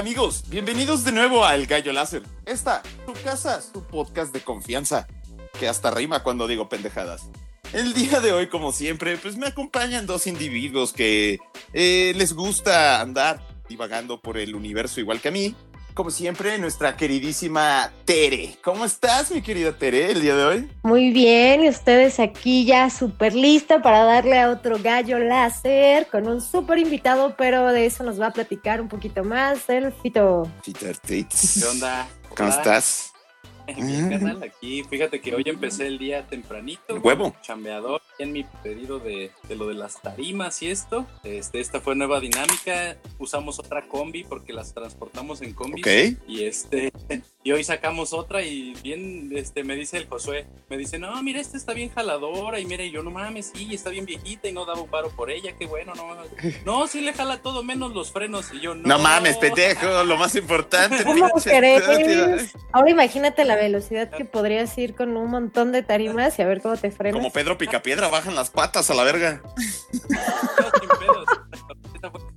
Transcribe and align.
amigos, 0.00 0.44
bienvenidos 0.48 1.04
de 1.04 1.12
nuevo 1.12 1.44
a 1.44 1.54
El 1.54 1.66
Gallo 1.66 1.92
Láser. 1.92 2.22
Esta, 2.46 2.82
tu 3.04 3.12
casa, 3.22 3.60
tu 3.70 3.82
podcast 3.86 4.32
de 4.32 4.40
confianza, 4.40 5.06
que 5.58 5.68
hasta 5.68 5.90
rima 5.90 6.22
cuando 6.22 6.48
digo 6.48 6.70
pendejadas. 6.70 7.28
El 7.74 7.92
día 7.92 8.20
de 8.20 8.32
hoy, 8.32 8.46
como 8.46 8.72
siempre, 8.72 9.18
pues 9.18 9.36
me 9.36 9.48
acompañan 9.48 10.06
dos 10.06 10.26
individuos 10.26 10.94
que 10.94 11.38
eh, 11.74 12.14
les 12.16 12.32
gusta 12.32 13.02
andar 13.02 13.46
divagando 13.68 14.22
por 14.22 14.38
el 14.38 14.54
universo 14.54 15.00
igual 15.00 15.20
que 15.20 15.28
a 15.28 15.32
mí. 15.32 15.54
Como 15.94 16.10
siempre, 16.10 16.56
nuestra 16.58 16.96
queridísima 16.96 17.90
Tere. 18.04 18.56
¿Cómo 18.62 18.84
estás, 18.84 19.30
mi 19.30 19.42
querida 19.42 19.72
Tere, 19.76 20.12
el 20.12 20.22
día 20.22 20.36
de 20.36 20.44
hoy? 20.44 20.70
Muy 20.82 21.10
bien, 21.10 21.64
y 21.64 21.68
ustedes 21.68 22.20
aquí 22.20 22.64
ya 22.64 22.88
súper 22.90 23.34
lista 23.34 23.82
para 23.82 24.04
darle 24.04 24.38
a 24.38 24.50
otro 24.50 24.78
gallo 24.80 25.18
láser 25.18 26.06
con 26.06 26.28
un 26.28 26.40
súper 26.40 26.78
invitado, 26.78 27.34
pero 27.36 27.66
de 27.68 27.86
eso 27.86 28.04
nos 28.04 28.20
va 28.20 28.28
a 28.28 28.32
platicar 28.32 28.80
un 28.80 28.88
poquito 28.88 29.24
más 29.24 29.68
el 29.68 29.92
Fito. 29.92 30.48
Tates. 30.62 31.60
¿Qué 31.60 31.68
onda? 31.68 32.08
¿Cómo 32.36 32.48
Hola. 32.48 32.58
estás? 32.58 33.12
Bien, 33.76 34.08
carnal, 34.10 34.42
aquí. 34.42 34.82
Fíjate 34.84 35.20
que 35.20 35.34
hoy 35.34 35.44
empecé 35.46 35.86
el 35.86 35.98
día 35.98 36.26
tempranito. 36.26 36.96
Huevo. 36.96 37.34
Chambeador. 37.42 38.00
En 38.18 38.32
mi 38.32 38.44
pedido 38.62 38.98
de, 38.98 39.30
de 39.48 39.56
lo 39.56 39.66
de 39.66 39.74
las 39.74 40.00
tarimas 40.00 40.62
y 40.62 40.70
esto. 40.70 41.06
Este, 41.24 41.60
esta 41.60 41.80
fue 41.80 41.94
nueva 41.94 42.20
dinámica. 42.20 42.96
Usamos 43.18 43.58
otra 43.58 43.86
combi 43.88 44.24
porque 44.24 44.52
las 44.52 44.74
transportamos 44.74 45.42
en 45.42 45.54
combi. 45.54 45.80
Ok. 45.80 46.18
Y 46.28 46.44
este. 46.44 46.92
Y 47.42 47.52
hoy 47.52 47.64
sacamos 47.64 48.12
otra 48.12 48.42
y 48.42 48.74
bien, 48.82 49.30
este, 49.34 49.64
me 49.64 49.74
dice 49.74 49.96
el 49.96 50.06
Josué, 50.06 50.46
me 50.68 50.76
dice, 50.76 50.98
no, 50.98 51.22
mira, 51.22 51.40
esta 51.40 51.56
está 51.56 51.72
bien 51.72 51.88
jaladora, 51.88 52.60
y 52.60 52.66
mira, 52.66 52.84
y 52.84 52.90
yo, 52.90 53.02
no 53.02 53.10
mames, 53.10 53.52
sí, 53.54 53.74
está 53.74 53.88
bien 53.88 54.04
viejita 54.04 54.48
y 54.48 54.52
no 54.52 54.66
daba 54.66 54.82
un 54.82 54.90
paro 54.90 55.08
por 55.08 55.30
ella, 55.30 55.56
qué 55.58 55.64
bueno, 55.64 55.94
no, 55.94 56.16
no, 56.66 56.86
sí 56.86 57.00
le 57.00 57.14
jala 57.14 57.40
todo 57.40 57.62
menos 57.62 57.94
los 57.94 58.12
frenos, 58.12 58.52
y 58.52 58.60
yo, 58.60 58.74
no. 58.74 58.86
No 58.86 58.98
mames, 58.98 59.38
pendejo, 59.38 60.04
lo 60.04 60.18
más 60.18 60.36
importante. 60.36 61.02
¿Cómo. 61.02 61.30
Ahora 62.72 62.90
imagínate 62.90 63.46
la 63.46 63.56
velocidad 63.56 64.10
que 64.10 64.26
podrías 64.26 64.76
ir 64.76 64.94
con 64.94 65.16
un 65.16 65.30
montón 65.30 65.72
de 65.72 65.82
tarimas 65.82 66.38
y 66.38 66.42
a 66.42 66.46
ver 66.46 66.60
cómo 66.60 66.76
te 66.76 66.90
frenas. 66.90 67.22
Como 67.22 67.32
Pedro 67.32 67.56
Picapiedra, 67.56 68.08
bajan 68.08 68.34
las 68.34 68.50
patas 68.50 68.90
a 68.90 68.94
la 68.94 69.02
verga. 69.02 69.40
No, 69.42 69.54
sin 70.78 70.88
pedos. 70.98 71.26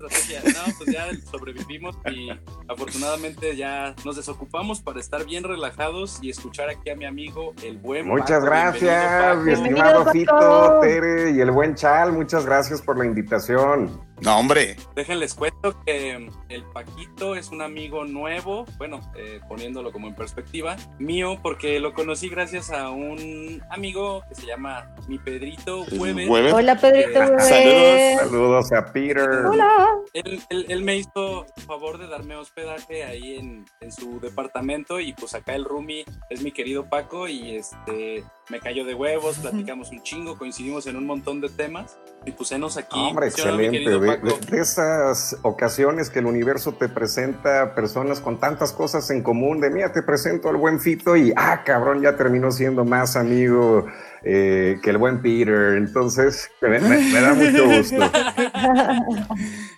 Fue 0.09 0.22
estrategia. 0.37 0.61
No, 0.67 0.73
pues 0.77 0.91
ya 0.93 1.07
sobrevivimos 1.31 1.95
y 2.11 2.29
afortunadamente 2.67 3.55
ya 3.55 3.95
nos 4.05 4.15
desocupamos 4.15 4.81
para 4.81 4.99
estar 4.99 5.25
bien 5.25 5.43
relajados 5.43 6.19
y 6.21 6.29
escuchar 6.29 6.69
aquí 6.69 6.89
a 6.89 6.95
mi 6.95 7.05
amigo, 7.05 7.53
el 7.63 7.77
buen 7.77 8.07
Muchas 8.07 8.29
Paco. 8.39 8.45
gracias, 8.45 9.37
mi 9.39 9.51
estimado 9.53 10.05
Fito. 10.11 10.79
Tere 10.81 11.31
y 11.31 11.39
el 11.41 11.51
buen 11.51 11.75
Chal. 11.75 12.11
Muchas 12.13 12.45
gracias 12.45 12.81
por 12.81 12.97
la 12.97 13.05
invitación. 13.05 14.01
No, 14.21 14.37
hombre. 14.39 14.77
Déjenles 14.95 15.33
cuento 15.33 15.75
que 15.85 16.29
el 16.49 16.63
Paquito 16.71 17.35
es 17.35 17.49
un 17.49 17.61
amigo 17.61 18.05
nuevo, 18.05 18.65
bueno, 18.77 19.01
eh, 19.17 19.41
poniéndolo 19.49 19.91
como 19.91 20.07
en 20.07 20.15
perspectiva, 20.15 20.77
mío, 20.97 21.39
porque 21.41 21.79
lo 21.81 21.93
conocí 21.93 22.29
gracias 22.29 22.69
a 22.71 22.89
un 22.89 23.61
amigo 23.69 24.23
que 24.29 24.35
se 24.35 24.45
llama 24.45 24.95
mi 25.09 25.17
Pedrito 25.19 25.81
Hueves. 25.91 26.29
Hueve. 26.29 26.53
Hola 26.53 26.77
Pedrito, 26.77 27.21
Eh, 27.21 27.31
bebé. 27.35 28.15
Saludos 28.19 28.71
a 28.71 28.85
Peter. 28.93 29.29
Hola. 29.45 29.87
Él, 30.25 30.41
él- 30.49 30.65
él 30.69 30.83
me 30.83 30.95
hizo 30.97 31.45
favor 31.67 31.97
de 31.97 32.07
darme 32.07 32.35
hospedaje 32.35 33.03
ahí 33.03 33.35
en, 33.37 33.65
en 33.81 33.91
su 33.91 34.19
departamento 34.21 34.99
y 34.99 35.13
pues 35.13 35.33
acá 35.35 35.53
el 35.55 35.65
roomie 35.65 36.05
es 36.29 36.41
mi 36.41 36.51
querido 36.51 36.85
Paco 36.89 37.27
y 37.27 37.55
este 37.57 38.23
me 38.49 38.59
cayó 38.59 38.83
de 38.85 38.93
huevos, 38.93 39.37
platicamos 39.37 39.89
un 39.91 40.01
chingo, 40.03 40.37
coincidimos 40.37 40.85
en 40.87 40.97
un 40.97 41.05
montón 41.05 41.39
de 41.39 41.49
temas 41.49 41.97
y 42.25 42.31
pues 42.31 42.51
enos 42.51 42.75
aquí. 42.77 42.99
Hombre, 42.99 43.31
¿Sí 43.31 43.41
o 43.41 43.45
no, 43.45 43.57
mi 43.57 43.65
excelente. 43.65 43.89
De, 43.89 43.99
de- 43.99 44.51
de 44.57 44.61
esas 44.61 45.37
ocasiones 45.43 46.09
que 46.09 46.19
el 46.19 46.25
universo 46.25 46.73
te 46.73 46.89
presenta 46.89 47.73
personas 47.75 48.19
con 48.19 48.39
tantas 48.39 48.71
cosas 48.73 49.09
en 49.11 49.23
común, 49.23 49.59
de 49.61 49.69
mira, 49.69 49.91
te 49.93 50.03
presento 50.03 50.49
al 50.49 50.57
buen 50.57 50.79
Fito 50.79 51.15
y, 51.15 51.33
ah, 51.35 51.63
cabrón, 51.65 52.01
ya 52.01 52.15
terminó 52.17 52.51
siendo 52.51 52.83
más 52.85 53.15
amigo 53.15 53.85
eh, 54.23 54.77
que 54.83 54.89
el 54.89 54.97
buen 54.97 55.21
Peter. 55.21 55.75
Entonces, 55.77 56.49
me, 56.61 56.79
me- 56.79 56.97
me 57.11 57.21
da 57.21 57.33
mucho 57.33 57.65
gusto. 57.67 58.11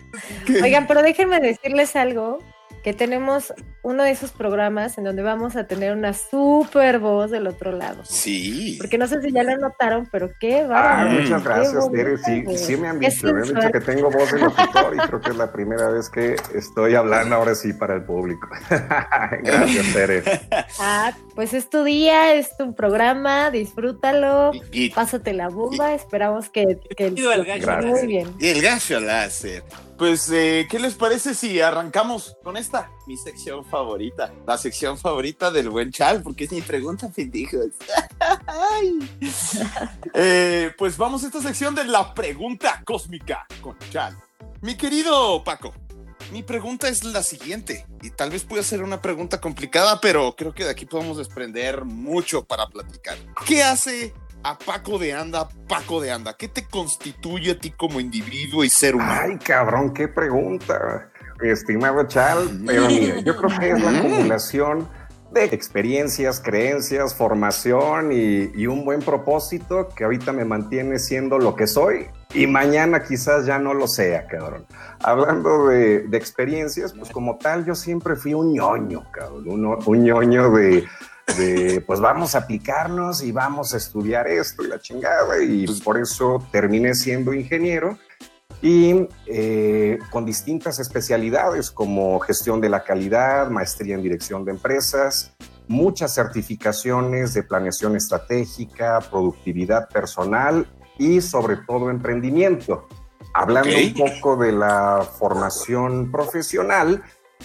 Oigan, 0.62 0.86
pero 0.86 1.02
déjenme 1.02 1.40
decirles 1.40 1.96
algo, 1.96 2.38
que 2.82 2.92
tenemos 2.92 3.52
uno 3.82 4.04
de 4.04 4.12
esos 4.12 4.30
programas 4.30 4.96
en 4.96 5.02
donde 5.02 5.20
vamos 5.22 5.56
a 5.56 5.66
tener 5.66 5.92
una 5.92 6.12
super 6.12 7.00
voz 7.00 7.32
del 7.32 7.48
otro 7.48 7.72
lado. 7.72 8.04
Sí. 8.04 8.76
Porque 8.78 8.96
no 8.96 9.08
sé 9.08 9.20
si 9.22 9.32
ya 9.32 9.42
lo 9.42 9.56
notaron, 9.56 10.08
pero 10.12 10.30
qué 10.38 10.60
Ah, 10.60 10.66
bárbaro. 10.68 11.10
muchas 11.20 11.42
gracias, 11.42 11.90
Tere. 11.90 12.16
Sí, 12.18 12.44
sí 12.56 12.76
me 12.76 12.86
han 12.86 13.00
dicho, 13.00 13.26
me 13.34 13.40
han 13.42 13.54
dicho 13.54 13.72
que 13.72 13.80
tengo 13.80 14.08
voz 14.08 14.30
de 14.30 14.38
locutor 14.38 14.94
y 14.94 14.98
creo 14.98 15.20
que 15.20 15.30
es 15.30 15.36
la 15.36 15.50
primera 15.52 15.88
vez 15.88 16.08
que 16.08 16.36
estoy 16.54 16.94
hablando 16.94 17.34
ahora 17.34 17.56
sí 17.56 17.72
para 17.72 17.94
el 17.94 18.04
público. 18.04 18.48
gracias, 19.42 19.92
Tere. 19.92 20.22
Ah, 20.78 21.12
pues 21.34 21.54
es 21.54 21.68
tu 21.68 21.82
día, 21.82 22.34
es 22.34 22.56
tu 22.56 22.72
programa, 22.72 23.50
disfrútalo, 23.50 24.52
Y, 24.70 24.84
y- 24.86 24.90
pásate 24.90 25.32
la 25.32 25.48
bomba, 25.48 25.92
esperamos 25.94 26.48
que, 26.50 26.78
que 26.96 27.10
Bienvenido 27.10 27.32
al 27.32 27.44
gallo 27.44 27.86
muy 27.88 28.06
bien. 28.06 28.32
y 28.38 28.46
el 28.48 28.62
gallo 28.62 29.00
láser. 29.00 29.64
Pues, 29.98 30.30
eh, 30.30 30.66
¿qué 30.70 30.78
les 30.78 30.94
parece 30.94 31.34
si 31.34 31.60
arrancamos 31.60 32.36
con 32.44 32.58
esta? 32.58 32.90
Mi 33.06 33.16
sección 33.16 33.64
favorita. 33.64 34.30
La 34.46 34.58
sección 34.58 34.98
favorita 34.98 35.50
del 35.50 35.70
buen 35.70 35.90
Chal, 35.90 36.22
porque 36.22 36.44
es 36.44 36.52
mi 36.52 36.60
pregunta, 36.60 37.10
pendejos. 37.14 37.66
Eh, 40.18 40.72
pues 40.78 40.96
vamos 40.96 41.22
a 41.22 41.26
esta 41.26 41.42
sección 41.42 41.74
de 41.74 41.84
la 41.84 42.14
pregunta 42.14 42.82
cósmica 42.86 43.46
con 43.60 43.76
Chal. 43.90 44.16
Mi 44.62 44.74
querido 44.74 45.44
Paco, 45.44 45.74
mi 46.32 46.42
pregunta 46.42 46.88
es 46.88 47.04
la 47.04 47.22
siguiente, 47.22 47.86
y 48.02 48.10
tal 48.10 48.30
vez 48.30 48.44
pueda 48.44 48.62
ser 48.62 48.82
una 48.82 49.02
pregunta 49.02 49.40
complicada, 49.40 50.00
pero 50.00 50.34
creo 50.34 50.54
que 50.54 50.64
de 50.64 50.70
aquí 50.70 50.86
podemos 50.86 51.18
desprender 51.18 51.84
mucho 51.84 52.44
para 52.44 52.66
platicar. 52.68 53.18
¿Qué 53.44 53.62
hace 53.62 54.14
a 54.46 54.56
Paco 54.56 54.96
de 54.96 55.12
Anda, 55.12 55.48
Paco 55.68 56.00
de 56.00 56.12
Anda? 56.12 56.36
¿Qué 56.36 56.46
te 56.46 56.66
constituye 56.66 57.52
a 57.52 57.58
ti 57.58 57.72
como 57.72 57.98
individuo 57.98 58.62
y 58.62 58.70
ser 58.70 58.94
humano? 58.94 59.20
Ay, 59.24 59.38
cabrón, 59.38 59.92
qué 59.92 60.06
pregunta, 60.06 61.10
estimado 61.42 62.04
Chal. 62.04 62.62
Pero 62.64 62.86
mira, 62.86 63.18
yo 63.20 63.36
creo 63.36 63.58
que 63.58 63.70
es 63.70 63.82
la 63.82 63.98
acumulación 63.98 64.88
de 65.32 65.44
experiencias, 65.46 66.40
creencias, 66.40 67.12
formación 67.12 68.12
y, 68.12 68.52
y 68.54 68.68
un 68.68 68.84
buen 68.84 69.00
propósito 69.00 69.88
que 69.88 70.04
ahorita 70.04 70.32
me 70.32 70.44
mantiene 70.44 71.00
siendo 71.00 71.38
lo 71.38 71.56
que 71.56 71.66
soy 71.66 72.06
y 72.32 72.46
mañana 72.46 73.02
quizás 73.02 73.46
ya 73.46 73.58
no 73.58 73.74
lo 73.74 73.88
sea, 73.88 74.28
cabrón. 74.28 74.64
Hablando 75.00 75.66
de, 75.66 76.02
de 76.06 76.16
experiencias, 76.16 76.92
pues 76.92 77.10
como 77.10 77.36
tal, 77.38 77.64
yo 77.64 77.74
siempre 77.74 78.14
fui 78.14 78.32
un 78.32 78.52
ñoño, 78.52 79.10
cabrón, 79.10 79.48
un, 79.48 79.78
un 79.84 80.04
ñoño 80.04 80.52
de, 80.52 80.86
de, 81.36 81.82
pues 81.86 82.00
vamos 82.00 82.34
a 82.34 82.38
aplicarnos 82.38 83.22
y 83.22 83.32
vamos 83.32 83.74
a 83.74 83.76
estudiar 83.76 84.28
esto 84.28 84.62
y 84.62 84.68
la 84.68 84.78
chingada, 84.78 85.42
y 85.42 85.66
por 85.82 85.98
eso 85.98 86.46
terminé 86.52 86.94
siendo 86.94 87.32
ingeniero 87.32 87.98
y 88.62 89.06
eh, 89.26 89.98
con 90.10 90.24
distintas 90.24 90.78
especialidades 90.78 91.70
como 91.70 92.18
gestión 92.20 92.60
de 92.60 92.68
la 92.68 92.84
calidad, 92.84 93.50
maestría 93.50 93.96
en 93.96 94.02
dirección 94.02 94.44
de 94.44 94.52
empresas, 94.52 95.34
muchas 95.68 96.14
certificaciones 96.14 97.34
de 97.34 97.42
planeación 97.42 97.96
estratégica, 97.96 99.00
productividad 99.10 99.88
personal 99.88 100.66
y 100.98 101.20
sobre 101.20 101.56
todo 101.58 101.90
emprendimiento. 101.90 102.86
Hablando 103.34 103.68
Ok. 103.68 103.76
un 103.84 103.94
poco 103.94 104.36
de 104.36 104.52
la 104.52 105.06
formación 105.18 106.10
profesional, 106.10 107.02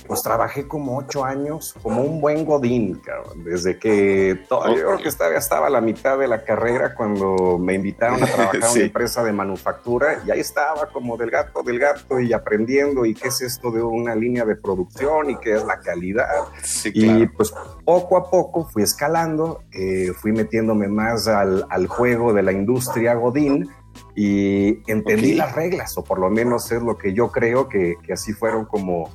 pues 0.07 0.21
trabajé 0.23 0.67
como 0.67 0.97
ocho 0.97 1.23
años 1.23 1.75
como 1.83 2.01
un 2.01 2.19
buen 2.21 2.45
godín, 2.45 2.95
cabrón, 3.05 3.43
desde 3.43 3.77
que 3.77 4.39
to- 4.49 4.67
yo 4.69 4.73
creo 4.87 4.97
que 4.97 5.09
estaba, 5.09 5.35
estaba 5.35 5.67
a 5.67 5.69
la 5.69 5.81
mitad 5.81 6.17
de 6.17 6.27
la 6.27 6.43
carrera 6.43 6.95
cuando 6.95 7.57
me 7.59 7.75
invitaron 7.75 8.21
a 8.23 8.25
trabajar 8.25 8.55
en 8.55 8.61
Sí. 8.71 8.77
una 8.79 8.85
empresa 8.87 9.23
de 9.23 9.31
manufactura 9.33 10.21
y 10.25 10.31
ahí 10.31 10.39
estaba 10.39 10.87
como 10.91 11.17
del 11.17 11.29
gato, 11.29 11.61
del 11.63 11.77
gato 11.79 12.19
y 12.19 12.33
aprendiendo 12.33 13.05
y 13.05 13.13
qué 13.13 13.27
es 13.27 13.41
esto 13.41 13.69
de 13.71 13.83
una 13.83 14.15
línea 14.15 14.45
de 14.45 14.55
producción 14.55 15.29
y 15.29 15.37
qué 15.37 15.53
es 15.55 15.65
la 15.65 15.79
calidad. 15.79 16.29
Sí, 16.63 16.91
Y 16.93 17.03
claro. 17.05 17.31
pues 17.37 17.53
poco 17.85 18.17
a 18.17 18.29
poco 18.29 18.65
fui 18.69 18.83
escalando, 18.83 19.63
eh, 19.71 20.11
fui 20.19 20.31
metiéndome 20.31 20.87
más 20.87 21.27
al, 21.27 21.65
al 21.69 21.87
juego 21.87 22.33
de 22.33 22.43
la 22.43 22.51
industria 22.53 23.13
Godín 23.15 23.69
y 24.15 24.79
entendí 24.89 25.33
Ok. 25.33 25.37
las 25.37 25.55
reglas, 25.55 25.97
o 25.97 26.03
por 26.03 26.17
lo 26.19 26.29
menos 26.29 26.71
es 26.71 26.81
lo 26.81 26.97
que 26.97 27.13
yo 27.13 27.29
creo 27.31 27.67
que, 27.69 27.95
que 28.03 28.13
así 28.13 28.33
fueron 28.33 28.65
como, 28.65 29.09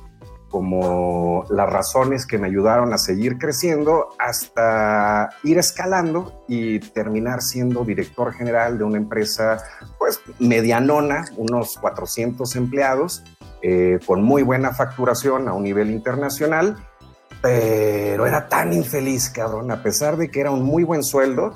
como 0.49 1.45
las 1.49 1.69
razones 1.69 2.25
que 2.25 2.37
me 2.37 2.47
ayudaron 2.47 2.93
a 2.93 2.97
seguir 2.97 3.37
creciendo 3.37 4.09
hasta 4.19 5.29
ir 5.43 5.57
escalando 5.57 6.43
y 6.47 6.79
terminar 6.79 7.41
siendo 7.41 7.83
director 7.83 8.33
general 8.33 8.77
de 8.77 8.83
una 8.83 8.97
empresa 8.97 9.61
pues 9.97 10.19
medianona, 10.39 11.25
unos 11.35 11.77
400 11.77 12.55
empleados, 12.55 13.23
eh, 13.61 13.99
con 14.05 14.23
muy 14.23 14.43
buena 14.43 14.73
facturación 14.73 15.47
a 15.47 15.53
un 15.53 15.63
nivel 15.63 15.89
internacional 15.89 16.77
pero 17.41 18.25
era 18.25 18.49
tan 18.49 18.73
infeliz, 18.73 19.29
cabrón, 19.29 19.69
a 19.71 19.83
pesar 19.83 20.17
de 20.17 20.29
que 20.29 20.41
era 20.41 20.51
un 20.51 20.63
muy 20.63 20.83
buen 20.83 21.03
sueldo, 21.03 21.53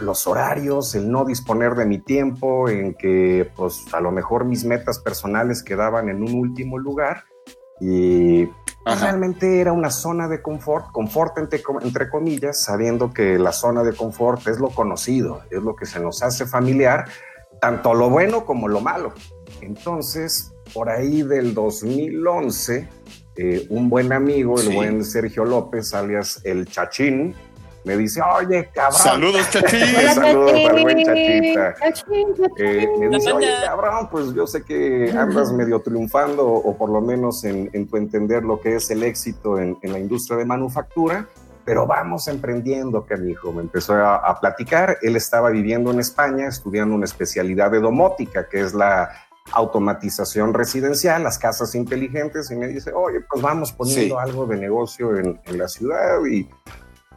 los 0.00 0.26
horarios, 0.26 0.94
el 0.94 1.10
no 1.10 1.24
disponer 1.24 1.74
de 1.74 1.86
mi 1.86 1.98
tiempo, 1.98 2.68
en 2.68 2.94
que 2.94 3.50
pues 3.56 3.84
a 3.92 4.00
lo 4.00 4.10
mejor 4.10 4.44
mis 4.44 4.64
metas 4.64 4.98
personales 4.98 5.62
quedaban 5.62 6.08
en 6.08 6.22
un 6.22 6.34
último 6.34 6.76
lugar 6.78 7.24
y 7.84 8.48
Ajá. 8.84 9.06
realmente 9.06 9.60
era 9.60 9.72
una 9.72 9.90
zona 9.90 10.28
de 10.28 10.40
confort, 10.40 10.92
confort 10.92 11.36
entre, 11.38 11.60
entre 11.82 12.08
comillas, 12.08 12.62
sabiendo 12.62 13.12
que 13.12 13.38
la 13.40 13.50
zona 13.52 13.82
de 13.82 13.92
confort 13.92 14.46
es 14.46 14.60
lo 14.60 14.68
conocido, 14.68 15.40
es 15.50 15.60
lo 15.62 15.74
que 15.74 15.84
se 15.86 15.98
nos 15.98 16.22
hace 16.22 16.46
familiar, 16.46 17.06
tanto 17.60 17.92
lo 17.94 18.08
bueno 18.08 18.44
como 18.44 18.68
lo 18.68 18.80
malo. 18.80 19.12
Entonces, 19.60 20.52
por 20.72 20.88
ahí 20.90 21.22
del 21.22 21.54
2011, 21.54 22.88
eh, 23.36 23.66
un 23.70 23.88
buen 23.90 24.12
amigo, 24.12 24.54
el 24.60 24.68
Sí. 24.68 24.74
buen 24.74 25.04
Sergio 25.04 25.44
López, 25.44 25.92
alias 25.94 26.40
el 26.44 26.66
Chachín, 26.66 27.34
me 27.84 27.96
dice, 27.96 28.20
oye, 28.22 28.68
cabrón. 28.72 29.00
Saludos, 29.00 29.50
chachín. 29.50 29.80
Saludos 30.14 30.52
al 30.70 30.82
buen 30.82 31.04
Chachita. 31.04 31.74
Chachín, 31.74 32.28
Eh, 32.58 32.88
me 32.98 33.08
dice, 33.08 33.32
oye, 33.32 33.48
cabrón, 33.64 34.08
pues 34.10 34.32
yo 34.34 34.46
sé 34.46 34.62
que 34.62 35.10
andas 35.16 35.52
medio 35.52 35.80
triunfando, 35.80 36.46
o 36.46 36.76
por 36.76 36.90
lo 36.90 37.00
menos 37.00 37.44
en, 37.44 37.70
en 37.72 37.86
tu 37.88 37.96
entender 37.96 38.44
lo 38.44 38.60
que 38.60 38.76
es 38.76 38.90
el 38.90 39.02
éxito 39.02 39.58
en, 39.58 39.76
en 39.82 39.92
la 39.92 39.98
industria 39.98 40.36
de 40.38 40.44
manufactura, 40.44 41.26
pero 41.64 41.86
vamos 41.86 42.26
emprendiendo, 42.28 43.04
canijo. 43.06 43.52
Me 43.52 43.62
empezó 43.62 43.94
a, 43.94 44.16
a 44.16 44.38
platicar. 44.40 44.98
Él 45.02 45.14
estaba 45.16 45.50
viviendo 45.50 45.90
en 45.92 46.00
España, 46.00 46.46
estudiando 46.48 46.94
una 46.94 47.04
especialidad 47.04 47.70
de 47.70 47.80
domótica, 47.80 48.48
que 48.48 48.60
es 48.60 48.74
la 48.74 49.10
automatización 49.52 50.54
residencial, 50.54 51.22
las 51.24 51.38
casas 51.38 51.74
inteligentes, 51.74 52.50
y 52.50 52.56
me 52.56 52.68
dice, 52.68 52.92
oye, 52.92 53.20
pues 53.28 53.42
vamos 53.42 53.72
poniendo 53.72 54.16
Sí. 54.16 54.20
algo 54.20 54.46
de 54.46 54.56
negocio 54.56 55.16
en, 55.16 55.40
en 55.44 55.58
la 55.58 55.68
ciudad 55.68 56.24
y 56.30 56.48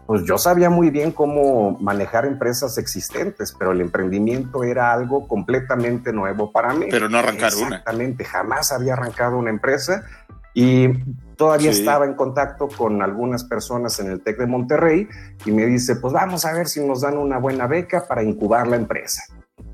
pues 0.06 0.24
yo 0.25 0.38
sabía 0.38 0.69
muy 0.69 0.90
bien 0.92 1.12
cómo 1.12 1.78
manejar 1.80 2.25
empresas 2.25 2.78
existentes, 2.78 3.56
pero 3.57 3.72
el 3.72 3.81
emprendimiento 3.81 4.63
era 4.63 4.94
algo 4.94 5.28
completamente 5.28 6.13
nuevo 6.13 6.52
para 6.52 6.74
mí. 6.74 6.88
Pero 6.92 7.10
no 7.10 7.18
arrancar 7.18 7.54
una. 7.56 7.68
Exactamente, 7.68 8.24
jamás 8.24 8.72
había 8.72 8.94
arrancado 8.94 9.38
una 9.38 9.50
empresa 9.50 10.04
y 10.54 10.88
todavía 11.36 11.74
Sí. 11.74 11.80
estaba 11.80 12.06
en 12.06 12.13
contacto 12.13 12.68
con 12.68 13.02
algunas 13.02 13.44
personas 13.44 14.00
en 14.00 14.12
el 14.12 14.22
TEC 14.22 14.38
de 14.38 14.46
Monterrey 14.48 15.07
y 15.46 15.52
me 15.52 15.66
dice, 15.66 15.96
pues 15.96 16.13
vamos 16.13 16.46
a 16.46 16.54
ver 16.54 16.68
si 16.68 16.86
nos 16.86 17.01
dan 17.01 17.18
una 17.18 17.40
buena 17.40 17.68
beca 17.68 18.06
para 18.08 18.24
incubar 18.24 18.68
la 18.68 18.75
empresa. 18.75 19.24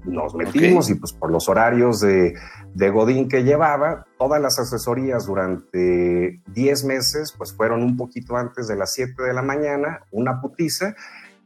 Nos 0.05 0.33
metimos 0.33 0.89
y 0.89 0.95
pues 0.95 1.13
por 1.13 1.31
los 1.31 1.47
horarios 1.47 1.99
de, 1.99 2.33
de 2.73 2.89
Godín 2.89 3.29
que 3.29 3.43
llevaba, 3.43 4.05
todas 4.17 4.41
las 4.41 4.57
asesorías 4.59 5.25
durante 5.27 6.41
10 6.47 6.83
meses, 6.85 7.33
pues 7.37 7.53
fueron 7.53 7.83
un 7.83 7.95
poquito 7.97 8.35
antes 8.35 8.67
de 8.67 8.75
las 8.75 8.93
7 8.93 9.21
de 9.21 9.33
la 9.33 9.41
mañana, 9.43 10.01
una 10.11 10.41
putiza, 10.41 10.95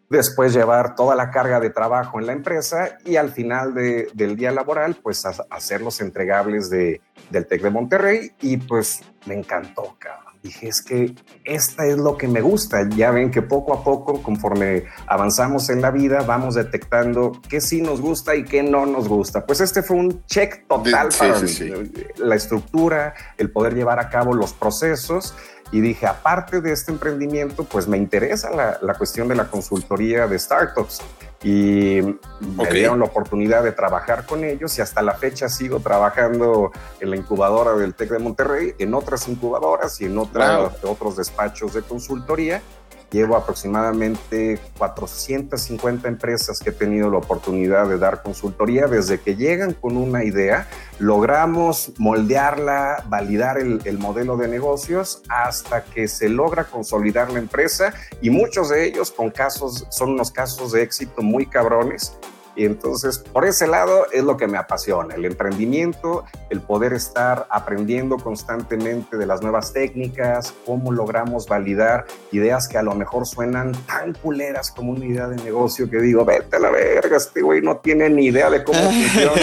después 0.10 0.54
llevar 0.54 0.96
toda 0.96 1.16
la 1.16 1.32
carga 1.32 1.60
de 1.60 1.70
trabajo 1.72 2.20
en 2.20 2.28
la 2.28 2.34
empresa 2.34 2.98
y 3.04 3.16
al 3.18 3.30
final 3.32 3.74
de- 3.74 4.08
del 4.14 4.36
día 4.38 4.52
laboral, 4.52 4.96
pues 5.02 5.26
hacer 5.26 5.82
los 5.82 6.00
entregables 6.00 6.70
de, 6.70 7.02
del 7.32 7.48
TEC 7.48 7.62
de 7.64 7.70
Monterrey 7.72 8.32
y 8.40 8.58
pues 8.58 9.02
me 9.26 9.34
encantó, 9.34 9.96
cabrón. 10.00 10.25
Dije, 10.46 10.68
es 10.68 10.84
que 10.84 11.16
esta 11.44 11.88
es 11.88 11.98
lo 11.98 12.18
que 12.18 12.28
me 12.28 12.40
gusta. 12.40 12.88
Ya 12.90 13.10
ven 13.10 13.32
que 13.32 13.42
poco 13.42 13.74
a 13.74 13.84
poco, 13.84 14.22
conforme 14.22 14.84
avanzamos 15.08 15.72
en 15.72 15.82
la 15.82 15.90
vida, 15.90 16.22
vamos 16.22 16.54
detectando 16.54 17.42
qué 17.50 17.60
sí 17.60 17.82
nos 17.82 18.00
gusta 18.00 18.36
y 18.36 18.44
qué 18.44 18.62
no 18.62 18.86
nos 18.86 19.08
gusta. 19.08 19.44
Pues 19.44 19.60
este 19.60 19.82
fue 19.82 19.98
un 19.98 20.24
check 20.28 20.68
total 20.68 21.12
sí, 21.12 21.18
para 21.18 21.48
sí, 21.48 21.64
mí. 21.64 22.04
La 22.18 22.36
estructura, 22.36 23.16
el 23.40 23.50
poder 23.50 23.74
llevar 23.74 24.00
a 24.00 24.08
cabo 24.08 24.36
los 24.36 24.54
procesos. 24.54 25.34
Y 25.72 25.82
dije, 25.82 26.06
aparte 26.08 26.62
de 26.62 26.72
este 26.72 26.92
emprendimiento, 26.92 27.64
pues 27.64 27.88
me 27.88 27.98
interesa 27.98 28.50
la, 28.52 28.78
la 28.82 28.94
cuestión 28.94 29.28
de 29.28 29.36
la 29.36 29.46
consultoría 29.50 30.28
de 30.28 30.38
startups. 30.38 31.02
Y 31.44 32.02
me 32.40 32.64
Ok. 32.64 32.70
dieron 32.72 33.00
la 33.00 33.06
oportunidad 33.06 33.62
de 33.64 33.72
trabajar 33.72 34.26
con 34.26 34.44
ellos 34.44 34.78
y 34.78 34.82
hasta 34.82 35.02
la 35.02 35.14
fecha 35.14 35.50
sigo 35.50 35.80
trabajando 35.80 36.72
en 37.00 37.10
la 37.12 37.18
incubadora 37.18 37.74
del 37.74 37.94
TEC 37.94 38.12
de 38.12 38.20
Monterrey, 38.20 38.74
en 38.80 38.94
otras 38.94 39.28
incubadoras 39.28 40.00
y 40.02 40.06
en 40.06 40.18
otra- 40.18 40.72
otros 40.84 41.18
despachos 41.18 41.74
de 41.74 41.82
consultoría. 41.82 42.62
Llevo 43.12 43.36
aproximadamente 43.36 44.60
450 44.78 46.08
empresas 46.08 46.60
que 46.60 46.72
he 46.72 46.74
tenido 46.74 47.10
la 47.10 47.20
oportunidad 47.20 47.88
de 47.88 47.98
dar 47.98 48.24
consultoría. 48.24 48.88
Desde 48.88 49.20
que 49.20 49.36
llegan 49.36 49.74
con 49.74 49.98
una 49.98 50.24
idea, 50.24 50.68
logramos 51.00 51.94
moldearla, 51.98 53.04
validar 53.08 53.58
el, 53.58 53.82
el 53.86 53.98
modelo 53.98 54.38
de 54.38 54.48
negocios 54.48 55.22
hasta 55.30 55.84
que 55.84 56.08
se 56.08 56.30
logra 56.30 56.66
consolidar 56.66 57.32
la 57.32 57.40
empresa 57.40 57.94
y 58.22 58.30
muchos 58.30 58.70
de 58.70 58.86
ellos 58.86 59.12
con 59.12 59.32
casos, 59.32 59.88
son 59.90 60.12
unos 60.12 60.32
casos 60.32 60.72
de 60.72 60.82
éxito 60.84 61.22
muy 61.22 61.46
cabrones. 61.46 62.18
Y 62.56 62.66
entonces, 62.66 63.20
por 63.20 63.46
ese 63.46 63.68
lado 63.68 64.06
es 64.12 64.24
lo 64.24 64.38
que 64.38 64.48
me 64.48 64.58
apasiona, 64.58 65.16
el 65.16 65.26
emprendimiento, 65.26 66.24
el 66.50 66.62
poder 66.62 66.94
estar 66.94 67.46
aprendiendo 67.50 68.18
constantemente 68.18 69.18
de 69.18 69.26
las 69.26 69.42
nuevas 69.42 69.74
técnicas, 69.74 70.54
cómo 70.66 70.92
logramos 70.94 71.48
validar 71.48 72.06
ideas 72.32 72.68
que 72.70 72.78
a 72.78 72.82
lo 72.84 72.96
mejor 72.96 73.26
suenan 73.28 73.74
tan 73.86 74.14
culeras 74.14 74.72
como 74.72 74.92
una 74.94 75.06
idea 75.06 75.28
de 75.28 75.36
negocio 75.44 75.90
que 75.90 75.98
digo, 76.00 76.24
vete 76.24 76.56
a 76.56 76.60
la 76.60 76.70
verga, 76.72 77.18
este 77.18 77.42
güey 77.42 77.62
no 77.62 77.78
tiene 77.78 78.10
ni 78.10 78.28
idea 78.28 78.50
de 78.50 78.64
cómo 78.64 78.80
funciona. 78.92 79.42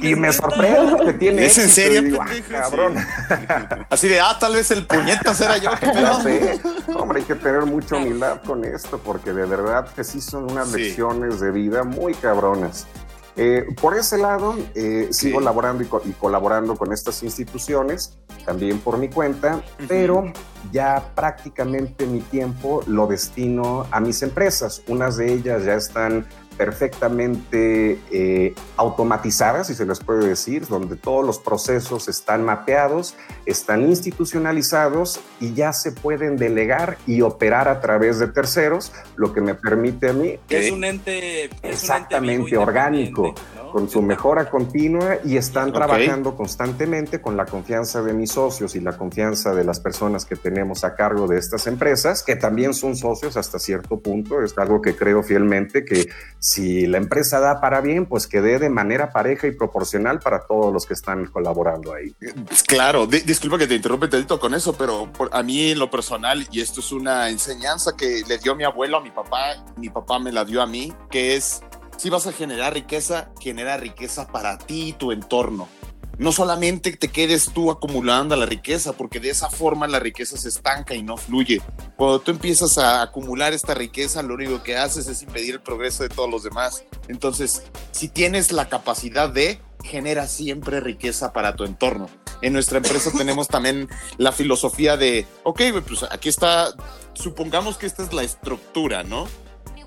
Y 0.00 0.14
me 0.16 0.32
sorprende 0.32 1.04
que 1.04 1.12
tiene 1.14 1.46
¿Es 1.46 1.58
en 1.58 1.64
éxito, 1.64 1.74
serio, 1.86 2.00
y 2.00 2.04
digo, 2.06 2.18
"Ah, 2.22 2.28
cabrón. 2.50 2.94
Así 3.90 4.08
de, 4.08 4.20
ah, 4.20 4.36
tal 4.40 4.54
vez 4.54 4.70
el 4.72 4.86
puñetas 4.86 5.40
era 5.40 5.56
yo. 5.58 5.70
Hombre, 6.96 7.20
hay 7.20 7.24
que 7.24 7.34
tener 7.36 7.64
mucha 7.64 7.96
humildad 7.96 8.40
con 8.44 8.64
esto, 8.64 8.98
porque 8.98 9.32
de 9.32 9.46
verdad 9.46 9.86
que 9.94 10.02
sí 10.02 10.20
son 10.20 10.50
unas 10.50 10.68
Sí. 10.72 10.78
lecciones 10.78 11.11
de 11.20 11.50
vida 11.50 11.84
muy 11.84 12.14
cabronas. 12.14 12.86
Eh, 13.36 13.64
por 13.80 13.96
ese 13.96 14.18
lado, 14.18 14.54
eh, 14.74 15.08
sigo 15.10 15.40
laborando 15.40 15.82
y, 15.82 15.86
co- 15.86 16.02
y 16.04 16.10
colaborando 16.12 16.76
con 16.76 16.92
estas 16.92 17.22
instituciones, 17.22 18.18
también 18.44 18.78
por 18.78 18.98
mi 18.98 19.08
cuenta, 19.08 19.62
pero 19.88 20.30
ya 20.70 21.12
prácticamente 21.14 22.06
mi 22.06 22.20
tiempo 22.20 22.82
lo 22.86 23.06
destino 23.06 23.86
a 23.90 24.00
mis 24.00 24.22
empresas. 24.22 24.82
Unas 24.86 25.16
de 25.16 25.32
ellas 25.32 25.64
ya 25.64 25.74
están 25.74 26.26
perfectamente 26.56 27.98
eh, 28.10 28.54
automatizadas, 28.76 29.66
si 29.66 29.74
se 29.74 29.86
les 29.86 30.00
puede 30.00 30.28
decir, 30.28 30.66
donde 30.66 30.96
todos 30.96 31.24
los 31.24 31.38
procesos 31.38 32.08
están 32.08 32.44
mapeados, 32.44 33.14
están 33.46 33.82
institucionalizados 33.82 35.20
y 35.40 35.54
ya 35.54 35.72
se 35.72 35.92
pueden 35.92 36.36
delegar 36.36 36.98
y 37.06 37.22
operar 37.22 37.68
a 37.68 37.80
través 37.80 38.18
de 38.18 38.28
terceros, 38.28 38.92
lo 39.16 39.32
que 39.32 39.40
me 39.40 39.54
permite 39.54 40.10
a 40.10 40.12
mí 40.12 40.38
Es 40.48 40.70
un 40.70 40.84
ente. 40.84 41.44
es 41.44 41.50
un 41.52 41.54
ente 41.54 41.68
Exactamente, 41.68 42.56
orgánico. 42.56 43.34
Con 43.72 43.88
su 43.88 44.02
mejora 44.02 44.48
continua 44.50 45.16
y 45.24 45.36
están 45.36 45.72
trabajando 45.72 46.36
constantemente 46.36 47.20
con 47.20 47.36
la 47.36 47.46
confianza 47.46 48.02
de 48.02 48.12
mis 48.12 48.30
socios 48.32 48.76
y 48.76 48.80
la 48.80 48.96
confianza 48.96 49.54
de 49.54 49.64
las 49.64 49.80
personas 49.80 50.24
que 50.24 50.36
tenemos 50.36 50.84
a 50.84 50.94
cargo 50.94 51.26
de 51.26 51.38
estas 51.38 51.66
empresas, 51.66 52.22
que 52.22 52.36
también 52.36 52.74
son 52.74 52.94
socios 52.94 53.36
hasta 53.36 53.58
cierto 53.58 53.98
punto. 54.00 54.42
Es 54.42 54.56
algo 54.58 54.80
que 54.82 54.94
creo 54.94 55.22
fielmente 55.22 55.84
que 55.84 56.08
si 56.38 56.86
la 56.86 56.98
empresa 56.98 57.40
da 57.40 57.60
para 57.60 57.80
bien, 57.80 58.06
pues 58.06 58.26
que 58.26 58.40
dé 58.40 58.58
de 58.58 58.68
manera 58.68 59.10
pareja 59.10 59.46
y 59.46 59.52
proporcional 59.52 60.20
para 60.20 60.40
todos 60.46 60.72
los 60.72 60.86
que 60.86 60.94
están 60.94 61.26
colaborando 61.26 61.94
ahí. 61.94 62.14
Pues 62.46 62.62
Claro, 62.64 63.06
di- 63.06 63.20
disculpa 63.20 63.58
que 63.58 63.66
te 63.66 63.74
interrumpe 63.74 64.08
tantito 64.08 64.38
con 64.38 64.54
eso, 64.54 64.74
pero 64.74 65.10
a 65.32 65.42
mí 65.42 65.70
en 65.70 65.78
lo 65.78 65.90
personal, 65.90 66.46
y 66.50 66.60
esto 66.60 66.80
es 66.80 66.92
una 66.92 67.30
enseñanza 67.30 67.96
que 67.96 68.22
le 68.28 68.36
dio 68.38 68.54
mi 68.54 68.64
abuelo 68.64 68.98
a 68.98 69.00
mi 69.00 69.10
papá, 69.10 69.64
mi 69.76 69.88
papá 69.88 70.18
me 70.18 70.30
la 70.30 70.44
dio 70.44 70.60
a 70.60 70.66
mí, 70.66 70.92
que 71.10 71.36
es, 71.36 71.62
si 72.02 72.10
vas 72.10 72.26
a 72.26 72.32
generar 72.32 72.74
riqueza, 72.74 73.30
genera 73.38 73.76
riqueza 73.76 74.26
para 74.26 74.58
ti 74.58 74.88
y 74.88 74.92
tu 74.92 75.12
entorno. 75.12 75.68
No 76.18 76.32
solamente 76.32 76.90
te 76.96 77.06
quedes 77.06 77.52
tú 77.52 77.70
acumulando 77.70 78.34
la 78.34 78.44
riqueza, 78.44 78.92
porque 78.94 79.20
de 79.20 79.30
esa 79.30 79.48
forma 79.48 79.86
la 79.86 80.00
riqueza 80.00 80.36
se 80.36 80.48
estanca 80.48 80.96
y 80.96 81.04
no 81.04 81.16
fluye. 81.16 81.62
Cuando 81.96 82.20
tú 82.20 82.32
empiezas 82.32 82.76
a 82.76 83.02
acumular 83.02 83.52
esta 83.52 83.74
riqueza, 83.74 84.20
lo 84.24 84.34
único 84.34 84.64
que 84.64 84.76
haces 84.76 85.06
es 85.06 85.22
impedir 85.22 85.54
el 85.54 85.60
progreso 85.60 86.02
de 86.02 86.08
todos 86.08 86.28
los 86.28 86.42
demás. 86.42 86.84
Entonces, 87.06 87.62
si 87.92 88.08
tienes 88.08 88.50
la 88.50 88.68
capacidad 88.68 89.28
de, 89.28 89.60
genera 89.84 90.26
siempre 90.26 90.80
riqueza 90.80 91.32
para 91.32 91.54
tu 91.54 91.62
entorno. 91.62 92.08
En 92.40 92.52
nuestra 92.52 92.78
empresa 92.78 93.12
tenemos 93.16 93.46
también 93.46 93.88
la 94.16 94.32
filosofía 94.32 94.96
de, 94.96 95.24
ok, 95.44 95.60
pues 95.86 96.02
aquí 96.10 96.28
está, 96.28 96.74
supongamos 97.14 97.76
que 97.76 97.86
esta 97.86 98.02
es 98.02 98.12
la 98.12 98.24
estructura, 98.24 99.04
¿no? 99.04 99.28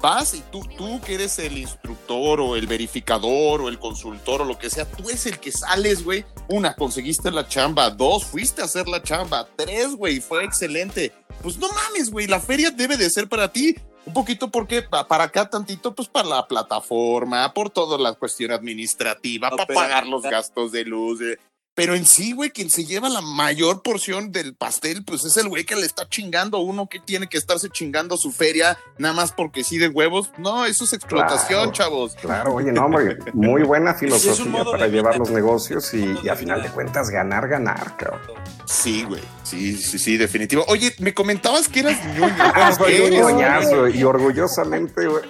Vas 0.06 0.36
y 0.36 0.42
tú, 0.52 0.62
tú 0.78 1.02
que 1.02 1.16
eres 1.16 1.40
el 1.40 1.58
instructor 1.58 2.40
o 2.40 2.56
el 2.56 2.68
verificador 2.68 3.62
o 3.62 3.70
el 3.70 3.80
consultor 3.80 4.42
o 4.42 4.46
lo 4.46 4.58
que 4.60 4.70
sea, 4.70 4.86
tú 4.86 5.10
eres 5.10 5.26
el 5.26 5.40
que 5.40 5.52
sales, 5.52 6.04
güey. 6.04 6.24
Una, 6.48 6.76
conseguiste 6.76 7.32
la 7.32 7.48
chamba. 7.48 7.90
Dos, 7.90 8.24
fuiste 8.24 8.62
a 8.62 8.66
hacer 8.66 8.88
la 8.88 9.02
chamba. 9.02 9.48
Tres, 9.56 9.96
güey, 9.96 10.20
fue 10.22 10.44
excelente. 10.44 11.12
Pues 11.42 11.58
no 11.58 11.68
mames, 11.70 12.12
güey, 12.12 12.28
la 12.28 12.40
feria 12.40 12.70
debe 12.70 12.98
de 12.98 13.10
ser 13.10 13.28
para 13.28 13.52
ti. 13.52 13.76
Un 14.06 14.14
poquito 14.14 14.52
porque 14.52 14.84
pa- 14.84 15.08
para 15.08 15.24
acá 15.24 15.50
tantito, 15.50 15.96
pues 15.96 16.08
para 16.08 16.28
la 16.28 16.48
plataforma, 16.48 17.52
por 17.56 17.72
toda 17.72 17.98
la 17.98 18.14
cuestión 18.14 18.52
administrativa, 18.52 19.50
No, 19.50 19.58
para 19.58 19.74
pagar 19.74 20.06
los 20.06 20.22
gastos 20.22 20.72
de 20.72 20.86
luz. 20.86 21.18
de- 21.18 21.40
Pero 21.76 21.94
en 21.94 22.06
sí, 22.06 22.32
güey, 22.32 22.52
quien 22.52 22.70
se 22.70 22.86
lleva 22.86 23.10
la 23.10 23.22
mayor 23.22 23.82
porción 23.84 24.32
del 24.32 24.56
pastel, 24.56 25.04
pues 25.04 25.26
es 25.26 25.36
el 25.38 25.50
güey 25.50 25.66
que 25.66 25.76
le 25.76 25.86
está 25.86 26.08
chingando 26.08 26.58
a 26.58 26.62
uno 26.62 26.88
que 26.88 27.00
tiene 27.00 27.28
que 27.28 27.38
estarse 27.38 27.70
chingando 27.70 28.16
su 28.18 28.32
feria 28.32 28.78
nada 28.98 29.14
más 29.14 29.34
porque 29.34 29.64
sí 29.64 29.78
de 29.78 29.90
huevos. 29.90 30.32
No, 30.38 30.66
eso 30.66 30.86
es 30.86 30.94
explotación, 30.94 31.60
Claro. 31.60 31.72
chavos. 31.74 32.16
Claro, 32.16 32.54
oye, 32.56 32.72
no, 32.72 32.86
hombre, 32.86 33.18
muy 33.34 33.64
buena 33.64 33.94
filosofía 34.00 34.64
para 34.64 34.88
llevar 34.88 35.14
vida. 35.16 35.20
los 35.20 35.30
negocios 35.32 35.94
y, 35.94 36.16
y 36.24 36.30
a 36.30 36.36
final 36.36 36.64
de 36.64 36.70
cuentas 36.70 37.10
ganar, 37.10 37.48
ganar, 37.50 37.98
cabrón. 37.98 38.22
Sí, 38.66 39.04
güey. 39.04 39.22
Sí, 39.44 39.78
sí, 39.78 40.00
sí, 40.00 40.18
definitivo. 40.18 40.64
Oye, 40.70 40.96
me 41.00 41.14
comentabas 41.14 41.68
que 41.68 41.82
eras 41.82 41.98
ñoño. 42.18 42.36
Ah, 42.56 43.90
y 43.94 44.04
orgullosamente 44.04 45.08
güey, 45.08 45.24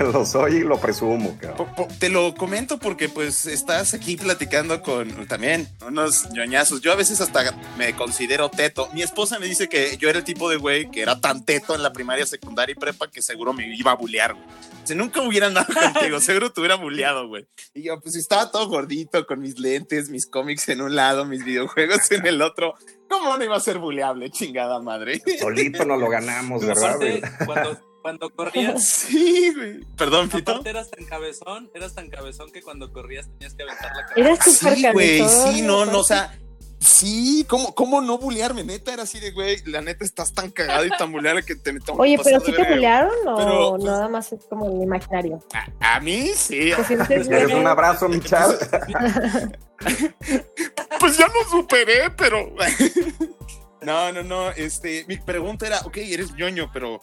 lo 0.12 0.26
soy 0.26 0.56
y 0.56 0.60
lo 0.60 0.78
presumo, 0.78 1.36
cabrón. 1.40 1.68
Te 1.98 2.08
lo 2.08 2.34
comento 2.34 2.78
porque 2.78 3.08
pues 3.08 3.46
estás 3.46 3.94
aquí 3.94 4.16
platicando 4.16 4.82
con 4.82 5.26
también 5.26 5.68
unos 5.92 6.30
ñoñazos. 6.32 6.80
Yo 6.80 6.90
a 6.92 6.96
veces 6.96 7.20
hasta 7.20 7.54
me 7.76 7.94
considero 7.94 8.48
teto. 8.48 8.88
Mi 8.94 9.02
esposa 9.02 9.38
me 9.38 9.46
dice 9.46 9.68
que 9.68 9.96
yo 9.98 10.08
era 10.08 10.18
el 10.18 10.24
tipo 10.24 10.48
de 10.50 10.56
güey 10.56 10.90
que 10.90 11.02
era 11.02 11.20
tan 11.20 11.44
teto 11.44 11.74
en 11.74 11.82
la 11.82 11.92
primaria, 11.92 12.26
secundaria 12.26 12.72
y 12.72 12.78
prepa 12.80 13.10
que 13.10 13.22
seguro 13.22 13.52
me 13.52 13.74
iba 13.76 13.92
a 13.92 13.94
bullear, 13.94 14.34
güey. 14.34 14.44
Si 14.84 14.94
nunca 14.94 15.20
hubiera 15.20 15.46
andado 15.46 15.66
contigo, 15.94 16.18
seguro 16.20 16.52
te 16.52 16.60
hubiera 16.60 16.74
bulleado, 16.76 17.28
güey. 17.28 17.46
Y 17.74 17.82
yo 17.82 18.00
pues 18.00 18.16
estaba 18.16 18.50
todo 18.50 18.68
gordito 18.68 19.26
con 19.26 19.40
mis 19.40 19.58
lentes, 19.58 20.08
mis 20.10 20.26
cómics 20.26 20.68
en 20.70 20.80
un 20.80 20.96
lado, 20.96 21.24
mis 21.24 21.44
videojuegos 21.44 22.10
en 22.10 22.26
el 22.26 22.42
otro. 22.42 22.74
¿Cómo 23.08 23.36
no 23.36 23.44
iba 23.44 23.56
a 23.56 23.60
ser 23.60 23.78
bulleable, 23.78 24.30
chingada 24.30 24.80
madre? 24.80 25.22
Solito 25.38 25.84
nos 25.84 26.00
lo 26.00 26.08
ganamos, 26.08 26.62
¿verdad? 26.66 26.94
Aparte, 26.94 27.22
cuando, 27.46 27.91
cuando 28.02 28.28
corrías, 28.36 28.84
Sí, 28.86 29.52
güey. 29.56 29.80
Perdón, 29.96 30.30
Fito. 30.30 30.50
aparte 30.52 30.70
eras 30.70 30.90
tan 30.90 31.04
cabezón, 31.06 31.70
eras 31.74 31.94
tan 31.94 32.10
cabezón 32.10 32.50
que 32.52 32.60
cuando 32.60 32.92
corrías 32.92 33.28
tenías 33.38 33.54
que 33.54 33.62
aventar 33.62 33.90
la 33.96 34.06
cabeza. 34.06 34.20
Eras 34.28 34.44
súper 34.44 34.74
Sí, 34.76 34.86
güey, 34.92 35.18
cabezón, 35.20 35.52
sí, 35.54 35.62
no, 35.62 35.86
no, 35.86 35.98
o 36.00 36.04
sea, 36.04 36.36
sí, 36.80 37.46
¿cómo, 37.48 37.74
cómo 37.74 38.00
no 38.00 38.18
bullearme? 38.18 38.64
Neta, 38.64 38.92
era 38.92 39.04
así 39.04 39.20
de, 39.20 39.30
güey, 39.30 39.62
la 39.66 39.80
neta 39.80 40.04
estás 40.04 40.32
tan 40.34 40.50
cagado 40.50 40.84
y 40.84 40.90
tan 40.90 41.12
bulleable 41.12 41.44
que 41.44 41.54
te 41.54 41.72
que 41.72 41.80
Oye, 41.96 42.18
pero 42.22 42.40
¿sí 42.40 42.52
te 42.52 42.64
bulearon 42.68 43.12
o 43.26 43.36
Pero, 43.36 43.70
pues, 43.70 43.84
nada 43.84 44.08
más 44.08 44.32
es 44.32 44.44
como 44.46 44.66
el 44.68 44.82
imaginario? 44.82 45.38
A, 45.80 45.96
a 45.96 46.00
mí 46.00 46.30
sí. 46.34 46.72
¿Te 46.76 46.84
sientes 46.84 47.28
¿Quieres 47.28 47.46
bien? 47.46 47.58
un 47.58 47.66
abrazo, 47.68 48.08
mi 48.08 48.20
chal? 48.20 48.58
Pues 51.00 51.16
ya 51.18 51.26
lo 51.28 51.50
superé, 51.50 52.10
pero. 52.16 52.52
No, 53.82 54.12
no, 54.12 54.22
no. 54.22 54.50
Este, 54.52 55.04
mi 55.08 55.16
pregunta 55.16 55.66
era, 55.66 55.80
ok, 55.80 55.96
eres 55.96 56.32
ñoño, 56.36 56.70
pero 56.72 57.02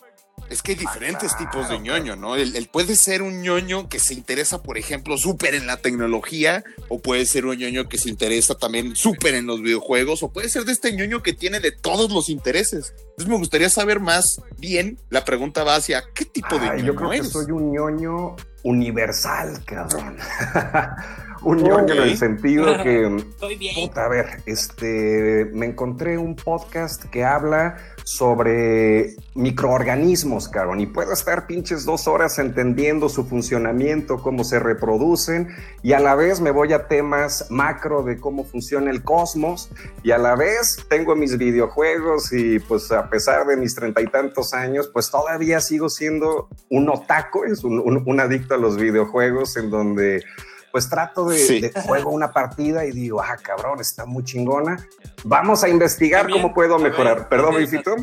es 0.49 0.61
que 0.61 0.71
hay 0.71 0.77
diferentes 0.77 1.33
claro, 1.33 1.51
tipos 1.51 1.69
de 1.69 1.79
ñoño, 1.79 2.15
¿no? 2.15 2.35
El, 2.35 2.55
el 2.55 2.67
puede 2.67 2.95
ser 2.95 3.21
un 3.21 3.41
ñoño 3.41 3.87
que 3.87 3.99
se 3.99 4.13
interesa, 4.13 4.63
por 4.63 4.77
ejemplo, 4.77 5.17
súper 5.17 5.53
en 5.53 5.67
la 5.67 5.77
tecnología, 5.77 6.63
o 6.87 6.99
puede 6.99 7.25
ser 7.25 7.45
un 7.45 7.57
ñoño 7.57 7.87
que 7.87 7.97
se 7.97 8.09
interesa 8.09 8.55
también 8.55 8.95
súper 8.95 9.35
en 9.35 9.45
los 9.45 9.61
videojuegos, 9.61 10.23
o 10.23 10.31
puede 10.31 10.49
ser 10.49 10.65
de 10.65 10.71
este 10.71 10.91
ñoño 10.91 11.21
que 11.21 11.33
tiene 11.33 11.59
de 11.59 11.71
todos 11.71 12.11
los 12.11 12.29
intereses. 12.29 12.93
Entonces 12.97 13.27
me 13.27 13.37
gustaría 13.37 13.69
saber 13.69 13.99
más 13.99 14.41
bien, 14.57 14.97
la 15.09 15.23
pregunta 15.23 15.63
va 15.63 15.75
hacia, 15.75 16.03
¿qué 16.13 16.25
tipo 16.25 16.57
de 16.57 16.69
Ay, 16.69 16.77
ñoño 16.77 16.85
yo 16.85 16.95
creo 16.95 17.09
que 17.11 17.23
soy 17.23 17.51
un 17.51 17.71
ñoño 17.71 18.35
universal, 18.63 19.63
cabrón. 19.65 20.17
un 21.43 21.58
ñoño 21.63 21.93
en 21.93 22.01
el 22.01 22.17
sentido 22.17 22.65
que 22.84 23.05
Estoy 23.17 23.55
bien. 23.58 23.75
Puta, 23.75 24.05
a 24.05 24.08
ver, 24.10 24.41
este, 24.46 25.50
me 25.53 25.65
encontré 25.67 26.17
un 26.17 26.36
podcast 26.36 27.03
que 27.05 27.24
habla 27.24 27.77
sobre 28.03 29.15
microorganismos, 29.36 30.50
cabrón, 30.50 30.79
y 30.81 30.88
puedo 30.88 31.13
estar 31.13 31.46
pinches 31.48 31.86
dos 31.86 32.08
horas 32.08 32.39
entendiendo 32.39 33.08
su 33.08 33.25
funcionamiento, 33.25 34.17
cómo 34.22 34.43
se 34.43 34.60
reproducen, 34.60 35.50
y 35.84 35.93
a 35.93 36.00
la 36.00 36.15
vez 36.15 36.41
me 36.41 36.51
voy 36.51 36.74
a 36.74 36.88
temas 36.88 37.46
macro 37.50 38.01
de 38.03 38.17
cómo 38.17 38.43
funciona 38.46 38.89
el 38.89 39.03
cosmos, 39.03 39.69
y 40.03 40.12
a 40.12 40.17
la 40.17 40.36
vez 40.36 40.77
tengo 40.89 41.15
mis 41.15 41.38
videojuegos 41.38 42.34
y 42.34 42.60
pues 42.60 42.91
a 42.91 43.10
pesar 43.10 43.46
de 43.46 43.58
mis 43.58 43.75
treinta 43.75 44.01
y 44.01 44.08
tantos 44.08 44.53
años, 44.53 44.89
pues 44.91 45.12
todavía 45.12 45.60
sigo 45.62 45.89
siendo 45.89 46.50
un 46.69 46.89
otaku, 46.89 47.43
es 47.46 47.63
un, 47.63 47.79
un- 47.79 48.03
un 48.05 48.19
adicto 48.19 48.55
a 48.55 48.58
los 48.58 48.77
videojuegos 48.77 49.55
en 49.58 49.69
donde 49.69 50.24
pues 50.71 50.89
trato 50.89 51.25
de, 51.29 51.38
Sí. 51.38 51.59
de 51.61 51.71
juego 51.81 52.11
una 52.11 52.31
partida 52.31 52.85
y 52.85 52.91
digo, 52.91 53.21
ah, 53.21 53.38
cabrón, 53.41 53.79
está 53.79 54.05
muy 54.05 54.23
chingona. 54.23 54.85
Vamos 55.23 55.63
a 55.63 55.69
investigar 55.69 56.21
También, 56.21 56.41
cómo 56.41 56.53
puedo 56.53 56.77
ver, 56.79 56.91
mejorar. 56.91 57.27
Perdón, 57.29 57.55
Bifito. 57.57 57.95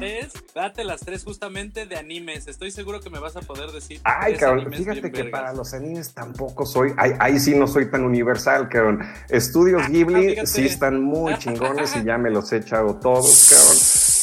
Date 0.54 0.84
las 0.84 1.00
tres 1.00 1.24
justamente 1.24 1.86
de 1.86 1.96
animes. 1.96 2.46
Estoy 2.46 2.70
seguro 2.70 3.00
que 3.00 3.10
me 3.10 3.18
vas 3.18 3.36
a 3.36 3.40
poder 3.40 3.70
decir. 3.70 4.00
Ay, 4.04 4.34
cabrón, 4.36 4.72
fíjate 4.72 5.02
que 5.12 5.22
vergas. 5.22 5.30
para 5.30 5.52
los 5.52 5.72
animes 5.74 6.12
tampoco 6.12 6.66
soy, 6.66 6.92
ahí, 6.96 7.12
ahí 7.18 7.38
sí 7.40 7.54
no 7.54 7.66
soy 7.66 7.90
tan 7.90 8.04
universal, 8.04 8.68
cabrón. 8.68 9.00
Estudios 9.28 9.86
Ghibli 9.88 10.30
fíjate. 10.30 10.46
sí 10.46 10.66
están 10.66 11.00
muy 11.02 11.36
chingones 11.38 11.94
y 11.96 12.04
ya 12.04 12.18
me 12.18 12.30
los 12.30 12.52
he 12.52 12.56
echado 12.58 12.96
todos, 12.96 13.48
cabrón. 13.50 13.76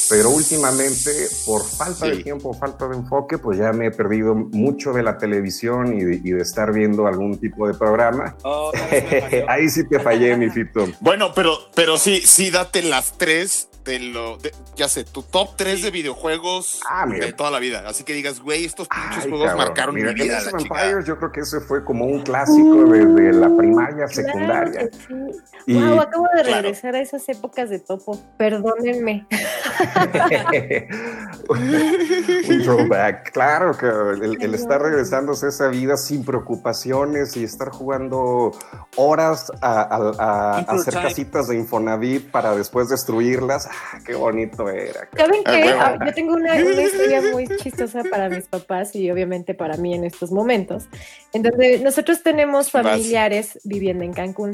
Pero 0.08 0.30
últimamente, 0.30 1.10
por 1.46 1.64
falta 1.64 2.06
de 2.06 2.22
tiempo, 2.22 2.52
falta 2.54 2.86
de 2.88 2.96
enfoque, 2.96 3.38
pues 3.38 3.58
ya 3.58 3.72
me 3.72 3.86
he 3.86 3.90
perdido 3.90 4.34
mucho 4.34 4.92
de 4.92 5.02
la 5.02 5.18
televisión 5.18 5.98
y 5.98 6.04
de, 6.04 6.14
y 6.22 6.30
de 6.32 6.42
estar 6.42 6.72
viendo 6.72 7.06
algún 7.06 7.38
tipo 7.38 7.66
de 7.66 7.74
programa. 7.74 8.36
Oh. 8.42 8.70
Ahí 9.48 9.68
sí 9.68 9.88
te 9.88 9.98
fallé, 10.00 10.36
mi 10.36 10.50
Fito. 10.50 10.86
Bueno, 11.00 11.32
pero, 11.34 11.56
pero 11.74 11.96
sí, 11.96 12.20
sí, 12.24 12.50
date 12.50 12.82
las 12.82 13.12
tres 13.18 13.68
de 13.84 13.98
lo, 13.98 14.38
de- 14.38 14.50
ya 14.76 14.88
sé, 14.88 15.04
tu 15.04 15.22
top 15.22 15.56
tres 15.56 15.82
de 15.82 15.90
videojuegos 15.90 16.80
Ah, 16.88 17.04
mira. 17.04 17.26
de 17.26 17.32
toda 17.34 17.50
la 17.50 17.58
vida. 17.58 17.84
Así 17.86 18.02
que 18.02 18.14
digas, 18.14 18.40
güey, 18.40 18.64
estos 18.64 18.88
pinches 18.88 19.24
Ay, 19.24 19.30
juegos 19.30 19.48
cabrón. 19.48 19.66
marcaron 19.66 19.94
Mira, 19.94 20.12
mi 20.12 20.20
vida. 20.22 20.40
La. 20.40 20.58
Empires, 20.58 21.04
yo 21.06 21.18
creo 21.18 21.30
que 21.32 21.40
ese 21.40 21.60
fue 21.60 21.84
como 21.84 22.06
un 22.06 22.22
clásico 22.22 22.84
desde 22.86 23.32
la 23.34 23.54
primaria, 23.54 24.08
secundaria. 24.08 24.88
Claro 24.88 24.90
que 24.90 24.96
sí. 25.36 25.40
Y 25.66 25.74
Wow, 25.74 26.00
acabo 26.00 26.26
de 26.34 26.42
claro. 26.44 26.62
regresar 26.62 26.94
a 26.94 27.00
esas 27.00 27.28
épocas 27.28 27.68
de 27.68 27.78
topo. 27.78 28.18
Perdónenme. 28.38 29.26
un 31.48 32.62
throwback. 32.62 33.32
Claro 33.32 33.76
que 33.76 33.86
el, 33.86 34.42
el 34.42 34.54
estar 34.54 34.80
regresándose 34.80 35.46
a 35.46 35.48
esa 35.50 35.68
vida 35.68 35.96
sin 35.96 36.24
preocupaciones 36.24 37.36
y 37.36 37.44
estar 37.44 37.70
jugando 37.70 38.52
horas 38.96 39.50
a, 39.60 39.82
a- 39.82 40.12
a- 40.18 40.58
hacer 40.60 40.94
casitas 40.94 41.48
de 41.48 41.56
Infonavit 41.56 42.30
para 42.30 42.54
después 42.54 42.88
destruirlas. 42.88 43.66
Ah, 43.70 43.98
qué 44.06 44.14
bonito 44.14 44.68
era. 44.68 45.08
¿Saben 45.16 45.42
qué? 45.44 45.74
Ah, 45.78 45.98
Yo 46.04 46.12
tengo 46.14 46.34
una, 46.34 46.54
una 46.54 46.82
historia 46.82 47.22
muy 47.32 47.46
chistosa 47.58 48.02
para 48.10 48.28
mis 48.28 48.46
papás 48.48 48.94
y 48.94 49.10
obviamente 49.10 49.54
para 49.54 49.76
mí 49.76 49.94
en 49.94 50.04
estos 50.04 50.30
momentos. 50.32 50.86
Entonces, 51.32 51.82
nosotros 51.82 52.22
tenemos 52.22 52.70
Vas. 52.72 52.82
familiares 52.84 53.58
viviendo 53.64 54.04
en 54.04 54.12
Cancún. 54.12 54.52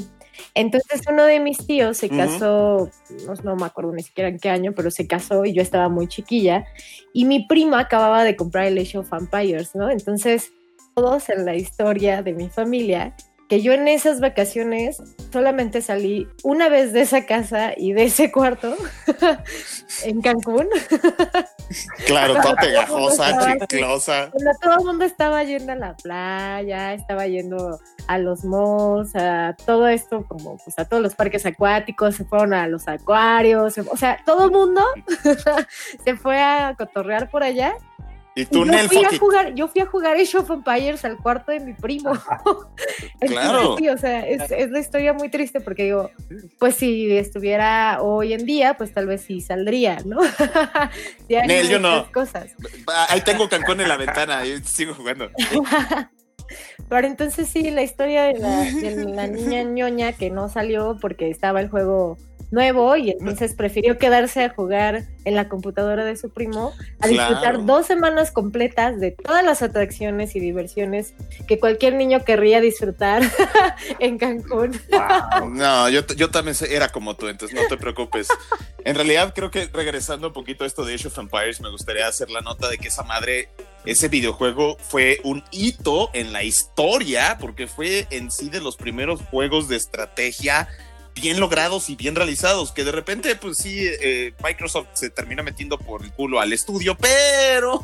Entonces, 0.55 1.03
uno 1.11 1.25
de 1.25 1.39
mis 1.41 1.67
tíos 1.67 1.99
se 1.99 2.09
casó, 2.09 2.91
no, 3.27 3.35
no 3.43 3.57
me 3.57 3.67
acuerdo 3.67 3.93
ni 3.93 4.03
siquiera 4.03 4.29
en 4.31 4.39
qué 4.39 4.49
año, 4.49 4.73
pero 4.75 4.91
se 4.91 5.07
casó 5.07 5.45
y 5.45 5.53
yo 5.53 5.61
estaba 5.63 5.89
muy 5.89 6.09
chiquilla. 6.09 6.65
Y 7.13 7.25
mi 7.27 7.47
prima 7.47 7.81
acababa 7.81 8.25
de 8.25 8.37
comprar 8.37 8.65
el 8.67 8.79
Age 8.79 8.99
of 8.99 9.11
Vampires, 9.11 9.75
¿no? 9.75 9.91
Entonces, 9.91 10.51
todos 10.95 11.29
en 11.29 11.45
la 11.45 11.55
historia 11.55 12.23
de 12.23 12.33
mi 12.33 12.49
familia 12.49 13.15
que 13.51 13.61
yo 13.61 13.73
en 13.73 13.89
esas 13.89 14.21
vacaciones 14.21 15.03
solamente 15.33 15.83
salí 15.83 16.29
una 16.45 16.69
vez 16.69 16.93
de 16.93 17.01
esa 17.01 17.27
casa 17.27 17.73
y 17.77 17.93
de 17.93 18.05
ese 18.05 18.31
cuarto 18.31 18.77
en 20.05 20.23
Cancún, 20.23 20.69
Claro, 22.07 22.35
toda 22.41 22.55
pegajosa, 22.61 23.59
chiclosa. 23.67 24.31
cuando 24.31 24.51
todo 24.63 24.79
el 24.79 24.85
mundo 24.85 25.05
estaba 25.05 25.43
yendo 25.43 25.73
a 25.73 25.75
la 25.75 25.97
playa, 25.97 26.95
estaba 26.95 27.27
yendo 27.27 27.81
a 28.07 28.19
los 28.19 28.45
malls, 28.45 29.17
a 29.17 29.57
todo 29.67 29.89
esto, 29.89 30.25
como 30.29 30.57
pues 30.59 30.79
a 30.79 30.85
todos 30.85 31.03
los 31.03 31.17
parques 31.17 31.45
acuáticos, 31.45 32.15
se 32.15 32.25
fueron 32.25 32.55
a 32.55 32.69
los 32.69 32.87
acuarios, 32.87 33.79
o 33.79 33.97
sea, 33.97 34.23
todo 34.25 34.45
el 34.45 34.53
mundo 34.53 34.81
se 36.05 36.15
fue 36.15 36.41
a 36.41 36.77
cotorrear 36.79 37.31
por 37.31 37.43
allá. 37.43 37.75
Y 38.37 38.45
tú, 38.47 38.65
yo 38.65 38.89
fui 38.89 39.05
a 39.05 39.19
jugar, 39.19 39.55
yo 39.55 39.67
fui 39.69 39.81
a 39.83 39.87
jugar 39.87 40.17
Age 40.17 40.39
of 40.39 40.51
Empires 40.51 41.05
al 41.05 41.17
cuarto 41.19 41.51
de 41.51 41.61
mi 41.61 41.73
primo. 41.75 42.13
Entonces, 43.21 43.29
Claro. 43.29 43.77
sí, 43.77 43.89
o 43.89 43.99
sea, 43.99 44.27
es, 44.27 44.51
es 44.53 44.71
la 44.71 44.79
historia 44.79 45.13
muy 45.13 45.29
triste 45.31 45.61
porque 45.61 45.85
digo, 45.85 46.11
pues 46.59 46.77
si 46.77 47.11
estuviera 47.17 47.99
hoy 48.01 48.33
en 48.33 48.47
día, 48.47 48.75
pues 48.79 48.95
tal 48.95 49.07
vez 49.07 49.23
sí 49.23 49.41
saldría, 49.41 49.99
¿no? 50.05 50.21
Sí 51.29 51.35
hay 51.35 51.49
Nel, 51.49 51.69
yo 51.69 51.79
no. 51.81 52.11
Cosas. 52.13 52.51
Ah, 52.87 53.07
Ahí 53.11 53.21
tengo 53.23 53.49
Cancún 53.49 53.81
en 53.81 53.89
la 53.89 53.97
ventana 53.97 54.47
y 54.47 54.59
sigo 54.65 54.95
jugando. 54.95 55.29
Pero 56.89 57.07
entonces 57.07 57.49
sí, 57.49 57.71
la 57.71 57.83
historia 57.83 58.25
de 58.25 58.39
la, 58.39 58.63
de 58.65 59.05
la 59.07 59.27
niña 59.29 59.63
ñoña 59.63 60.13
que 60.13 60.31
no 60.31 60.49
salió 60.49 60.97
porque 61.01 61.31
estaba 61.31 61.61
el 61.61 61.69
juego 61.69 62.17
nuevo 62.51 62.97
y 62.97 63.11
entonces 63.11 63.55
prefirió 63.55 63.99
quedarse 63.99 64.45
a 64.45 64.51
jugar 64.51 65.05
en 65.25 65.35
la 65.37 65.49
computadora 65.49 66.05
de 66.05 66.17
su 66.17 66.31
primo 66.31 66.73
a 67.01 67.07
disfrutar 67.07 67.41
Claro. 67.41 67.63
dos 67.63 67.87
semanas 67.87 68.31
completas 68.31 68.99
de 69.01 69.13
todas 69.13 69.45
las 69.45 69.63
atracciones 69.63 70.35
y 70.35 70.41
diversiones 70.41 71.15
que 71.47 71.59
cualquier 71.61 71.95
niño 71.95 72.25
querría 72.25 72.61
disfrutar 72.61 73.23
en 73.99 74.19
Cancún. 74.19 74.81
Wow. 74.91 75.51
No, 75.61 75.89
yo, 75.89 76.07
yo 76.17 76.31
también 76.31 76.57
era 76.71 76.89
como 76.89 77.17
tú, 77.17 77.29
entonces 77.29 77.57
no 77.61 77.67
te 77.69 77.77
preocupes. 77.77 78.29
En 78.85 78.95
realidad, 78.95 79.33
creo 79.35 79.51
que 79.51 79.69
regresando 79.73 80.29
un 80.29 80.33
poquito 80.33 80.65
a 80.65 80.67
esto 80.67 80.85
de 80.85 80.95
Age 80.95 81.09
of 81.09 81.19
Empires, 81.19 81.61
me 81.61 81.71
gustaría 81.71 82.07
hacer 82.07 82.31
la 82.31 82.41
nota 82.41 82.69
de 82.69 82.79
que 82.79 82.89
esa 82.89 83.03
madre, 83.03 83.51
ese 83.85 84.09
videojuego 84.09 84.77
fue 84.79 85.21
un 85.25 85.43
hito 85.51 86.11
en 86.15 86.33
la 86.33 86.43
historia, 86.45 87.37
porque 87.41 87.67
fue 87.67 88.07
en 88.11 88.31
sí 88.31 88.49
de 88.49 88.61
los 88.61 88.77
primeros 88.77 89.21
juegos 89.31 89.69
de 89.69 89.77
estrategia 89.77 90.69
bien 91.21 91.39
logrados 91.41 91.89
y 91.91 91.97
bien 91.97 92.15
realizados, 92.17 92.73
que 92.73 92.85
de 92.85 92.93
repente, 92.93 93.35
pues 93.37 93.59
sí, 93.59 93.79
eh, 93.81 94.35
Microsoft 94.43 94.89
se 94.95 95.11
termina 95.11 95.43
metiendo 95.43 95.79
por 95.79 96.03
el 96.03 96.13
culo 96.13 96.41
al 96.41 96.53
estudio, 96.53 96.97
pero 96.97 97.83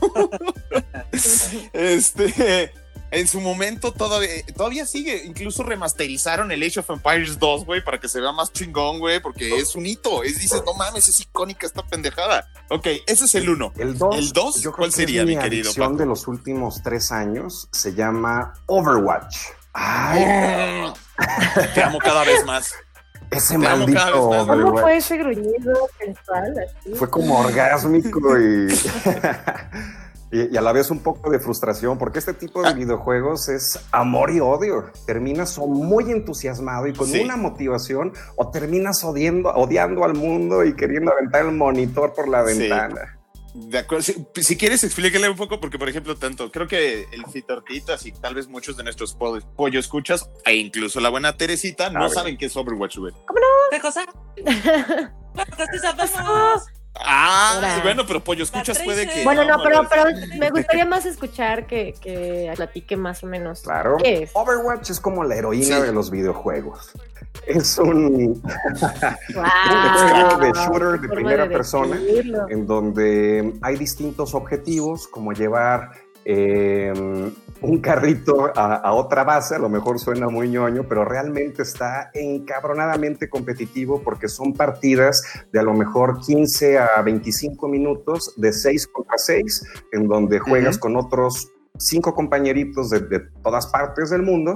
este, 1.73 2.73
en 3.11 3.29
su 3.29 3.41
momento 3.41 3.93
todavía, 3.93 4.29
todavía 4.57 4.87
sigue. 4.87 5.25
Incluso 5.25 5.63
remasterizaron 5.63 6.51
el 6.53 6.63
Age 6.63 6.81
of 6.81 6.91
Empires 6.91 7.39
2, 7.39 7.65
güey, 7.65 7.85
para 7.85 8.01
que 8.01 8.09
se 8.09 8.21
vea 8.21 8.33
más 8.33 8.53
chingón, 8.53 8.99
güey, 8.99 9.21
porque 9.21 9.57
es 9.57 9.75
un 9.75 9.87
hito. 9.87 10.23
Es, 10.23 10.39
dices, 10.39 10.63
no 10.67 10.75
mames, 10.75 11.09
es 11.09 11.21
icónica 11.21 11.67
esta 11.67 11.87
pendejada. 11.87 12.49
Ok, 12.71 12.87
ese 13.07 13.25
es 13.27 13.35
el 13.35 13.49
uno. 13.49 13.73
El 13.77 13.97
2, 13.97 14.17
¿El 14.17 14.33
dos? 14.33 14.57
yo 14.57 14.73
creo 14.73 14.77
¿Cuál 14.77 14.91
que 14.91 14.97
sería, 14.97 15.21
es 15.23 15.27
mi 15.27 15.37
mi 15.37 15.43
querido 15.43 15.73
Paco? 15.75 15.95
de 15.97 16.07
los 16.07 16.27
últimos 16.29 16.83
tres 16.83 17.13
años. 17.13 17.69
Se 17.73 17.95
llama 17.95 18.55
Overwatch. 18.67 19.37
Ay, 19.79 20.93
Te 21.75 21.83
amo 21.83 21.99
cada 21.99 22.25
vez 22.25 22.45
más. 22.47 22.73
Ese 23.31 23.59
maldito 23.59 24.31
más. 24.31 24.47
¿Cómo 24.47 24.77
fue 24.79 24.97
ese 24.97 25.17
gruñido 25.19 25.75
sensual? 25.99 26.55
así? 26.59 26.95
Fue 26.95 27.09
como 27.11 27.39
orgásmico 27.41 28.39
y, 28.39 28.69
y, 30.33 30.53
y 30.55 30.57
a 30.57 30.61
la 30.61 30.73
vez 30.73 30.91
un 30.91 30.99
poco 31.01 31.31
de 31.31 31.39
frustración, 31.39 31.99
porque 31.99 32.19
este 32.19 32.35
tipo 32.35 32.63
de 32.63 32.69
Ah. 32.69 32.73
videojuegos 32.73 33.49
es 33.49 33.79
amor 33.93 34.31
y 34.31 34.41
odio. 34.41 34.91
Terminas 35.07 35.57
o 35.59 35.67
muy 35.67 36.11
entusiasmado 36.11 36.87
y 36.87 36.93
con 36.95 37.07
Sí. 37.07 37.21
una 37.23 37.37
motivación, 37.37 38.13
o 38.37 38.51
terminas 38.51 39.03
odiando, 39.05 39.51
odiando 39.51 40.05
al 40.05 40.15
mundo 40.15 40.65
y 40.65 40.75
queriendo 40.75 41.13
aventar 41.13 41.45
el 41.47 41.53
monitor 41.53 42.13
por 42.15 42.29
la 42.29 42.45
Sí. 42.47 42.69
De 43.59 43.79
acuerdo. 43.79 44.03
Si, 44.03 44.15
si 44.43 44.57
quieres, 44.59 44.85
explíquele 44.85 45.29
un 45.31 45.37
poco, 45.37 45.59
porque, 45.61 45.79
por 45.79 45.89
ejemplo, 45.89 46.15
tanto 46.17 46.51
creo 46.53 46.69
que 46.69 47.07
el 47.11 47.25
Fitortitas 47.33 48.05
y 48.05 48.13
tal 48.13 48.35
vez 48.35 48.49
muchos 48.49 48.77
de 48.77 48.85
nuestros 48.85 49.15
po- 49.15 49.41
pollo 49.57 49.81
escuchas, 49.81 50.29
e 50.45 50.57
incluso 50.57 51.01
la 51.01 51.09
buena 51.09 51.37
Teresita, 51.37 51.89
no 51.89 52.01
ver. 52.01 52.11
saben 52.11 52.37
qué 52.37 52.47
es 52.47 52.57
Overwatch, 52.57 52.99
güey. 52.99 53.15
¿Qué 53.71 53.81
cosa? 53.81 54.05
Claro 54.45 55.57
que 55.57 55.65
sí 55.73 55.79
sabemos. 55.81 56.63
Ah, 57.05 57.81
bueno, 57.83 58.05
pero 58.07 58.23
pollo 58.23 58.45
escuchas 58.45 58.79
puede 58.83 59.07
que. 59.09 59.25
Bueno, 59.25 59.45
no, 59.45 59.63
pero, 59.63 59.87
pero 59.89 60.05
me 60.39 60.51
gustaría 60.51 60.85
más 60.87 61.05
escuchar 61.07 61.67
que, 61.67 61.95
que 62.01 62.53
platique 62.57 62.97
más 62.97 63.23
o 63.23 63.27
menos. 63.27 63.63
Claro. 63.63 63.97
¿Qué 64.03 64.23
es? 64.25 64.31
Overwatch 64.35 64.91
es 64.91 65.01
como 65.01 65.25
la 65.25 65.37
heroína 65.37 65.77
Sí. 65.77 65.83
de 65.83 65.93
los 65.93 66.11
videojuegos. 66.11 66.91
Es 67.47 67.79
un, 67.79 68.43
Wow, 69.35 70.41
de 70.41 70.53
shooter 70.53 71.01
de 71.01 71.09
primera 71.09 71.49
persona. 71.49 71.99
en 72.49 72.67
donde 72.67 73.53
hay 73.63 73.77
distintos 73.77 74.35
objetivos, 74.35 75.07
como 75.07 75.33
llevar 75.33 75.91
eh, 76.29 76.93
un 77.61 77.79
carrito 77.79 78.51
a, 78.57 78.75
a 78.75 78.93
otra 78.95 79.23
base, 79.23 79.55
a 79.55 79.61
lo 79.61 79.69
mejor 79.69 80.01
suena 80.01 80.29
muy 80.29 80.49
ñoño, 80.49 80.85
pero 80.89 81.05
realmente 81.05 81.63
está 81.63 82.11
encabronadamente 82.15 83.29
competitivo 83.31 84.03
porque 84.03 84.27
son 84.27 84.53
partidas 84.53 85.23
de 85.53 85.61
a 85.61 85.63
lo 85.63 85.73
mejor 85.73 86.21
15 86.21 86.79
a 86.79 87.01
25 87.01 87.69
minutos 87.69 88.35
de 88.37 88.53
6 88.53 88.89
contra 88.89 89.19
6, 89.19 89.65
en 89.93 90.09
donde 90.09 90.41
juegas 90.41 90.79
con 90.79 90.97
otros 90.97 91.53
cinco 91.79 92.13
compañeritos 92.13 92.91
de, 92.91 93.01
de 93.01 93.21
todas 93.45 93.69
partes 93.69 94.11
del 94.11 94.23
mundo, 94.23 94.55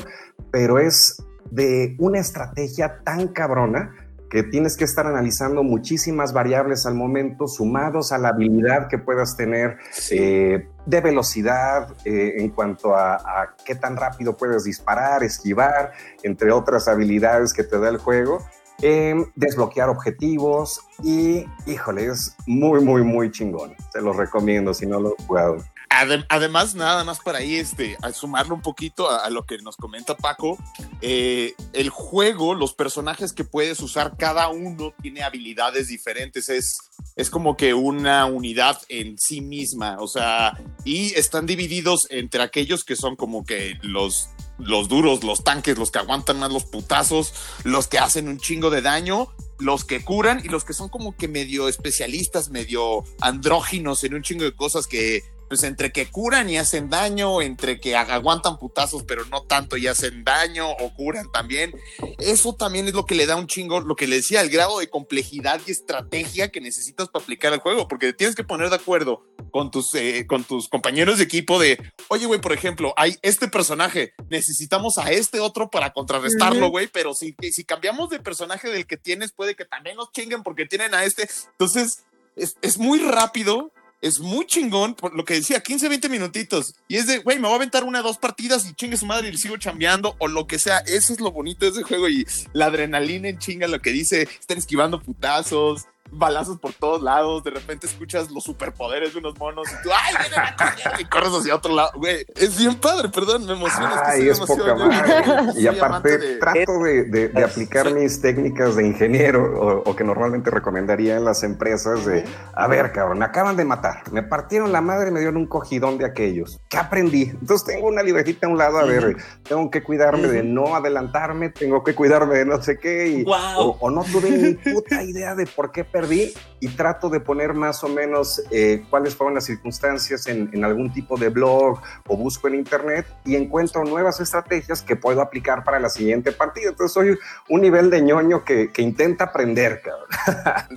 pero 0.51 0.81
es 0.81 1.23
de 1.53 1.95
una 2.01 2.19
estrategia 2.19 3.01
tan 3.05 3.29
cabrona 3.29 3.95
que 4.31 4.45
tienes 4.45 4.77
que 4.77 4.85
estar 4.85 5.07
analizando 5.07 5.63
muchísimas 5.63 6.33
variables 6.33 6.87
al 6.87 6.95
momento, 6.95 7.49
sumados 7.49 8.13
a 8.13 8.19
la 8.19 8.29
habilidad 8.29 8.89
que 8.89 8.97
puedas 8.99 9.37
tener 9.37 9.77
eh, 10.11 10.69
de 10.87 11.01
velocidad 11.01 11.89
eh, 12.05 12.35
en 12.39 12.51
cuanto 12.51 12.95
a, 12.95 13.17
a 13.17 13.57
qué 13.65 13.75
tan 13.75 13.97
rápido 13.97 14.37
puedes 14.37 14.65
disparar, 14.65 15.25
esquivar, 15.25 15.93
entre 16.23 16.53
otras 16.53 16.87
habilidades 16.89 17.53
que 17.53 17.65
te 17.65 17.79
da 17.79 17.89
el 17.89 17.99
juego. 17.99 18.39
eh, 18.83 19.15
desbloquear 19.35 19.89
objetivos 19.89 20.81
y, 21.03 21.45
híjole, 21.67 22.07
es 22.07 22.37
muy, 22.47 22.81
muy, 22.81 23.03
muy 23.03 23.31
chingón. 23.31 23.75
Se 23.93 24.01
los 24.01 24.17
recomiendo 24.17 24.73
si 24.75 24.87
no 24.87 25.01
lo 25.01 25.11
he 25.19 25.23
jugado. 25.27 25.57
Adem- 25.91 26.25
además, 26.29 26.77
nada 26.77 27.03
más 27.03 27.19
para 27.19 27.39
ahí, 27.39 27.57
este, 27.57 27.97
a 28.01 28.13
sumarlo 28.13 28.55
un 28.55 28.63
poquito 28.63 29.11
a, 29.11 29.25
a 29.25 29.31
lo 29.31 29.45
que 29.45 29.59
nos 29.59 29.77
comenta 29.77 30.17
Paco, 30.17 30.57
eh, 31.01 31.55
el 31.73 31.91
juego, 31.91 32.55
los 32.55 32.75
personajes 32.75 33.33
que 33.33 33.43
puedes 33.43 33.81
usar, 33.81 34.17
cada 34.17 34.49
uno 34.49 34.95
tiene 35.03 35.25
habilidades 35.25 35.89
diferentes, 35.89 36.49
es, 36.49 36.79
es 37.17 37.29
como 37.29 37.57
que 37.57 37.75
una 37.75 38.25
unidad 38.27 38.81
en 38.89 39.19
sí 39.19 39.41
misma, 39.41 39.97
o 39.99 40.07
sea, 40.07 40.57
y 40.85 41.13
están 41.15 41.47
divididos 41.47 42.07
entre 42.11 42.43
aquellos 42.43 42.85
que 42.85 42.95
son 42.95 43.17
como 43.17 43.45
que 43.45 43.77
los, 43.83 44.29
los 44.59 44.89
duros, 44.89 45.25
los 45.25 45.43
tanques, 45.43 45.77
los 45.77 45.91
que 45.91 45.99
aguantan 45.99 46.39
más 46.39 46.53
los 46.53 46.67
putazos, 46.67 47.35
los 47.65 47.89
que 47.89 47.99
hacen 47.99 48.29
un 48.29 48.39
chingo 48.39 48.71
de 48.71 48.81
daño, 48.81 49.35
los 49.59 49.85
que 49.85 50.05
curan 50.05 50.41
y 50.45 50.49
los 50.49 50.65
que 50.65 50.73
son 50.73 50.89
como 50.89 51.17
que 51.17 51.27
medio 51.27 51.67
especialistas, 51.69 52.49
medio 52.49 53.03
andróginos 53.21 54.05
en 54.05 54.15
un 54.15 54.23
chingo 54.23 54.45
de 54.45 54.55
cosas 54.55 54.87
que 54.87 55.25
pues 55.51 55.65
entre 55.65 55.91
que 55.91 56.07
curan 56.07 56.49
y 56.49 56.59
hacen 56.59 56.89
daño, 56.91 57.43
entre 57.43 57.81
que 57.81 57.97
ag- 57.97 58.11
aguantan 58.11 58.57
putazos, 58.57 59.03
pero 59.03 59.25
no 59.27 59.43
tanto 59.43 59.77
y 59.77 59.89
hacen 59.89 60.23
daño 60.23 60.71
o 60.71 60.95
curan 60.95 61.31
también. 61.33 61.75
Eso 62.21 62.55
también 62.55 62.87
es 62.87 62.95
lo 62.95 63.05
que 63.05 63.17
le 63.17 63.27
da 63.27 63.35
un 63.35 63.49
chingo, 63.49 63.81
lo 63.81 63.97
que 63.97 64.07
le 64.07 64.15
decía, 64.17 64.43
el 64.43 64.49
grado 64.49 64.79
de 64.79 64.89
complejidad 64.89 65.61
y 65.67 65.73
estrategia 65.73 66.53
que 66.53 66.61
necesitas 66.61 67.09
para 67.09 67.25
aplicar 67.25 67.53
el 67.53 67.59
juego, 67.59 67.89
porque 67.89 68.13
tienes 68.13 68.37
que 68.37 68.45
poner 68.45 68.71
de 68.71 68.77
acuerdo 68.77 69.27
con 69.51 69.73
tus, 69.73 69.93
eh, 69.97 70.25
con 70.29 70.45
tus 70.45 70.69
compañeros 70.69 71.19
de 71.19 71.25
equipo 71.25 71.59
de, 71.59 71.83
oye, 72.07 72.27
güey, 72.27 72.41
por 72.41 72.53
ejemplo, 72.53 72.95
hay 72.97 73.17
este 73.23 73.49
personaje, 73.49 74.13
necesitamos 74.29 74.99
a 74.99 75.11
este 75.11 75.41
otro 75.41 75.69
para 75.69 75.93
contrarrestarlo, 75.93 76.69
güey, 76.71 76.87
pero 76.87 77.13
si, 77.13 77.35
si 77.51 77.65
cambiamos 77.65 78.09
de 78.11 78.21
personaje 78.21 78.71
del 78.71 78.87
que 78.87 78.97
tienes, 78.97 79.33
puede 79.33 79.57
que 79.57 79.65
también 79.65 79.97
los 79.97 80.13
chinguen 80.13 80.45
porque 80.45 80.67
tienen 80.67 80.95
a 80.95 81.03
este. 81.05 81.29
Entonces, 81.51 82.05
es, 82.37 82.55
es 82.63 82.79
muy 82.79 83.01
rápido, 83.01 83.73
es 84.01 84.21
muy 84.21 84.47
chingón, 84.47 84.95
por 84.95 85.15
lo 85.15 85.25
que 85.25 85.35
decía, 85.35 85.61
15, 85.61 85.89
20 85.89 86.09
minutitos. 86.09 86.75
Y 86.89 86.97
es 86.97 87.07
de, 87.07 87.19
güey, 87.19 87.39
me 87.39 87.45
voy 87.45 87.53
a 87.53 87.57
aventar 87.57 87.85
una, 87.85 88.03
dos 88.03 88.19
partidas 88.19 88.67
y 88.67 88.75
chingue 88.75 88.97
su 88.97 89.07
madre 89.07 89.29
y 89.29 89.33
le 89.33 89.39
sigo 89.39 89.57
chambeando 89.57 90.17
o 90.19 90.29
lo 90.29 90.47
que 90.47 90.59
sea. 90.59 90.79
Eso 90.79 91.13
es 91.13 91.21
lo 91.21 91.33
bonito 91.33 91.65
de 91.65 91.73
ese 91.73 91.83
juego 91.83 92.09
y 92.09 92.27
la 92.53 92.67
adrenalina 92.67 93.29
en 93.29 93.39
chinga, 93.39 93.69
lo 93.69 93.81
que 93.81 93.91
dice, 93.91 94.23
están 94.23 94.59
esquivando 94.59 95.03
putazos, 95.03 95.87
balazos 96.13 96.59
por 96.59 96.73
todos 96.73 97.03
lados, 97.03 97.43
de 97.45 97.51
repente 97.51 97.87
escuchas 97.87 98.31
los 98.31 98.45
superpoderes 98.45 99.13
de 99.13 99.21
unos 99.21 99.39
monos 99.39 99.69
y 99.69 99.83
tú, 99.83 99.91
¡ay, 99.95 100.15
vienen 100.21 100.39
a! 100.39 101.01
Y 101.01 101.05
corres 101.07 101.31
hacia 101.33 101.55
otro 101.55 101.75
lado, 101.75 101.93
güey. 101.97 102.25
Es 102.37 102.59
bien 102.59 102.75
padre, 102.77 103.09
perdón, 103.09 103.47
me 103.47 103.53
emociona. 103.53 104.03
es 104.15 104.21
que 104.21 104.31
es 104.31 104.41
poca 104.41 104.75
madre. 104.75 105.53
Y 105.57 105.67
aparte, 105.67 106.19
de- 106.19 106.37
trato 106.37 106.79
de, 106.83 107.05
de- 107.05 107.29
de 107.29 107.45
aplicar 107.45 107.93
mis 107.93 108.21
técnicas 108.21 108.77
de 108.77 108.87
ingeniero 108.87 109.43
o, 109.61 109.91
o 109.91 109.97
que 109.97 110.05
normalmente 110.05 110.51
recomendaría 110.51 111.17
en 111.17 111.25
las 111.25 111.43
empresas 111.43 112.05
de, 112.05 112.25
a 112.55 112.67
ver, 112.67 112.93
cabrón, 112.93 113.19
me 113.19 113.25
acaban 113.25 113.57
de 113.57 113.65
matar, 113.65 114.03
me 114.13 114.23
partieron 114.23 114.73
la 114.73 114.81
madre 114.81 115.09
y 115.11 115.13
me 115.13 115.21
dieron 115.21 115.37
un 115.37 115.47
cogidón 115.47 115.99
de 115.99 116.07
aquellos. 116.07 116.61
¿Qué 116.69 116.77
aprendí? 116.79 117.23
Entonces 117.25 117.65
tengo 117.67 117.89
una 117.89 118.03
libretita 118.03 118.47
a 118.47 118.51
un 118.51 118.59
lado, 118.59 118.79
a 118.79 118.85
ver, 118.85 119.17
tengo 119.45 119.71
que 119.71 119.83
cuidarme 119.83 120.29
de 120.29 120.43
no 120.43 120.75
adelantarme, 120.75 121.51
tengo 121.51 121.83
que 121.85 121.95
cuidarme 121.95 122.39
de 122.39 122.47
no 122.47 122.63
sé 122.63 122.79
qué, 122.79 123.07
y, 123.09 123.23
Guau. 123.25 123.61
o, 123.61 123.77
o 123.81 123.91
no 123.91 124.05
tuve 124.05 124.31
ni 124.31 124.55
puta 124.73 125.03
idea 125.03 125.35
de 125.35 125.47
por 125.47 125.71
qué 125.73 125.85
perdí 126.01 126.33
y 126.61 126.69
trato 126.69 127.09
de 127.09 127.21
poner 127.21 127.55
más 127.55 127.83
o 127.83 127.89
menos 127.89 128.43
eh, 128.51 128.85
cuáles 128.91 129.15
fueron 129.15 129.35
las 129.35 129.45
circunstancias 129.45 130.27
en, 130.27 130.51
en 130.53 130.65
algún 130.65 130.93
tipo 130.93 131.17
de 131.17 131.31
blog 131.31 131.81
o 132.07 132.17
busco 132.17 132.49
en 132.49 132.55
internet 132.55 133.07
y 133.25 133.37
encuentro 133.37 133.85
nuevas 133.85 134.21
estrategias 134.21 134.83
que 134.83 134.97
puedo 134.97 135.23
aplicar 135.23 135.65
para 135.65 135.81
la 135.81 135.89
siguiente 135.89 136.33
partida. 136.33 136.71
Entonces 136.71 136.93
soy 136.93 137.19
un 137.49 137.61
nivel 137.61 137.91
de 137.91 138.03
ñoño 138.03 138.45
que, 138.45 138.71
que 138.71 138.83
intenta 138.83 139.25
aprender, 139.25 139.83
cabrón. 139.83 140.07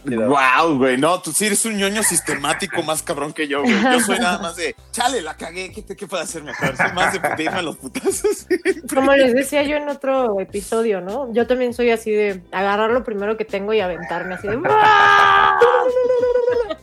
Wow, 0.34 0.78
güey, 0.78 0.98
no, 0.98 1.22
tú 1.22 1.32
sí 1.32 1.46
eres 1.46 1.66
un 1.66 1.78
ñoño 1.78 2.04
sistemático 2.04 2.82
más 2.84 3.02
cabrón 3.04 3.34
que 3.34 3.48
yo, 3.48 3.62
güey. 3.62 3.74
Yo 3.74 4.00
soy 4.00 4.20
nada 4.20 4.40
más 4.40 4.56
de, 4.56 4.76
chale, 4.92 5.22
la 5.22 5.36
cagué, 5.36 5.72
¿qué, 5.72 5.84
qué 5.84 6.08
puedo 6.08 6.24
hacer 6.24 6.44
mejor? 6.44 6.76
Soy 6.78 6.92
más 6.94 7.14
de, 7.14 7.20
de 7.20 7.44
irme 7.44 7.60
a 7.60 7.62
los 7.62 7.78
putazos. 7.78 8.48
Como 8.94 9.14
les 9.14 9.34
decía 9.34 9.64
yo 9.64 9.78
en 9.78 9.90
otro 9.90 10.40
episodio, 10.40 11.02
¿no? 11.02 11.34
Yo 11.34 11.48
también 11.48 11.74
soy 11.74 11.92
así 11.92 12.12
de 12.12 12.44
agarrar 12.52 12.92
lo 12.92 13.04
primero 13.04 13.38
que 13.38 13.46
tengo 13.46 13.74
y 13.74 13.80
aventarme 13.80 14.36
así 14.36 14.48
de. 14.48 14.58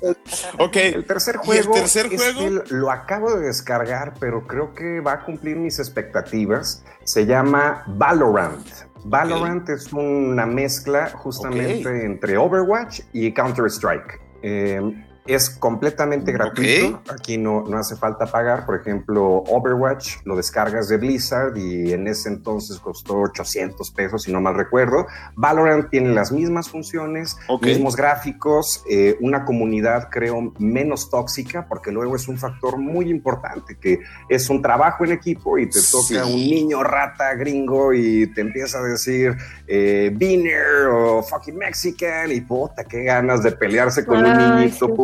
ok, 0.58 0.76
El 0.76 1.04
tercer 1.06 1.36
¿Y 1.36 1.38
el 1.38 1.62
juego, 1.64 1.74
tercer 1.74 2.06
es 2.06 2.22
juego? 2.34 2.64
que 2.64 2.74
lo 2.74 2.90
acabo 2.90 3.34
de 3.34 3.46
descargar, 3.46 4.14
pero 4.18 4.46
creo 4.46 4.74
que 4.74 5.00
va 5.00 5.12
a 5.12 5.24
cumplir 5.24 5.56
mis 5.56 5.78
expectativas. 5.78 6.84
Se 7.04 7.26
llama 7.26 7.84
Valorant. 7.86 8.66
Valorant 9.04 9.68
es 9.70 9.92
una 9.92 10.46
mezcla 10.46 11.10
justamente 11.10 12.04
entre 12.04 12.36
Overwatch 12.36 13.00
y 13.12 13.32
Counter-Strike. 13.32 14.20
Eh, 14.42 14.80
es 15.26 15.50
completamente 15.50 16.32
gratuito. 16.32 17.02
Aquí 17.10 17.38
no, 17.38 17.62
no 17.62 17.78
hace 17.78 17.96
falta 17.96 18.26
pagar. 18.26 18.66
Por 18.66 18.80
ejemplo, 18.80 19.44
Overwatch 19.46 20.16
lo 20.24 20.36
descargas 20.36 20.88
de 20.88 20.96
Blizzard 20.96 21.56
y 21.56 21.92
en 21.92 22.06
ese 22.08 22.28
entonces 22.28 22.78
costó 22.78 23.18
800 23.20 23.90
pesos, 23.90 24.22
si 24.22 24.32
no 24.32 24.40
mal 24.40 24.54
recuerdo. 24.54 25.06
Valorant 25.36 25.90
tiene 25.90 26.12
las 26.12 26.32
mismas 26.32 26.68
funciones, 26.68 27.36
mismos 27.60 27.96
gráficos, 27.96 28.82
eh, 28.88 29.16
una 29.20 29.44
comunidad, 29.44 30.08
creo, 30.10 30.52
menos 30.58 31.10
tóxica, 31.10 31.66
porque 31.68 31.92
luego 31.92 32.16
es 32.16 32.28
un 32.28 32.38
factor 32.38 32.78
muy 32.78 33.10
importante, 33.10 33.76
que 33.78 34.00
es 34.28 34.48
un 34.50 34.62
trabajo 34.62 35.04
en 35.04 35.12
equipo 35.12 35.58
y 35.58 35.68
te 35.68 35.80
toca 35.90 36.24
un 36.24 36.36
niño 36.36 36.82
rata 36.82 37.34
gringo 37.34 37.92
y 37.92 38.26
te 38.32 38.40
empieza 38.40 38.78
a 38.78 38.82
decir 38.82 39.36
eh, 39.66 40.10
Beaner 40.14 40.86
o 40.90 41.22
fucking 41.22 41.56
Mexican 41.56 42.32
y 42.32 42.40
puta, 42.40 42.84
qué 42.84 43.04
ganas 43.04 43.42
de 43.42 43.52
pelearse 43.52 44.04
con 44.04 44.24
un 44.24 44.56
niñito 44.56 44.94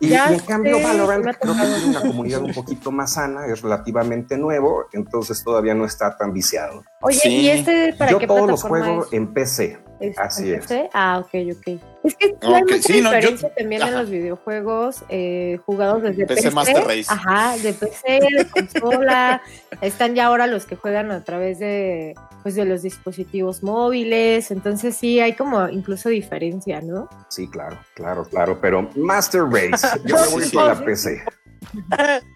y, 0.00 0.12
en 0.12 0.38
cambio, 0.40 0.80
Valorant 0.82 1.36
creo 1.40 1.54
que 1.54 1.60
tiene 1.60 1.86
una 1.86 2.00
comunidad 2.00 2.42
un 2.42 2.52
poquito 2.52 2.90
más 2.90 3.14
sana, 3.14 3.46
es 3.46 3.62
relativamente 3.62 4.36
nuevo, 4.36 4.86
entonces 4.92 5.42
todavía 5.42 5.74
no 5.74 5.84
está 5.84 6.16
tan 6.16 6.32
viciado. 6.32 6.84
Oye, 7.02 7.28
¿y 7.28 7.48
este 7.48 7.92
para 7.94 8.12
Yo 8.12 8.26
todos 8.26 8.48
los 8.48 8.62
juegos 8.62 9.12
en 9.12 9.32
PC. 9.32 9.78
Así 10.16 10.52
es. 10.52 10.66
Ah, 10.92 11.18
ok, 11.18 11.56
ok. 11.56 11.80
Es 12.04 12.14
que 12.16 12.36
hay 12.42 12.62
mucha 12.62 12.92
diferencia 12.92 13.54
también 13.54 13.82
en 13.82 13.94
los 13.94 14.10
videojuegos 14.10 15.04
eh, 15.08 15.58
jugados 15.64 16.02
desde 16.02 16.26
PC. 16.26 16.42
PC 16.42 16.54
Master 16.54 16.84
Race. 16.84 17.06
Ajá, 17.08 17.56
de 17.58 17.72
PC, 17.72 18.20
de 18.36 18.46
consola. 18.50 19.42
Están 19.80 20.14
ya 20.14 20.26
ahora 20.26 20.46
los 20.46 20.66
que 20.66 20.76
juegan 20.76 21.10
a 21.10 21.24
través 21.24 21.58
de, 21.58 22.14
pues, 22.42 22.54
de 22.54 22.64
los 22.64 22.82
dispositivos 22.82 23.62
móviles. 23.62 24.50
Entonces 24.50 24.96
sí, 24.96 25.18
hay 25.20 25.34
como 25.34 25.68
incluso 25.68 26.08
diferencia, 26.08 26.80
¿no? 26.80 27.08
Sí, 27.28 27.48
claro, 27.48 27.78
claro, 27.94 28.24
claro. 28.24 28.58
Pero 28.60 28.90
Master 28.96 29.44
Race, 29.44 29.86
yo 30.04 30.16
me 30.16 30.28
voy 30.28 30.50
a 30.58 30.74
la 30.74 30.84
PC. 30.84 31.22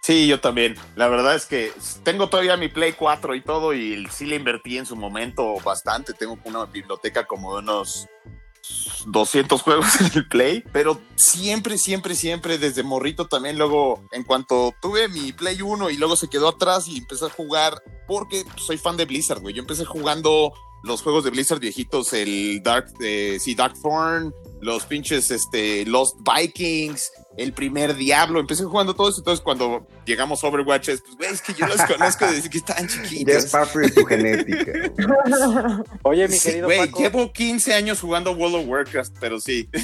Sí, 0.02 0.26
yo 0.26 0.40
también. 0.40 0.76
La 0.96 1.08
verdad 1.08 1.34
es 1.34 1.46
que 1.46 1.72
tengo 2.02 2.28
todavía 2.28 2.56
mi 2.56 2.68
Play 2.68 2.92
4 2.92 3.34
y 3.34 3.42
todo 3.42 3.74
y 3.74 4.06
sí 4.10 4.26
le 4.26 4.36
invertí 4.36 4.78
en 4.78 4.86
su 4.86 4.96
momento 4.96 5.56
bastante. 5.64 6.12
Tengo 6.12 6.38
una 6.44 6.64
biblioteca 6.66 7.26
como 7.26 7.54
de 7.54 7.62
unos 7.62 8.08
200 9.06 9.62
juegos 9.62 10.00
en 10.00 10.10
el 10.14 10.28
Play, 10.28 10.64
pero 10.72 11.00
siempre, 11.16 11.78
siempre, 11.78 12.14
siempre 12.14 12.58
desde 12.58 12.82
morrito 12.82 13.26
también 13.26 13.58
luego, 13.58 14.02
en 14.12 14.24
cuanto 14.24 14.74
tuve 14.80 15.08
mi 15.08 15.32
Play 15.32 15.62
1 15.62 15.90
y 15.90 15.96
luego 15.96 16.16
se 16.16 16.28
quedó 16.28 16.48
atrás 16.48 16.88
y 16.88 16.98
empecé 16.98 17.26
a 17.26 17.30
jugar, 17.30 17.82
porque 18.06 18.44
soy 18.56 18.78
fan 18.78 18.96
de 18.96 19.06
Blizzard, 19.06 19.40
güey. 19.40 19.54
Yo 19.54 19.62
empecé 19.62 19.84
jugando 19.84 20.52
los 20.82 21.02
juegos 21.02 21.24
de 21.24 21.30
Blizzard 21.30 21.60
viejitos, 21.60 22.12
el 22.12 22.62
Dark, 22.62 22.92
eh, 23.00 23.38
sí, 23.40 23.54
Darkthorn, 23.54 24.34
los 24.60 24.84
pinches 24.84 25.30
este, 25.30 25.84
Lost 25.86 26.16
Vikings, 26.20 27.10
el 27.36 27.52
primer 27.52 27.94
Diablo. 27.94 28.40
Empecé 28.40 28.64
jugando 28.64 28.94
todo 28.94 29.08
eso. 29.08 29.20
Entonces, 29.20 29.42
cuando 29.42 29.86
llegamos 30.04 30.42
a 30.42 30.48
Overwatch, 30.48 30.88
es, 30.88 31.00
pues, 31.00 31.16
güey, 31.16 31.30
es 31.30 31.42
que 31.42 31.54
yo 31.54 31.66
los 31.66 31.80
conozco 31.82 32.26
desde 32.26 32.50
que 32.50 32.58
estaban 32.58 32.88
chiquitos. 32.88 33.32
Ya 33.32 33.38
es 33.38 33.46
parte 33.46 33.78
de 33.78 33.90
tu 33.90 34.04
genética. 34.04 34.72
Oye, 36.02 36.28
mi 36.28 36.38
querido 36.38 36.66
Güey, 36.66 36.90
llevo 36.92 37.32
15 37.32 37.74
años 37.74 38.00
jugando 38.00 38.32
World 38.32 38.56
of 38.56 38.66
Warcraft, 38.66 39.16
pero 39.20 39.40
sí. 39.40 39.68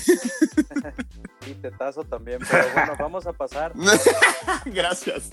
Y 1.46 1.54
tetazo 1.54 2.02
también, 2.02 2.40
pero 2.50 2.64
bueno, 2.74 2.92
vamos 2.98 3.26
a 3.26 3.32
pasar. 3.32 3.72
Gracias. 4.66 5.30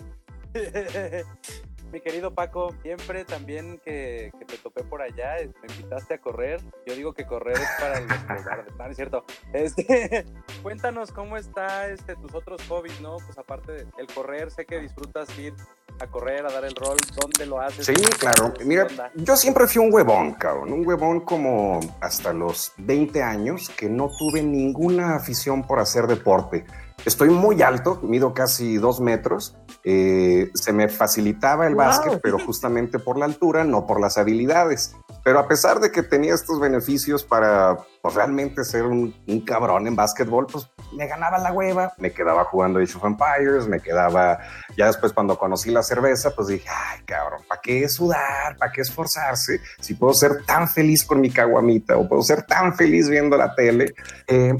Mi 1.94 2.02
querido 2.02 2.34
Paco, 2.34 2.74
siempre 2.82 3.24
también 3.24 3.80
que, 3.86 4.32
te 4.48 4.58
topé 4.58 4.84
por 4.84 5.04
allá, 5.04 5.36
me 5.62 5.74
invitaste 5.76 6.16
a 6.16 6.18
correr. 6.18 6.60
Yo 6.88 6.96
digo 6.96 7.14
que 7.14 7.28
correr 7.28 7.56
es 7.56 7.70
para 7.80 8.00
el 8.00 8.08
no, 8.78 8.86
es 8.88 8.96
cierto. 8.96 9.24
Este, 9.54 10.26
cuéntanos 10.64 11.12
cómo 11.12 11.38
está 11.38 11.88
este, 11.90 12.16
tus 12.16 12.34
otros 12.34 12.64
hobbies, 12.68 13.00
¿no? 13.00 13.18
Pues 13.18 13.38
aparte 13.38 13.72
del 13.74 14.08
correr, 14.14 14.50
sé 14.50 14.66
que 14.66 14.80
disfrutas 14.80 15.38
ir 15.38 15.54
a 16.00 16.08
correr, 16.08 16.44
a 16.48 16.52
dar 16.52 16.66
el 16.66 16.76
rol, 16.76 16.98
¿dónde 17.22 17.46
lo 17.46 17.62
haces? 17.62 17.86
Sí, 17.86 17.94
claro. 18.20 18.52
Mira, 18.66 18.88
yo 19.14 19.38
siempre 19.38 19.68
fui 19.68 19.86
un 19.86 19.94
huevón, 19.94 20.34
cabrón. 20.34 20.74
Un 20.74 20.88
huevón 20.88 21.22
como 21.22 21.80
hasta 22.02 22.34
los 22.34 22.74
20 22.78 23.22
años 23.22 23.70
que 23.70 23.88
no 23.88 24.10
tuve 24.18 24.42
ninguna 24.42 25.16
afición 25.16 25.68
por 25.68 25.78
hacer 25.78 26.08
deporte. 26.08 26.66
Estoy 27.06 27.30
muy 27.30 27.62
alto, 27.62 28.00
mido 28.02 28.34
casi 28.34 28.78
dos 28.78 29.02
metros. 29.02 29.58
Eh, 29.84 30.50
se 30.54 30.72
me 30.72 30.88
facilitaba 30.88 31.68
el 31.68 31.76
básquet, 31.76 32.20
pero 32.22 32.40
justamente 32.46 33.00
por 33.00 33.18
la 33.18 33.26
altura, 33.26 33.66
no 33.66 33.86
por 33.86 34.00
las 34.00 34.18
habilidades. 34.18 34.96
Pero 35.24 35.40
a 35.40 35.48
pesar 35.48 35.80
de 35.80 35.92
que 35.92 36.04
tenía 36.04 36.34
estos 36.34 36.60
beneficios 36.60 37.24
para 37.24 37.78
pues, 38.02 38.16
realmente 38.16 38.64
ser 38.64 38.84
un, 38.84 39.14
cabrón 39.46 39.88
en 39.88 39.96
básquetbol, 39.96 40.48
pues 40.48 40.70
me 40.94 41.08
ganaba 41.08 41.38
la 41.38 41.52
hueva, 41.52 41.94
me 41.98 42.12
quedaba 42.12 42.46
jugando 42.46 42.80
Age 42.80 42.98
of 42.98 43.06
Empires, 43.06 43.68
me 43.68 43.80
quedaba, 43.80 44.40
ya 44.78 44.88
después 44.88 45.12
cuando 45.12 45.38
conocí 45.38 45.72
la 45.72 45.84
cerveza, 45.84 46.32
pues 46.32 46.48
dije, 46.48 46.68
ay 46.70 47.02
cabrón, 47.06 47.42
¿para 47.48 47.62
qué 47.62 47.88
sudar? 47.90 48.58
¿Para 48.58 48.72
qué 48.72 48.82
esforzarse? 48.82 49.60
Si 49.80 49.94
puedo 49.96 50.14
ser 50.14 50.46
tan 50.46 50.70
feliz 50.70 51.04
con 51.06 51.20
mi 51.20 51.30
caguamita 51.30 51.98
o 51.98 52.08
puedo 52.08 52.22
ser 52.22 52.44
tan 52.44 52.76
feliz 52.76 53.10
viendo 53.10 53.38
la 53.38 53.56
tele. 53.56 53.94
Eh, 54.28 54.54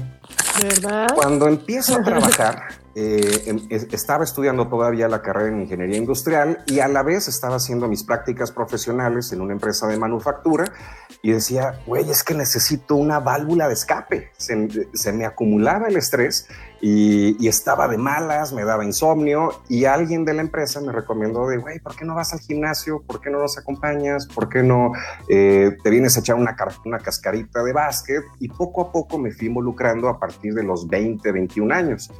¿Verdad? 0.62 1.08
Cuando 1.14 1.48
empiezo 1.48 1.96
a 1.96 2.02
trabajar, 2.04 2.68
eh, 2.96 3.42
em, 3.46 3.66
estaba 3.70 4.22
estudiando 4.22 4.68
todavía 4.68 5.08
la 5.08 5.20
carrera 5.20 5.48
en 5.48 5.62
ingeniería 5.62 5.96
industrial 5.96 6.62
y 6.66 6.78
a 6.78 6.86
la 6.86 7.02
vez 7.02 7.26
estaba 7.26 7.56
haciendo 7.56 7.88
mis 7.88 8.04
prácticas 8.04 8.52
profesionales 8.52 9.32
en 9.32 9.40
una 9.40 9.52
empresa 9.52 9.88
de 9.88 9.98
manufactura 9.98 10.72
y 11.20 11.32
decía, 11.32 11.80
güey, 11.86 12.08
es 12.08 12.22
que 12.22 12.34
necesito 12.34 12.94
una 12.94 13.18
válvula 13.18 13.66
de 13.66 13.74
escape. 13.74 14.30
Se, 14.36 15.12
me 15.12 15.24
acumulaba 15.24 15.88
el 15.88 15.96
estrés 15.96 16.46
y, 16.86 17.48
estaba 17.48 17.88
de 17.88 17.96
malas, 17.96 18.52
me 18.52 18.62
daba 18.62 18.84
insomnio 18.84 19.62
y 19.70 19.86
alguien 19.86 20.26
de 20.26 20.34
la 20.34 20.42
empresa 20.42 20.82
me 20.82 20.92
recomendó 20.92 21.48
de, 21.48 21.56
güey, 21.56 21.78
¿por 21.78 21.96
qué 21.96 22.04
no 22.04 22.14
vas 22.14 22.34
al 22.34 22.40
gimnasio? 22.40 23.02
¿Por 23.06 23.22
qué 23.22 23.30
no 23.30 23.38
nos 23.38 23.56
acompañas? 23.56 24.26
¿Por 24.26 24.50
qué 24.50 24.62
no 24.62 24.92
eh, 25.30 25.78
te 25.82 25.88
vienes 25.88 26.14
a 26.18 26.20
echar 26.20 26.36
una, 26.36 26.54
una 26.84 26.98
cascarita 26.98 27.62
de 27.62 27.72
básquet? 27.72 28.22
Y 28.38 28.48
poco 28.48 28.82
a 28.82 28.92
poco 28.92 29.16
me 29.16 29.30
fui 29.30 29.46
involucrando 29.46 30.10
a 30.10 30.20
partir 30.20 30.52
de 30.52 30.62
los 30.62 30.86
20, 30.86 31.32
21 31.32 31.74
años. 31.74 32.12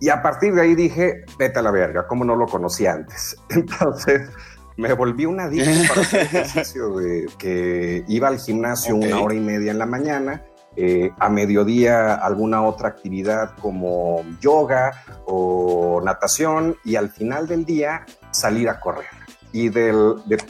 Y 0.00 0.08
a 0.08 0.22
partir 0.22 0.54
de 0.54 0.62
ahí 0.62 0.76
dije, 0.76 1.24
vete 1.36 1.58
a 1.58 1.62
la 1.62 1.72
verga, 1.72 2.06
¿cómo 2.06 2.24
no 2.24 2.36
lo 2.36 2.46
conocí 2.46 2.86
antes? 2.86 3.36
Entonces 3.48 4.30
me 4.76 4.92
volví 4.92 5.26
un 5.26 5.40
adicto 5.40 5.88
para 5.88 6.00
hacer 6.02 6.20
ejercicio 6.26 6.94
de 6.96 7.26
que 7.38 8.04
iba 8.06 8.28
al 8.28 8.38
gimnasio 8.38 8.94
una 8.94 9.20
hora 9.20 9.34
y 9.34 9.40
media 9.40 9.72
en 9.72 9.78
la 9.78 9.86
mañana, 9.86 10.44
eh, 10.76 11.10
a 11.18 11.28
mediodía 11.28 12.14
alguna 12.14 12.62
otra 12.62 12.88
actividad 12.88 13.54
como 13.60 14.24
yoga 14.40 14.92
o 15.26 16.00
natación 16.02 16.76
y 16.84 16.96
al 16.96 17.10
final 17.10 17.46
del 17.46 17.64
día 17.64 18.06
salir 18.30 18.68
a 18.68 18.80
correr. 18.80 19.21
Y 19.52 19.68
de 19.68 19.92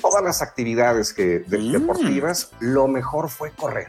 todas 0.00 0.22
las 0.22 0.42
actividades 0.42 1.12
que, 1.12 1.44
mm. 1.46 1.72
deportivas, 1.72 2.52
lo 2.60 2.88
mejor 2.88 3.28
fue 3.28 3.50
correr 3.50 3.88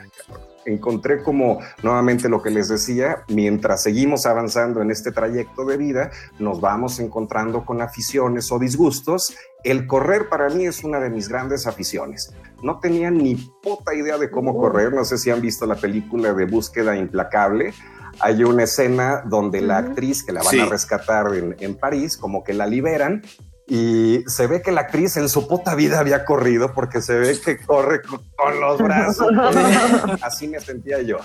encontré 0.66 1.22
como 1.24 1.60
nuevamente 1.82 2.30
lo 2.30 2.42
que 2.42 2.50
les 2.50 2.68
decía, 2.68 3.24
mientras 3.28 3.84
seguimos 3.84 4.26
avanzando 4.26 4.82
en 4.82 4.92
este 4.92 5.12
trayecto 5.12 5.66
de 5.66 5.78
vida, 5.78 6.12
nos 6.40 6.62
vamos 6.62 7.00
encontrando 7.00 7.66
con 7.66 7.82
aficiones 7.82 8.52
o 8.52 8.60
disgustos. 8.60 9.36
El 9.64 9.88
correr 9.88 10.30
para 10.30 10.50
mí 10.50 10.66
es 10.66 10.84
una 10.84 11.00
de 11.00 11.10
mis 11.10 11.30
grandes 11.30 11.68
aficiones. 11.68 12.34
No 12.62 12.80
tenía 12.80 13.12
ni 13.12 13.36
puta 13.62 13.94
idea 13.94 14.18
de 14.18 14.30
cómo 14.30 14.58
correr, 14.58 14.94
no 14.94 15.06
sé 15.06 15.18
si 15.18 15.30
han 15.30 15.42
visto 15.42 15.66
la 15.66 15.76
película 15.76 16.34
de 16.34 16.46
Búsqueda 16.46 16.96
Implacable. 16.96 17.74
Hay 18.20 18.44
una 18.44 18.64
escena 18.64 19.24
donde 19.26 19.62
la 19.62 19.80
actriz 19.80 20.24
que 20.24 20.32
la 20.32 20.44
van 20.44 20.60
a 20.60 20.66
rescatar 20.66 21.34
en, 21.34 21.56
en 21.60 21.76
París, 21.76 22.16
como 22.16 22.44
que 22.44 22.54
la 22.54 22.68
liberan 22.68 23.24
y 23.68 24.24
se 24.28 24.48
ve 24.48 24.62
que 24.62 24.72
la 24.72 24.82
actriz 24.82 25.16
en 25.18 25.30
su 25.30 25.48
puta 25.48 25.74
vida 25.76 26.00
había 26.00 26.26
corrido 26.26 26.74
porque 26.74 27.02
se 27.02 27.16
ve 27.16 27.40
que 27.40 27.60
corre 27.60 28.02
con, 28.02 28.22
los 28.60 28.78
brazos. 28.80 29.32
Así 30.22 30.48
me 30.48 30.60
sentía 30.60 31.02
yo. 31.02 31.18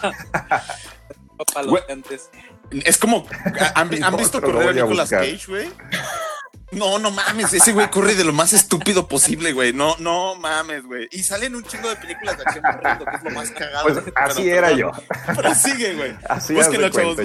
Es 2.84 2.98
como, 2.98 3.26
¿han, 3.74 3.88
visto 4.16 4.40
correr 4.40 4.68
a 4.68 4.72
Nicolas 4.72 5.10
Cage, 5.10 5.46
güey? 5.48 5.68
No, 6.70 6.98
no 6.98 7.10
mames, 7.10 7.52
ese 7.54 7.72
güey 7.72 7.90
corre 7.90 8.14
de 8.14 8.24
lo 8.24 8.32
más 8.32 8.52
estúpido 8.52 9.08
posible, 9.08 9.52
güey. 9.52 9.72
No, 9.72 9.96
no 9.98 10.34
mames, 10.34 10.84
güey. 10.84 11.08
Y 11.10 11.22
salen 11.22 11.54
un 11.54 11.62
chingo 11.64 11.88
de 11.88 11.96
películas 11.96 12.36
de 12.36 12.42
acción 12.42 12.64
corriendo, 12.70 13.04
que 13.06 13.16
es 13.16 13.22
lo 13.24 13.30
más 13.30 13.50
cagado. 13.50 13.84
Pues 13.84 13.98
así 14.14 14.50
era 14.50 14.72
yo. 14.72 14.92
Pero 15.34 15.54
sigue, 15.54 15.94
güey. 15.94 16.14
Así 16.28 16.58
es. 16.58 16.68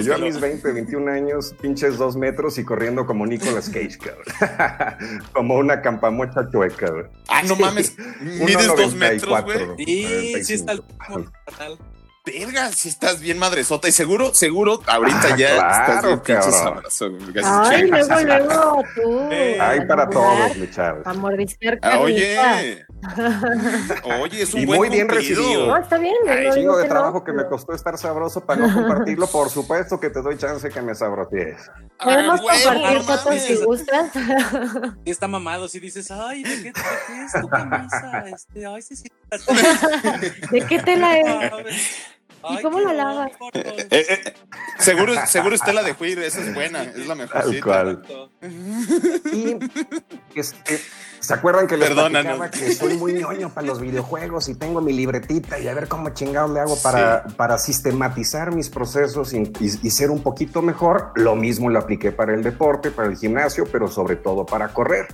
Yo 0.04 0.14
a 0.14 0.18
mis 0.18 0.40
20, 0.40 0.72
21 0.72 1.12
años, 1.12 1.54
pinches 1.60 1.98
dos 1.98 2.16
metros 2.16 2.56
y 2.58 2.64
corriendo 2.64 3.06
como 3.06 3.26
Nicolas 3.26 3.68
Cage, 3.68 3.98
cabrón. 3.98 5.24
como 5.32 5.56
una 5.56 5.82
campamocha 5.82 6.48
chueca, 6.50 6.90
güey. 6.90 7.04
Ah, 7.28 7.42
no 7.42 7.56
mames. 7.56 7.96
Mides 8.20 8.66
dos 8.66 8.94
metros, 8.94 9.44
güey. 9.44 9.58
Sí, 9.76 10.44
sí 10.44 10.54
está 10.54 10.72
el 10.72 10.82
verga, 12.24 12.72
si 12.72 12.88
estás 12.88 13.20
bien 13.20 13.38
madresota 13.38 13.86
y 13.88 13.92
seguro, 13.92 14.32
seguro, 14.34 14.80
ahorita 14.86 15.36
ya 15.36 15.54
claro, 15.56 16.14
estás 16.14 16.26
bien 16.26 16.42
sabroso. 16.42 17.10
Ay, 17.44 17.86
luego, 17.90 18.20
luego, 18.20 18.82
tú. 18.94 19.28
Hay 19.60 19.86
para 19.86 20.08
todos, 20.08 20.56
mi 20.56 20.70
Charles. 20.70 21.06
A 21.06 21.12
mordisquear 21.12 21.78
ah, 21.82 21.98
Oye, 21.98 22.84
Oye, 24.22 24.42
es 24.42 24.54
un 24.54 24.60
Y 24.60 24.66
buen 24.66 24.78
muy 24.78 24.88
bien 24.88 25.06
cumplido. 25.06 25.42
recibido. 25.42 25.66
No, 25.66 25.76
está 25.76 25.98
bien. 25.98 26.14
Ay, 26.26 26.46
no 26.48 26.54
chingo 26.54 26.76
de 26.78 26.84
no, 26.84 26.88
trabajo 26.88 27.24
que 27.24 27.32
me 27.34 27.44
costó 27.46 27.74
estar 27.74 27.98
sabroso 27.98 28.40
para 28.46 28.66
no 28.66 28.74
compartirlo. 28.74 29.26
Por 29.26 29.50
supuesto 29.50 30.00
que 30.00 30.08
te 30.08 30.22
doy 30.22 30.38
chance 30.38 30.68
que 30.70 30.80
me 30.80 30.94
sabrotees. 30.94 31.70
Podemos 32.02 32.40
Ah, 32.40 32.44
huevo, 32.44 32.72
compartir 32.72 33.02
fotos 33.02 33.24
mames. 33.26 33.42
si 33.44 33.56
gustas. 33.64 34.10
Y 35.04 35.10
está 35.10 35.28
mamado, 35.28 35.68
si 35.68 35.78
dices, 35.80 36.10
ay, 36.10 36.42
¿de 36.42 36.56
qué, 36.56 36.62
de 36.64 36.72
qué 36.72 37.24
es 37.26 37.32
tu 37.40 37.48
camisa? 37.48 38.24
Este, 38.34 38.66
ay, 38.66 38.80
sí, 38.82 38.96
sí. 38.96 39.08
¿De 40.50 40.60
qué 40.66 40.78
tela 40.80 41.18
es? 41.18 41.52
Ay, 42.48 42.62
cómo 42.62 42.80
la 42.80 42.92
lavas? 42.92 43.32
Eh, 43.54 43.86
eh, 43.90 44.34
seguro, 44.78 45.14
seguro 45.26 45.54
Estela 45.54 45.82
de 45.82 45.94
Juir, 45.94 46.18
esa 46.20 46.40
es 46.40 46.54
buena, 46.54 46.82
es 46.82 47.06
la 47.06 47.14
mejor. 47.14 47.42
Tal 47.42 47.60
cual. 47.62 48.02
Y 49.32 49.56
este, 50.34 50.80
¿se 51.20 51.34
acuerdan 51.34 51.66
que 51.66 51.76
les 51.76 51.88
Perdónanos. 51.88 52.50
que 52.50 52.74
soy 52.74 52.94
muy 52.96 53.14
ñoño 53.14 53.50
para 53.50 53.66
los 53.66 53.80
videojuegos 53.80 54.48
y 54.48 54.54
tengo 54.54 54.80
mi 54.80 54.92
libretita 54.92 55.58
y 55.58 55.68
a 55.68 55.74
ver 55.74 55.88
cómo 55.88 56.10
chingados 56.10 56.50
le 56.50 56.60
hago 56.60 56.76
para, 56.82 57.24
para 57.36 57.58
sistematizar 57.58 58.54
mis 58.54 58.68
procesos 58.68 59.32
y, 59.32 59.38
y- 59.60 59.78
y 59.82 59.90
ser 59.90 60.10
un 60.10 60.22
poquito 60.22 60.60
mejor? 60.62 61.12
Lo 61.14 61.36
mismo 61.36 61.70
lo 61.70 61.78
apliqué 61.78 62.12
para 62.12 62.34
el 62.34 62.42
deporte, 62.42 62.90
para 62.90 63.08
el 63.08 63.16
gimnasio, 63.16 63.66
pero 63.70 63.88
sobre 63.88 64.16
todo 64.16 64.44
para 64.44 64.68
correr. 64.68 65.06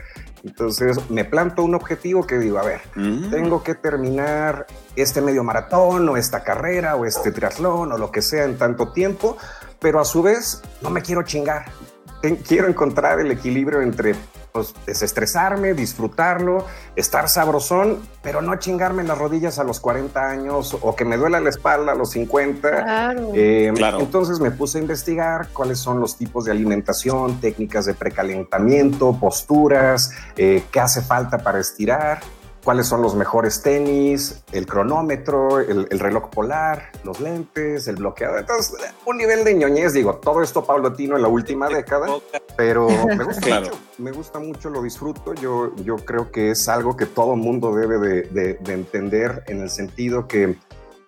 Entonces 0.43 0.99
me 1.11 1.25
planto 1.25 1.63
un 1.63 1.75
objetivo 1.75 2.27
que 2.27 2.39
digo, 2.39 2.59
a 2.59 2.63
ver, 2.65 2.81
Mm. 2.97 3.31
tengo 3.31 3.63
que 3.63 3.75
terminar 3.75 4.67
este 4.97 5.21
medio 5.21 5.45
maratón 5.45 6.09
o 6.09 6.17
esta 6.17 6.43
carrera 6.43 6.97
o 6.97 7.05
este 7.05 7.31
triatlón 7.31 7.93
o 7.93 7.99
lo 7.99 8.11
que 8.11 8.23
sea 8.23 8.45
en 8.45 8.57
tanto 8.57 8.93
tiempo, 8.93 9.37
pero 9.81 10.01
a 10.01 10.05
su 10.05 10.23
vez 10.23 10.63
no 10.83 10.91
me 10.91 11.03
quiero 11.03 11.23
chingar. 11.23 11.67
Quiero 12.47 12.69
encontrar 12.69 13.19
el 13.21 13.31
equilibrio 13.31 13.81
entre 13.81 14.15
pues, 14.53 14.75
desestresarme, 14.87 15.75
disfrutarlo, 15.75 16.67
estar 16.97 17.29
sabrosón, 17.29 17.99
pero 18.23 18.43
no 18.43 18.57
chingarme 18.57 19.03
las 19.05 19.19
rodillas 19.19 19.59
a 19.59 19.65
los 19.65 19.81
40 19.81 20.29
años 20.29 20.77
o 20.81 20.95
que 20.97 21.05
me 21.05 21.17
duela 21.17 21.41
la 21.41 21.51
espalda 21.51 21.93
a 21.93 21.95
los 21.95 22.11
50. 22.11 22.69
Claro. 22.83 23.33
Eh, 23.35 23.73
Claro. 23.75 24.01
Entonces 24.01 24.41
me 24.41 24.51
puse 24.51 24.79
a 24.79 24.81
investigar 24.81 25.49
cuáles 25.53 25.79
son 25.79 26.01
los 26.01 26.17
tipos 26.17 26.45
de 26.45 26.53
alimentación, 26.53 27.41
técnicas 27.41 27.85
de 27.87 27.95
precalentamiento, 27.95 29.17
posturas, 29.19 30.11
eh, 30.37 30.63
qué 30.71 30.81
hace 30.81 31.03
falta 31.03 31.39
para 31.39 31.61
estirar, 31.61 32.21
cuáles 32.65 32.87
son 32.87 33.01
los 33.03 33.15
mejores 33.15 33.63
tenis, 33.63 34.43
el 34.53 34.67
cronómetro, 34.67 35.61
el, 35.61 35.87
el 35.91 35.99
reloj 35.99 36.29
polar, 36.31 36.91
los 37.05 37.19
lentes, 37.21 37.89
el 37.89 37.97
bloqueador. 37.97 38.41
Entonces, 38.41 38.77
un 39.07 39.17
nivel 39.17 39.45
de 39.45 39.55
ñoñez, 39.55 39.93
digo, 39.93 40.17
todo 40.17 40.43
esto 40.43 40.65
paulatino 40.65 41.17
en 41.17 41.23
la 41.23 41.29
última 41.29 41.69
década, 41.69 42.07
pero 42.57 42.89
me 43.17 43.25
gusta 43.25 43.41
Claro. 43.41 43.67
mucho, 43.67 43.79
me 43.99 44.13
gusta 44.13 44.39
mucho, 44.39 44.71
lo 44.71 44.83
disfruto. 44.83 45.35
Yo, 45.35 45.75
yo 45.77 45.97
creo 45.97 46.31
que 46.31 46.51
es 46.51 46.69
algo 46.69 46.97
que 46.97 47.07
todo 47.07 47.35
mundo 47.37 47.75
debe 47.75 47.99
de, 47.99 48.23
de- 48.25 48.55
de 48.55 48.73
entender 48.73 49.43
en 49.47 49.61
el 49.63 49.71
sentido 49.71 50.29
que 50.29 50.57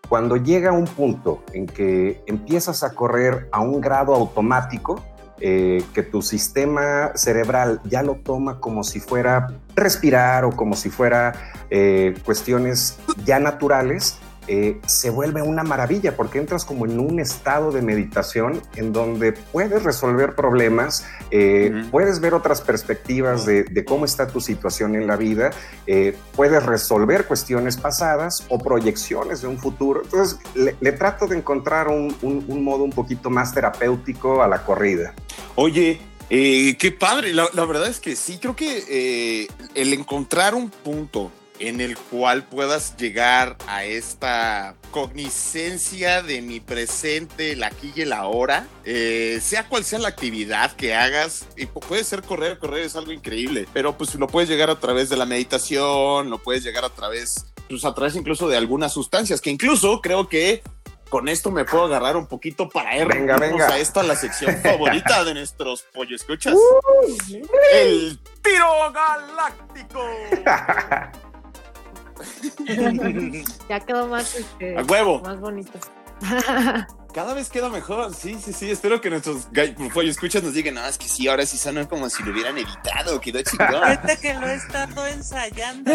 cuando 0.08 0.36
llega 0.36 0.72
un 0.72 0.84
punto 0.86 1.42
en 1.52 1.66
que 1.66 2.22
empiezas 2.26 2.82
a 2.82 2.90
correr 2.94 3.48
a 3.52 3.60
un 3.62 3.80
grado 3.80 4.14
automático, 4.14 5.00
eh, 5.44 5.82
que 5.92 6.04
tu 6.04 6.22
sistema 6.22 7.10
cerebral 7.16 7.80
ya 7.84 8.04
lo 8.04 8.14
toma 8.14 8.60
como 8.60 8.84
si 8.84 9.00
fuera 9.00 9.48
respirar 9.74 10.44
o 10.44 10.52
como 10.52 10.76
si 10.76 10.88
fuera 10.88 11.32
eh, 11.68 12.14
cuestiones 12.24 12.96
ya 13.24 13.40
naturales, 13.40 14.18
eh, 14.48 14.80
se 14.86 15.10
vuelve 15.10 15.42
una 15.42 15.62
maravilla 15.62 16.16
porque 16.16 16.38
entras 16.38 16.64
como 16.64 16.84
en 16.86 16.98
un 16.98 17.20
estado 17.20 17.70
de 17.72 17.80
meditación 17.82 18.60
en 18.76 18.92
donde 18.92 19.32
puedes 19.32 19.82
resolver 19.84 20.34
problemas, 20.34 21.04
eh, 21.30 21.84
puedes 21.90 22.20
ver 22.20 22.34
otras 22.34 22.60
perspectivas 22.60 23.46
de, 23.46 23.64
de 23.64 23.84
cómo 23.84 24.04
está 24.04 24.26
tu 24.26 24.40
situación 24.40 24.94
en 24.94 25.06
la 25.06 25.16
vida, 25.16 25.50
eh, 25.86 26.16
puedes 26.34 26.64
resolver 26.64 27.26
cuestiones 27.26 27.76
pasadas 27.76 28.44
o 28.48 28.58
proyecciones 28.58 29.42
de 29.42 29.48
un 29.48 29.58
futuro. 29.58 30.02
Entonces, 30.02 30.38
le, 30.54 30.76
le 30.80 30.92
trato 30.92 31.26
de 31.26 31.36
encontrar 31.36 31.88
un, 31.88 32.14
un- 32.22 32.44
un 32.48 32.64
modo 32.64 32.84
un 32.84 32.90
poquito 32.90 33.30
más 33.30 33.54
terapéutico 33.54 34.42
a 34.42 34.48
la 34.48 34.64
corrida. 34.64 35.14
Oye, 35.54 36.00
qué 36.28 36.96
padre. 36.98 37.32
La, 37.32 37.46
la 37.52 37.64
verdad 37.64 37.88
es 37.88 38.00
que 38.00 38.16
sí, 38.16 38.38
creo 38.40 38.56
que 38.56 39.46
el 39.74 39.92
encontrar 39.92 40.54
un 40.54 40.70
punto 40.70 41.30
en 41.68 41.80
el 41.80 41.96
cual 41.96 42.44
puedas 42.44 42.96
llegar 42.96 43.56
a 43.68 43.84
esta 43.84 44.74
cognicencia 44.90 46.22
de 46.22 46.42
mi 46.42 46.60
presente, 46.60 47.52
el 47.52 47.62
aquí 47.62 47.92
y 47.94 48.02
el 48.02 48.12
ahora, 48.12 48.66
eh, 48.84 49.38
sea 49.42 49.68
cual 49.68 49.84
sea 49.84 49.98
la 50.00 50.08
actividad 50.08 50.72
que 50.72 50.94
hagas, 50.94 51.46
y 51.56 51.66
pu- 51.66 51.80
puede 51.80 52.04
ser 52.04 52.22
correr, 52.22 52.58
correr 52.58 52.82
es 52.84 52.96
algo 52.96 53.12
increíble, 53.12 53.66
pero 53.72 53.96
pues 53.96 54.14
lo 54.16 54.26
puedes 54.26 54.48
llegar 54.50 54.70
a 54.70 54.80
través 54.80 55.08
de 55.08 55.16
la 55.16 55.24
meditación, 55.24 56.30
lo 56.30 56.38
puedes 56.38 56.64
llegar 56.64 56.84
a 56.84 56.90
través, 56.90 57.46
pues 57.68 57.84
a 57.84 57.94
través 57.94 58.16
incluso 58.16 58.48
de 58.48 58.56
algunas 58.56 58.92
sustancias, 58.92 59.40
que 59.40 59.50
incluso 59.50 60.00
creo 60.00 60.28
que 60.28 60.62
con 61.08 61.28
esto 61.28 61.50
me 61.50 61.64
puedo 61.66 61.84
agarrar 61.84 62.16
un 62.16 62.26
poquito 62.26 62.68
para 62.70 62.96
ir 62.96 63.06
Venga, 63.06 63.36
venga. 63.36 63.68
a 63.68 63.78
esta 63.78 64.02
la 64.02 64.16
sección 64.16 64.56
favorita 64.62 65.22
de 65.24 65.34
nuestros 65.34 65.82
pollo 65.92 66.16
escuchas. 66.16 66.54
El 67.74 68.18
tiro 68.42 68.92
galáctico. 68.92 70.00
ya 73.68 73.80
quedó 73.80 74.06
más, 74.08 74.34
este, 74.34 74.78
A 74.78 74.82
huevo. 74.82 75.20
más 75.20 75.40
bonito. 75.40 75.78
Cada 77.12 77.34
vez 77.34 77.50
queda 77.50 77.68
mejor. 77.68 78.14
Sí, 78.14 78.38
sí, 78.42 78.54
sí. 78.54 78.70
Espero 78.70 79.02
que 79.02 79.10
nuestros 79.10 79.46
gall- 79.52 79.74
pollo 79.92 80.10
escuchas 80.10 80.42
nos 80.42 80.54
digan, 80.54 80.72
no, 80.76 80.86
es 80.86 80.96
que 80.96 81.06
sí, 81.08 81.28
ahora 81.28 81.44
sí 81.44 81.58
suenan 81.58 81.84
como 81.84 82.08
si 82.08 82.22
lo 82.22 82.32
hubieran 82.32 82.56
editado. 82.56 83.20
Quedó 83.20 83.42
chingón. 83.42 83.74
Ahorita 83.84 84.16
que 84.16 84.32
lo 84.32 84.48
he 84.48 84.54
estado 84.54 85.06
ensayando. 85.06 85.92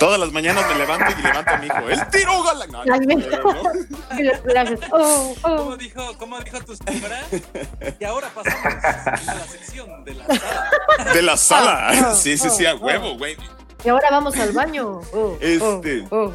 Todas 0.00 0.18
las 0.18 0.32
mañanas 0.32 0.66
me 0.68 0.74
levanto 0.74 1.06
y 1.16 1.22
levanto 1.22 1.50
a 1.52 1.56
mi 1.58 1.66
hijo. 1.66 1.88
El 1.90 2.08
tiro. 2.08 2.42
No, 2.72 2.84
no, 2.84 2.96
no, 2.96 3.26
oh, 4.90 5.34
oh. 5.42 5.56
¿Cómo 5.58 5.76
dijo, 5.76 6.18
cómo 6.18 6.40
dijo 6.40 6.58
tu 6.64 6.74
señora? 6.74 7.20
Y 8.00 8.04
ahora 8.04 8.30
pasamos 8.34 8.84
a 8.84 9.34
la 9.34 9.46
sección 9.46 10.04
de 10.04 10.14
la 10.14 10.26
sala. 10.26 11.12
De 11.14 11.22
la 11.22 11.32
Ah, 11.34 11.36
sala. 11.36 12.14
Sí, 12.16 12.36
sí, 12.36 12.50
sí, 12.50 12.66
a 12.66 12.74
huevo, 12.74 13.16
güey. 13.16 13.36
Y 13.84 13.88
ahora 13.88 14.08
vamos 14.10 14.36
al 14.36 14.52
baño. 14.52 15.00
Oh, 15.12 15.36
Este. 15.40 16.06
oh, 16.10 16.16
oh. 16.26 16.32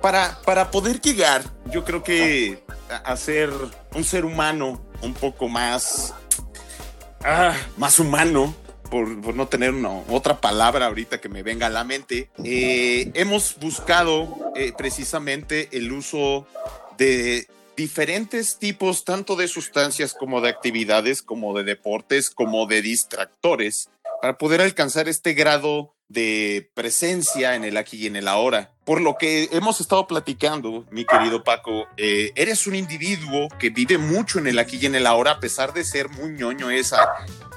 para, 0.00 0.38
para 0.44 0.70
poder 0.70 1.00
llegar, 1.00 1.42
yo 1.66 1.84
creo 1.84 2.02
que 2.02 2.62
a, 2.90 2.96
a 3.12 3.16
ser 3.16 3.50
un 3.94 4.04
ser 4.04 4.24
humano 4.24 4.80
un 5.02 5.14
poco 5.14 5.48
más, 5.48 6.14
ah, 7.24 7.54
más 7.76 7.98
humano, 7.98 8.54
por, 8.90 9.20
por 9.22 9.34
no 9.34 9.48
tener 9.48 9.72
una, 9.72 9.88
otra 10.08 10.40
palabra 10.40 10.86
ahorita 10.86 11.18
que 11.18 11.30
me 11.30 11.42
venga 11.42 11.68
a 11.68 11.70
la 11.70 11.82
mente, 11.82 12.30
eh, 12.44 13.10
hemos 13.14 13.56
buscado 13.58 14.52
eh, 14.54 14.72
precisamente 14.76 15.70
el 15.72 15.90
uso 15.92 16.46
de 16.98 17.48
diferentes 17.74 18.58
tipos, 18.58 19.04
tanto 19.04 19.34
de 19.34 19.48
sustancias 19.48 20.12
como 20.12 20.42
de 20.42 20.50
actividades, 20.50 21.22
como 21.22 21.56
de 21.56 21.64
deportes, 21.64 22.28
como 22.28 22.66
de 22.66 22.82
distractores, 22.82 23.88
para 24.20 24.36
poder 24.36 24.60
alcanzar 24.60 25.08
este 25.08 25.32
grado 25.32 25.94
de 26.12 26.70
presencia 26.74 27.54
en 27.54 27.64
el 27.64 27.76
aquí 27.76 27.96
y 27.96 28.06
en 28.06 28.16
el 28.16 28.28
ahora. 28.28 28.72
Por 28.84 29.00
lo 29.00 29.16
que 29.16 29.48
hemos 29.52 29.80
estado 29.80 30.06
platicando, 30.06 30.84
mi 30.90 31.04
querido 31.04 31.44
Paco, 31.44 31.86
eh, 31.96 32.32
eres 32.34 32.66
un 32.66 32.74
individuo 32.74 33.48
que 33.58 33.70
vive 33.70 33.96
mucho 33.96 34.38
en 34.38 34.46
el 34.46 34.58
aquí 34.58 34.78
y 34.80 34.86
en 34.86 34.94
el 34.94 35.06
ahora, 35.06 35.32
a 35.32 35.40
pesar 35.40 35.72
de 35.72 35.84
ser 35.84 36.08
muy 36.08 36.30
ñoño 36.32 36.70
esa, 36.70 37.08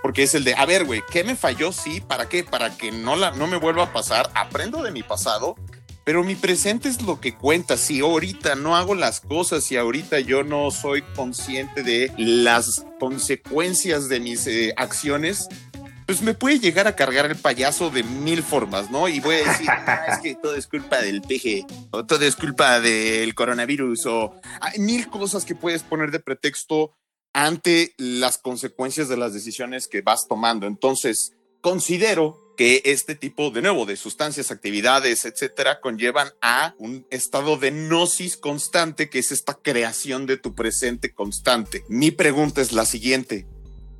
porque 0.01 0.23
es 0.23 0.35
el 0.35 0.43
de, 0.43 0.53
a 0.53 0.65
ver, 0.65 0.85
güey, 0.85 1.01
¿qué 1.11 1.23
me 1.23 1.35
falló? 1.35 1.71
Sí, 1.71 1.99
¿para 1.99 2.29
qué? 2.29 2.43
Para 2.43 2.77
que 2.77 2.91
no, 2.91 3.15
la, 3.15 3.31
no 3.31 3.47
me 3.47 3.57
vuelva 3.57 3.85
a 3.85 3.93
pasar, 3.93 4.29
aprendo 4.35 4.83
de 4.83 4.91
mi 4.91 5.01
pasado, 5.01 5.55
pero 6.05 6.23
mi 6.23 6.35
presente 6.35 6.87
es 6.87 7.01
lo 7.01 7.19
que 7.19 7.35
cuenta. 7.35 7.75
Si 7.75 7.99
ahorita 7.99 8.53
no 8.53 8.75
hago 8.75 8.93
las 8.93 9.19
cosas, 9.19 9.63
si 9.63 9.75
ahorita 9.75 10.19
yo 10.19 10.43
no 10.43 10.69
soy 10.69 11.01
consciente 11.15 11.81
de 11.81 12.13
las 12.17 12.85
consecuencias 12.99 14.07
de 14.07 14.19
mis 14.19 14.45
eh, 14.45 14.75
acciones, 14.77 15.49
pues 16.05 16.21
me 16.21 16.33
puede 16.33 16.59
llegar 16.59 16.87
a 16.87 16.95
cargar 16.95 17.25
el 17.25 17.35
payaso 17.35 17.89
de 17.89 18.03
mil 18.03 18.43
formas, 18.43 18.91
¿no? 18.91 19.07
Y 19.07 19.19
voy 19.19 19.35
a 19.35 19.49
decir, 19.49 19.67
"Ah, 19.69 20.05
es 20.09 20.19
que 20.19 20.35
todo 20.35 20.55
es 20.55 20.67
culpa 20.67 21.01
del 21.01 21.21
peje, 21.21 21.65
o 21.91 22.05
todo 22.05 22.23
es 22.25 22.35
culpa 22.35 22.79
del 22.79 23.33
coronavirus, 23.33 24.05
o 24.05 24.35
hay 24.61 24.79
mil 24.79 25.07
cosas 25.09 25.45
que 25.45 25.55
puedes 25.55 25.83
poner 25.83 26.11
de 26.11 26.19
pretexto 26.19 26.91
ante 27.33 27.93
las 27.97 28.37
consecuencias 28.37 29.09
de 29.09 29.17
las 29.17 29.33
decisiones 29.33 29.87
que 29.87 30.01
vas 30.01 30.27
tomando. 30.27 30.67
Entonces, 30.67 31.33
considero 31.61 32.45
que 32.55 32.81
este 32.85 33.15
tipo, 33.15 33.51
de 33.51 33.61
nuevo, 33.61 33.85
de 33.85 33.97
sustancias, 33.97 34.51
actividades, 34.51 35.25
etcétera, 35.25 35.81
conllevan 35.81 36.29
a 36.41 36.73
un 36.77 37.05
estado 37.09 37.57
de 37.57 37.71
gnosis 37.71 38.37
constante, 38.37 39.09
que 39.09 39.19
es 39.19 39.33
esta 39.33 39.55
creación 39.55 40.25
de 40.25 40.37
tu 40.37 40.55
presente 40.55 41.13
constante. 41.13 41.83
Mi 41.89 42.11
pregunta 42.11 42.61
es 42.61 42.71
la 42.71 42.85
siguiente. 42.85 43.45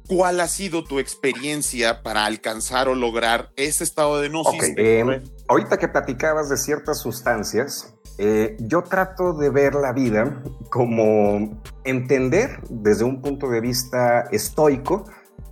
¿Cuál 0.08 0.40
ha 0.40 0.48
sido 0.48 0.84
tu 0.84 1.00
experiencia 1.00 2.04
para 2.04 2.26
alcanzar 2.26 2.88
o 2.88 2.96
lograr 2.96 3.52
ese 3.56 3.84
estado 3.84 4.22
de 4.22 4.30
gnosis? 4.30 4.74
Eh, 4.78 5.24
ahorita 5.48 5.78
que 5.78 5.88
platicabas 5.88 6.50
de 6.50 6.58
ciertas 6.58 7.00
sustancias, 7.00 7.96
eh, 8.18 8.56
yo 8.60 8.84
trato 8.84 9.34
de 9.34 9.50
ver 9.50 9.76
la 9.76 9.92
vida 9.94 10.42
como 10.70 11.62
entender 11.84 12.62
desde 12.70 13.04
un 13.04 13.22
punto 13.22 13.50
de 13.50 13.62
vista 13.62 14.22
estoico 14.32 15.06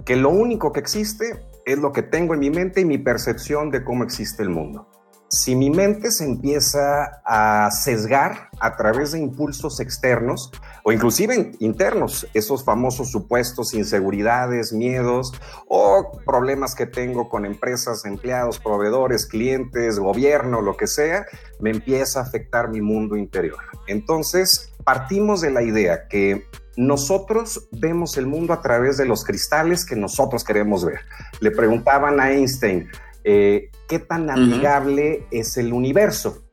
que 0.05 0.15
lo 0.15 0.29
único 0.29 0.71
que 0.71 0.79
existe 0.79 1.45
es 1.65 1.77
lo 1.79 1.91
que 1.91 2.03
tengo 2.03 2.33
en 2.33 2.39
mi 2.39 2.49
mente 2.49 2.81
y 2.81 2.85
mi 2.85 2.97
percepción 2.97 3.71
de 3.71 3.83
cómo 3.83 4.03
existe 4.03 4.43
el 4.43 4.49
mundo. 4.49 4.87
Si 5.33 5.55
mi 5.55 5.71
mente 5.71 6.11
se 6.11 6.25
empieza 6.25 7.23
a 7.25 7.71
sesgar 7.71 8.49
a 8.59 8.77
través 8.77 9.13
de 9.13 9.19
impulsos 9.19 9.79
externos 9.79 10.51
o 10.83 10.91
inclusive 10.91 11.53
internos, 11.57 12.27
esos 12.35 12.63
famosos 12.63 13.09
supuestos 13.09 13.73
inseguridades, 13.73 14.73
miedos 14.73 15.33
o 15.67 16.19
problemas 16.23 16.75
que 16.75 16.85
tengo 16.85 17.29
con 17.29 17.47
empresas, 17.47 18.05
empleados, 18.05 18.59
proveedores, 18.59 19.25
clientes, 19.25 19.97
gobierno, 19.97 20.61
lo 20.61 20.77
que 20.77 20.85
sea, 20.85 21.25
me 21.59 21.71
empieza 21.71 22.19
a 22.19 22.23
afectar 22.23 22.69
mi 22.69 22.81
mundo 22.81 23.17
interior. 23.17 23.57
Entonces, 23.87 24.71
partimos 24.83 25.41
de 25.41 25.49
la 25.49 25.63
idea 25.63 26.07
que 26.09 26.45
nosotros 26.77 27.67
vemos 27.71 28.17
el 28.17 28.27
mundo 28.27 28.53
a 28.53 28.61
través 28.61 28.97
de 28.97 29.05
los 29.05 29.23
cristales 29.23 29.83
que 29.83 29.95
nosotros 29.95 30.43
queremos 30.43 30.85
ver. 30.85 30.99
Le 31.39 31.49
preguntaban 31.49 32.19
a 32.19 32.31
Einstein, 32.31 32.87
eh, 33.23 33.71
¿qué 33.87 33.99
tan 33.99 34.29
amigable 34.29 35.25
es 35.31 35.57
el 35.57 35.73
universo? 35.73 36.43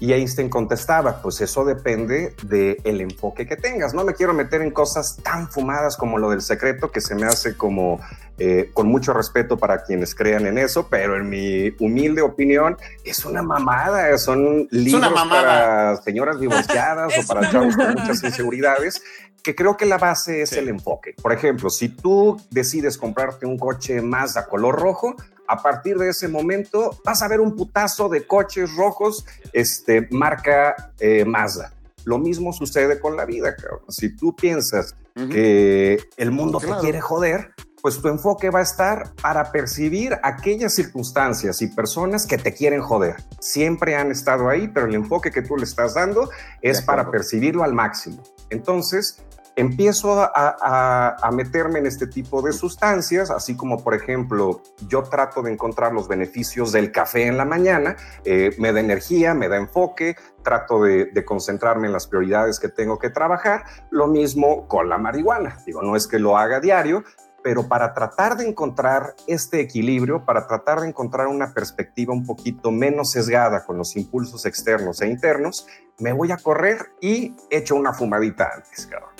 Y 0.00 0.12
Einstein 0.12 0.48
contestaba, 0.48 1.20
pues 1.20 1.40
eso 1.40 1.64
depende 1.64 2.32
del 2.44 3.00
enfoque 3.00 3.46
que 3.46 3.56
tengas. 3.56 3.94
No 3.94 4.04
me 4.04 4.14
quiero 4.14 4.32
meter 4.32 4.62
en 4.62 4.70
cosas 4.70 5.16
tan 5.24 5.50
fumadas 5.50 5.96
como 5.96 6.18
lo 6.18 6.30
del 6.30 6.40
secreto, 6.40 6.92
que 6.92 7.00
se 7.00 7.16
me 7.16 7.26
hace 7.26 7.56
como 7.56 7.98
eh, 8.38 8.70
con 8.72 8.86
mucho 8.86 9.12
respeto 9.12 9.56
para 9.56 9.82
quienes 9.82 10.14
crean 10.14 10.46
en 10.46 10.56
eso, 10.56 10.86
pero 10.88 11.16
en 11.16 11.28
mi 11.28 11.74
humilde 11.80 12.22
opinión 12.22 12.76
es 13.04 13.24
una 13.24 13.42
mamada. 13.42 14.16
Son 14.18 14.68
libros 14.70 15.12
para 15.28 15.96
señoras 15.96 16.38
divorciadas 16.40 17.12
o 17.18 17.26
para 17.26 17.50
chavos 17.50 17.76
con 17.76 17.94
muchas 17.94 18.22
inseguridades 18.22 19.02
que 19.42 19.54
creo 19.54 19.76
que 19.76 19.86
la 19.86 19.98
base 19.98 20.42
es 20.42 20.52
el 20.52 20.68
enfoque. 20.68 21.14
Por 21.20 21.32
ejemplo, 21.32 21.70
si 21.70 21.88
tú 21.88 22.40
decides 22.50 22.98
comprarte 22.98 23.46
un 23.46 23.58
coche 23.58 24.00
Mazda 24.00 24.46
color 24.46 24.78
rojo, 24.78 25.16
a 25.48 25.62
partir 25.62 25.96
de 25.98 26.10
ese 26.10 26.28
momento 26.28 27.00
vas 27.04 27.22
a 27.22 27.28
ver 27.28 27.40
un 27.40 27.56
putazo 27.56 28.08
de 28.08 28.26
coches 28.26 28.74
rojos, 28.76 29.24
este, 29.52 30.06
marca 30.10 30.92
eh, 31.00 31.24
Mazda. 31.24 31.72
Lo 32.04 32.18
mismo 32.18 32.52
sucede 32.52 33.00
con 33.00 33.16
la 33.16 33.24
vida, 33.24 33.56
cabrón. 33.56 33.80
Si 33.88 34.14
tú 34.14 34.34
piensas 34.34 34.94
que 35.30 35.98
el 36.16 36.30
mundo 36.30 36.60
te 36.60 36.68
quiere 36.80 37.00
joder, 37.00 37.52
pues 37.82 38.00
tu 38.00 38.08
enfoque 38.08 38.50
va 38.50 38.60
a 38.60 38.62
estar 38.62 39.14
para 39.20 39.50
percibir 39.52 40.16
aquellas 40.22 40.74
circunstancias 40.74 41.62
y 41.62 41.68
personas 41.68 42.26
que 42.26 42.38
te 42.38 42.54
quieren 42.54 42.82
joder. 42.82 43.16
Siempre 43.40 43.96
han 43.96 44.10
estado 44.10 44.48
ahí, 44.48 44.68
pero 44.68 44.86
el 44.86 44.94
enfoque 44.94 45.30
que 45.30 45.42
tú 45.42 45.56
le 45.56 45.64
estás 45.64 45.94
dando 45.94 46.30
es 46.62 46.82
para 46.82 47.10
percibirlo 47.10 47.64
al 47.64 47.74
máximo. 47.74 48.22
Entonces, 48.50 49.22
empiezo 49.58 50.20
a, 50.20 51.30
meterme 51.32 51.80
en 51.80 51.86
este 51.86 52.06
tipo 52.06 52.42
de 52.42 52.52
sustancias, 52.52 53.30
así 53.30 53.56
como 53.56 53.82
por 53.82 53.94
ejemplo 53.94 54.62
yo 54.86 55.02
trato 55.02 55.42
de 55.42 55.52
encontrar 55.52 55.92
los 55.92 56.06
beneficios 56.06 56.70
del 56.70 56.92
café 56.92 57.26
en 57.26 57.36
la 57.36 57.44
mañana, 57.44 57.96
eh, 58.24 58.54
me 58.58 58.72
da 58.72 58.78
energía, 58.78 59.34
me 59.34 59.48
da 59.48 59.56
enfoque, 59.56 60.16
trato 60.44 60.82
de, 60.84 61.06
de, 61.06 61.24
concentrarme 61.24 61.88
en 61.88 61.92
las 61.92 62.06
prioridades 62.06 62.60
que 62.60 62.68
tengo 62.68 63.00
que 63.00 63.10
trabajar, 63.10 63.64
lo 63.90 64.06
mismo 64.06 64.68
con 64.68 64.88
la 64.88 64.96
marihuana, 64.96 65.58
digo, 65.66 65.82
no 65.82 65.96
es 65.96 66.06
que 66.06 66.20
lo 66.20 66.38
haga 66.38 66.60
diario, 66.60 67.02
pero 67.42 67.66
para 67.66 67.94
tratar 67.94 68.36
de 68.36 68.46
encontrar 68.46 69.14
este 69.26 69.60
equilibrio, 69.60 70.24
para 70.24 70.46
tratar 70.46 70.80
de 70.80 70.88
encontrar 70.88 71.26
una 71.26 71.52
perspectiva 71.52 72.12
un 72.12 72.24
poquito 72.24 72.70
menos 72.70 73.10
sesgada 73.10 73.64
con 73.64 73.76
los 73.76 73.96
impulsos 73.96 74.46
externos 74.46 75.02
e 75.02 75.08
internos, 75.08 75.66
me 75.98 76.12
voy 76.12 76.30
a 76.30 76.36
correr 76.36 76.92
y 77.00 77.34
echo 77.50 77.74
una 77.74 77.92
fumadita 77.92 78.50
antes, 78.54 78.86
cabrón. 78.86 79.10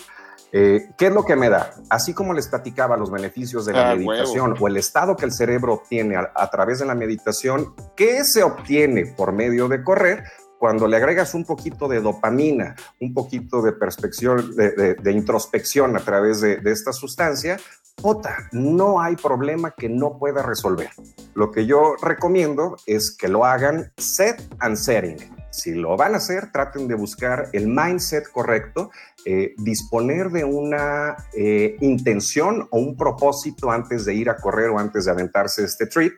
Eh, 0.53 0.91
¿Qué 0.97 1.09
es 1.09 1.13
lo 1.13 1.25
que 1.25 1.37
me 1.37 1.51
da? 1.51 1.75
Así 1.91 2.15
como 2.15 2.33
les 2.33 2.49
platicaba 2.49 2.97
los 2.97 3.11
beneficios 3.11 3.67
de 3.67 3.75
la 3.75 3.91
ah, 3.91 3.95
meditación 3.95 4.55
o 4.59 4.69
el 4.69 4.77
estado 4.77 5.17
que 5.17 5.27
el 5.27 5.33
cerebro 5.33 5.75
obtiene 5.75 6.17
a, 6.17 6.51
través 6.51 6.79
de 6.79 6.87
la 6.87 6.95
meditación, 6.95 7.75
¿qué 7.97 8.25
se 8.25 8.43
obtiene 8.43 9.07
por 9.07 9.33
medio 9.33 9.69
de 9.69 9.83
correr? 9.83 10.25
Cuando 10.59 10.89
le 10.89 10.97
agregas 10.97 11.35
un 11.35 11.45
poquito 11.45 11.87
de 11.87 12.01
dopamina, 12.01 12.75
un 13.01 13.15
poquito 13.15 13.63
de 13.63 13.73
perspección, 13.73 14.57
de, 14.57 15.13
introspección 15.13 15.97
a 15.97 16.01
través 16.01 16.41
de, 16.41 16.57
de 16.57 16.73
esta 16.73 16.93
sustancia, 16.93 17.59
Ota, 18.03 18.49
no 18.53 19.01
hay 19.01 19.17
problema 19.17 19.73
que 19.73 19.89
no 19.89 20.19
pueda 20.19 20.43
resolver. 20.43 20.91
Lo 21.35 21.51
que 21.51 21.67
yo 21.67 21.97
recomiendo 22.01 22.77
es 22.87 23.11
que 23.11 23.29
lo 23.29 23.45
hagan 23.45 23.93
set 23.97 24.41
and 24.61 24.77
setting 24.77 25.38
si 25.59 25.75
lo 25.75 25.97
van 25.97 26.15
a 26.15 26.19
hacer, 26.19 26.53
traten 26.53 26.89
de 26.89 26.95
buscar 26.95 27.49
el 27.53 27.69
mindset 27.69 28.31
correcto, 28.31 28.91
eh, 29.25 29.55
disponer 29.59 30.31
de 30.31 30.45
una 30.45 31.17
eh, 31.35 31.77
intención 31.81 32.69
o 32.71 32.79
un 32.79 32.97
propósito 32.97 33.71
antes 33.71 34.05
de 34.05 34.15
ir 34.15 34.31
a 34.31 34.37
correr 34.37 34.71
o 34.71 34.79
antes 34.79 35.05
de 35.05 35.11
aventarse 35.11 35.65
este 35.65 35.87
trip. 35.87 36.13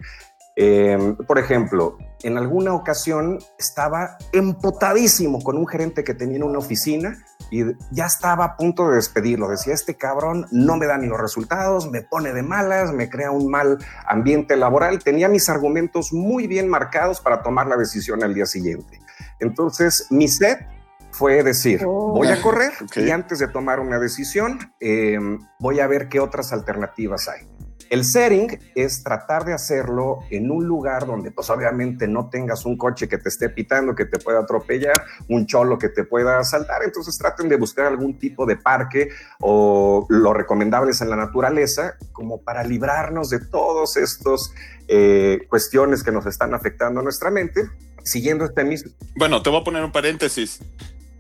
Em, 0.57 1.17
por 1.17 1.39
ejemplo, 1.39 1.97
en 2.23 2.37
alguna 2.37 2.75
ocasión 2.75 3.39
estaba 3.59 4.19
emputadísimo 4.33 5.41
con 5.41 5.57
un 5.57 5.67
gerente 5.67 6.05
que 6.05 6.13
tenía 6.13 6.37
en 6.37 6.43
una 6.43 6.59
oficina 6.59 7.25
y 7.51 7.65
ya 7.91 8.07
estaba 8.07 8.45
a 8.45 8.57
punto 8.57 8.89
de 8.89 8.97
despedirlo. 8.97 9.49
Decía, 9.49 9.73
este 9.73 9.97
cabrón 9.97 10.47
no 10.51 10.77
me 10.77 10.87
da 10.87 10.99
ni 10.99 11.07
los 11.07 11.21
resultados, 11.21 11.91
me 11.91 12.03
pone 12.03 12.33
de 12.33 12.43
malas, 12.43 12.93
me 12.93 13.09
crea 13.09 13.31
un 13.31 13.51
mal 13.51 13.79
ambiente 14.07 14.57
laboral. 14.57 15.03
Tenía 15.03 15.29
mis 15.29 15.49
argumentos 15.49 16.13
muy 16.13 16.47
bien 16.47 16.69
marcados 16.69 17.21
para 17.21 17.43
tomar 17.43 17.67
la 17.67 17.77
decisión 17.77 18.23
al 18.23 18.35
día 18.35 18.47
siguiente. 18.47 19.01
Entonces, 19.41 20.07
mi 20.11 20.29
set 20.29 20.67
fue 21.11 21.43
decir, 21.43 21.83
oh. 21.85 22.13
voy 22.13 22.29
a 22.29 22.41
correr 22.41 22.73
y 22.97 23.11
antes 23.11 23.39
de 23.39 23.49
tomar 23.49 23.81
una 23.81 23.99
decisión, 23.99 24.59
em, 24.79 25.39
voy 25.59 25.81
a 25.81 25.87
ver 25.87 26.09
qué 26.09 26.21
otras 26.21 26.53
alternativas 26.53 27.29
hay. 27.29 27.47
El 27.91 28.05
setting 28.05 28.57
es 28.77 29.03
tratar 29.03 29.45
de 29.45 29.53
hacerlo 29.53 30.21
en 30.31 30.53
un 30.53 30.65
lugar 30.65 31.07
donde 31.07 31.33
pues 31.33 31.51
obviamente 31.51 32.07
no 32.07 32.31
tengas 32.31 32.65
un 32.65 32.79
coche 32.79 33.09
que 33.09 33.19
te 33.19 33.29
esté 33.29 33.49
pitando, 33.49 33.97
que 33.97 34.05
te 34.05 34.21
pueda 34.21 34.39
atropellar, 34.39 35.03
un 35.29 35.45
cholo 35.47 35.77
que 35.77 35.89
te 35.89 36.05
pueda 36.05 36.39
asaltar. 36.39 36.85
Entonces 36.85 37.19
traten 37.19 37.49
de 37.49 37.57
buscar 37.57 37.87
algún 37.87 38.17
tipo 38.17 38.47
de 38.47 38.57
parque 38.57 39.09
o 39.41 40.07
lo 40.09 40.33
recomendable 40.33 40.93
es 40.93 41.01
en 41.01 41.11
la 41.11 41.17
naturaleza 41.17 41.97
como 42.13 42.43
para 42.43 42.63
librarnos 42.63 43.29
de 43.29 43.41
todos 43.41 43.97
estos 43.97 44.55
eh, 44.87 45.47
cuestiones 45.49 46.05
que 46.05 46.13
nos 46.13 46.27
están 46.27 46.55
afectando 46.55 47.01
a 47.01 47.03
nuestra 47.03 47.33
mente. 47.33 47.63
Siguiendo 48.03 48.45
este 48.45 48.65
mismo... 48.65 48.93
Bueno, 49.17 49.43
te 49.43 49.51
voy 49.51 49.61
a 49.61 49.65
poner 49.65 49.85
un 49.85 49.93
paréntesis. 49.93 50.61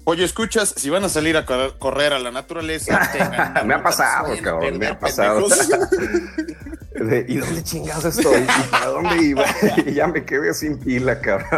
Oye, 0.04 0.24
escuchas, 0.24 0.74
si 0.76 0.90
van 0.90 1.04
a 1.04 1.08
salir 1.08 1.36
a 1.36 1.44
correr 1.78 2.12
a 2.12 2.18
la 2.18 2.30
naturaleza, 2.30 3.62
me 3.64 3.74
ha 3.74 3.82
pasado, 3.82 4.34
cabrón, 4.42 4.78
me 4.78 4.86
ha 4.86 4.98
pasado. 4.98 5.46
¿Y 7.28 7.36
dónde 7.36 7.62
chingados 7.62 8.04
estoy? 8.04 8.42
¿Y 8.42 8.68
para 8.70 8.86
dónde 8.86 9.22
iba? 9.22 9.44
y 9.86 9.92
ya 9.94 10.06
me 10.06 10.24
quedé 10.24 10.52
sin 10.52 10.78
pila, 10.78 11.20
cabrón. 11.20 11.48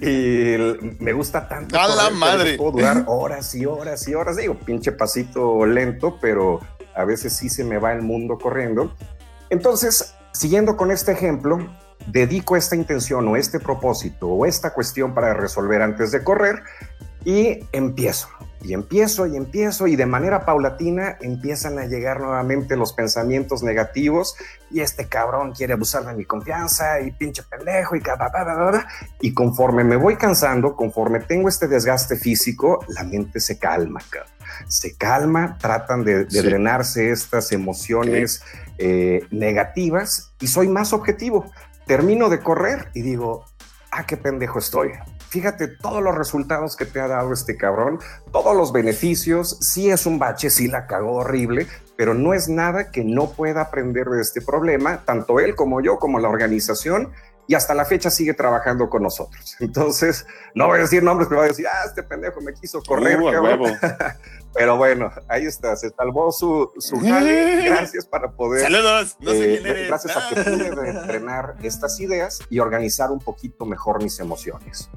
y 0.00 1.02
me 1.02 1.12
gusta 1.12 1.48
tanto. 1.48 1.78
A 1.78 1.88
la 1.88 2.10
madre. 2.10 2.56
Puedo 2.56 2.72
durar 2.72 3.04
horas 3.06 3.54
y 3.54 3.66
horas 3.66 4.06
y 4.06 4.14
horas. 4.14 4.36
Digo, 4.36 4.54
pinche 4.54 4.92
pasito 4.92 5.66
lento, 5.66 6.18
pero 6.20 6.60
a 6.94 7.04
veces 7.04 7.34
sí 7.36 7.48
se 7.48 7.64
me 7.64 7.78
va 7.78 7.92
el 7.92 8.02
mundo 8.02 8.38
corriendo. 8.38 8.94
Entonces, 9.50 10.14
siguiendo 10.32 10.76
con 10.76 10.90
este 10.90 11.12
ejemplo, 11.12 11.58
dedico 12.06 12.56
esta 12.56 12.76
intención 12.76 13.26
o 13.28 13.36
este 13.36 13.60
propósito 13.60 14.28
o 14.28 14.46
esta 14.46 14.72
cuestión 14.72 15.14
para 15.14 15.34
resolver 15.34 15.82
antes 15.82 16.12
de 16.12 16.24
correr 16.24 16.62
y 17.24 17.66
empiezo. 17.72 18.28
Y 18.62 18.74
empiezo 18.74 19.26
y 19.26 19.36
empiezo 19.36 19.86
y 19.86 19.96
de 19.96 20.04
manera 20.04 20.44
paulatina 20.44 21.16
empiezan 21.22 21.78
a 21.78 21.86
llegar 21.86 22.20
nuevamente 22.20 22.76
los 22.76 22.92
pensamientos 22.92 23.62
negativos 23.62 24.36
y 24.70 24.80
este 24.80 25.06
cabrón 25.06 25.52
quiere 25.52 25.72
abusar 25.72 26.04
de 26.04 26.12
mi 26.12 26.26
confianza 26.26 27.00
y 27.00 27.10
pinche 27.10 27.42
pendejo 27.42 27.96
y 27.96 28.02
cada 28.02 28.30
y 29.22 29.32
conforme 29.32 29.82
me 29.82 29.96
voy 29.96 30.16
cansando, 30.16 30.76
conforme 30.76 31.20
tengo 31.20 31.48
este 31.48 31.68
desgaste 31.68 32.16
físico, 32.16 32.84
la 32.88 33.02
mente 33.04 33.40
se 33.40 33.58
calma, 33.58 34.00
se 34.68 34.94
calma, 34.94 35.56
tratan 35.58 36.04
de, 36.04 36.26
drenarse 36.26 37.10
estas 37.10 37.52
emociones 37.52 38.42
eh, 38.76 39.26
negativas 39.30 40.34
y 40.38 40.48
soy 40.48 40.68
más 40.68 40.92
objetivo 40.92 41.50
termino 41.90 42.28
de 42.28 42.38
correr 42.38 42.88
y 42.94 43.02
digo, 43.02 43.44
ah, 43.90 44.06
qué 44.06 44.16
pendejo 44.16 44.60
estoy. 44.60 44.92
Fíjate 45.28 45.66
todos 45.66 46.00
los 46.00 46.16
resultados 46.16 46.76
que 46.76 46.84
te 46.86 47.00
ha 47.00 47.08
dado 47.08 47.32
este 47.32 47.56
cabrón, 47.56 47.98
todos 48.30 48.56
los 48.56 48.72
beneficios. 48.72 49.58
Sí 49.60 49.90
es 49.90 50.06
un 50.06 50.20
bache, 50.20 50.50
sí 50.50 50.68
la 50.68 50.86
cagó 50.86 51.14
horrible, 51.14 51.66
pero 51.96 52.14
no 52.14 52.32
es 52.32 52.48
nada 52.48 52.92
que 52.92 53.02
no 53.02 53.32
pueda 53.32 53.62
aprender 53.62 54.06
de 54.06 54.20
este 54.22 54.40
problema, 54.40 55.04
tanto 55.04 55.40
él 55.40 55.56
como 55.56 55.80
yo, 55.80 55.98
como 55.98 56.20
la 56.20 56.28
organización 56.28 57.10
y 57.48 57.56
hasta 57.56 57.74
la 57.74 57.84
fecha 57.84 58.08
sigue 58.08 58.34
trabajando 58.34 58.88
con 58.88 59.02
nosotros. 59.02 59.56
Entonces, 59.58 60.24
no 60.54 60.68
voy 60.68 60.78
a 60.78 60.82
decir 60.82 61.02
nombres, 61.02 61.26
pero 61.28 61.40
voy 61.40 61.46
a 61.46 61.50
decir, 61.50 61.66
ah, 61.66 61.86
este 61.86 62.04
pendejo 62.04 62.40
me 62.40 62.54
quiso 62.54 62.80
correr. 62.84 63.18
Uh, 63.18 63.66
pero 64.52 64.76
bueno, 64.76 65.10
ahí 65.28 65.44
está, 65.44 65.76
se 65.76 65.90
salvó 65.90 66.32
su, 66.32 66.70
su 66.78 66.98
jale. 67.00 67.64
Gracias 67.64 68.06
para 68.06 68.30
poder. 68.32 68.62
Saludos, 68.62 69.16
no 69.20 69.30
sé 69.30 69.54
eh, 69.54 69.58
quién 69.58 69.66
eres. 69.66 69.88
Gracias 69.88 70.16
a 70.16 70.28
que 70.28 70.50
pude 70.50 70.90
entrenar 70.90 71.56
estas 71.62 72.00
ideas 72.00 72.40
y 72.50 72.58
organizar 72.58 73.10
un 73.10 73.20
poquito 73.20 73.64
mejor 73.64 74.02
mis 74.02 74.18
emociones. 74.20 74.90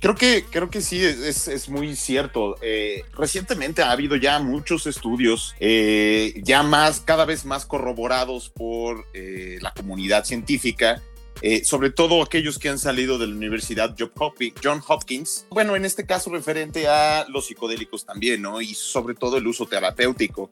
Creo 0.00 0.14
que, 0.14 0.44
creo 0.50 0.70
que 0.70 0.80
sí, 0.80 1.02
es, 1.02 1.68
muy 1.68 1.96
cierto. 1.96 2.56
Eh, 2.60 3.04
recientemente 3.14 3.82
ha 3.82 3.90
habido 3.90 4.16
ya 4.16 4.38
muchos 4.38 4.86
estudios, 4.86 5.54
eh, 5.58 6.40
ya 6.42 6.62
más, 6.62 7.00
cada 7.00 7.24
vez 7.24 7.44
más 7.44 7.66
corroborados 7.66 8.50
por 8.50 9.06
eh, 9.14 9.58
la 9.60 9.72
comunidad 9.72 10.24
científica, 10.24 11.02
eh, 11.42 11.64
sobre 11.64 11.90
todo 11.90 12.22
aquellos 12.22 12.58
que 12.58 12.68
han 12.68 12.78
salido 12.78 13.18
de 13.18 13.26
la 13.26 13.34
Universidad 13.34 13.94
John 13.98 14.82
Hopkins. 14.86 15.46
Bueno, 15.50 15.76
en 15.76 15.84
este 15.84 16.06
caso 16.06 16.30
referente 16.30 16.88
a 16.88 17.26
los 17.28 17.46
psicodélicos 17.46 18.04
también, 18.04 18.42
¿no? 18.42 18.60
Y 18.60 18.74
sobre 18.74 19.14
todo 19.14 19.36
el 19.36 19.46
uso 19.46 19.66
terapéutico 19.66 20.50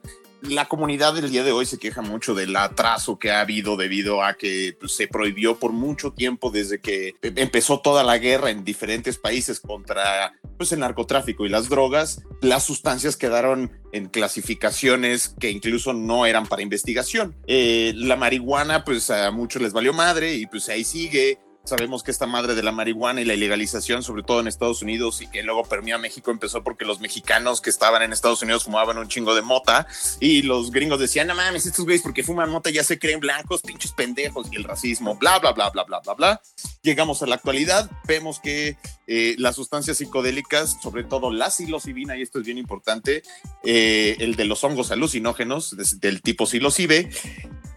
la 0.49 0.67
comunidad 0.67 1.15
del 1.15 1.31
día 1.31 1.43
de 1.43 1.53
hoy 1.53 1.67
se 1.67 1.79
queja 1.79 2.03
mucho 2.03 2.35
del 2.35 2.55
atraso 2.57 3.19
que 3.19 3.31
ha 3.31 3.41
habido 3.41 3.77
debido 3.77 4.23
a 4.23 4.35
que 4.35 4.77
pues, 4.79 4.95
se 4.95 5.09
prohibió 5.09 5.59
por 5.59 5.73
mucho 5.73 6.13
tiempo 6.13 6.51
desde 6.51 6.81
que 6.81 7.15
empezó 7.23 7.81
toda 7.81 8.05
la 8.05 8.19
guerra 8.19 8.51
en 8.51 8.65
diferentes 8.65 9.19
países 9.19 9.61
contra 9.61 10.33
pues, 10.57 10.73
el 10.73 10.81
narcotráfico 10.81 11.47
y 11.47 11.49
las 11.49 11.69
drogas. 11.69 12.23
Las 12.41 12.65
sustancias 12.65 13.17
quedaron 13.17 13.73
en 13.93 14.09
clasificaciones 14.09 15.35
que 15.39 15.51
incluso 15.51 15.93
no 15.93 16.27
eran 16.27 16.47
para 16.47 16.63
investigación. 16.63 17.37
Eh, 17.47 17.93
la 17.97 18.17
marihuana, 18.17 18.85
pues 18.85 19.11
a 19.11 19.31
muchos 19.31 19.63
les 19.63 19.73
valió 19.73 19.93
madre 19.93 20.35
y 20.35 20.47
pues 20.47 20.69
ahí 20.69 20.85
sigue. 20.85 21.39
Sabemos 21.65 22.03
que 22.03 22.11
esta 22.11 22.27
madre 22.27 22.55
de 22.55 22.63
la 22.63 22.73
marihuana 22.73 23.23
y 23.23 23.25
la 23.25 23.33
ilegalización, 23.33 24.03
sobre 24.03 24.23
todo 24.23 24.41
en 24.41 24.49
Estados 24.49 24.83
Unidos 24.83 25.23
y 25.23 25.29
que 25.29 25.43
luego 25.43 25.65
permeó 25.65 25.97
a 25.97 25.99
México, 25.99 26.31
empezó 26.31 26.63
porque 26.63 26.85
los 26.85 27.01
mexicanos 27.01 27.63
que 27.63 27.71
estaban 27.71 28.03
en 28.03 28.13
Estados 28.13 28.43
Unidos 28.43 28.65
fumaban 28.65 28.99
un 28.99 29.09
chingo 29.09 29.35
de 29.35 29.41
mota 29.41 29.87
y 30.21 30.43
los 30.43 30.71
gringos 30.71 31.01
decían, 31.01 31.27
no 31.27 31.35
mames, 31.35 31.65
estos 31.65 31.87
güeyes 31.87 32.03
porque 32.03 32.23
fuman 32.23 32.51
mota 32.51 32.69
ya 32.69 32.85
se 32.85 32.99
creen 32.99 33.19
blancos, 33.19 33.63
pinches 33.63 33.93
pendejos 33.93 34.49
y 34.53 34.57
el 34.57 34.65
racismo, 34.65 35.17
bla, 35.17 35.39
bla, 35.39 35.53
bla, 35.53 35.71
bla, 35.71 35.85
bla, 35.85 36.01
bla, 36.01 36.15
bla. 36.15 36.43
Llegamos 36.83 37.23
a 37.23 37.27
la 37.27 37.37
actualidad, 37.37 37.91
vemos 38.07 38.41
que 38.41 38.77
eh, 39.07 39.35
las 39.39 39.57
sustancias 39.57 39.97
psicodélicas, 39.97 40.77
sobre 40.83 41.05
todo 41.05 41.33
la 41.33 41.51
psilocibina, 41.51 42.15
y 42.17 42.23
esto 42.23 42.41
es 42.41 42.45
bien 42.45 42.59
importante, 42.59 43.23
eh, 43.65 44.17
el 44.21 44.37
de 44.37 44.45
los 44.45 44.63
hongos 44.65 44.91
alucinógenos 44.91 45.75
del 45.99 46.21
tipo 46.21 46.45
psilocibe, 46.45 47.09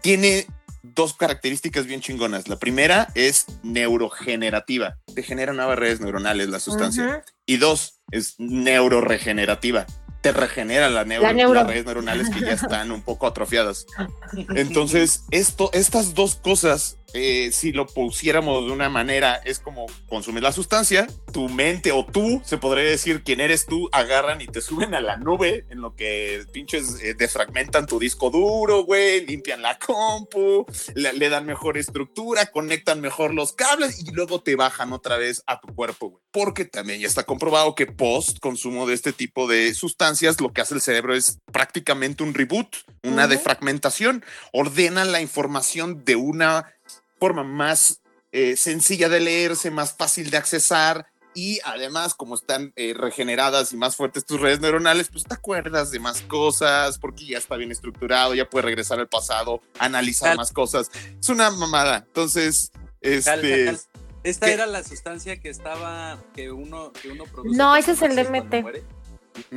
tiene 0.02 0.46
dos 0.94 1.14
características 1.14 1.86
bien 1.86 2.00
chingonas. 2.00 2.48
La 2.48 2.58
primera 2.58 3.08
es 3.14 3.46
neurogenerativa. 3.62 4.98
Te 5.14 5.22
genera 5.22 5.52
nuevas 5.52 5.78
redes 5.78 6.00
neuronales 6.00 6.48
la 6.48 6.60
sustancia. 6.60 7.24
Y 7.46 7.56
dos, 7.56 8.00
es 8.10 8.34
neuroregenerativa. 8.38 9.86
Te 10.20 10.32
regenera 10.32 10.90
la 10.90 11.04
neuro, 11.04 11.54
las 11.54 11.66
redes 11.66 11.86
neuronales 11.86 12.28
que 12.30 12.40
ya 12.40 12.52
están 12.52 12.90
un 12.90 13.02
poco 13.02 13.26
atrofiadas. 13.26 13.86
Entonces, 14.54 15.24
esto, 15.30 15.70
estas 15.72 16.14
dos 16.14 16.36
cosas 16.36 16.97
eh, 17.14 17.50
si 17.52 17.72
lo 17.72 17.86
pusiéramos 17.86 18.66
de 18.66 18.72
una 18.72 18.90
manera, 18.90 19.36
es 19.36 19.58
como 19.58 19.86
consumir 20.08 20.42
la 20.42 20.52
sustancia, 20.52 21.06
tu 21.32 21.48
mente 21.48 21.90
o 21.90 22.04
tú, 22.04 22.42
se 22.44 22.58
podría 22.58 22.84
decir 22.84 23.22
quién 23.22 23.40
eres 23.40 23.64
tú, 23.64 23.88
agarran 23.92 24.42
y 24.42 24.46
te 24.46 24.60
suben 24.60 24.94
a 24.94 25.00
la 25.00 25.16
nube 25.16 25.64
en 25.70 25.80
lo 25.80 25.94
que 25.96 26.44
pinches 26.52 27.00
eh, 27.02 27.14
defragmentan 27.14 27.86
tu 27.86 27.98
disco 27.98 28.30
duro, 28.30 28.84
güey, 28.84 29.24
limpian 29.24 29.62
la 29.62 29.78
compu, 29.78 30.66
le, 30.94 31.28
dan 31.28 31.46
mejor 31.46 31.78
estructura, 31.78 32.46
conectan 32.46 33.00
mejor 33.00 33.32
los 33.32 33.52
cables 33.52 34.00
y 34.00 34.10
luego 34.12 34.42
te 34.42 34.56
bajan 34.56 34.92
otra 34.92 35.16
vez 35.16 35.42
a 35.46 35.60
tu 35.60 35.74
cuerpo, 35.74 36.10
güey. 36.10 36.22
Porque 36.30 36.66
también 36.66 37.00
ya 37.00 37.06
está 37.06 37.24
comprobado 37.24 37.74
que 37.74 37.86
post 37.86 38.38
consumo 38.38 38.86
de 38.86 38.94
este 38.94 39.14
tipo 39.14 39.48
de 39.48 39.72
sustancias, 39.72 40.40
lo 40.42 40.52
que 40.52 40.60
hace 40.60 40.74
el 40.74 40.82
cerebro 40.82 41.14
es 41.14 41.38
prácticamente 41.50 42.22
un 42.22 42.34
reboot, 42.34 42.76
una 43.02 43.26
defragmentación, 43.26 44.24
ordena 44.52 45.04
la 45.04 45.22
información 45.22 46.04
de 46.04 46.16
una 46.16 46.74
forma 47.18 47.44
más 47.44 48.00
eh, 48.32 48.56
sencilla 48.56 49.08
de 49.08 49.20
leerse, 49.20 49.70
más 49.70 49.94
fácil 49.94 50.30
de 50.30 50.36
accesar 50.36 51.06
y 51.34 51.60
además 51.64 52.14
como 52.14 52.34
están 52.34 52.72
eh, 52.76 52.94
regeneradas 52.96 53.72
y 53.72 53.76
más 53.76 53.96
fuertes 53.96 54.24
tus 54.24 54.40
redes 54.40 54.60
neuronales, 54.60 55.08
pues 55.08 55.24
te 55.24 55.34
acuerdas 55.34 55.90
de 55.90 56.00
más 56.00 56.20
cosas 56.22 56.98
porque 56.98 57.26
ya 57.26 57.38
está 57.38 57.56
bien 57.56 57.70
estructurado, 57.70 58.34
ya 58.34 58.48
puedes 58.48 58.64
regresar 58.64 58.98
al 58.98 59.08
pasado, 59.08 59.62
analizar 59.78 60.36
más 60.36 60.52
cosas. 60.52 60.90
Es 61.20 61.28
una 61.28 61.50
mamada. 61.50 62.04
Entonces, 62.06 62.72
este... 63.00 63.76
Esta 64.24 64.50
era 64.50 64.66
la 64.66 64.82
sustancia 64.82 65.40
que 65.40 65.48
estaba, 65.48 66.18
que 66.34 66.50
uno, 66.50 66.92
que 66.92 67.08
uno 67.12 67.24
produce. 67.24 67.56
No, 67.56 67.76
ese 67.76 67.92
es 67.92 68.02
el 68.02 68.16
DMT. 68.16 68.82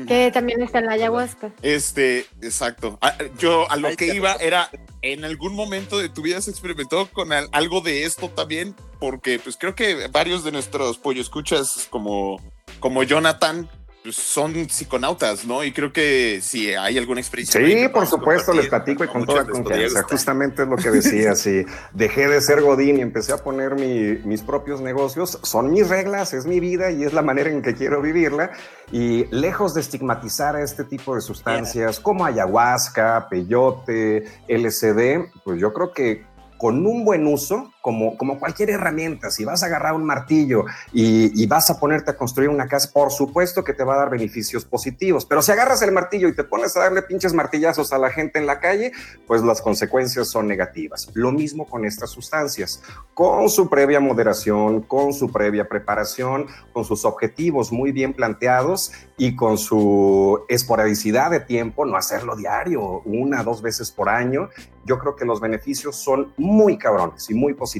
Que 0.08 0.32
también 0.32 0.62
está 0.62 0.80
en 0.80 0.86
la 0.86 0.94
ayahuasca. 0.94 1.52
Este, 1.62 2.26
exacto. 2.42 2.98
Ah, 3.02 3.16
yo 3.38 3.70
a 3.70 3.78
lo 3.78 3.96
que 3.96 4.14
iba 4.14 4.34
era, 4.34 4.70
en 5.02 5.26
algún 5.26 5.56
momento 5.56 5.98
de 5.98 6.10
tu 6.10 6.22
vida 6.22 6.42
se 6.42 6.52
experimentó 6.52 7.08
con 7.12 7.32
algo 7.32 7.82
de 7.82 8.06
esto 8.06 8.30
también, 8.30 8.76
porque 9.00 9.40
pues 9.40 9.58
creo 9.58 9.76
que 9.76 10.08
varios 10.08 10.44
de 10.44 10.52
nuestros 10.52 10.98
pollo 10.98 11.22
escuchas 11.22 11.88
como, 11.90 12.42
como 12.80 13.04
Jonathan, 13.04 13.70
son 14.10 14.54
psiconautas, 14.70 15.46
¿no? 15.46 15.64
Y 15.64 15.72
creo 15.72 15.94
que 15.94 16.40
si 16.42 16.74
hay 16.74 16.98
alguna 16.98 17.22
experiencia. 17.22 17.64
Sí, 17.64 17.88
por 17.90 18.08
supuesto, 18.08 18.54
les 18.54 18.68
platico 18.68 19.04
y 19.04 19.08
con 19.08 19.26
toda 19.26 19.46
confianza. 19.46 20.04
Justamente 20.04 20.64
es 20.64 20.68
lo 20.68 20.76
que 20.78 20.90
decía, 20.90 21.36
si 21.36 21.66
dejé 21.94 22.28
de 22.28 22.42
ser 22.42 22.62
Godín 22.62 22.98
y 22.98 23.02
empecé 23.02 23.34
a 23.34 23.38
poner 23.38 23.76
mis 23.76 24.42
propios 24.42 24.82
negocios, 24.82 25.40
son 25.44 25.72
mis 25.72 25.88
reglas, 25.88 26.34
es 26.34 26.46
mi 26.46 26.60
vida 26.60 26.92
y 26.92 27.04
es 27.04 27.14
la 27.14 27.22
manera 27.22 27.50
en 27.50 27.62
que 27.62 27.76
quiero 27.76 28.02
vivirla. 28.02 28.52
Y 28.92 29.26
lejos 29.34 29.74
de 29.74 29.82
estigmatizar 29.82 30.56
a 30.56 30.64
este 30.64 30.84
tipo 30.84 31.16
de 31.16 31.22
sustancias 31.22 32.00
como 32.00 32.26
ayahuasca, 32.26 33.28
peyote, 33.30 34.26
LSD, 34.48 35.44
pues 35.44 35.60
yo 35.60 35.72
creo 35.74 35.94
que 35.94 36.26
con 36.58 36.86
un 36.86 37.04
buen 37.04 37.26
uso, 37.26 37.74
como, 37.82 38.16
como 38.18 38.40
cualquier 38.40 38.70
herramienta, 38.70 39.32
si 39.32 39.44
vas 39.44 39.64
a 39.64 39.66
agarrar 39.66 39.94
un 39.94 40.06
martillo 40.06 40.66
y, 40.94 41.46
vas 41.48 41.70
a 41.70 41.80
ponerte 41.80 42.12
a 42.12 42.16
construir 42.16 42.50
una 42.50 42.68
casa, 42.68 42.90
por 42.94 43.12
supuesto 43.12 43.64
que 43.64 43.74
te 43.74 43.84
va 43.84 43.96
a 43.96 43.98
dar 43.98 44.10
beneficios 44.10 44.64
positivos, 44.64 45.26
pero 45.26 45.42
si 45.42 45.52
agarras 45.52 45.82
el 45.82 45.92
martillo 45.92 46.30
y 46.30 46.36
te 46.36 46.46
pones 46.46 46.78
a 46.78 46.82
darle 46.82 47.02
pinches 47.02 47.34
martillazos 47.34 47.92
a 47.92 47.98
la 47.98 48.10
gente 48.10 48.40
en 48.40 48.46
la 48.46 48.60
calle, 48.60 48.94
pues 49.28 49.42
las 49.42 49.62
consecuencias 49.62 50.30
son 50.30 50.48
negativas. 50.48 51.10
Lo 51.14 51.32
mismo 51.32 51.66
con 51.66 51.84
estas 51.84 52.12
sustancias, 52.12 52.82
con 53.14 53.50
su 53.50 53.70
previa 53.70 54.00
moderación, 54.00 54.82
con 54.82 55.12
su 55.12 55.30
previa 55.30 55.68
preparación, 55.68 56.46
con 56.72 56.86
sus 56.86 57.04
objetivos 57.04 57.72
muy 57.72 57.92
bien 57.92 58.14
planteados 58.14 58.94
y 59.18 59.36
con 59.36 59.58
su 59.58 60.46
esporadicidad 60.48 61.32
de 61.32 61.42
tiempo, 61.42 61.86
no 61.86 61.98
hacerlo 61.98 62.36
diario, 62.36 63.02
una, 63.04 63.44
dos 63.44 63.62
veces 63.62 63.92
por 63.92 64.08
año, 64.08 64.50
yo 64.86 65.00
creo 65.00 65.16
que 65.16 65.26
los 65.26 65.40
beneficios 65.40 65.96
son 65.96 66.34
muy 66.38 66.78
cabrones 66.78 67.30
y 67.30 67.34
muy 67.34 67.54
positivos. 67.54 67.71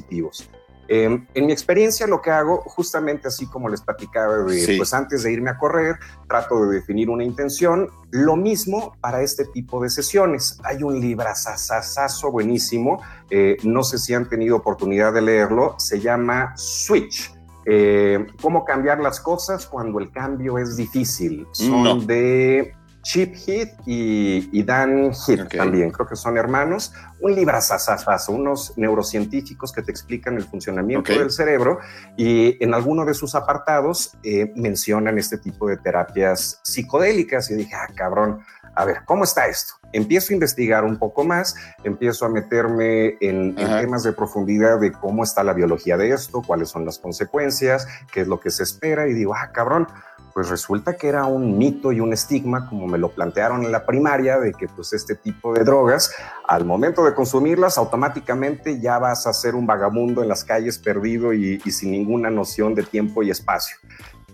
Em, 0.88 1.26
en 1.34 1.46
mi 1.46 1.52
experiencia 1.52 2.06
lo 2.06 2.20
que 2.20 2.30
hago, 2.30 2.62
justamente 2.66 3.28
así 3.28 3.46
como 3.46 3.68
les 3.68 3.80
platicaba, 3.80 4.44
pues 4.44 4.92
antes 4.92 5.22
de 5.22 5.32
irme 5.32 5.50
a 5.50 5.56
correr, 5.56 5.96
trato 6.28 6.66
de 6.66 6.74
definir 6.74 7.08
una 7.08 7.24
intención. 7.24 7.88
Lo 8.10 8.36
mismo 8.36 8.94
para 9.00 9.22
este 9.22 9.46
tipo 9.46 9.82
de 9.82 9.88
sesiones. 9.88 10.58
Hay 10.64 10.82
un 10.82 11.00
librazazazazo 11.00 12.30
buenísimo, 12.30 13.00
eh, 13.30 13.56
no 13.62 13.84
sé 13.84 13.98
si 13.98 14.12
han 14.12 14.28
tenido 14.28 14.56
oportunidad 14.56 15.12
de 15.14 15.22
leerlo, 15.22 15.76
se 15.78 16.00
llama 16.00 16.52
Switch. 16.56 17.32
Eh, 17.64 18.26
cómo 18.40 18.64
cambiar 18.64 18.98
las 19.00 19.20
cosas 19.20 19.66
cuando 19.66 20.00
el 20.00 20.10
cambio 20.10 20.58
es 20.58 20.76
difícil. 20.76 21.46
Son 21.52 22.06
de 22.06 22.74
Chip 23.02 23.34
Heath 23.34 23.74
y, 23.84 24.62
Dan 24.62 25.10
Heath 25.12 25.48
también, 25.56 25.90
creo 25.90 26.06
que 26.06 26.16
son 26.16 26.38
hermanos. 26.38 26.92
Un 27.20 27.34
librazazazazo, 27.34 28.32
unos 28.32 28.72
neurocientíficos 28.76 29.72
que 29.72 29.82
te 29.82 29.90
explican 29.90 30.36
el 30.36 30.44
funcionamiento 30.44 31.12
del 31.12 31.30
cerebro 31.30 31.78
y 32.16 32.62
en 32.62 32.74
alguno 32.74 33.04
de 33.04 33.14
sus 33.14 33.34
apartados 33.34 34.16
eh, 34.22 34.52
mencionan 34.56 35.18
este 35.18 35.38
tipo 35.38 35.68
de 35.68 35.76
terapias 35.76 36.60
psicodélicas. 36.62 37.50
Y 37.50 37.54
dije, 37.54 37.74
ah, 37.74 37.88
cabrón, 37.94 38.40
a 38.74 38.84
ver, 38.84 38.98
¿cómo 39.04 39.24
está 39.24 39.46
esto? 39.48 39.74
Empiezo 39.92 40.32
a 40.32 40.34
investigar 40.34 40.84
un 40.84 40.96
poco 40.96 41.24
más, 41.24 41.54
empiezo 41.84 42.24
a 42.24 42.30
meterme 42.30 43.18
en, 43.20 43.58
en, 43.58 43.80
temas 43.80 44.02
de 44.02 44.12
profundidad 44.12 44.80
de 44.80 44.90
cómo 44.92 45.22
está 45.22 45.44
la 45.44 45.52
biología 45.52 45.98
de 45.98 46.10
esto, 46.10 46.40
cuáles 46.40 46.70
son 46.70 46.86
las 46.86 46.98
consecuencias, 46.98 47.86
qué 48.10 48.22
es 48.22 48.28
lo 48.28 48.40
que 48.40 48.50
se 48.50 48.62
espera. 48.62 49.06
Y 49.06 49.12
digo, 49.12 49.34
ah, 49.34 49.50
cabrón, 49.52 49.86
pues 50.32 50.48
resulta 50.48 50.96
que 50.96 51.08
era 51.08 51.26
un 51.26 51.58
mito 51.58 51.92
y 51.92 52.00
un 52.00 52.12
estigma, 52.12 52.68
como 52.68 52.86
me 52.86 52.98
lo 52.98 53.10
plantearon 53.10 53.64
en 53.64 53.72
la 53.72 53.84
primaria, 53.86 54.38
de 54.38 54.52
que 54.52 54.68
pues 54.68 54.92
este 54.92 55.14
tipo 55.14 55.52
de 55.52 55.64
drogas, 55.64 56.14
al 56.46 56.64
momento 56.64 57.04
de 57.04 57.14
consumirlas, 57.14 57.78
automáticamente 57.78 58.80
ya 58.80 58.98
vas 58.98 59.26
a 59.26 59.32
ser 59.32 59.54
un 59.54 59.66
vagabundo 59.66 60.22
en 60.22 60.28
las 60.28 60.44
calles 60.44 60.78
perdido 60.78 61.32
y, 61.32 61.58
sin 61.60 61.92
ninguna 61.92 62.30
noción 62.30 62.74
de 62.74 62.82
tiempo 62.82 63.22
y 63.22 63.30
espacio. 63.30 63.76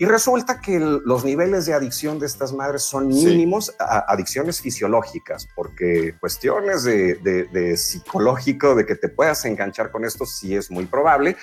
Y 0.01 0.05
resulta 0.05 0.61
que 0.61 0.78
los 0.78 1.24
niveles 1.24 1.66
de 1.66 1.74
adicción 1.74 2.20
de 2.20 2.26
estas 2.26 2.53
madres 2.53 2.82
son 2.82 3.09
mínimos, 3.09 3.74
adicciones 3.78 4.61
fisiológicas, 4.61 5.49
porque 5.57 6.14
cuestiones 6.20 6.84
de, 6.84 7.16
de, 7.16 7.76
psicológico, 7.76 8.76
de 8.76 8.86
que 8.86 8.94
te 8.94 9.09
puedas 9.09 9.44
enganchar 9.44 9.90
con 9.90 10.05
esto, 10.05 10.24
sí 10.24 10.55
es 10.55 10.70
muy 10.70 10.86
probable, 10.86 11.36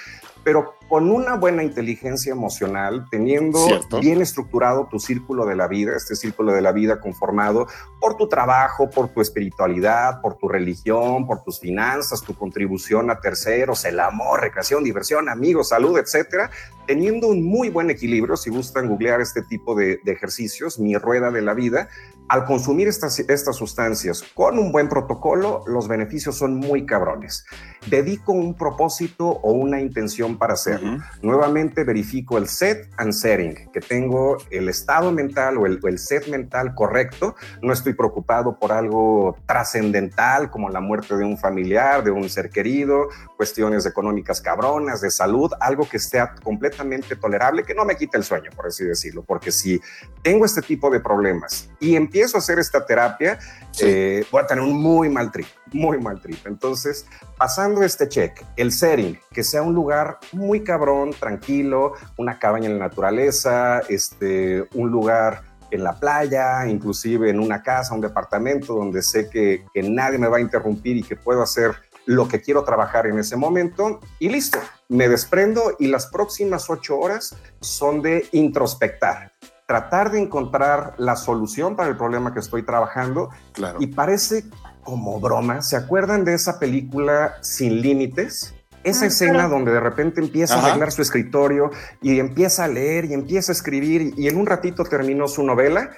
pero 0.45 0.75
con 0.87 1.09
una 1.09 1.35
buena 1.35 1.63
inteligencia 1.63 2.31
emocional, 2.31 3.07
teniendo 3.09 3.59
bien 3.99 4.21
estructurado 4.21 4.87
tu 4.89 4.99
círculo 4.99 5.47
de 5.47 5.55
la 5.55 5.67
vida, 5.67 5.97
este 5.97 6.15
círculo 6.15 6.53
de 6.53 6.61
la 6.61 6.71
vida 6.71 7.01
conformado 7.01 7.65
por 7.99 8.15
tu 8.15 8.29
trabajo, 8.29 8.87
por 8.91 9.09
tu 9.09 9.21
espiritualidad, 9.21 10.21
por 10.21 10.37
tu 10.37 10.47
religión, 10.47 11.25
por 11.25 11.43
tus 11.43 11.59
finanzas, 11.59 12.21
tu 12.21 12.35
contribución 12.35 13.09
a 13.09 13.19
terceros, 13.19 13.83
el 13.85 13.99
amor, 13.99 14.41
recreación, 14.41 14.83
diversión, 14.83 15.29
amigos, 15.29 15.69
salud, 15.69 15.97
etcétera, 15.97 16.51
teniendo 16.85 17.27
un 17.29 17.43
muy 17.43 17.69
buen 17.69 17.89
equilibrio, 17.89 18.37
si 18.37 18.51
gustan 18.51 18.87
googlear 18.87 19.21
este 19.21 19.41
tipo 19.41 19.73
de, 19.73 19.99
ejercicios, 20.05 20.77
mi 20.77 20.95
rueda 20.95 21.31
de 21.31 21.41
la 21.41 21.55
vida, 21.55 21.89
al 22.27 22.45
consumir 22.45 22.87
estas, 22.87 23.19
estas 23.19 23.55
sustancias 23.55 24.23
con 24.35 24.59
un 24.59 24.71
buen 24.71 24.87
protocolo, 24.89 25.63
los 25.65 25.87
beneficios 25.87 26.37
son 26.37 26.55
muy 26.55 26.85
cabrones. 26.85 27.45
Dedico 27.87 28.31
un 28.31 28.55
propósito 28.55 29.27
o 29.27 29.51
una 29.51 29.79
intención 29.79 30.37
para 30.37 30.53
hacerlo. 30.53 30.99
Nuevamente 31.21 31.83
verifico 31.83 32.37
el 32.37 32.47
set 32.47 32.89
and 32.97 33.13
setting, 33.13 33.71
que 33.71 33.79
tengo 33.79 34.37
el 34.49 34.69
estado 34.69 35.11
mental 35.11 35.57
o 35.57 35.65
el, 35.65 35.79
el 35.83 35.99
set 35.99 36.27
mental 36.27 36.73
correcto. 36.73 37.35
No 37.61 37.73
estoy 37.73 37.93
preocupado 37.93 38.57
por 38.57 38.71
algo 38.71 39.37
trascendental 39.45 40.49
como 40.51 40.69
la 40.69 40.79
muerte 40.79 41.15
de 41.15 41.23
un 41.23 41.37
familiar, 41.37 42.03
de 42.03 42.11
un 42.11 42.29
ser 42.29 42.49
querido, 42.49 43.09
cuestiones 43.37 43.85
económicas 43.85 44.41
cabronas, 44.41 45.01
de 45.01 45.11
salud, 45.11 45.51
algo 45.59 45.87
que 45.87 45.99
sea 45.99 46.35
completamente 46.43 47.15
tolerable, 47.15 47.63
que 47.63 47.73
no 47.73 47.85
me 47.85 47.95
quite 47.95 48.17
el 48.17 48.23
sueño, 48.23 48.51
por 48.55 48.67
así 48.67 48.83
decirlo, 48.83 49.23
porque 49.23 49.51
si 49.51 49.81
tengo 50.21 50.45
este 50.45 50.61
tipo 50.61 50.89
de 50.89 50.99
problemas 50.99 51.69
y 51.79 51.95
empiezo 51.95 52.37
a 52.37 52.39
hacer 52.39 52.59
esta 52.59 52.85
terapia, 52.85 53.39
eh, 53.81 54.25
voy 54.31 54.41
a 54.41 54.47
tener 54.47 54.63
un 54.63 54.73
muy 54.81 55.09
mal 55.09 55.31
trip, 55.31 55.47
muy 55.75 55.99
mal 55.99 56.19
trip. 56.21 56.47
Entonces, 56.47 57.05
pasando 57.37 57.83
este 57.83 58.07
check, 58.07 58.43
el 58.55 58.71
setting, 58.71 59.19
que 59.31 59.43
sea 59.43 59.61
un 59.61 59.73
lugar 59.73 60.19
muy 60.31 60.63
cabrón, 60.63 61.11
tranquilo, 61.11 61.93
una 62.17 62.39
cabaña 62.39 62.67
en 62.67 62.79
la 62.79 62.87
naturaleza, 62.87 63.81
este, 63.89 64.67
un 64.73 64.89
lugar 64.89 65.43
en 65.71 65.83
la 65.83 65.99
playa, 65.99 66.65
inclusive 66.67 67.29
en 67.29 67.39
una 67.39 67.61
casa, 67.61 67.93
un 67.93 68.01
departamento 68.01 68.73
donde 68.73 69.01
sé 69.01 69.29
que, 69.29 69.65
que 69.73 69.83
nadie 69.83 70.17
me 70.17 70.27
va 70.27 70.37
a 70.37 70.41
interrumpir 70.41 70.97
y 70.97 71.03
que 71.03 71.15
puedo 71.15 71.41
hacer 71.41 71.75
lo 72.05 72.27
que 72.27 72.39
quiero 72.39 72.63
trabajar 72.63 73.07
en 73.07 73.17
ese 73.17 73.35
momento 73.35 73.99
y 74.19 74.29
listo, 74.29 74.59
me 74.89 75.09
desprendo 75.09 75.75
y 75.79 75.87
las 75.87 76.07
próximas 76.07 76.69
ocho 76.69 76.97
horas 76.99 77.35
son 77.59 78.01
de 78.01 78.27
introspectar 78.31 79.33
tratar 79.65 80.11
de 80.11 80.19
encontrar 80.19 80.93
la 80.97 81.15
solución 81.15 81.75
para 81.75 81.89
el 81.89 81.97
problema 81.97 82.33
que 82.33 82.39
estoy 82.39 82.63
trabajando. 82.63 83.29
Claro. 83.53 83.79
Y 83.81 83.87
parece 83.87 84.45
como 84.85 85.19
broma. 85.19 85.61
¿Se 85.61 85.75
acuerdan 85.75 86.23
de 86.23 86.33
esa 86.35 86.57
película 86.59 87.35
Sin 87.41 87.81
Límites? 87.81 88.53
Esa 88.85 89.05
Ah, 89.05 89.07
escena 89.07 89.33
claro. 89.33 89.49
donde 89.49 89.71
de 89.73 89.79
repente 89.81 90.21
empieza 90.21 90.53
Ajá. 90.55 90.63
a 90.63 90.69
arreglar 90.69 90.91
su 90.93 91.01
escritorio 91.01 91.71
y 92.01 92.19
empieza 92.19 92.63
a 92.63 92.67
leer 92.69 93.05
y 93.05 93.13
empieza 93.13 93.51
a 93.51 93.53
escribir 93.55 94.13
y 94.15 94.27
en 94.29 94.37
un 94.37 94.45
ratito 94.45 94.83
terminó 94.85 95.27
su 95.27 95.43
novela, 95.43 95.89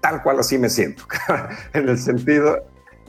tal 0.00 0.22
cual 0.22 0.40
así 0.40 0.56
me 0.58 0.70
siento, 0.70 1.04
en 1.74 1.88
el 1.88 1.98
sentido 1.98 2.56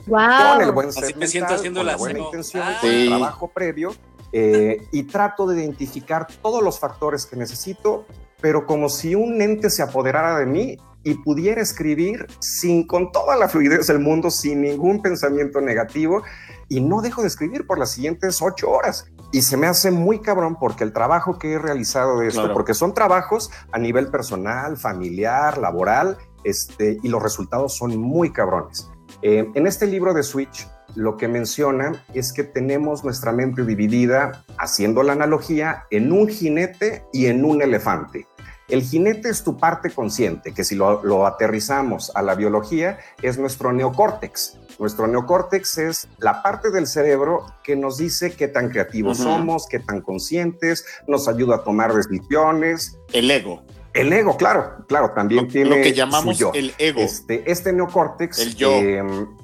con 0.06 0.60
el 0.60 0.66
Wow. 0.66 0.74
buen 0.74 0.88
Así 0.90 1.14
me 1.14 1.26
siento 1.26 1.54
haciendo 1.54 1.80
con 1.80 1.86
la 1.86 1.92
la 1.92 1.98
buena 1.98 2.18
intención, 2.18 2.62
Ah. 2.64 2.76
con 2.80 2.90
el 2.90 3.08
trabajo 3.08 3.48
previo 3.48 3.94
eh, 4.32 4.86
y 4.92 5.04
trato 5.04 5.46
de 5.46 5.62
identificar 5.62 6.26
todos 6.42 6.62
los 6.62 6.78
factores 6.78 7.24
que 7.26 7.36
necesito, 7.36 8.04
pero 8.40 8.66
como 8.66 8.88
si 8.90 9.14
un 9.14 9.40
ente 9.40 9.70
se 9.70 9.82
apoderara 9.82 10.38
de 10.38 10.46
mí 10.46 10.76
y 11.04 11.14
pudiera 11.14 11.60
escribir 11.60 12.26
sin 12.40 12.86
con 12.86 13.12
toda 13.12 13.36
la 13.36 13.48
fluidez 13.48 13.86
del 13.86 13.98
mundo, 13.98 14.30
sin 14.30 14.62
ningún 14.62 15.02
pensamiento 15.02 15.60
negativo 15.60 16.22
y 16.68 16.80
no 16.80 17.02
dejo 17.02 17.22
de 17.22 17.28
escribir 17.28 17.66
por 17.66 17.78
las 17.78 17.90
siguientes 17.90 18.40
ocho 18.40 18.70
horas. 18.70 19.06
Y 19.32 19.42
se 19.42 19.56
me 19.56 19.66
hace 19.66 19.90
muy 19.90 20.20
cabrón 20.20 20.56
porque 20.58 20.84
el 20.84 20.92
trabajo 20.92 21.38
que 21.38 21.52
he 21.52 21.58
realizado 21.58 22.18
de 22.18 22.28
esto, 22.28 22.40
Claro. 22.42 22.54
porque 22.54 22.74
son 22.74 22.94
trabajos 22.94 23.50
a 23.72 23.78
nivel 23.78 24.08
personal, 24.08 24.76
familiar, 24.76 25.58
laboral, 25.58 26.18
este, 26.44 26.98
y 27.02 27.08
los 27.08 27.22
resultados 27.22 27.76
son 27.76 27.96
muy 27.98 28.32
cabrones. 28.32 28.88
Eh, 29.22 29.50
en 29.54 29.66
este 29.66 29.86
libro 29.86 30.12
de 30.14 30.22
Switch, 30.22 30.66
lo 30.94 31.16
que 31.16 31.28
menciona 31.28 32.04
es 32.12 32.32
que 32.32 32.44
tenemos 32.44 33.04
nuestra 33.04 33.32
mente 33.32 33.64
dividida, 33.64 34.44
haciendo 34.58 35.02
la 35.02 35.12
analogía, 35.12 35.84
en 35.90 36.12
un 36.12 36.28
jinete 36.28 37.04
y 37.12 37.26
en 37.26 37.44
un 37.44 37.62
elefante. 37.62 38.26
El 38.72 38.82
jinete 38.82 39.28
es 39.28 39.44
tu 39.44 39.58
parte 39.58 39.90
consciente, 39.90 40.54
que 40.54 40.64
si 40.64 40.76
lo, 40.76 41.04
lo 41.04 41.26
aterrizamos 41.26 42.10
a 42.14 42.22
la 42.22 42.34
biología, 42.34 42.98
es 43.20 43.36
nuestro 43.36 43.70
neocórtex. 43.70 44.56
Nuestro 44.78 45.06
neocórtex 45.06 45.76
es 45.76 46.08
la 46.16 46.42
parte 46.42 46.70
del 46.70 46.86
cerebro 46.86 47.44
que 47.62 47.76
nos 47.76 47.98
dice 47.98 48.32
qué 48.32 48.48
tan 48.48 48.70
creativos 48.70 49.18
somos, 49.18 49.66
qué 49.66 49.78
tan 49.78 50.00
conscientes, 50.00 50.86
nos 51.06 51.28
ayuda 51.28 51.56
a 51.56 51.64
tomar 51.64 51.92
decisiones. 51.92 52.96
El 53.12 53.30
ego. 53.30 53.62
El 53.92 54.10
ego, 54.10 54.38
claro, 54.38 54.86
claro, 54.88 55.10
también 55.10 55.44
Lo, 55.44 55.52
tiene 55.52 55.68
lo 55.68 55.76
que 55.76 55.92
llamamos 55.92 56.40
el 56.54 56.72
ego. 56.78 57.02
Este, 57.02 57.50
este 57.52 57.74
neocórtex 57.74 58.38
El 58.38 58.54
yo. 58.54 58.70
eh, 58.70 59.02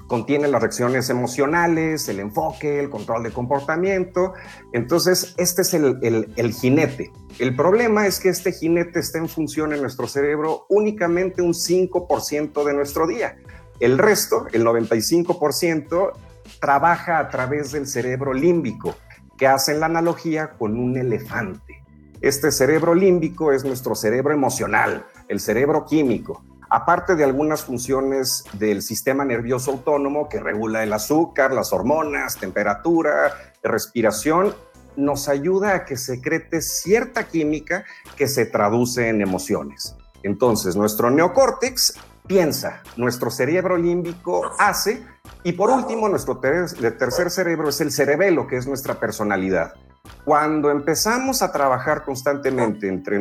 contiene 0.08 0.48
las 0.48 0.60
reacciones 0.60 1.08
emocionales, 1.10 2.08
el 2.08 2.18
enfoque, 2.18 2.80
el 2.80 2.90
control 2.90 3.22
de 3.22 3.30
comportamiento. 3.30 4.32
Entonces, 4.72 5.34
este 5.36 5.62
es 5.62 5.74
el, 5.74 5.98
el- 6.02 6.32
el 6.34 6.52
jinete. 6.52 7.12
El 7.38 7.54
problema 7.54 8.06
es 8.08 8.18
que 8.18 8.30
este 8.30 8.50
jinete 8.50 8.98
está 8.98 9.18
en 9.18 9.28
función 9.28 9.72
en 9.72 9.80
nuestro 9.82 10.08
cerebro 10.08 10.66
únicamente 10.68 11.42
un 11.42 11.52
5% 11.54 12.64
de 12.64 12.74
nuestro 12.74 13.06
día. 13.06 13.36
El 13.78 13.96
resto, 13.98 14.46
el 14.52 14.64
95%, 14.64 16.12
trabaja 16.60 17.18
a 17.18 17.28
través 17.28 17.70
del 17.72 17.86
cerebro 17.86 18.32
límbico, 18.32 18.96
que 19.36 19.46
hacen 19.46 19.78
la 19.78 19.86
analogía 19.86 20.50
con 20.58 20.76
un 20.76 20.96
elefante. 20.96 21.84
Este 22.20 22.50
cerebro 22.50 22.94
límbico 22.94 23.52
es 23.52 23.64
nuestro 23.64 23.94
cerebro 23.94 24.34
emocional, 24.34 25.06
el 25.28 25.38
cerebro 25.38 25.84
químico, 25.84 26.42
aparte 26.70 27.14
de 27.14 27.24
algunas 27.24 27.62
funciones 27.64 28.44
del 28.52 28.82
sistema 28.82 29.24
nervioso 29.24 29.70
autónomo 29.70 30.28
que 30.28 30.40
regula 30.40 30.82
el 30.82 30.92
azúcar, 30.92 31.52
las 31.52 31.72
hormonas, 31.72 32.36
temperatura, 32.36 33.32
respiración, 33.62 34.54
nos 34.96 35.28
ayuda 35.28 35.74
a 35.74 35.84
que 35.84 35.96
secrete 35.96 36.60
cierta 36.60 37.28
química 37.28 37.84
que 38.16 38.26
se 38.26 38.46
traduce 38.46 39.08
en 39.08 39.20
emociones. 39.20 39.96
Entonces, 40.22 40.74
nuestro 40.74 41.10
neocórtex 41.10 41.94
piensa, 42.26 42.82
nuestro 42.96 43.30
cerebro 43.30 43.76
límbico 43.76 44.42
hace, 44.58 45.02
y 45.44 45.52
por 45.52 45.70
último, 45.70 46.08
nuestro 46.08 46.38
ter- 46.38 46.66
tercer 46.98 47.30
cerebro 47.30 47.68
es 47.68 47.80
el 47.80 47.92
cerebelo, 47.92 48.46
que 48.48 48.56
es 48.56 48.66
nuestra 48.66 48.98
personalidad. 48.98 49.74
Cuando 50.24 50.70
empezamos 50.70 51.42
a 51.42 51.52
trabajar 51.52 52.04
constantemente 52.04 52.88
entre 52.88 53.18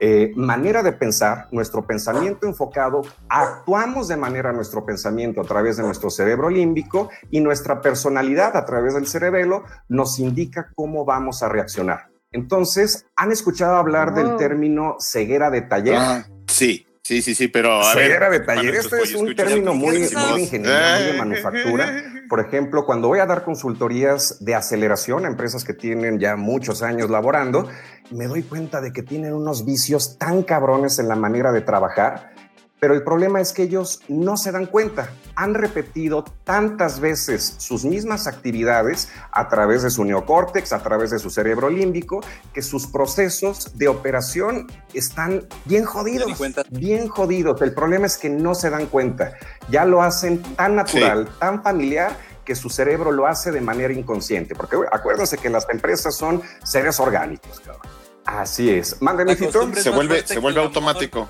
nuestra 0.00 0.36
manera 0.36 0.82
de 0.82 0.92
pensar, 0.92 1.48
nuestro 1.50 1.86
pensamiento 1.86 2.46
enfocado, 2.46 3.02
actuamos 3.28 4.08
de 4.08 4.16
manera 4.16 4.52
nuestro 4.52 4.84
pensamiento 4.84 5.40
a 5.40 5.44
través 5.44 5.76
de 5.76 5.82
nuestro 5.82 6.10
cerebro 6.10 6.48
límbico 6.50 7.10
y 7.30 7.40
nuestra 7.40 7.80
personalidad 7.80 8.56
a 8.56 8.64
través 8.64 8.94
del 8.94 9.06
cerebelo 9.06 9.64
nos 9.88 10.18
indica 10.18 10.70
cómo 10.74 11.04
vamos 11.04 11.42
a 11.42 11.48
reaccionar. 11.48 12.08
Entonces, 12.32 13.06
¿han 13.16 13.32
escuchado 13.32 13.76
hablar 13.76 14.14
del 14.14 14.36
término 14.36 14.96
ceguera 14.98 15.50
de 15.50 15.62
taller? 15.62 15.96
Ah, 15.96 16.26
sí, 16.46 16.86
sí, 17.06 17.22
sí, 17.22 17.34
sí, 17.34 17.48
pero 17.48 17.82
a 17.82 17.94
ver. 17.94 18.06
Ceguera 18.06 18.30
de 18.30 18.40
taller, 18.40 18.74
este 18.74 19.02
es 19.02 19.14
un 19.14 19.34
término 19.34 19.74
muy, 19.74 19.98
muy 19.98 20.42
ingeniería, 20.42 20.96
muy 20.98 21.12
de 21.12 21.12
manufactura. 21.18 22.02
Por 22.28 22.40
ejemplo, 22.40 22.84
cuando 22.84 23.08
voy 23.08 23.20
a 23.20 23.26
dar 23.26 23.44
consultorías 23.44 24.44
de 24.44 24.54
aceleración 24.54 25.24
a 25.24 25.28
empresas 25.28 25.64
que 25.64 25.74
tienen 25.74 26.18
ya 26.18 26.36
muchos 26.36 26.82
años 26.82 27.08
laborando, 27.08 27.68
me 28.10 28.26
doy 28.26 28.42
cuenta 28.42 28.80
de 28.80 28.92
que 28.92 29.02
tienen 29.02 29.34
unos 29.34 29.64
vicios 29.64 30.18
tan 30.18 30.42
cabrones 30.42 30.98
en 30.98 31.08
la 31.08 31.16
manera 31.16 31.52
de 31.52 31.60
trabajar, 31.60 32.32
pero 32.78 32.94
el 32.94 33.02
problema 33.02 33.40
es 33.40 33.52
que 33.52 33.62
ellos 33.62 34.00
no 34.08 34.36
se 34.36 34.52
dan 34.52 34.66
cuenta. 34.66 35.10
Han 35.34 35.54
repetido 35.54 36.24
tantas 36.44 37.00
veces 37.00 37.54
sus 37.58 37.84
mismas 37.84 38.26
actividades 38.26 39.08
a 39.32 39.48
través 39.48 39.82
de 39.82 39.90
su 39.90 40.04
neocórtex, 40.04 40.72
a 40.72 40.82
través 40.82 41.10
de 41.10 41.18
su 41.18 41.30
cerebro 41.30 41.70
límbico, 41.70 42.20
que 42.52 42.62
sus 42.62 42.86
procesos 42.86 43.76
de 43.78 43.88
operación 43.88 44.66
están 44.92 45.46
bien 45.64 45.84
jodidos. 45.84 46.38
Bien 46.70 47.08
jodidos. 47.08 47.60
El 47.62 47.72
problema 47.72 48.06
es 48.06 48.18
que 48.18 48.28
no 48.28 48.54
se 48.54 48.68
dan 48.70 48.86
cuenta. 48.86 49.32
Ya 49.70 49.84
lo 49.84 50.02
hacen 50.02 50.42
tan 50.56 50.76
natural, 50.76 51.28
tan 51.38 51.62
familiar 51.62 52.16
que 52.44 52.54
su 52.54 52.68
cerebro 52.70 53.10
lo 53.10 53.26
hace 53.26 53.50
de 53.50 53.60
manera 53.60 53.92
inconsciente. 53.92 54.54
Porque 54.54 54.76
acuérdense 54.92 55.38
que 55.38 55.48
las 55.48 55.66
empresas 55.70 56.14
son 56.14 56.42
seres 56.62 57.00
orgánicos, 57.00 57.60
cabrón. 57.60 57.82
Así 58.26 58.70
es. 58.70 58.96
Costumbre 59.38 59.80
Se 59.80 59.90
vuelve, 59.90 60.26
se 60.26 60.38
vuelve 60.40 60.60
el 60.60 60.66
automático. 60.66 61.28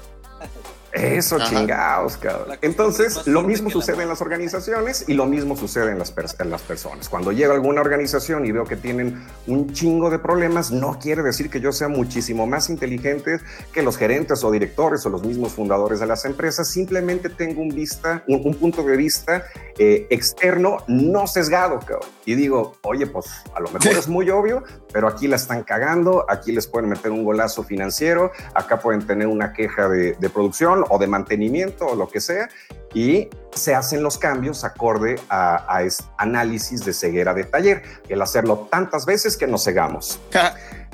Eso, 0.97 1.37
Ajá. 1.37 1.47
chingados, 1.49 2.17
cabrón. 2.17 2.57
Entonces, 2.63 3.27
lo 3.27 3.43
mismo 3.43 3.71
sucede 3.71 4.03
en 4.03 4.09
las 4.09 4.21
organizaciones 4.21 5.05
y 5.09 5.15
lo 5.15 5.27
mismo 5.27 5.57
sucede 5.57 5.93
en 5.93 5.99
las, 5.99 6.15
pers- 6.15 6.41
en 6.41 6.51
las 6.51 6.63
personas. 6.63 7.09
Cuando 7.09 7.33
llego 7.33 7.53
a 7.53 7.55
alguna 7.55 7.81
organización 7.81 8.47
y 8.47 8.53
veo 8.53 8.65
que 8.65 8.77
tienen 8.77 9.25
un 9.47 9.73
chingo 9.73 10.11
de 10.11 10.19
problemas, 10.19 10.71
no 10.71 10.99
quiere 10.99 11.23
decir 11.23 11.51
que 11.51 11.61
yo 11.61 11.73
sea 11.73 11.89
muchísimo 11.89 12.47
más 12.47 12.71
inteligente 12.71 13.41
que 13.73 13.83
los 13.83 13.97
gerentes 13.97 14.43
o 14.45 14.51
directores 14.51 15.05
o 15.07 15.11
los 15.11 15.23
mismos 15.25 15.53
fundadores 15.53 16.01
de 16.01 16.07
las 16.07 16.25
empresas. 16.25 16.69
Simplemente 16.69 17.29
tengo 17.29 17.61
un, 17.63 17.69
vista, 17.69 18.23
un, 18.27 18.43
un 18.45 18.55
punto 18.55 18.83
de 18.83 18.97
vista 18.97 19.45
eh, 19.79 20.07
externo, 20.11 20.79
no 20.89 21.27
sesgado, 21.27 21.79
cabrón. 21.81 22.09
Y 22.25 22.35
digo, 22.35 22.77
oye, 22.83 23.07
pues 23.07 23.27
a 23.55 23.61
lo 23.61 23.71
mejor 23.71 23.93
es 23.93 24.09
muy 24.09 24.31
obvio, 24.31 24.65
pero 24.93 25.09
aquí 25.09 25.29
la 25.29 25.37
están 25.37 25.63
cagando, 25.63 26.25
aquí 26.29 26.53
les 26.53 26.67
pueden 26.67 26.89
meter 26.89 27.13
un 27.13 27.25
golazo 27.25 27.63
financiero, 27.63 28.33
acá 28.55 28.81
pueden 28.81 29.07
tener 29.07 29.27
una 29.29 29.53
queja 29.53 29.89
de, 29.89 30.15
de 30.15 30.31
producción 30.31 30.85
o 30.89 30.99
de 30.99 31.07
mantenimiento 31.07 31.87
o 31.87 31.95
lo 31.95 32.09
que 32.09 32.21
sea, 32.21 32.49
y 32.95 33.29
se 33.53 33.75
hacen 33.75 34.03
los 34.03 34.19
cambios 34.19 34.65
acorde 34.65 35.17
a, 35.29 35.81
análisis 36.19 36.85
de 36.85 36.93
ceguera 36.93 37.35
de 37.35 37.45
taller, 37.45 37.83
el 38.09 38.23
hacerlo 38.23 38.69
tantas 38.71 39.07
veces 39.07 39.37
que 39.37 39.47
nos 39.47 39.65
cegamos. 39.65 40.21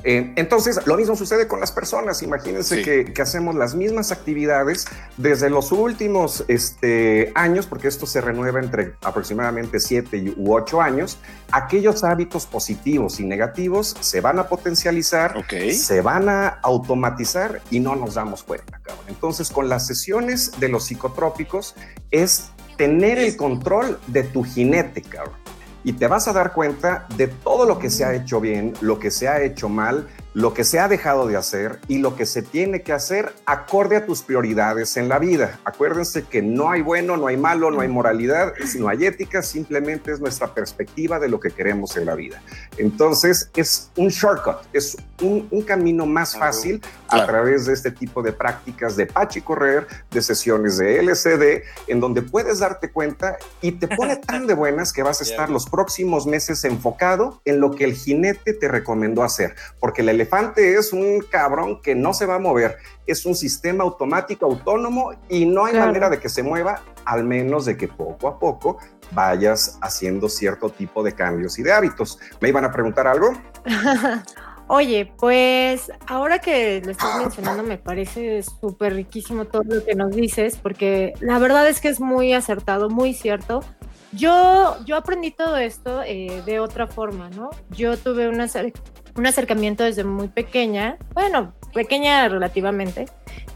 Eh, 0.05 0.33
entonces, 0.37 0.81
lo 0.87 0.97
mismo 0.97 1.17
sucede 1.17 1.47
con 1.47 1.61
las 1.61 1.73
personas. 1.73 2.23
Imagínense 2.23 2.83
que, 2.83 3.23
hacemos 3.23 3.55
las 3.55 3.75
mismas 3.75 4.11
actividades 4.11 4.87
desde 5.17 5.49
los 5.49 5.71
últimos 5.71 6.45
este, 6.49 7.31
años, 7.35 7.67
porque 7.67 7.89
esto 7.89 8.07
se 8.07 8.21
renueva 8.21 8.59
entre 8.59 8.95
aproximadamente 9.03 9.79
7 9.79 10.35
u 10.37 10.55
8 10.55 10.81
años. 10.81 11.19
Aquellos 11.53 12.03
hábitos 12.03 12.47
positivos 12.47 13.21
y 13.21 13.25
negativos 13.25 13.97
se 14.01 14.21
van 14.21 14.39
a 14.39 14.49
potencializar, 14.49 15.45
se 15.73 16.01
van 16.01 16.29
a 16.29 16.49
automatizar 16.49 17.63
y 17.71 17.79
no 17.81 17.95
nos 17.95 18.15
damos 18.15 18.43
cuenta. 18.43 18.81
Cabrón. 18.83 19.05
Entonces, 19.09 19.51
con 19.51 19.69
las 19.69 19.87
sesiones 19.87 20.53
de 20.59 20.69
los 20.69 20.85
psicotrópicos 20.85 21.75
es 22.11 22.51
tener 22.77 23.19
el 23.19 23.37
control 23.37 24.01
de 24.09 24.25
tu 24.25 24.43
jinete, 24.43 25.03
cabrón 25.03 25.42
y 25.85 25.95
te 25.95 26.07
vas 26.07 26.29
a 26.29 26.33
dar 26.33 26.53
cuenta 26.53 27.07
de 27.17 27.29
todo 27.29 27.67
lo 27.67 27.79
que 27.79 27.91
se 27.91 28.05
ha 28.05 28.15
hecho 28.15 28.41
bien, 28.41 28.75
lo 28.81 28.99
que 28.99 29.11
se 29.11 29.29
ha 29.29 29.43
hecho 29.43 29.69
mal, 29.69 30.09
lo 30.35 30.55
que 30.55 30.65
se 30.65 30.79
ha 30.79 30.89
dejado 30.89 31.27
de 31.27 31.37
hacer 31.37 31.79
y 31.89 31.99
lo 31.99 32.17
que 32.17 32.27
se 32.27 32.43
tiene 32.43 32.83
que 32.83 32.93
hacer 32.93 33.33
acorde 33.45 33.97
a 33.97 34.07
tus 34.07 34.23
prioridades 34.23 34.97
en 34.97 35.09
la 35.09 35.19
vida. 35.19 35.61
Acuérdense 35.65 36.25
que 36.25 36.41
no 36.41 36.71
hay 36.71 36.81
bueno, 36.81 37.17
no 37.17 37.27
hay 37.27 37.37
malo, 37.37 37.71
no 37.71 37.81
hay 37.81 37.89
moralidad, 37.89 38.55
no 38.79 38.89
hay 38.89 39.05
ética, 39.05 39.43
simplemente 39.43 40.13
es 40.13 40.21
nuestra 40.21 40.55
perspectiva 40.55 41.19
de 41.19 41.29
lo 41.29 41.39
que 41.39 41.51
queremos 41.51 41.97
en 41.97 42.07
la 42.07 42.15
vida. 42.15 42.43
Entonces 42.79 43.51
es 43.57 43.91
un 43.97 44.09
shortcut, 44.09 44.57
es 44.73 44.97
un, 45.21 45.43
camino 45.63 46.07
más 46.07 46.37
fácil 46.37 46.83
a 47.09 47.25
través 47.25 47.67
de 47.67 47.73
este 47.73 47.93
tipo 47.93 48.21
de 48.21 48.33
prácticas 48.33 48.97
de 48.97 49.07
Pachi 49.07 49.43
Correr, 49.43 49.87
de 50.11 50.21
sesiones 50.21 50.77
de 50.77 50.99
LCD, 50.99 51.63
en 51.87 52.01
donde 52.01 52.21
puedes 52.21 52.59
darte 52.59 52.91
cuenta 52.91 53.37
y 53.61 53.73
te 53.73 53.87
pone 53.87 54.17
tan 54.27 54.49
de 54.49 54.55
buenas 54.55 54.93
que 54.93 55.05
vas 55.05 55.21
a 55.21 55.25
estar 55.25 55.49
los 55.49 55.67
próximos 55.67 56.27
meses 56.27 56.65
enfocado 56.65 57.41
en 57.45 57.61
lo 57.61 57.71
que 57.71 57.85
el 57.85 57.95
jinete 57.95 58.55
te 58.55 58.67
recomendó 58.67 59.23
hacer, 59.23 59.55
porque 59.79 60.03
la 60.03 60.13
elefante 60.23 60.77
es 60.77 60.93
un 60.93 61.21
cabrón 61.21 61.81
que 61.81 61.95
no 61.95 62.15
se 62.15 62.27
va 62.27 62.37
a 62.37 62.39
mover, 62.39 62.79
es 63.07 63.27
un 63.27 63.35
sistema 63.35 63.83
automático 63.83 64.47
autónomo 64.47 65.13
y 65.29 65.47
no 65.47 65.65
hay 65.65 65.75
manera 65.75 66.09
de 66.09 66.19
que 66.19 66.29
se 66.29 66.43
mueva, 66.43 66.81
al 67.05 67.25
menos 67.25 67.65
de 67.65 67.77
que 67.77 67.89
poco 67.89 68.29
a 68.29 68.39
poco 68.39 68.79
vayas 69.11 69.79
haciendo 69.83 70.29
cierto 70.29 70.71
tipo 70.71 71.03
de 71.03 71.13
cambios 71.13 71.59
y 71.59 71.63
de 71.63 71.73
hábitos. 71.73 72.19
¿Me 72.41 72.49
iban 72.49 72.65
a 72.65 72.73
preguntar 72.73 73.07
algo? 73.07 73.33
Oye, 74.69 75.13
pues 75.19 75.91
ahora 76.07 76.39
que 76.39 76.81
lo 76.85 76.93
estás 76.93 77.19
mencionando 77.19 77.63
me 77.63 77.79
parece 77.79 78.43
súper 78.43 78.95
riquísimo 78.95 79.45
todo 79.45 79.65
lo 79.65 79.85
que 79.85 79.95
nos 79.95 80.13
dices, 80.13 80.57
porque 80.57 81.13
la 81.21 81.39
verdad 81.39 81.69
es 81.69 81.81
que 81.81 81.89
es 81.89 82.01
muy 82.01 82.33
acertado, 82.33 82.89
muy 82.89 83.13
cierto. 83.13 83.61
Yo, 84.13 84.77
yo 84.85 84.97
aprendí 84.97 85.31
todo 85.31 85.57
esto 85.57 86.03
eh, 86.03 86.43
de 86.47 86.61
otra 86.61 86.87
forma, 86.87 87.29
¿no? 87.31 87.51
Yo 87.71 87.97
tuve 87.97 88.29
una, 88.29 88.47
un 89.17 89.27
acercamiento 89.27 89.85
desde 89.85 90.05
muy 90.05 90.29
pequeña, 90.29 90.97
bueno, 91.15 91.55
pequeña 91.73 92.29
relativamente, 92.29 93.07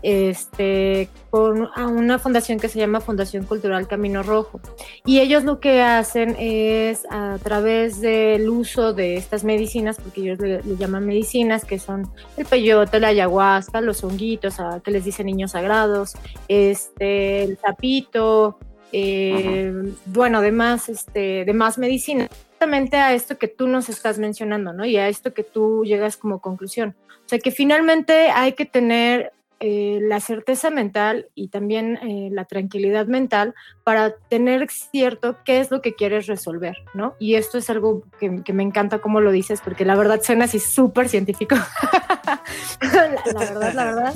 este, 0.02 1.08
con 1.30 1.68
a 1.74 1.86
una 1.86 2.18
fundación 2.18 2.58
que 2.58 2.68
se 2.68 2.78
llama 2.78 3.00
Fundación 3.00 3.44
Cultural 3.44 3.86
Camino 3.86 4.22
Rojo. 4.22 4.60
Y 5.04 5.20
ellos 5.20 5.44
lo 5.44 5.60
que 5.60 5.82
hacen 5.82 6.36
es 6.38 7.06
a 7.10 7.38
través 7.42 8.00
del 8.00 8.48
uso 8.48 8.92
de 8.92 9.16
estas 9.16 9.44
medicinas, 9.44 9.96
porque 10.02 10.20
ellos 10.22 10.38
le, 10.38 10.62
llaman 10.76 11.06
medicinas, 11.06 11.64
que 11.64 11.78
son 11.78 12.10
el 12.36 12.46
peyote, 12.46 13.00
la 13.00 13.08
ayahuasca, 13.08 13.80
los 13.80 14.02
honguitos, 14.04 14.60
a, 14.60 14.80
que 14.80 14.90
les 14.90 15.04
dicen 15.04 15.26
niños 15.26 15.52
sagrados, 15.52 16.14
este, 16.48 17.44
el 17.44 17.58
zapito, 17.58 18.58
eh, 18.92 19.72
bueno, 20.06 20.40
demás, 20.40 20.88
este, 20.88 21.44
demás 21.44 21.78
medicinas 21.78 22.30
exactamente 22.56 22.96
a 22.96 23.12
esto 23.12 23.36
que 23.36 23.48
tú 23.48 23.68
nos 23.68 23.90
estás 23.90 24.18
mencionando, 24.18 24.72
¿no? 24.72 24.86
Y 24.86 24.96
a 24.96 25.08
esto 25.08 25.34
que 25.34 25.42
tú 25.42 25.84
llegas 25.84 26.16
como 26.16 26.40
conclusión. 26.40 26.96
O 27.26 27.28
sea, 27.28 27.38
que 27.38 27.50
finalmente 27.50 28.30
hay 28.30 28.54
que 28.54 28.64
tener 28.64 29.32
eh, 29.60 29.98
la 30.00 30.20
certeza 30.20 30.70
mental 30.70 31.28
y 31.34 31.48
también 31.48 31.96
eh, 31.96 32.30
la 32.32 32.46
tranquilidad 32.46 33.06
mental 33.06 33.54
para 33.84 34.14
tener 34.30 34.70
cierto 34.70 35.36
qué 35.44 35.60
es 35.60 35.70
lo 35.70 35.82
que 35.82 35.94
quieres 35.94 36.26
resolver, 36.26 36.76
¿no? 36.94 37.14
Y 37.18 37.34
esto 37.34 37.58
es 37.58 37.68
algo 37.68 38.04
que, 38.18 38.30
me 38.30 38.62
encanta 38.62 39.00
cómo 39.00 39.20
lo 39.20 39.32
dices, 39.32 39.60
porque 39.60 39.84
la 39.84 39.94
verdad 39.94 40.22
suena 40.22 40.46
así 40.46 40.58
súper 40.58 41.10
científico. 41.10 41.56
la, 42.80 43.08
verdad, 43.38 43.74
la 43.74 43.84
verdad. 43.84 44.14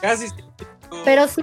Casi. 0.00 0.26
Pero 1.04 1.28
sí, 1.28 1.42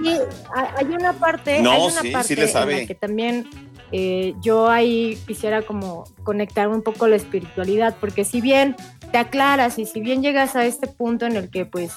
hay 0.54 0.86
una 0.86 1.12
parte, 1.14 1.56
hay 1.56 1.62
una 1.62 2.12
parte 2.12 2.34
en 2.34 2.78
la 2.78 2.86
que 2.86 2.94
también 2.94 3.48
eh, 3.90 4.34
yo 4.40 4.68
ahí 4.68 5.18
quisiera 5.26 5.62
como 5.62 6.04
conectar 6.22 6.68
un 6.68 6.82
poco 6.82 7.08
la 7.08 7.16
espiritualidad, 7.16 7.96
porque 8.00 8.24
si 8.24 8.40
bien 8.40 8.76
te 9.10 9.18
aclaras 9.18 9.78
y 9.78 9.86
si 9.86 10.00
bien 10.00 10.22
llegas 10.22 10.56
a 10.56 10.66
este 10.66 10.86
punto 10.86 11.26
en 11.26 11.36
el 11.36 11.50
que 11.50 11.64
pues 11.64 11.92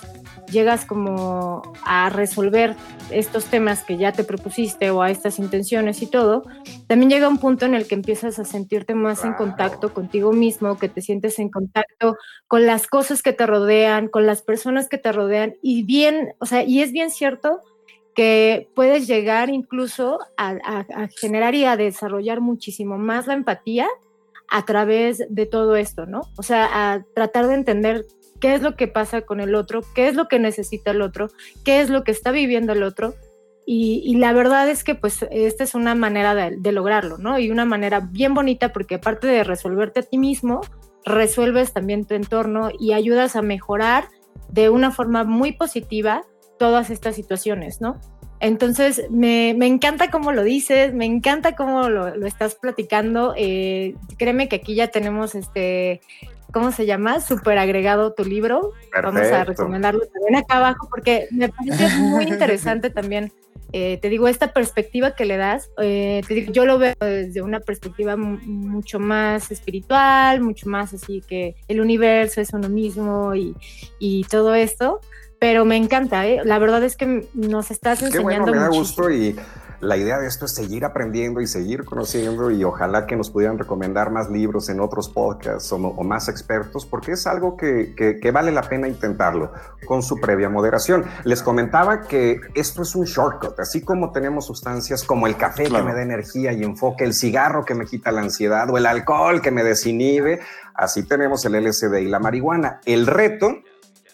llegas 0.52 0.86
como 0.86 1.62
a 1.84 2.10
resolver 2.10 2.76
estos 3.10 3.46
temas 3.46 3.84
que 3.84 3.98
ya 3.98 4.12
te 4.12 4.24
propusiste 4.24 4.92
o 4.92 5.02
a 5.02 5.12
estas 5.12 5.40
intenciones 5.40 6.02
y 6.02 6.08
todo, 6.08 6.44
también 6.88 7.10
llega 7.10 7.28
un 7.28 7.38
punto 7.38 7.66
en 7.66 7.74
el 7.74 7.88
que 7.88 7.96
empiezas 7.96 8.40
a 8.40 8.46
sentirte 8.46 8.96
más 8.96 9.24
en 9.24 9.34
contacto 9.34 9.94
contigo 9.94 10.32
mismo, 10.32 10.78
que 10.78 10.90
te 10.90 11.02
sientes 11.02 11.40
en 11.40 11.50
contacto 11.50 12.18
con 12.48 12.66
las 12.66 12.88
cosas 12.88 13.22
que 13.22 13.34
te 13.34 13.46
rodean, 13.46 14.08
con 14.08 14.26
las 14.26 14.42
personas 14.42 14.88
que 14.88 14.98
te 14.98 15.12
rodean. 15.12 15.56
Y 15.62 15.84
bien, 15.84 16.34
o 16.40 16.46
sea, 16.46 16.64
y 16.64 16.82
es 16.82 16.92
bien 16.92 17.12
cierto 17.12 17.62
que 18.16 18.70
puedes 18.76 19.08
llegar 19.08 19.50
incluso 19.50 20.20
a, 20.38 20.86
generar 21.20 21.56
y 21.56 21.66
a 21.66 21.78
desarrollar 21.78 22.42
muchísimo 22.42 22.98
más 22.98 23.28
la 23.28 23.34
empatía 23.34 23.88
a 24.52 24.66
través 24.66 25.24
de 25.30 25.46
todo 25.46 25.78
esto, 25.78 26.06
¿no? 26.06 26.22
O 26.38 26.44
sea, 26.44 26.94
a 26.94 27.04
tratar 27.16 27.48
de 27.48 27.56
entender 27.56 28.06
qué 28.42 28.54
es 28.54 28.62
lo 28.62 28.76
que 28.76 28.88
pasa 28.88 29.22
con 29.22 29.40
el 29.40 29.56
otro, 29.56 29.82
qué 29.96 30.10
es 30.10 30.16
lo 30.16 30.28
que 30.28 30.40
necesita 30.40 30.92
el 30.92 31.02
otro, 31.02 31.30
qué 31.64 31.80
es 31.80 31.90
lo 31.90 32.04
que 32.04 32.12
está 32.12 32.32
viviendo 32.32 32.74
el 32.74 32.84
otro. 32.84 33.16
Y, 33.66 34.16
la 34.18 34.34
verdad 34.34 34.68
es 34.70 34.84
que 34.84 34.96
pues 34.96 35.26
esta 35.32 35.64
es 35.64 35.76
una 35.76 35.96
manera 35.96 36.36
de, 36.36 36.58
de, 36.58 36.72
lograrlo, 36.74 37.18
¿no? 37.18 37.40
Y 37.40 37.52
una 37.52 37.64
manera 37.64 38.02
bien 38.02 38.34
bonita 38.34 38.74
porque 38.74 38.96
aparte 38.96 39.28
de 39.28 39.46
resolverte 39.46 40.02
a 40.02 40.04
ti 40.04 40.18
mismo, 40.18 40.60
resuelves 41.06 41.72
también 41.72 42.04
tu 42.04 42.16
entorno 42.16 42.70
y 42.78 42.92
ayudas 42.92 43.38
a 43.38 43.42
mejorar 43.42 44.10
de 44.50 44.70
una 44.70 44.92
forma 44.92 45.24
muy 45.24 45.54
positiva 45.54 46.24
todas 46.60 46.90
estas 46.90 47.16
situaciones, 47.16 47.80
¿no? 47.80 48.02
Entonces, 48.42 49.04
me, 49.12 49.52
encanta 49.52 50.10
cómo 50.10 50.32
lo 50.32 50.44
dices, 50.44 50.96
me 50.96 51.06
encanta 51.06 51.56
cómo 51.56 51.90
lo, 51.90 52.26
estás 52.26 52.56
platicando. 52.56 53.36
Eh, 53.38 53.94
créeme 54.18 54.50
que 54.50 54.56
aquí 54.56 54.74
ya 54.74 54.88
tenemos 54.88 55.36
este, 55.36 56.02
¿cómo 56.52 56.72
se 56.72 56.88
llama? 56.88 57.22
Súper 57.22 57.60
agregado 57.60 58.14
tu 58.14 58.26
libro. 58.26 58.74
Vamos 58.92 59.22
a 59.22 59.44
recomendarlo 59.44 60.02
también 60.08 60.38
acá 60.38 60.58
abajo 60.58 60.88
porque 60.90 61.28
me 61.30 61.50
parece 61.50 61.88
muy 61.98 62.26
interesante 62.26 62.90
también. 62.90 63.32
Eh, 63.74 64.00
te 64.02 64.10
digo, 64.10 64.28
esta 64.28 64.52
perspectiva 64.52 65.16
que 65.16 65.26
le 65.26 65.38
das, 65.38 65.70
eh, 65.80 66.24
te 66.28 66.34
digo, 66.34 66.52
yo 66.52 66.66
lo 66.66 66.80
veo 66.80 66.96
desde 67.00 67.44
una 67.44 67.60
perspectiva 67.60 68.18
mucho 68.18 69.00
más 69.00 69.52
espiritual, 69.52 70.42
mucho 70.42 70.68
más 70.68 70.94
así 70.96 71.22
que 71.26 71.56
el 71.68 71.80
universo 71.80 72.42
es 72.42 72.52
uno 72.54 72.68
mismo 72.68 73.34
y, 73.36 73.56
y 74.00 74.24
todo 74.26 74.56
esto 74.56 75.00
pero 75.42 75.66
me 75.66 75.76
encanta, 75.76 76.28
¿eh? 76.28 76.42
la 76.46 76.60
verdad 76.60 76.84
es 76.84 76.96
que 76.96 77.28
nos 77.34 77.72
estás 77.72 78.04
enseñando. 78.04 78.52
Bueno, 78.52 78.52
me 78.52 78.60
da 78.60 78.68
gusto 78.68 79.10
y 79.10 79.36
la 79.80 79.98
idea 79.98 80.20
de 80.20 80.28
esto 80.28 80.46
es 80.46 80.52
seguir 80.54 80.86
aprendiendo 80.86 81.42
y 81.42 81.48
seguir 81.48 81.84
conociendo 81.84 82.52
y 82.52 82.64
ojalá 82.64 83.08
que 83.08 83.16
nos 83.16 83.32
pudieran 83.32 83.58
recomendar 83.58 84.12
más 84.12 84.30
libros 84.30 84.70
en 84.70 84.80
otros 84.80 85.10
podcasts 85.10 85.72
o, 85.72 85.80
más 85.80 86.30
expertos 86.30 86.86
porque 86.86 87.14
es 87.14 87.26
algo 87.26 87.58
que, 87.58 87.96
que, 87.96 88.32
vale 88.32 88.52
la 88.52 88.62
pena 88.62 88.88
intentarlo 88.88 89.52
con 89.88 90.04
su 90.04 90.20
previa 90.20 90.48
moderación. 90.48 91.06
Les 91.24 91.42
comentaba 91.42 92.02
que 92.02 92.40
esto 92.54 92.84
es 92.84 92.94
un 92.94 93.06
shortcut, 93.06 93.60
así 93.60 93.82
como 93.82 94.12
tenemos 94.12 94.46
sustancias 94.46 95.04
como 95.04 95.26
el 95.26 95.38
café 95.38 95.64
que 95.64 95.82
me 95.82 95.96
da 95.96 96.04
energía 96.04 96.54
y 96.54 96.62
enfoque, 96.62 97.04
el 97.04 97.16
cigarro 97.16 97.66
que 97.66 97.74
me 97.74 97.88
quita 97.88 98.12
la 98.12 98.22
ansiedad 98.22 98.70
o 98.70 98.78
el 98.78 98.86
alcohol 98.86 99.42
que 99.42 99.50
me 99.50 99.64
desinhibe, 99.64 100.40
así 100.76 101.02
tenemos 101.02 101.44
el 101.46 101.54
LSD 101.54 101.96
y 101.96 102.06
la 102.06 102.20
marihuana. 102.20 102.80
El 102.86 103.08
reto 103.08 103.64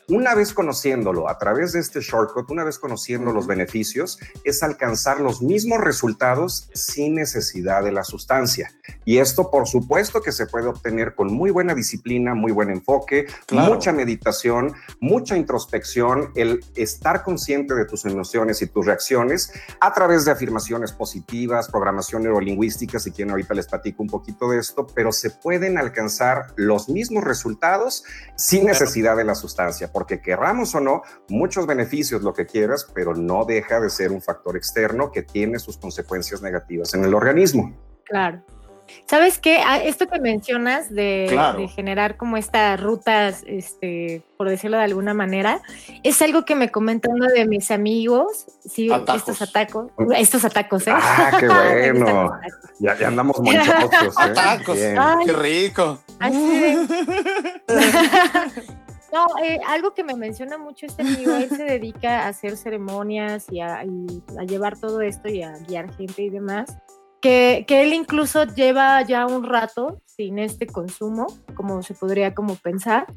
una 0.09 0.33
vez 0.35 0.53
conociéndolo 0.53 1.29
a 1.29 1.37
través 1.37 1.73
de 1.73 1.81
este 1.81 1.99
shortcut, 1.99 2.49
una 2.49 2.63
vez 2.63 2.79
conociendo 2.79 3.33
los 3.33 3.45
beneficios, 3.45 4.17
es 4.45 4.63
alcanzar 4.63 5.19
los 5.19 5.41
mismos 5.41 5.81
resultados 5.81 6.69
sin 6.73 7.15
necesidad 7.15 7.83
de 7.83 7.91
la 7.91 8.05
sustancia. 8.05 8.71
Y 9.03 9.17
esto, 9.17 9.51
por 9.51 9.67
supuesto, 9.67 10.21
que 10.21 10.31
se 10.31 10.47
puede 10.47 10.67
obtener 10.67 11.13
con 11.13 11.33
muy 11.33 11.51
buena 11.51 11.73
disciplina, 11.73 12.33
muy 12.33 12.53
buen 12.53 12.69
enfoque, 12.69 13.27
mucha 13.51 13.91
meditación, 13.91 14.73
mucha 15.01 15.35
introspección, 15.35 16.31
el 16.35 16.63
estar 16.75 17.23
consciente 17.23 17.75
de 17.75 17.83
tus 17.83 18.05
emociones 18.05 18.61
y 18.61 18.67
tus 18.67 18.85
reacciones 18.85 19.51
a 19.81 19.93
través 19.93 20.23
de 20.23 20.31
afirmaciones 20.31 20.93
positivas, 20.93 21.67
programación 21.69 22.23
neurolingüística, 22.23 22.97
si 22.97 23.11
quieren 23.11 23.31
ahorita 23.31 23.53
les 23.53 23.67
platico 23.67 24.03
un 24.03 24.09
poquito 24.09 24.49
de 24.49 24.59
esto, 24.59 24.87
pero 24.87 25.11
se 25.11 25.31
pueden 25.31 25.77
alcanzar 25.77 26.53
los 26.55 26.87
mismos 26.87 27.25
resultados 27.25 28.05
sin 28.37 28.65
necesidad 28.65 29.17
de 29.17 29.25
la 29.25 29.35
sustancia 29.35 29.91
porque 29.97 30.21
querramos 30.21 30.75
o 30.75 30.79
no, 30.79 31.01
muchos 31.27 31.65
beneficios, 31.65 32.21
lo 32.21 32.31
que 32.31 32.45
quieras, 32.45 32.87
pero 32.93 33.15
no 33.15 33.45
deja 33.45 33.79
de 33.79 33.89
ser 33.89 34.11
un 34.11 34.21
factor 34.21 34.55
externo 34.55 35.11
que 35.11 35.23
tiene 35.23 35.57
sus 35.57 35.75
consecuencias 35.79 36.39
negativas 36.43 36.93
en 36.93 37.03
el 37.03 37.15
organismo. 37.15 37.75
Claro. 38.03 38.43
¿Sabes 39.07 39.39
qué? 39.39 39.57
Ah, 39.65 39.79
esto 39.79 40.05
que 40.07 40.19
mencionas 40.19 40.93
de, 40.93 41.25
Claro. 41.31 41.57
de 41.57 41.67
generar 41.67 42.15
como 42.15 42.37
estas 42.37 42.79
rutas, 42.79 43.43
este, 43.47 44.21
por 44.37 44.47
decirlo 44.47 44.77
de 44.77 44.83
alguna 44.83 45.15
manera, 45.15 45.63
es 46.03 46.21
algo 46.21 46.45
que 46.45 46.53
me 46.53 46.69
comenta 46.69 47.09
uno 47.09 47.25
de 47.25 47.47
mis 47.47 47.71
amigos, 47.71 48.45
sí, 48.63 48.91
estos 49.15 49.41
atacos, 49.41 49.89
estos 50.15 50.45
atacos, 50.45 50.85
¿eh? 50.85 50.91
Ah, 50.93 51.37
qué 51.39 51.47
bueno. 51.91 52.39
Ya, 52.79 52.95
ya 52.99 53.07
andamos 53.07 53.39
monchosos. 53.39 54.15
¿eh? 54.23 54.33
Tacos. 54.35 54.75
Bien. 54.75 54.99
Ay. 54.99 55.25
Qué 55.25 55.33
rico. 55.33 55.97
Así 56.19 56.87
No, 59.11 59.25
eh, 59.41 59.59
algo 59.65 59.93
que 59.93 60.03
me 60.03 60.15
menciona 60.15 60.57
mucho 60.57 60.85
este 60.85 61.01
amigo, 61.01 61.33
él 61.35 61.49
se 61.49 61.63
dedica 61.63 62.25
a 62.25 62.27
hacer 62.29 62.57
ceremonias 62.57 63.45
y 63.49 63.61
a, 63.61 63.83
y 63.85 64.23
a 64.37 64.43
llevar 64.43 64.77
todo 64.77 65.01
esto 65.01 65.29
y 65.29 65.43
a 65.43 65.53
guiar 65.59 65.93
gente 65.95 66.23
y 66.23 66.29
demás, 66.29 66.77
que, 67.21 67.65
que 67.67 67.83
él 67.83 67.93
incluso 67.93 68.43
lleva 68.43 69.01
ya 69.03 69.25
un 69.25 69.43
rato 69.43 70.01
sin 70.05 70.39
este 70.39 70.67
consumo, 70.67 71.27
como 71.55 71.81
se 71.83 71.93
podría 71.93 72.35
como 72.35 72.55
pensar, 72.55 73.07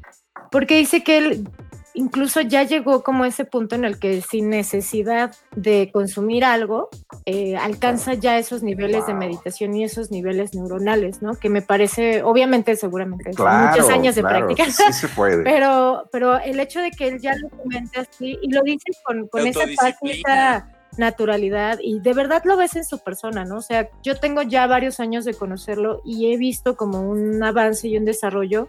porque 0.49 0.77
dice 0.77 1.03
que 1.03 1.17
él 1.17 1.49
incluso 1.93 2.41
ya 2.41 2.63
llegó 2.63 3.03
como 3.03 3.25
ese 3.25 3.45
punto 3.45 3.75
en 3.75 3.85
el 3.85 3.99
que 3.99 4.21
sin 4.21 4.49
necesidad 4.49 5.35
de 5.55 5.89
consumir 5.93 6.45
algo, 6.45 6.89
eh, 7.25 7.57
alcanza 7.57 8.13
ya 8.13 8.37
esos 8.37 8.63
niveles 8.63 9.07
de 9.07 9.13
meditación 9.13 9.75
y 9.75 9.83
esos 9.83 10.11
niveles 10.11 10.53
neuronales, 10.53 11.21
¿no? 11.21 11.35
Que 11.35 11.49
me 11.49 11.61
parece, 11.61 12.23
obviamente, 12.23 12.75
seguramente, 12.75 13.31
Claro, 13.31 13.71
muchos 13.71 13.89
años 13.89 14.15
de 14.15 14.21
claro, 14.21 14.47
práctica. 14.47 14.71
Sí 14.71 14.93
se 14.93 15.07
puede. 15.09 15.43
Pero, 15.43 16.03
pero 16.11 16.39
el 16.39 16.59
hecho 16.59 16.79
de 16.81 16.91
que 16.91 17.07
él 17.07 17.19
ya 17.19 17.35
lo 17.35 17.49
comente 17.49 17.99
así 17.99 18.37
y 18.41 18.51
lo 18.51 18.61
dice 18.63 18.91
con, 19.03 19.27
con 19.27 19.45
esa 19.47 19.65
paz 19.77 19.95
esa 20.01 20.67
naturalidad 20.97 21.79
y 21.81 21.99
de 21.99 22.13
verdad 22.13 22.43
lo 22.45 22.57
ves 22.57 22.75
en 22.75 22.85
su 22.85 22.99
persona, 22.99 23.45
¿no? 23.45 23.57
O 23.57 23.61
sea, 23.61 23.89
yo 24.03 24.19
tengo 24.19 24.41
ya 24.41 24.67
varios 24.67 24.99
años 24.99 25.25
de 25.25 25.33
conocerlo 25.33 26.01
y 26.03 26.31
he 26.31 26.37
visto 26.37 26.75
como 26.75 27.01
un 27.01 27.41
avance 27.43 27.87
y 27.87 27.97
un 27.97 28.05
desarrollo 28.05 28.67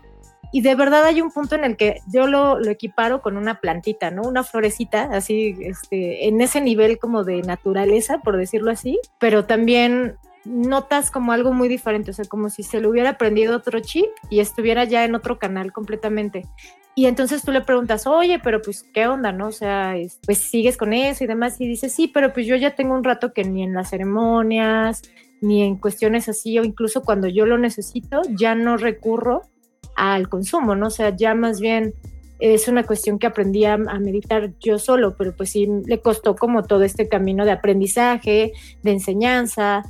y 0.53 0.61
de 0.61 0.75
verdad 0.75 1.05
hay 1.05 1.21
un 1.21 1.31
punto 1.31 1.55
en 1.55 1.65
el 1.65 1.77
que 1.77 2.01
yo 2.07 2.27
lo, 2.27 2.59
lo 2.61 2.71
equiparo 2.71 3.23
con 3.23 3.37
una 3.37 3.61
plantita, 3.61 4.11
¿no? 4.11 4.23
Una 4.23 4.45
florecita, 4.45 5.05
así, 5.13 5.57
este, 5.61 6.29
en 6.29 6.41
ese 6.41 6.61
nivel 6.61 6.99
como 6.99 7.25
de 7.25 7.43
naturaleza, 7.43 8.19
por 8.19 8.37
decirlo 8.37 8.71
así, 8.71 8.99
pero 9.19 9.47
también 9.47 10.17
notas 10.45 11.11
como 11.11 11.33
algo 11.33 11.53
muy 11.53 11.69
diferente, 11.69 12.11
o 12.11 12.15
sea, 12.15 12.25
como 12.27 12.51
si 12.51 12.63
se 12.63 12.81
le 12.81 12.89
hubiera 12.89 13.11
aprendido 13.11 13.57
otro 13.57 13.81
chip 13.81 14.07
y 14.29 14.41
estuviera 14.41 14.85
ya 14.85 15.05
en 15.05 15.15
otro 15.15 15.39
canal 15.39 15.73
completamente. 15.73 16.47
Y 16.95 17.07
entonces 17.07 17.43
tú 17.43 17.53
le 17.53 17.63
preguntas, 17.63 18.07
oye, 18.07 18.39
pero 18.43 18.61
pues, 18.61 18.83
¿qué 18.93 19.07
onda, 19.07 19.33
no? 19.33 19.47
O 19.49 19.53
sea, 19.53 19.97
es- 19.97 20.19
pues 20.27 20.39
sigues 20.39 20.77
con 20.77 20.93
eso 20.93 21.25
y 21.25 21.27
demás. 21.27 21.59
Y 21.59 21.67
dice, 21.67 21.89
sí, 21.89 22.07
pero 22.09 22.35
pues 22.35 22.47
yo 22.47 22.55
ya 22.57 22.75
tengo 22.75 22.95
un 22.95 23.05
rato 23.05 23.33
que 23.33 23.45
ni 23.45 23.63
en 23.63 23.73
las 23.73 23.89
ceremonias, 23.91 25.01
ni 25.41 25.63
en 25.63 25.77
cuestiones 25.77 26.29
así, 26.29 26.59
o 26.59 26.65
incluso 26.65 27.03
cuando 27.03 27.29
yo 27.29 27.47
lo 27.47 27.57
necesito, 27.57 28.21
ya 28.31 28.55
no 28.55 28.77
recurro 28.77 29.43
al 29.97 30.29
consumo, 30.29 30.75
¿no? 30.75 30.87
O 30.87 30.91
sea, 30.91 31.15
ya 31.15 31.35
más 31.35 31.61
bien 31.61 31.95
es 32.39 32.67
una 32.67 32.85
cuestión 32.85 33.19
que 33.19 33.27
aprendí 33.27 33.65
a, 33.65 33.75
a 33.75 33.99
meditar 34.01 34.53
yo 34.61 34.79
solo, 34.79 35.17
pero 35.17 35.35
pues 35.37 35.51
sí 35.51 35.69
le 35.87 36.01
costó 36.01 36.35
como 36.35 36.65
todo 36.65 36.83
este 36.83 37.09
camino 37.09 37.45
de 37.45 37.53
aprendizaje, 37.53 38.53
de 38.83 38.91
enseñanza, 38.91 39.85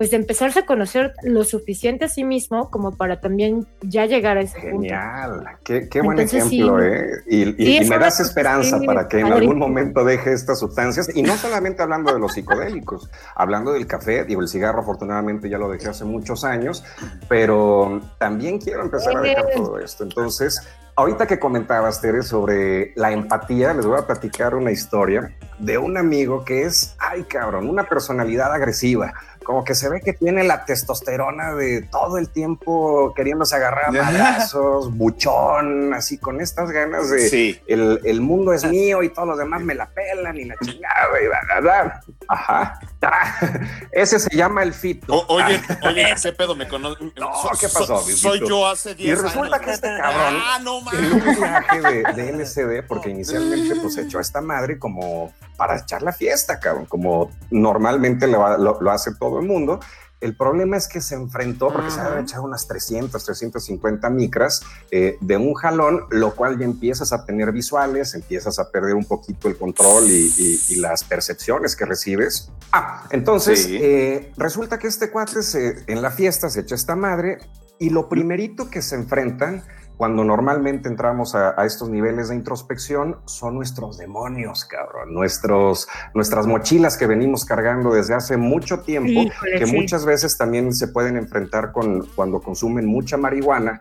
pues 0.00 0.10
de 0.12 0.16
empezarse 0.16 0.60
a 0.60 0.64
conocer 0.64 1.12
lo 1.24 1.44
suficiente 1.44 2.06
a 2.06 2.08
sí 2.08 2.24
mismo 2.24 2.70
como 2.70 2.96
para 2.96 3.20
también 3.20 3.66
ya 3.82 4.06
llegar 4.06 4.38
a 4.38 4.40
ese 4.40 4.58
punto. 4.58 4.76
Genial, 4.78 5.44
qué, 5.62 5.90
qué 5.90 6.00
buen 6.00 6.18
Entonces, 6.18 6.46
ejemplo, 6.50 6.78
sí. 6.80 6.86
¿eh? 6.86 7.06
Y, 7.28 7.62
y- 7.62 7.82
y 7.82 7.86
me 7.86 7.98
das 7.98 8.18
esperanza 8.18 8.80
para 8.86 9.08
que 9.08 9.20
en 9.20 9.26
algún 9.30 9.58
momento 9.58 10.02
deje 10.02 10.32
estas 10.32 10.58
sustancias, 10.58 11.14
y 11.14 11.22
no 11.22 11.36
solamente 11.36 11.82
hablando 11.82 12.14
de 12.14 12.18
los 12.18 12.32
psicodélicos, 12.32 13.10
hablando 13.34 13.72
del 13.74 13.86
café, 13.86 14.24
digo, 14.24 14.40
el 14.40 14.48
cigarro 14.48 14.80
afortunadamente 14.80 15.50
ya 15.50 15.58
lo 15.58 15.68
dejé 15.70 15.88
hace 15.88 16.06
muchos 16.06 16.44
años, 16.44 16.82
pero 17.28 18.00
también 18.18 18.58
quiero 18.58 18.80
empezar 18.80 19.18
a 19.18 19.20
dejar 19.20 19.44
todo 19.54 19.78
esto. 19.78 20.04
Entonces, 20.04 20.66
ahorita 20.96 21.26
que 21.26 21.38
comentabas, 21.38 22.00
Tere, 22.00 22.22
sobre 22.22 22.92
la 22.96 23.12
empatía, 23.12 23.74
les 23.74 23.84
voy 23.84 23.98
a 23.98 24.06
platicar 24.06 24.54
una 24.54 24.70
historia 24.70 25.36
de 25.58 25.76
un 25.76 25.98
amigo 25.98 26.42
que 26.42 26.62
es, 26.62 26.96
ay 26.98 27.24
cabrón, 27.24 27.68
una 27.68 27.84
personalidad 27.84 28.50
agresiva. 28.54 29.12
Como 29.44 29.64
que 29.64 29.74
se 29.74 29.88
ve 29.88 30.00
que 30.00 30.12
tiene 30.12 30.44
la 30.44 30.64
testosterona 30.64 31.54
de 31.54 31.82
todo 31.82 32.18
el 32.18 32.28
tiempo 32.28 33.12
queriéndose 33.16 33.56
agarrar 33.56 33.86
a 33.86 33.90
madrazos, 33.92 34.94
buchón, 34.96 35.92
así 35.94 36.18
con 36.18 36.40
estas 36.40 36.70
ganas 36.70 37.10
de 37.10 37.28
Sí. 37.28 37.60
el, 37.66 38.00
el 38.04 38.20
mundo 38.20 38.52
es 38.52 38.64
mío 38.64 39.02
y 39.02 39.08
todos 39.08 39.26
los 39.28 39.38
demás 39.38 39.62
me 39.62 39.74
la 39.74 39.86
pelan 39.88 40.36
y 40.36 40.44
la 40.44 40.54
chingada 40.62 41.08
y 41.22 41.26
bla, 41.26 41.40
bla, 41.46 41.60
bla. 41.60 42.00
Ajá. 42.28 42.78
Ah, 43.02 43.34
Ese 43.92 44.18
se 44.20 44.36
llama 44.36 44.62
el 44.62 44.74
fito. 44.74 45.12
O- 45.14 45.34
oye, 45.34 45.60
oye, 45.88 46.12
ese 46.12 46.32
pedo 46.32 46.54
me 46.54 46.68
conoce. 46.68 47.02
No, 47.18 47.34
So- 47.34 47.50
¿qué 47.58 47.66
pasó, 47.68 47.98
so- 47.98 48.02
soy 48.16 48.40
yo 48.46 48.66
hace 48.68 48.94
10 48.94 49.18
años. 49.20 49.32
resulta 49.32 49.58
que 49.60 49.70
este 49.72 49.88
cabrón- 49.88 50.36
Ah, 50.42 50.58
no 50.62 50.78
en 50.78 50.84
mames. 50.84 51.12
un 51.12 51.34
viaje 51.36 51.80
de, 51.80 52.02
de 52.12 52.32
LSD, 52.32 52.82
porque 52.86 53.10
inicialmente 53.10 53.74
pues 53.80 53.96
echó 53.96 54.18
a 54.18 54.20
esta 54.20 54.40
madre 54.40 54.78
como 54.78 55.32
para 55.56 55.78
echar 55.78 56.02
la 56.02 56.12
fiesta, 56.12 56.58
cabrón, 56.60 56.86
como 56.86 57.30
normalmente 57.50 58.26
lo- 58.26 58.80
lo 58.80 58.90
hace 58.90 59.14
todo 59.14 59.39
el 59.40 59.46
mundo. 59.48 59.80
El 60.20 60.36
problema 60.36 60.76
es 60.76 60.86
que 60.86 61.00
se 61.00 61.14
enfrentó, 61.14 61.72
porque 61.72 61.90
se 61.90 61.98
Ajá. 61.98 62.10
había 62.10 62.20
echado 62.20 62.42
unas 62.42 62.68
300, 62.68 63.24
350 63.24 64.10
micras 64.10 64.60
eh, 64.90 65.16
de 65.22 65.36
un 65.38 65.54
jalón, 65.54 66.02
lo 66.10 66.34
cual 66.34 66.58
ya 66.58 66.66
empiezas 66.66 67.14
a 67.14 67.24
tener 67.24 67.50
visuales, 67.52 68.12
empiezas 68.14 68.58
a 68.58 68.70
perder 68.70 68.96
un 68.96 69.06
poquito 69.06 69.48
el 69.48 69.56
control 69.56 70.04
y, 70.10 70.30
y- 70.36 70.60
y 70.68 70.76
las 70.76 71.04
percepciones 71.04 71.74
que 71.74 71.86
recibes. 71.86 72.50
Ah, 72.70 73.06
entonces 73.10 73.64
Sí. 73.64 73.78
eh, 73.80 74.30
resulta 74.36 74.78
que 74.78 74.88
este 74.88 75.10
cuate 75.10 75.42
se- 75.42 75.84
en 75.86 76.02
la 76.02 76.10
fiesta 76.10 76.50
se 76.50 76.60
echa 76.60 76.74
esta 76.74 76.94
madre 76.96 77.38
y 77.78 77.88
lo 77.88 78.10
primerito 78.10 78.68
que 78.68 78.82
se 78.82 78.96
enfrentan 78.96 79.64
cuando 80.00 80.24
normalmente 80.24 80.88
entramos 80.88 81.34
a, 81.34 81.60
a 81.60 81.66
estos 81.66 81.90
niveles 81.90 82.30
de 82.30 82.34
introspección 82.34 83.18
son 83.26 83.56
nuestros 83.56 83.98
demonios, 83.98 84.64
cabrón, 84.64 85.12
nuestros, 85.12 85.88
nuestras 86.14 86.46
mochilas 86.46 86.96
que 86.96 87.06
venimos 87.06 87.44
cargando 87.44 87.92
desde 87.92 88.14
hace 88.14 88.38
mucho 88.38 88.80
tiempo, 88.80 89.10
Híjole, 89.10 89.58
que 89.58 89.66
sí. 89.66 89.76
muchas 89.76 90.06
veces 90.06 90.38
también 90.38 90.72
se 90.72 90.88
pueden 90.88 91.18
enfrentar 91.18 91.70
con 91.70 92.06
cuando 92.14 92.40
consumen 92.40 92.86
mucha 92.86 93.18
marihuana. 93.18 93.78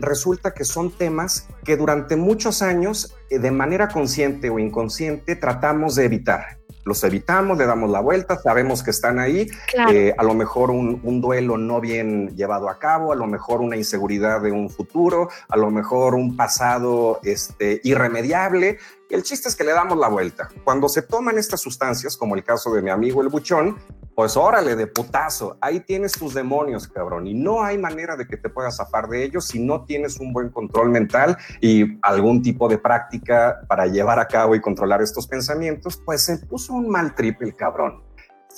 Resulta 0.00 0.54
que 0.54 0.64
son 0.64 0.90
temas 0.90 1.48
que 1.64 1.76
durante 1.76 2.16
muchos 2.16 2.62
años, 2.62 3.14
eh, 3.28 3.38
de 3.38 3.50
manera 3.50 3.88
consciente 3.88 4.48
o 4.48 4.58
inconsciente, 4.58 5.36
tratamos 5.36 5.96
de 5.96 6.06
evitar. 6.06 6.57
Los 6.88 7.04
evitamos, 7.04 7.58
le 7.58 7.66
damos 7.66 7.90
la 7.90 8.00
vuelta, 8.00 8.38
sabemos 8.38 8.82
que 8.82 8.90
están 8.90 9.18
ahí, 9.18 9.46
Claro. 9.70 9.92
eh, 9.92 10.14
a 10.16 10.22
lo 10.24 10.34
mejor 10.34 10.70
un, 10.70 11.00
un 11.04 11.20
duelo 11.20 11.56
no 11.58 11.80
bien 11.80 12.34
llevado 12.34 12.68
a 12.68 12.78
cabo, 12.78 13.12
a 13.12 13.16
lo 13.16 13.26
mejor 13.26 13.60
una 13.60 13.76
inseguridad 13.76 14.40
de 14.40 14.50
un 14.50 14.70
futuro, 14.70 15.28
a 15.48 15.56
lo 15.56 15.70
mejor 15.70 16.14
un 16.14 16.36
pasado 16.36 17.20
este, 17.22 17.80
irremediable. 17.84 18.78
El 19.10 19.22
chiste 19.22 19.48
es 19.48 19.56
que 19.56 19.64
le 19.64 19.72
damos 19.72 19.96
la 19.96 20.08
vuelta. 20.08 20.50
Cuando 20.64 20.86
se 20.86 21.00
toman 21.00 21.38
estas 21.38 21.62
sustancias, 21.62 22.14
como 22.14 22.34
el 22.34 22.44
caso 22.44 22.74
de 22.74 22.82
mi 22.82 22.90
amigo 22.90 23.22
el 23.22 23.28
buchón, 23.28 23.78
pues 24.14 24.36
órale, 24.36 24.76
de 24.76 24.86
putazo, 24.86 25.56
ahí 25.62 25.80
tienes 25.80 26.12
tus 26.12 26.34
demonios, 26.34 26.86
cabrón, 26.88 27.26
y 27.26 27.32
no 27.32 27.62
hay 27.62 27.78
manera 27.78 28.16
de 28.16 28.26
que 28.26 28.36
te 28.36 28.50
puedas 28.50 28.76
zafar 28.76 29.08
de 29.08 29.24
ellos 29.24 29.46
si 29.46 29.60
no 29.60 29.84
tienes 29.86 30.20
un 30.20 30.34
buen 30.34 30.50
control 30.50 30.90
mental 30.90 31.38
y 31.62 31.98
algún 32.02 32.42
tipo 32.42 32.68
de 32.68 32.76
práctica 32.76 33.60
para 33.66 33.86
llevar 33.86 34.18
a 34.18 34.28
cabo 34.28 34.54
y 34.54 34.60
controlar 34.60 35.00
estos 35.00 35.26
pensamientos, 35.26 36.02
pues 36.04 36.22
se 36.22 36.36
puso 36.38 36.74
un 36.74 36.90
mal 36.90 37.14
trip 37.14 37.40
el 37.40 37.56
cabrón 37.56 38.07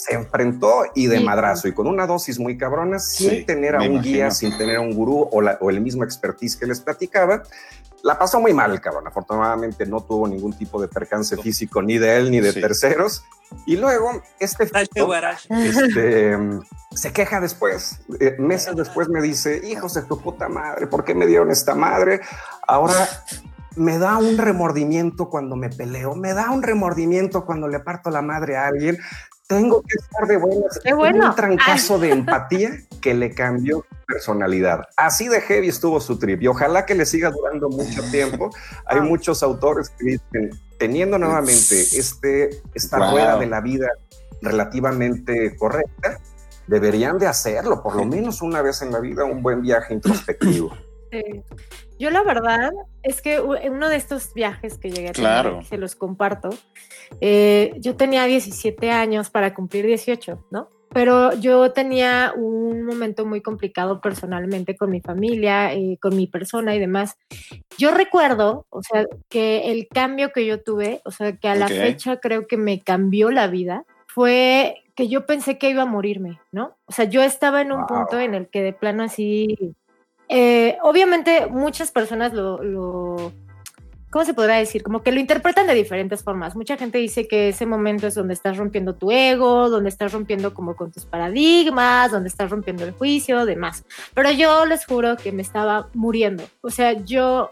se 0.03 0.15
enfrentó 0.15 0.85
y 0.95 1.07
de 1.09 1.19
Sí. 1.19 1.25
madrazo 1.25 1.69
y 1.69 1.73
con 1.73 1.87
una 1.87 2.07
dosis 2.07 2.39
muy 2.39 2.57
cabrona 2.57 2.99
sin 2.99 3.31
Sí, 3.31 3.45
tener 3.45 3.75
a 3.75 3.79
un 3.81 3.85
imagino. 3.93 4.03
guía, 4.03 4.31
sin 4.31 4.57
tener 4.57 4.77
a 4.77 4.81
un 4.81 4.95
gurú 4.95 5.29
o, 5.31 5.43
la- 5.43 5.59
o 5.61 5.69
el 5.69 5.81
mismo 5.81 6.05
expertise 6.05 6.57
que 6.57 6.67
les 6.67 6.81
platicaba. 6.81 7.43
La 8.03 8.19
pasó 8.19 8.41
muy 8.41 8.55
mal 8.55 8.71
el 8.73 8.81
cabrón. 8.81 9.07
Afortunadamente 9.07 9.85
no 9.85 10.01
tuvo 10.01 10.27
ningún 10.27 10.55
tipo 10.57 10.81
de 10.81 10.89
percance 10.89 11.37
físico 11.37 11.83
ni 11.83 11.99
de 11.99 12.17
él 12.17 12.31
ni 12.31 12.41
de 12.41 12.53
Sí. 12.53 12.61
terceros. 12.63 13.25
Y 13.67 13.77
luego 13.77 14.23
este 14.39 14.65
fito, 14.67 15.13
este, 15.51 16.39
se 16.95 17.13
queja 17.13 17.41
después. 17.41 18.01
Eh, 18.21 18.37
meses 18.39 18.75
después 18.77 19.09
me 19.11 19.21
dice, 19.21 19.61
hijos 19.69 19.93
de 19.95 20.03
tu 20.03 20.19
puta 20.19 20.49
madre, 20.49 20.87
¿por 20.87 21.05
qué 21.05 21.15
me 21.15 21.27
dieron 21.27 21.51
esta 21.51 21.75
madre? 21.75 22.21
Ahora 22.67 23.07
me 23.77 23.99
da 23.99 24.17
un 24.19 24.39
remordimiento 24.39 25.29
cuando 25.29 25.57
me 25.57 25.69
peleo, 25.69 26.15
me 26.17 26.33
da 26.35 26.51
un 26.51 26.63
remordimiento 26.63 27.45
cuando 27.45 27.69
le 27.69 27.81
parto 27.81 28.11
la 28.11 28.23
madre 28.23 28.57
a 28.57 28.67
alguien. 28.67 28.97
Tengo 29.51 29.83
que 29.83 29.97
estar 29.99 30.29
de 30.29 30.37
buenas. 30.37 30.79
Qué 30.83 30.95
bueno. 30.95 31.31
Un 31.31 31.35
trancazo 31.35 31.99
de 31.99 32.13
empatía 32.13 32.71
que 33.01 33.15
le 33.15 33.35
cambió 33.35 33.85
personalidad. 34.07 34.85
Así 34.97 35.27
de 35.27 35.41
heavy 35.41 35.69
estuvo 35.69 36.01
su 36.01 36.19
trip 36.21 36.41
y 36.43 36.47
ojalá 36.47 36.87
que 36.87 36.95
le 36.95 37.05
siga 37.05 37.31
durando 37.31 37.69
mucho 37.69 38.01
tiempo. 38.13 38.51
Hay 38.87 38.99
Ah. 38.99 39.03
muchos 39.03 39.43
autores 39.43 39.91
que 39.91 40.05
dicen, 40.13 40.51
teniendo 40.79 41.19
nuevamente 41.19 41.81
este, 41.81 42.63
esta 42.75 42.99
Wow. 42.99 43.11
rueda 43.11 43.39
de 43.39 43.47
la 43.47 43.61
vida 43.61 43.89
relativamente 44.41 45.57
correcta, 45.57 46.19
deberían 46.69 47.19
de 47.19 47.27
hacerlo, 47.27 47.83
por 47.83 47.97
lo 47.97 48.05
menos 48.05 48.43
una 48.43 48.63
vez 48.63 48.83
en 48.83 48.93
la 48.93 49.01
vida, 49.01 49.25
un 49.25 49.43
buen 49.43 49.63
viaje 49.63 49.95
introspectivo. 49.95 50.73
Sí. 51.11 51.23
Yo 51.99 52.11
la 52.11 52.23
verdad 52.23 52.71
es 53.03 53.21
que 53.21 53.35
en 53.37 53.73
uno 53.75 53.89
de 53.89 53.97
estos 53.97 54.33
viajes 54.35 54.79
que 54.79 54.91
llegué 54.91 55.09
a 55.11 55.13
tener, 55.13 55.31
Claro. 55.31 55.63
se 55.63 55.77
los 55.77 55.95
comparto, 55.97 56.49
eh, 57.21 57.75
yo 57.79 57.97
tenía 57.97 58.25
17 58.25 58.91
años 58.91 59.29
para 59.31 59.55
cumplir 59.55 59.87
18, 59.87 60.45
¿no? 60.51 60.69
pero 60.93 61.33
yo 61.35 61.71
tenía 61.71 62.33
un 62.37 62.83
momento 62.83 63.25
muy 63.25 63.41
complicado 63.41 64.01
personalmente 64.01 64.77
con 64.77 64.91
mi 64.91 65.01
familia, 65.01 65.73
eh, 65.73 65.99
con 66.03 66.17
mi 66.17 66.27
persona 66.27 66.75
y 66.75 66.81
demás. 66.81 67.17
Yo 67.79 67.93
recuerdo, 67.93 68.67
o 68.71 68.83
sea, 68.83 69.07
que 69.29 69.71
el 69.71 69.87
cambio 69.87 70.33
que 70.33 70.45
yo 70.47 70.61
tuve, 70.65 71.01
o 71.05 71.13
sea, 71.13 71.37
que 71.37 71.47
a 71.47 71.55
la 71.55 71.67
Ok. 71.67 71.73
fecha 71.75 72.17
creo 72.19 72.49
que 72.49 72.57
me 72.57 72.81
cambió 72.81 73.31
la 73.31 73.47
vida, 73.47 73.85
fue 74.09 74.83
que 74.97 75.07
yo 75.07 75.27
pensé 75.27 75.59
que 75.59 75.71
iba 75.71 75.83
a 75.83 75.87
morirme, 75.87 76.41
¿no? 76.51 76.77
O 76.87 76.93
sea, 76.93 77.05
yo 77.05 77.23
estaba 77.23 77.61
en 77.61 77.71
un 77.71 77.83
Wow. 77.83 77.87
punto 77.87 78.19
en 78.19 78.35
el 78.35 78.49
que 78.49 78.61
de 78.61 78.73
plano 78.73 79.05
así, 79.05 79.57
eh, 80.31 80.79
obviamente 80.83 81.47
muchas 81.47 81.91
personas 81.91 82.33
lo, 82.33 82.63
lo, 82.63 83.33
¿cómo 84.11 84.25
se 84.25 84.33
podrá 84.35 84.57
decir? 84.59 84.83
Como 84.83 85.03
que 85.03 85.13
lo 85.13 85.21
interpretan 85.21 85.67
de 85.67 85.75
diferentes 85.75 86.23
formas. 86.23 86.55
Mucha 86.57 86.77
gente 86.77 86.99
dice 86.99 87.27
que 87.29 87.49
ese 87.51 87.67
momento 87.67 88.07
es 88.07 88.15
donde 88.15 88.35
estás 88.35 88.57
rompiendo 88.57 88.95
tu 88.95 89.11
ego, 89.11 89.69
donde 89.69 89.89
estás 89.89 90.13
rompiendo 90.13 90.55
como 90.55 90.77
con 90.77 90.93
tus 90.93 91.05
paradigmas, 91.05 92.11
donde 92.13 92.29
estás 92.29 92.51
rompiendo 92.51 92.85
el 92.85 92.93
juicio, 92.93 93.45
demás. 93.45 93.85
Pero 94.15 94.31
yo 94.31 94.67
les 94.67 94.87
juro 94.87 95.17
que 95.17 95.33
me 95.33 95.43
estaba 95.43 95.89
muriendo. 95.95 96.45
O 96.63 96.71
sea, 96.71 96.93
yo 96.93 97.51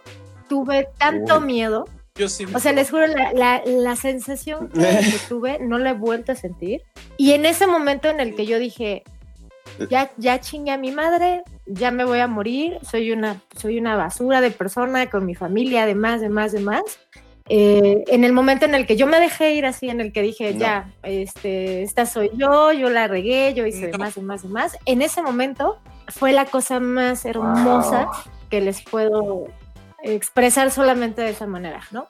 tuve 0.48 0.88
tanto 0.98 1.38
Uy. 1.40 1.44
miedo. 1.44 1.84
Yo 2.14 2.28
sí. 2.28 2.46
O 2.52 2.58
sea, 2.58 2.72
les 2.72 2.90
juro, 2.90 3.06
la, 3.06 3.32
la- 3.32 3.62
la 3.64 3.94
sensación 3.96 4.68
que, 4.70 4.80
que 4.80 5.18
tuve 5.28 5.58
no 5.60 5.78
la 5.78 5.90
he 5.90 5.94
vuelto 5.94 6.32
a 6.32 6.34
sentir. 6.34 6.82
Y 7.16 7.32
en 7.32 7.46
ese 7.46 7.66
momento 7.66 8.08
en 8.08 8.18
el 8.20 8.34
que 8.34 8.46
yo 8.46 8.58
dije, 8.58 9.04
ya, 9.90 10.10
ya 10.16 10.40
chingué 10.40 10.72
a 10.72 10.78
mi 10.78 10.90
madre, 10.90 11.42
ya 11.68 11.90
me 11.90 12.04
voy 12.04 12.20
a 12.20 12.26
morir, 12.26 12.78
soy 12.82 13.12
una, 13.12 13.40
soy 13.56 13.78
una 13.78 13.96
basura 13.96 14.40
de 14.40 14.50
persona 14.50 15.08
con 15.10 15.26
mi 15.26 15.34
familia, 15.34 15.86
demás, 15.86 16.20
demás, 16.20 16.52
demás. 16.52 16.82
Eh, 17.50 18.04
en 18.08 18.24
el 18.24 18.32
momento 18.34 18.66
en 18.66 18.74
el 18.74 18.86
que 18.86 18.96
yo 18.96 19.06
me 19.06 19.18
dejé 19.20 19.52
ir 19.54 19.64
así, 19.64 19.88
en 19.88 20.00
el 20.02 20.12
que 20.12 20.20
dije, 20.22 20.52
No. 20.52 20.60
ya, 20.60 20.90
este, 21.02 21.82
esta 21.82 22.04
soy 22.04 22.30
yo, 22.34 22.72
yo 22.72 22.90
la 22.90 23.08
regué, 23.08 23.54
yo 23.54 23.64
hice 23.66 23.86
No. 23.86 23.92
demás, 23.92 24.14
demás, 24.16 24.42
demás. 24.42 24.78
En 24.84 25.00
ese 25.00 25.22
momento 25.22 25.78
fue 26.08 26.32
la 26.32 26.44
cosa 26.44 26.78
más 26.80 27.24
hermosa 27.24 28.04
Wow. 28.04 28.32
que 28.50 28.60
les 28.60 28.82
puedo 28.82 29.46
expresar 30.02 30.70
solamente 30.70 31.22
de 31.22 31.30
esa 31.30 31.46
manera, 31.46 31.80
¿no? 31.90 32.06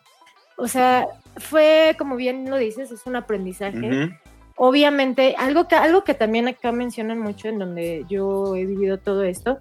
O 0.57 0.67
sea, 0.67 1.07
fue, 1.37 1.95
como 1.99 2.17
bien 2.17 2.51
lo 2.51 2.57
dices, 2.57 2.91
es 2.91 3.07
un 3.07 3.15
aprendizaje. 3.15 3.79
Ujú. 3.79 4.13
Obviamente, 4.59 5.37
algo 5.39 5.69
que, 5.69 5.77
algo 5.77 6.03
que 6.03 6.15
también 6.15 6.49
acá 6.49 6.73
mencionan 6.73 7.21
mucho 7.21 7.49
en 7.49 7.61
donde 7.61 8.05
yo 8.09 8.57
he 8.57 8.67
vivido 8.67 8.99
todo 8.99 9.23
esto, 9.23 9.61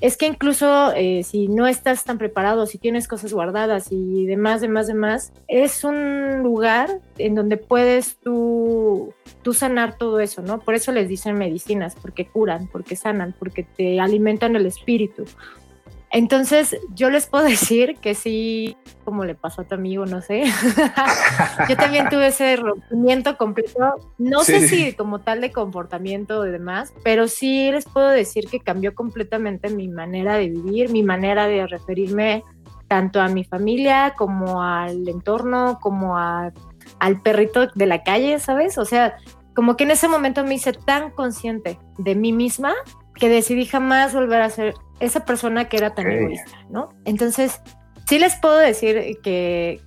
es 0.00 0.16
que 0.16 0.26
incluso 0.26 0.92
eh, 0.94 1.22
si 1.24 1.48
no 1.48 1.66
estás 1.66 2.04
tan 2.04 2.18
preparado, 2.18 2.66
si 2.66 2.78
tienes 2.78 3.08
cosas 3.08 3.32
guardadas 3.32 3.88
y 3.90 4.26
demás, 4.26 4.60
demás, 4.60 4.86
demás, 4.86 5.32
es 5.48 5.82
un 5.82 6.42
lugar 6.42 7.00
en 7.16 7.34
donde 7.34 7.56
puedes 7.56 8.16
tú, 8.18 9.12
tú 9.42 9.54
sanar 9.54 9.96
todo 9.96 10.20
eso, 10.20 10.42
¿no? 10.42 10.60
Por 10.60 10.74
eso 10.74 10.92
les 10.92 11.08
dicen 11.08 11.36
medicinas, 11.36 11.96
porque 11.96 12.26
curan, 12.26 12.68
porque 12.68 12.96
sanan, 12.96 13.34
porque 13.38 13.64
te 13.64 13.98
alimentan 13.98 14.54
el 14.56 14.66
espíritu. 14.66 15.24
Entonces, 16.10 16.76
yo 16.94 17.10
les 17.10 17.26
puedo 17.26 17.44
decir 17.48 17.96
que 18.00 18.14
sí, 18.14 18.76
como 19.04 19.24
le 19.24 19.34
pasó 19.34 19.62
a 19.62 19.64
tu 19.64 19.74
amigo, 19.74 20.06
no 20.06 20.20
sé. 20.20 20.44
yo 21.68 21.76
también 21.76 22.08
tuve 22.08 22.28
ese 22.28 22.56
rompimiento 22.56 23.36
completo. 23.36 23.94
No 24.18 24.44
sé 24.44 24.68
si 24.68 24.92
como 24.94 25.20
tal 25.20 25.40
de 25.40 25.52
comportamiento 25.52 26.46
y 26.46 26.50
demás, 26.50 26.92
pero 27.04 27.28
sí 27.28 27.70
les 27.70 27.84
puedo 27.84 28.08
decir 28.08 28.46
que 28.48 28.60
cambió 28.60 28.94
completamente 28.94 29.68
mi 29.70 29.88
manera 29.88 30.36
de 30.36 30.48
vivir, 30.48 30.90
mi 30.90 31.02
manera 31.02 31.46
de 31.46 31.66
referirme 31.66 32.42
tanto 32.88 33.20
a 33.20 33.28
mi 33.28 33.44
familia 33.44 34.14
como 34.16 34.62
al 34.62 35.06
entorno, 35.08 35.78
como 35.80 36.16
a, 36.16 36.52
al 36.98 37.20
perrito 37.20 37.66
de 37.74 37.86
la 37.86 38.02
calle, 38.02 38.38
¿sabes? 38.40 38.78
O 38.78 38.86
sea, 38.86 39.16
como 39.54 39.76
que 39.76 39.84
en 39.84 39.90
ese 39.90 40.08
momento 40.08 40.42
me 40.44 40.54
hice 40.54 40.72
tan 40.72 41.10
consciente 41.10 41.78
de 41.98 42.14
mí 42.14 42.32
misma 42.32 42.72
que 43.14 43.28
decidí 43.28 43.66
jamás 43.66 44.14
volver 44.14 44.40
a 44.40 44.50
ser 44.50 44.74
esa 45.00 45.24
persona 45.24 45.68
que 45.68 45.76
era 45.76 45.94
tan 45.94 46.06
Ok. 46.06 46.12
egoísta, 46.12 46.56
¿no? 46.70 46.90
Entonces, 47.04 47.60
sí 48.08 48.18
les 48.18 48.36
puedo 48.36 48.56
decir 48.56 49.18
que, 49.22 49.82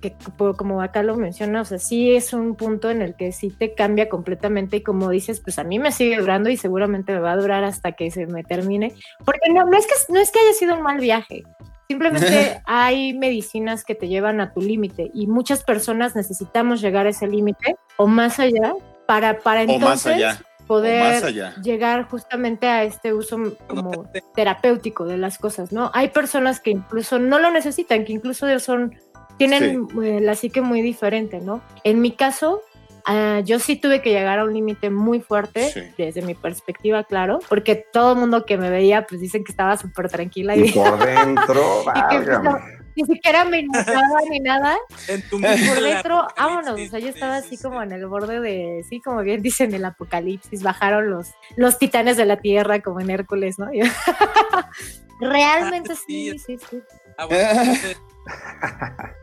como 0.56 0.80
acá 0.80 1.02
lo 1.02 1.16
menciona, 1.16 1.62
o 1.62 1.64
sea, 1.64 1.78
sí 1.78 2.14
es 2.14 2.32
un 2.32 2.54
punto 2.54 2.88
en 2.90 3.02
el 3.02 3.16
que 3.16 3.32
sí 3.32 3.50
te 3.50 3.74
cambia 3.74 4.08
completamente 4.08 4.76
y 4.76 4.82
como 4.82 5.10
dices, 5.10 5.40
pues 5.40 5.58
a 5.58 5.64
mí 5.64 5.80
me 5.80 5.90
sigue 5.90 6.18
durando 6.18 6.48
y 6.48 6.56
seguramente 6.56 7.12
me 7.12 7.20
va 7.20 7.32
a 7.32 7.36
durar 7.36 7.64
hasta 7.64 7.92
que 7.92 8.10
se 8.12 8.26
me 8.26 8.44
termine, 8.44 8.94
porque 9.24 9.50
no, 9.52 9.64
no 9.64 9.76
es 9.76 9.86
que 9.86 10.12
no 10.12 10.20
es 10.20 10.30
que 10.30 10.38
haya 10.38 10.52
sido 10.52 10.76
un 10.76 10.82
mal 10.82 10.98
viaje. 10.98 11.42
Simplemente 11.88 12.62
hay 12.66 13.12
medicinas 13.12 13.84
que 13.84 13.96
te 13.96 14.06
llevan 14.06 14.40
a 14.40 14.52
tu 14.52 14.60
límite 14.60 15.10
y 15.12 15.26
muchas 15.26 15.64
personas 15.64 16.14
necesitamos 16.14 16.80
llegar 16.80 17.06
a 17.06 17.10
ese 17.10 17.26
límite 17.26 17.74
o 17.96 18.06
más 18.06 18.38
allá 18.38 18.72
para, 19.06 19.40
para 19.40 19.62
O 19.62 19.64
entonces 19.64 19.82
más 19.82 20.06
allá. 20.06 20.42
Poder 20.72 21.34
llegar 21.62 22.08
justamente 22.08 22.66
a 22.66 22.84
este 22.84 23.12
uso 23.12 23.36
como 23.66 24.10
terapéutico 24.34 25.04
de 25.04 25.18
las 25.18 25.36
cosas, 25.38 25.70
¿no? 25.72 25.90
Hay 25.92 26.08
personas 26.08 26.60
que 26.60 26.70
incluso 26.70 27.18
no 27.18 27.38
lo 27.38 27.50
necesitan, 27.50 28.04
que 28.04 28.12
incluso 28.12 28.46
son, 28.58 28.94
tienen 29.36 29.86
eh, 30.02 30.20
la 30.20 30.34
psique 30.34 30.60
muy 30.62 30.80
diferente, 30.80 31.40
¿no? 31.40 31.60
En 31.84 32.00
mi 32.00 32.12
caso, 32.12 32.62
ah, 33.04 33.40
yo 33.44 33.58
sí 33.58 33.76
tuve 33.76 34.00
que 34.00 34.10
llegar 34.10 34.38
a 34.38 34.44
un 34.44 34.54
límite 34.54 34.88
muy 34.90 35.20
fuerte, 35.20 35.68
Sí. 35.70 35.80
desde 35.98 36.22
mi 36.22 36.34
perspectiva, 36.34 37.04
claro, 37.04 37.40
porque 37.48 37.74
todo 37.92 38.12
el 38.12 38.18
mundo 38.18 38.46
que 38.46 38.56
me 38.56 38.70
veía, 38.70 39.06
pues 39.06 39.20
dicen 39.20 39.44
que 39.44 39.52
estaba 39.52 39.76
súper 39.76 40.08
tranquila 40.08 40.56
y, 40.56 40.68
Y 40.68 40.72
por 40.72 40.98
dentro, 41.04 41.82
y 41.94 42.00
que 42.08 42.16
pues, 42.16 42.28
no, 42.28 42.42
válgame. 42.42 42.81
Ni 42.94 43.04
siquiera 43.04 43.44
me 43.44 43.60
inundaba 43.60 44.20
ni 44.30 44.40
nada, 44.40 44.76
En 45.08 45.22
tu 45.28 45.38
y 45.38 45.66
por 45.68 45.80
dentro, 45.82 46.26
vámonos, 46.36 46.80
o 46.80 46.86
sea, 46.88 46.98
yo 46.98 47.08
estaba 47.08 47.40
sí, 47.40 47.46
así 47.46 47.56
sí, 47.56 47.62
como 47.62 47.82
en 47.82 47.92
el 47.92 48.06
borde 48.06 48.40
de, 48.40 48.84
sí, 48.88 49.00
como 49.00 49.22
bien 49.22 49.42
dicen 49.42 49.74
el 49.74 49.84
apocalipsis, 49.84 50.62
bajaron 50.62 51.10
los, 51.10 51.28
los 51.56 51.78
titanes 51.78 52.16
de 52.16 52.26
la 52.26 52.36
tierra 52.38 52.80
como 52.80 53.00
en 53.00 53.10
Hércules, 53.10 53.58
¿no? 53.58 53.66
Realmente 55.20 55.92
Ah, 55.92 55.96
sí, 56.06 56.30
sí. 56.32 56.38
sí, 56.38 56.58
sí. 56.70 56.82
Ah, 57.16 57.26
bueno, 57.26 57.48
entonces, 57.50 57.96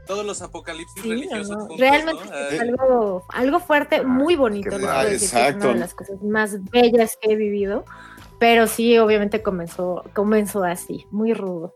todos 0.05 0.25
los 0.25 0.41
apocalipsis 0.41 1.01
Sí, 1.01 1.09
religiosos 1.09 1.49
no, 1.49 1.59
juntos, 1.65 1.79
Realmente 1.79 2.23
¿no? 2.25 2.31
sí 2.31 2.55
es 2.55 2.59
Ah, 2.59 2.63
algo, 2.63 3.25
algo 3.29 3.59
fuerte, 3.59 4.03
muy 4.03 4.35
bonito, 4.35 4.69
puedo 4.69 4.87
decir 5.03 5.19
que 5.19 5.25
es 5.25 5.31
Exacto. 5.31 5.57
una 5.57 5.73
de 5.73 5.79
las 5.79 5.93
cosas 5.93 6.21
más 6.21 6.57
bellas 6.71 7.17
que 7.21 7.33
he 7.33 7.35
vivido, 7.35 7.85
pero 8.39 8.67
sí, 8.67 8.97
obviamente 8.97 9.41
comenzó, 9.41 10.03
comenzó 10.13 10.63
así, 10.63 11.05
muy 11.11 11.33
rudo. 11.33 11.73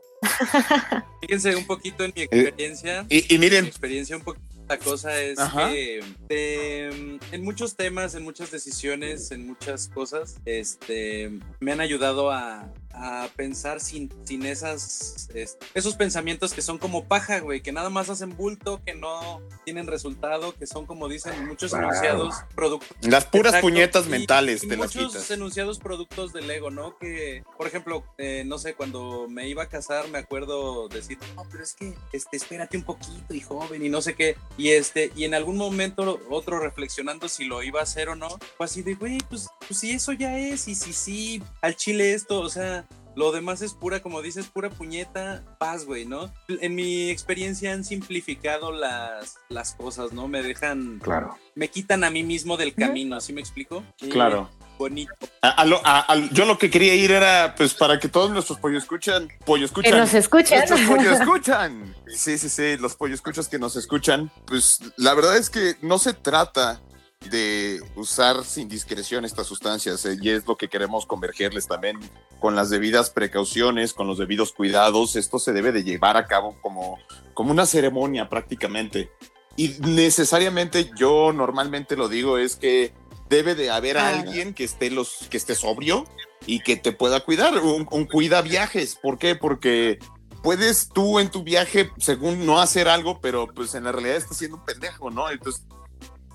Fíjense 1.22 1.56
un 1.56 1.66
poquito 1.66 2.04
en 2.04 2.14
mi 2.16 2.24
experiencia. 2.24 3.06
Y, 3.10 3.34
y 3.34 3.38
mi 3.38 3.46
miren, 3.46 3.66
experiencia 3.66 4.16
un 4.16 4.24
poquito 4.24 4.54
la 4.68 4.78
cosa 4.78 5.22
es 5.22 5.38
Ajá. 5.40 5.70
que 5.70 6.02
eh, 6.30 7.20
en 7.32 7.44
muchos 7.44 7.76
temas, 7.76 8.16
en 8.16 8.24
muchas 8.24 8.52
decisiones, 8.52 9.32
en 9.32 9.46
muchas 9.48 9.90
cosas, 9.90 10.38
este, 10.46 11.32
me 11.60 11.72
han 11.74 11.82
ayudado 11.82 12.32
a, 12.32 12.72
a 12.94 13.28
pensar 13.36 13.80
sin, 13.80 14.10
sin 14.26 14.46
esas, 14.46 15.28
es- 15.34 15.58
esos 15.74 15.96
pensamientos 15.96 16.54
que 16.54 16.62
son 16.62 16.78
como 16.78 17.06
paja, 17.06 17.40
güey, 17.40 17.62
que 17.62 17.72
nada 17.72 17.90
más 17.90 18.10
hacen 18.10 18.36
bulto, 18.38 18.82
que 18.86 18.94
no 18.94 19.42
tienen 19.66 19.88
resultado, 19.88 20.54
que 20.54 20.68
son 20.68 20.86
como 20.86 21.08
dicen 21.08 21.48
muchos 21.48 21.72
Claro. 21.72 21.88
enunciados 21.88 22.36
productos 22.56 22.96
las 23.02 23.26
puras 23.26 23.54
Exacto, 23.54 23.68
puñetas 23.68 24.06
y- 24.06 24.10
mentales 24.10 24.64
y 24.64 24.68
te 24.68 24.78
las 24.78 24.96
muchos 24.96 25.12
quitas. 25.14 25.32
enunciados 25.32 25.80
productos 25.80 26.34
del 26.34 26.50
ego, 26.50 26.70
¿no? 26.72 26.98
Que, 26.98 27.44
por 27.58 27.68
ejemplo, 27.68 28.04
eh, 28.18 28.44
no 28.46 28.58
sé, 28.58 28.76
cuando 28.76 29.28
me 29.30 29.48
iba 29.48 29.64
a 29.64 29.70
casar, 29.70 30.08
me 30.10 30.18
acuerdo 30.20 30.88
decir, 30.88 31.18
no, 31.36 31.44
pero 31.52 31.64
es 31.64 31.74
que, 31.74 31.94
este, 32.12 32.38
espérate 32.38 32.78
un 32.78 32.84
poquito 32.84 33.34
y 33.34 33.42
joven 33.42 33.84
y 33.86 33.90
no 33.90 34.02
sé 34.02 34.14
qué. 34.16 34.38
Y 34.58 34.70
este, 34.70 35.12
y 35.16 35.24
en 35.26 35.34
algún 35.34 35.58
momento 35.58 36.20
otro 36.30 36.60
reflexionando 36.60 37.28
si 37.30 37.46
lo 37.46 37.64
iba 37.64 37.80
a 37.80 37.84
hacer 37.84 38.10
o 38.10 38.16
no, 38.16 38.30
fue 38.58 38.66
así 38.66 38.82
de, 38.82 38.94
güey, 38.96 39.18
pues, 39.30 39.48
pues 39.68 39.80
si 39.80 39.92
eso 39.92 40.12
ya 40.14 40.38
es, 40.38 40.68
y 40.68 40.76
si 40.76 40.94
sí, 40.94 41.44
al 41.62 41.76
chile 41.76 42.14
esto, 42.14 42.40
o 42.40 42.50
sea, 42.50 42.83
lo 43.16 43.32
demás 43.32 43.62
es 43.62 43.74
pura, 43.74 44.02
como 44.02 44.22
dices, 44.22 44.48
pura 44.48 44.70
puñeta, 44.70 45.44
paz, 45.60 45.86
güey, 45.86 46.06
¿no? 46.06 46.34
En 46.48 46.76
mi 46.76 47.10
experiencia 47.10 47.74
han 47.74 47.84
simplificado 47.84 48.72
las, 48.72 49.36
las 49.50 49.74
cosas, 49.76 50.14
¿no? 50.14 50.28
Me 50.28 50.42
dejan, 50.44 51.00
Claro. 51.04 51.38
me 51.56 51.70
quitan 51.70 52.04
a 52.04 52.10
mí 52.10 52.24
mismo 52.24 52.58
del 52.58 52.74
camino, 52.74 53.16
¿así 53.16 53.34
me 53.34 53.42
explico? 53.42 53.84
Claro. 54.12 54.50
Bonito. 54.80 55.14
A- 55.44 55.50
a 55.50 55.66
lo- 55.66 55.82
a- 55.86 56.12
a- 56.12 56.30
yo 56.32 56.46
lo 56.46 56.58
que 56.58 56.72
quería 56.72 56.96
ir 56.96 57.12
era, 57.12 57.54
pues, 57.56 57.76
para 57.76 58.00
que 58.00 58.10
todos 58.10 58.32
nuestros 58.32 58.58
pollo 58.60 58.80
escuchan, 58.80 59.30
pollo 59.46 59.62
Que 59.62 59.66
escuchan. 59.66 59.98
nos 60.00 60.14
escuchen. 60.16 60.58
Nuestros 60.58 60.82
pollo 60.90 61.12
escuchan. 61.12 61.96
Sí, 62.08 62.38
sí, 62.40 62.50
sí, 62.50 62.78
los 62.78 62.96
pollo 62.96 63.14
escuchas 63.14 63.48
que 63.48 63.60
nos 63.60 63.76
escuchan. 63.76 64.32
Pues 64.48 64.80
la 64.98 65.14
verdad 65.14 65.38
es 65.38 65.52
que 65.52 65.76
no 65.84 66.00
se 66.00 66.14
trata 66.14 66.82
de 67.30 67.82
usar 67.96 68.44
sin 68.44 68.68
discreción 68.68 69.26
estas 69.26 69.48
sustancias 69.48 70.06
eh, 70.06 70.18
y 70.22 70.30
es 70.30 70.46
lo 70.48 70.58
que 70.58 70.68
queremos 70.68 71.06
convergerles 71.06 71.68
también 71.68 72.00
con 72.40 72.56
las 72.56 72.70
debidas 72.70 73.10
precauciones, 73.10 73.94
con 73.94 74.08
los 74.08 74.18
debidos 74.18 74.54
cuidados. 74.54 75.16
Esto 75.16 75.40
se 75.40 75.54
debe 75.54 75.72
de 75.72 75.84
llevar 75.84 76.18
a 76.18 76.26
cabo 76.26 76.56
como, 76.62 77.00
como 77.34 77.52
una 77.52 77.66
ceremonia 77.66 78.30
prácticamente. 78.30 79.12
Y 79.56 79.76
necesariamente 79.80 80.92
yo 80.96 81.32
normalmente 81.34 81.96
lo 81.96 82.10
digo 82.10 82.38
es 82.38 82.56
que 82.56 82.94
debe 83.30 83.56
de 83.56 83.70
haber 83.70 83.98
alguien 83.98 84.54
que 84.54 84.64
esté, 84.64 84.92
los, 84.92 85.28
que 85.30 85.38
esté 85.38 85.56
sobrio 85.56 86.06
y 86.46 86.60
que 86.60 86.76
te 86.76 86.92
pueda 86.92 87.22
cuidar, 87.22 87.58
un, 87.60 87.88
un 87.90 88.06
cuida 88.06 88.42
viajes. 88.42 88.96
¿Por 88.96 89.18
qué? 89.18 89.36
Porque 89.36 90.00
puedes 90.44 90.90
tú 90.90 91.20
en 91.20 91.32
tu 91.32 91.44
viaje, 91.44 91.90
según 91.98 92.46
no 92.46 92.62
hacer 92.62 92.88
algo, 92.88 93.20
pero 93.22 93.48
pues 93.48 93.74
en 93.76 93.86
la 93.86 93.92
realidad 93.92 94.18
estás 94.18 94.38
siendo 94.38 94.58
un 94.58 94.66
pendejo, 94.66 95.10
¿no? 95.10 95.32
Entonces, 95.32 95.66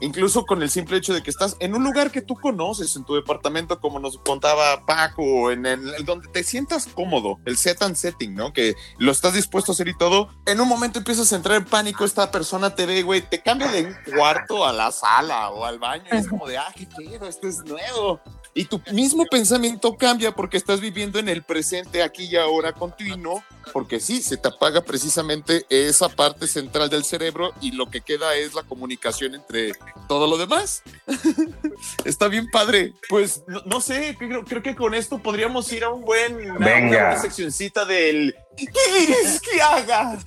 incluso 0.00 0.44
con 0.46 0.62
el 0.62 0.70
simple 0.70 0.96
hecho 0.98 1.14
de 1.14 1.22
que 1.22 1.30
estás 1.30 1.56
en 1.60 1.74
un 1.74 1.84
lugar 1.84 2.10
que 2.10 2.22
tú 2.22 2.34
conoces, 2.34 2.94
en 2.96 3.04
tu 3.04 3.14
departamento, 3.14 3.80
como 3.80 3.98
nos 3.98 4.18
contaba 4.18 4.84
Paco, 4.86 5.50
en 5.50 5.66
el, 5.66 6.04
donde 6.04 6.28
te 6.28 6.44
sientas 6.44 6.86
cómodo, 6.86 7.38
el 7.44 7.56
set 7.56 7.82
and 7.82 7.96
setting, 7.96 8.34
¿no? 8.34 8.52
Que 8.52 8.74
lo 8.98 9.12
estás 9.12 9.34
dispuesto 9.34 9.72
a 9.72 9.74
hacer 9.74 9.88
y 9.88 9.96
todo. 9.96 10.28
En 10.46 10.60
un 10.60 10.68
momento 10.68 10.98
empiezas 10.98 11.32
a 11.32 11.36
entrar 11.36 11.56
en 11.56 11.64
pánico, 11.64 12.04
esta 12.04 12.30
persona 12.30 12.74
te 12.74 12.86
ve, 12.86 13.02
güey, 13.02 13.22
te 13.22 13.42
cambia 13.42 13.68
de 13.68 13.86
un 13.86 13.96
cuarto 14.14 14.66
a 14.66 14.72
la 14.72 14.90
sala 14.92 15.50
o 15.50 15.64
al 15.64 15.78
baño 15.78 16.04
y 16.12 16.16
es 16.16 16.28
como 16.28 16.46
de, 16.46 16.58
ah, 16.58 16.72
qué 16.74 16.86
pedo, 16.86 17.26
esto 17.26 17.48
es 17.48 17.58
nuevo. 17.64 18.20
Y 18.58 18.64
tu 18.64 18.82
mismo 18.92 19.24
pensamiento 19.26 19.96
cambia 19.96 20.32
porque 20.32 20.56
estás 20.56 20.80
viviendo 20.80 21.20
en 21.20 21.28
el 21.28 21.44
presente, 21.44 22.02
aquí 22.02 22.24
y 22.24 22.34
ahora 22.34 22.72
continuo, 22.72 23.44
porque 23.72 24.00
sí, 24.00 24.20
se 24.20 24.36
te 24.36 24.48
apaga 24.48 24.80
precisamente 24.80 25.64
esa 25.68 26.08
parte 26.08 26.48
central 26.48 26.90
del 26.90 27.04
cerebro 27.04 27.52
y 27.60 27.70
lo 27.70 27.88
que 27.88 28.00
queda 28.00 28.34
es 28.34 28.54
la 28.54 28.64
comunicación 28.64 29.36
entre 29.36 29.74
todo 30.08 30.26
lo 30.26 30.36
demás. 30.36 30.82
Está 32.04 32.26
bien 32.26 32.50
padre. 32.50 32.94
Pues 33.08 33.44
no, 33.46 33.80
sé, 33.80 34.16
creo, 34.18 34.44
que 34.44 34.74
con 34.74 34.92
esto 34.92 35.22
podríamos 35.22 35.72
ir 35.72 35.84
a 35.84 35.90
un 35.90 36.02
buen 36.02 36.36
Venga. 36.58 37.10
Una, 37.10 37.20
seccioncita 37.20 37.84
del 37.84 38.34
¿Qué 38.58 38.66
quieres 38.66 39.40
que 39.40 39.62
haga? 39.62 40.18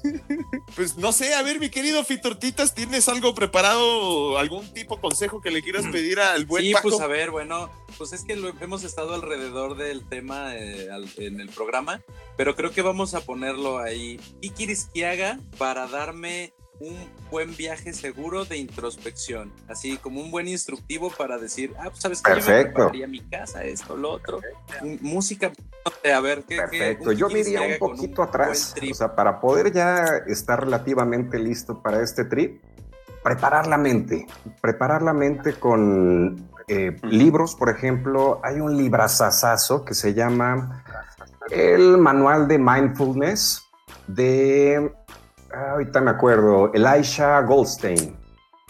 pues 0.76 0.96
no 0.96 1.12
sé, 1.12 1.34
a 1.34 1.42
ver, 1.42 1.60
mi 1.60 1.68
querido 1.68 2.02
Fitortitas, 2.04 2.74
¿tienes 2.74 3.06
algo 3.08 3.34
preparado? 3.34 4.38
¿Algún 4.38 4.66
tipo 4.72 4.96
de 4.96 5.02
consejo 5.02 5.42
que 5.42 5.50
le 5.50 5.62
quieras 5.62 5.84
mm. 5.84 5.90
pedir 5.90 6.20
al 6.20 6.46
buen 6.46 6.64
Sí, 6.64 6.72
pues 6.82 6.98
a 7.00 7.06
ver, 7.06 7.30
bueno, 7.30 7.49
pues 7.98 8.12
es 8.12 8.24
que 8.24 8.36
lo, 8.36 8.48
hemos 8.60 8.84
estado 8.84 9.14
alrededor 9.14 9.76
del 9.76 10.06
tema 10.08 10.54
eh, 10.56 10.88
en 11.18 11.40
el 11.40 11.48
programa, 11.48 12.02
pero 12.36 12.56
creo 12.56 12.70
que 12.70 12.82
vamos 12.82 13.14
a 13.14 13.20
ponerlo 13.20 13.78
ahí. 13.78 14.20
¿Qué 14.40 14.50
quieres 14.50 14.88
que 14.92 15.06
haga 15.06 15.38
para 15.58 15.86
darme 15.86 16.52
un 16.80 16.96
buen 17.30 17.54
viaje 17.54 17.92
seguro 17.92 18.46
de 18.46 18.56
introspección, 18.56 19.52
así 19.68 19.98
como 19.98 20.20
un 20.20 20.30
buen 20.30 20.48
instructivo 20.48 21.10
para 21.10 21.36
decir, 21.36 21.74
ah, 21.78 21.90
pues 21.90 22.00
sabes 22.00 22.22
que 22.22 22.32
Perfecto. 22.32 22.90
yo 22.92 23.00
me 23.00 23.06
mi 23.06 23.20
casa, 23.20 23.62
esto, 23.64 23.96
lo 23.96 24.12
otro, 24.12 24.40
música, 25.02 25.52
a 26.02 26.20
ver 26.20 26.42
qué. 26.48 26.56
Perfecto, 26.56 27.12
yo 27.12 27.28
me 27.28 27.40
iría 27.40 27.60
un 27.60 27.78
poquito 27.78 28.22
atrás, 28.22 28.74
o 28.90 28.94
sea, 28.94 29.14
para 29.14 29.40
poder 29.40 29.72
ya 29.72 30.22
estar 30.26 30.64
relativamente 30.64 31.38
listo 31.38 31.82
para 31.82 32.02
este 32.02 32.24
trip, 32.24 32.62
preparar 33.22 33.66
la 33.66 33.76
mente, 33.76 34.26
preparar 34.62 35.02
la 35.02 35.12
mente 35.12 35.52
con 35.54 36.49
eh, 36.70 36.96
libros, 37.02 37.54
por 37.54 37.68
ejemplo, 37.68 38.40
hay 38.42 38.60
un 38.60 38.76
librazazazo 38.76 39.84
que 39.84 39.94
se 39.94 40.14
llama 40.14 40.84
El 41.50 41.98
Manual 41.98 42.48
de 42.48 42.58
Mindfulness 42.58 43.66
de 44.06 44.92
Ah, 45.52 45.72
ahorita 45.72 46.00
me 46.00 46.12
acuerdo, 46.12 46.72
Elisha 46.72 47.40
Goldstein. 47.42 48.16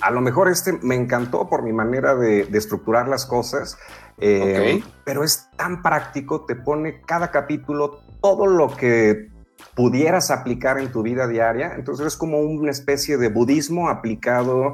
A 0.01 0.11
lo 0.11 0.23
mejor 0.23 0.49
este 0.49 0.73
me 0.83 0.95
encantó 0.95 1.47
por 1.49 1.63
mi 1.63 1.73
manera 1.73 2.15
de, 2.15 2.49
estructurar 2.53 3.07
las 3.07 3.27
cosas, 3.27 3.77
eh, 4.19 4.83
pero 5.05 5.23
es 5.23 5.51
tan 5.57 5.83
práctico, 5.83 6.47
te 6.47 6.55
pone 6.55 7.03
cada 7.03 7.31
capítulo 7.31 8.01
todo 8.23 8.47
lo 8.47 8.75
que 8.75 9.29
pudieras 9.75 10.31
aplicar 10.31 10.79
en 10.79 10.91
tu 10.91 11.03
vida 11.03 11.27
diaria. 11.27 11.75
Entonces 11.75 12.07
es 12.07 12.17
como 12.17 12.41
una 12.41 12.71
especie 12.71 13.19
de 13.19 13.29
budismo 13.29 13.91
aplicado 13.91 14.73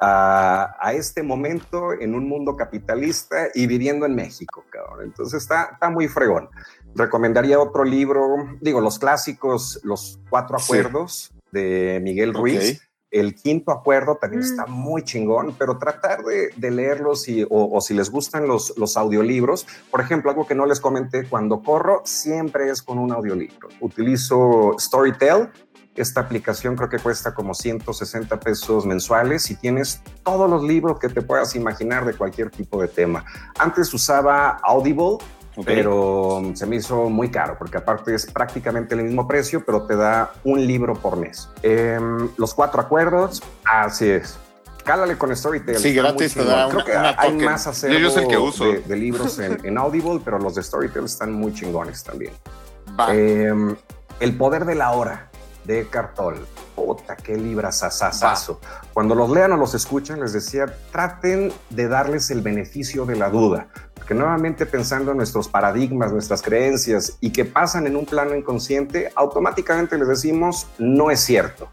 a, 0.00 0.92
este 0.94 1.22
momento 1.22 1.92
en 1.92 2.14
un 2.14 2.28
mundo 2.28 2.56
capitalista 2.56 3.48
y 3.54 3.66
viviendo 3.66 4.06
en 4.06 4.14
México, 4.14 4.64
cabrón. 4.70 5.04
Entonces 5.04 5.42
está, 5.42 5.70
está 5.72 5.90
muy 5.90 6.08
fregón. 6.08 6.48
Recomendaría 6.94 7.60
otro 7.60 7.84
libro, 7.84 8.26
digo, 8.60 8.80
los 8.80 8.98
clásicos, 8.98 9.80
Los 9.82 10.20
Cuatro 10.30 10.56
Acuerdos 10.56 11.32
de 11.52 12.00
Miguel 12.02 12.34
Ruiz. 12.34 12.82
El 13.10 13.34
quinto 13.34 13.72
acuerdo 13.72 14.16
también 14.16 14.42
está 14.42 14.66
mm. 14.66 14.70
muy 14.70 15.02
chingón, 15.02 15.54
pero 15.58 15.78
tratar 15.78 16.22
de, 16.24 16.70
leerlos 16.70 17.26
y, 17.28 17.46
o, 17.48 17.80
si 17.80 17.94
les 17.94 18.10
gustan 18.10 18.46
los, 18.46 18.76
los 18.76 18.98
audiolibros, 18.98 19.66
por 19.90 20.02
ejemplo, 20.02 20.30
algo 20.30 20.46
que 20.46 20.54
no 20.54 20.66
les 20.66 20.78
comenté, 20.78 21.26
cuando 21.26 21.62
corro 21.62 22.02
siempre 22.04 22.68
es 22.68 22.82
con 22.82 22.98
un 22.98 23.10
audiolibro. 23.10 23.68
Utilizo 23.80 24.74
Storytel, 24.78 25.48
esta 25.98 26.20
aplicación 26.20 26.76
creo 26.76 26.88
que 26.88 26.98
cuesta 26.98 27.34
como 27.34 27.54
160 27.54 28.40
pesos 28.40 28.86
mensuales 28.86 29.50
y 29.50 29.56
tienes 29.56 30.00
todos 30.24 30.48
los 30.48 30.62
libros 30.62 30.98
que 30.98 31.08
te 31.08 31.22
puedas 31.22 31.54
imaginar 31.54 32.04
de 32.04 32.14
cualquier 32.14 32.50
tipo 32.50 32.80
de 32.80 32.88
tema. 32.88 33.24
Antes 33.58 33.92
usaba 33.92 34.58
Audible, 34.62 35.18
pero 35.64 36.52
se 36.54 36.66
me 36.66 36.76
hizo 36.76 37.10
muy 37.10 37.30
caro 37.30 37.56
porque 37.58 37.78
aparte 37.78 38.14
es 38.14 38.26
prácticamente 38.26 38.94
el 38.94 39.02
mismo 39.02 39.26
precio, 39.26 39.64
pero 39.64 39.82
te 39.82 39.96
da 39.96 40.32
un 40.44 40.64
libro 40.64 40.94
por 40.94 41.16
mes. 41.16 41.48
Em, 41.62 42.28
los 42.36 42.54
cuatro 42.54 42.80
acuerdos, 42.80 43.42
así 43.64 44.08
es. 44.08 44.38
Cálale 44.84 45.18
con 45.18 45.34
Storytel. 45.36 45.76
Sí, 45.76 45.92
gratis 45.92 46.32
te 46.32 46.44
da 46.44 46.68
Creo 46.70 46.84
que 46.84 46.96
hay 46.96 47.36
más 47.36 47.66
acervo 47.66 48.10
De, 48.86 48.96
libros 48.96 49.38
en, 49.38 49.76
Audible, 49.76 50.20
pero 50.24 50.38
los 50.38 50.54
de 50.54 50.62
Storytel 50.62 51.04
están 51.04 51.32
muy 51.32 51.52
chingones 51.52 52.04
también. 52.04 52.32
Em, 53.10 53.76
el 54.20 54.36
poder 54.36 54.64
de 54.64 54.74
la 54.74 54.92
hora 54.92 55.27
de 55.68 55.86
Cartol. 55.86 56.44
Puta, 56.74 57.14
qué 57.14 57.36
libras 57.36 57.84
asasazo. 57.84 58.58
Cuando 58.92 59.14
los 59.14 59.30
lean 59.30 59.52
o 59.52 59.56
los 59.56 59.74
escuchan, 59.74 60.18
les 60.18 60.32
decía, 60.32 60.66
traten 60.90 61.52
de 61.70 61.86
darles 61.86 62.30
el 62.30 62.40
beneficio 62.40 63.04
de 63.06 63.14
la 63.14 63.28
duda 63.28 63.68
que 64.08 64.14
nuevamente 64.14 64.64
pensando 64.64 65.10
en 65.10 65.18
nuestros 65.18 65.48
paradigmas, 65.48 66.12
nuestras 66.14 66.40
creencias 66.40 67.18
y 67.20 67.30
que 67.30 67.44
pasan 67.44 67.86
en 67.86 67.94
un 67.94 68.06
plano 68.06 68.34
inconsciente, 68.34 69.12
automáticamente 69.14 69.98
les 69.98 70.08
decimos 70.08 70.66
no 70.78 71.10
es 71.10 71.20
cierto. 71.20 71.68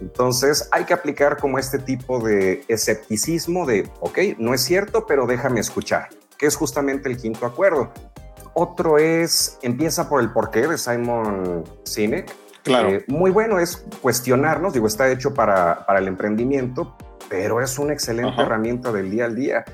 Entonces 0.00 0.66
hay 0.72 0.84
que 0.84 0.94
aplicar 0.94 1.36
como 1.36 1.58
este 1.58 1.78
tipo 1.78 2.20
de 2.20 2.64
escepticismo 2.68 3.66
de, 3.66 3.90
ok, 4.00 4.18
no 4.38 4.54
es 4.54 4.62
cierto, 4.62 5.04
pero 5.06 5.26
déjame 5.26 5.60
escuchar, 5.60 6.08
que 6.38 6.46
es 6.46 6.56
justamente 6.56 7.10
el 7.10 7.18
quinto 7.18 7.44
acuerdo. 7.44 7.92
Otro 8.54 8.96
es 8.96 9.58
Empieza 9.60 10.08
por 10.08 10.22
el 10.22 10.32
porqué 10.32 10.66
de 10.66 10.78
Simon 10.78 11.64
Sinek. 11.84 12.34
Claro. 12.64 12.88
Eh, 12.88 13.04
muy 13.06 13.30
bueno 13.30 13.60
es 13.60 13.84
cuestionarnos, 14.00 14.72
digo, 14.72 14.86
está 14.86 15.08
hecho 15.10 15.34
para, 15.34 15.86
para 15.86 15.98
el 15.98 16.08
emprendimiento, 16.08 16.96
pero 17.28 17.60
es 17.60 17.78
una 17.78 17.92
excelente 17.92 18.40
herramienta 18.40 18.90
del 18.90 19.10
día 19.10 19.26
al 19.26 19.36
día. 19.36 19.64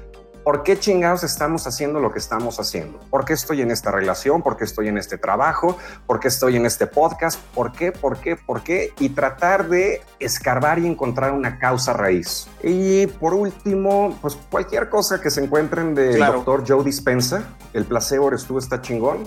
¿Por 0.44 0.62
qué 0.62 0.78
chingados 0.78 1.22
estamos 1.22 1.66
haciendo 1.66 2.00
lo 2.00 2.10
que 2.12 2.18
estamos 2.18 2.58
haciendo? 2.58 2.98
¿Por 3.10 3.24
qué 3.24 3.34
estoy 3.34 3.60
en 3.60 3.70
esta 3.70 3.90
relación? 3.90 4.42
¿Por 4.42 4.56
qué 4.56 4.64
estoy 4.64 4.88
en 4.88 4.96
este 4.96 5.18
trabajo? 5.18 5.76
¿Por 6.06 6.18
qué 6.18 6.28
estoy 6.28 6.56
en 6.56 6.64
este 6.64 6.86
podcast? 6.86 7.38
¿Por 7.54 7.72
qué? 7.72 7.92
¿Por 7.92 8.18
qué? 8.18 8.36
¿Por 8.36 8.62
qué? 8.62 8.92
Y 8.98 9.10
tratar 9.10 9.68
de 9.68 10.00
escarbar 10.18 10.78
y 10.78 10.86
encontrar 10.86 11.32
una 11.32 11.58
causa 11.58 11.92
raíz. 11.92 12.48
Y 12.62 13.06
por 13.06 13.34
último, 13.34 14.18
pues 14.22 14.36
cualquier 14.50 14.88
cosa 14.88 15.20
que 15.20 15.30
se 15.30 15.44
encuentren 15.44 15.94
del 15.94 16.18
doctor 16.18 16.64
Joe 16.66 16.82
Dispensa, 16.82 17.42
el 17.74 17.84
placebo 17.84 18.28
eres 18.28 18.44
tú, 18.44 18.58
está 18.58 18.80
chingón. 18.80 19.24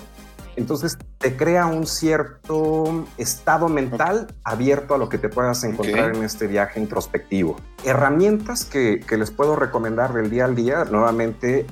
Entonces 0.56 0.98
te 1.18 1.36
crea 1.36 1.66
un 1.66 1.88
cierto 1.88 3.06
estado 3.18 3.70
mental 3.70 4.28
abierto 4.44 4.94
a 4.94 4.98
lo 4.98 5.10
que 5.10 5.18
te 5.18 5.30
puedas 5.30 5.64
encontrar 5.64 6.16
en 6.16 6.24
este 6.24 6.48
viaje 6.48 6.80
introspectivo. 6.80 7.58
Herramientas 7.84 8.66
que, 8.66 9.04
les 9.10 9.32
puedo 9.32 9.56
recomendar 9.56 10.14
del 10.14 10.30
día 10.30 10.46
al 10.46 10.56
día, 10.56 10.86
nuevamente 10.86 11.66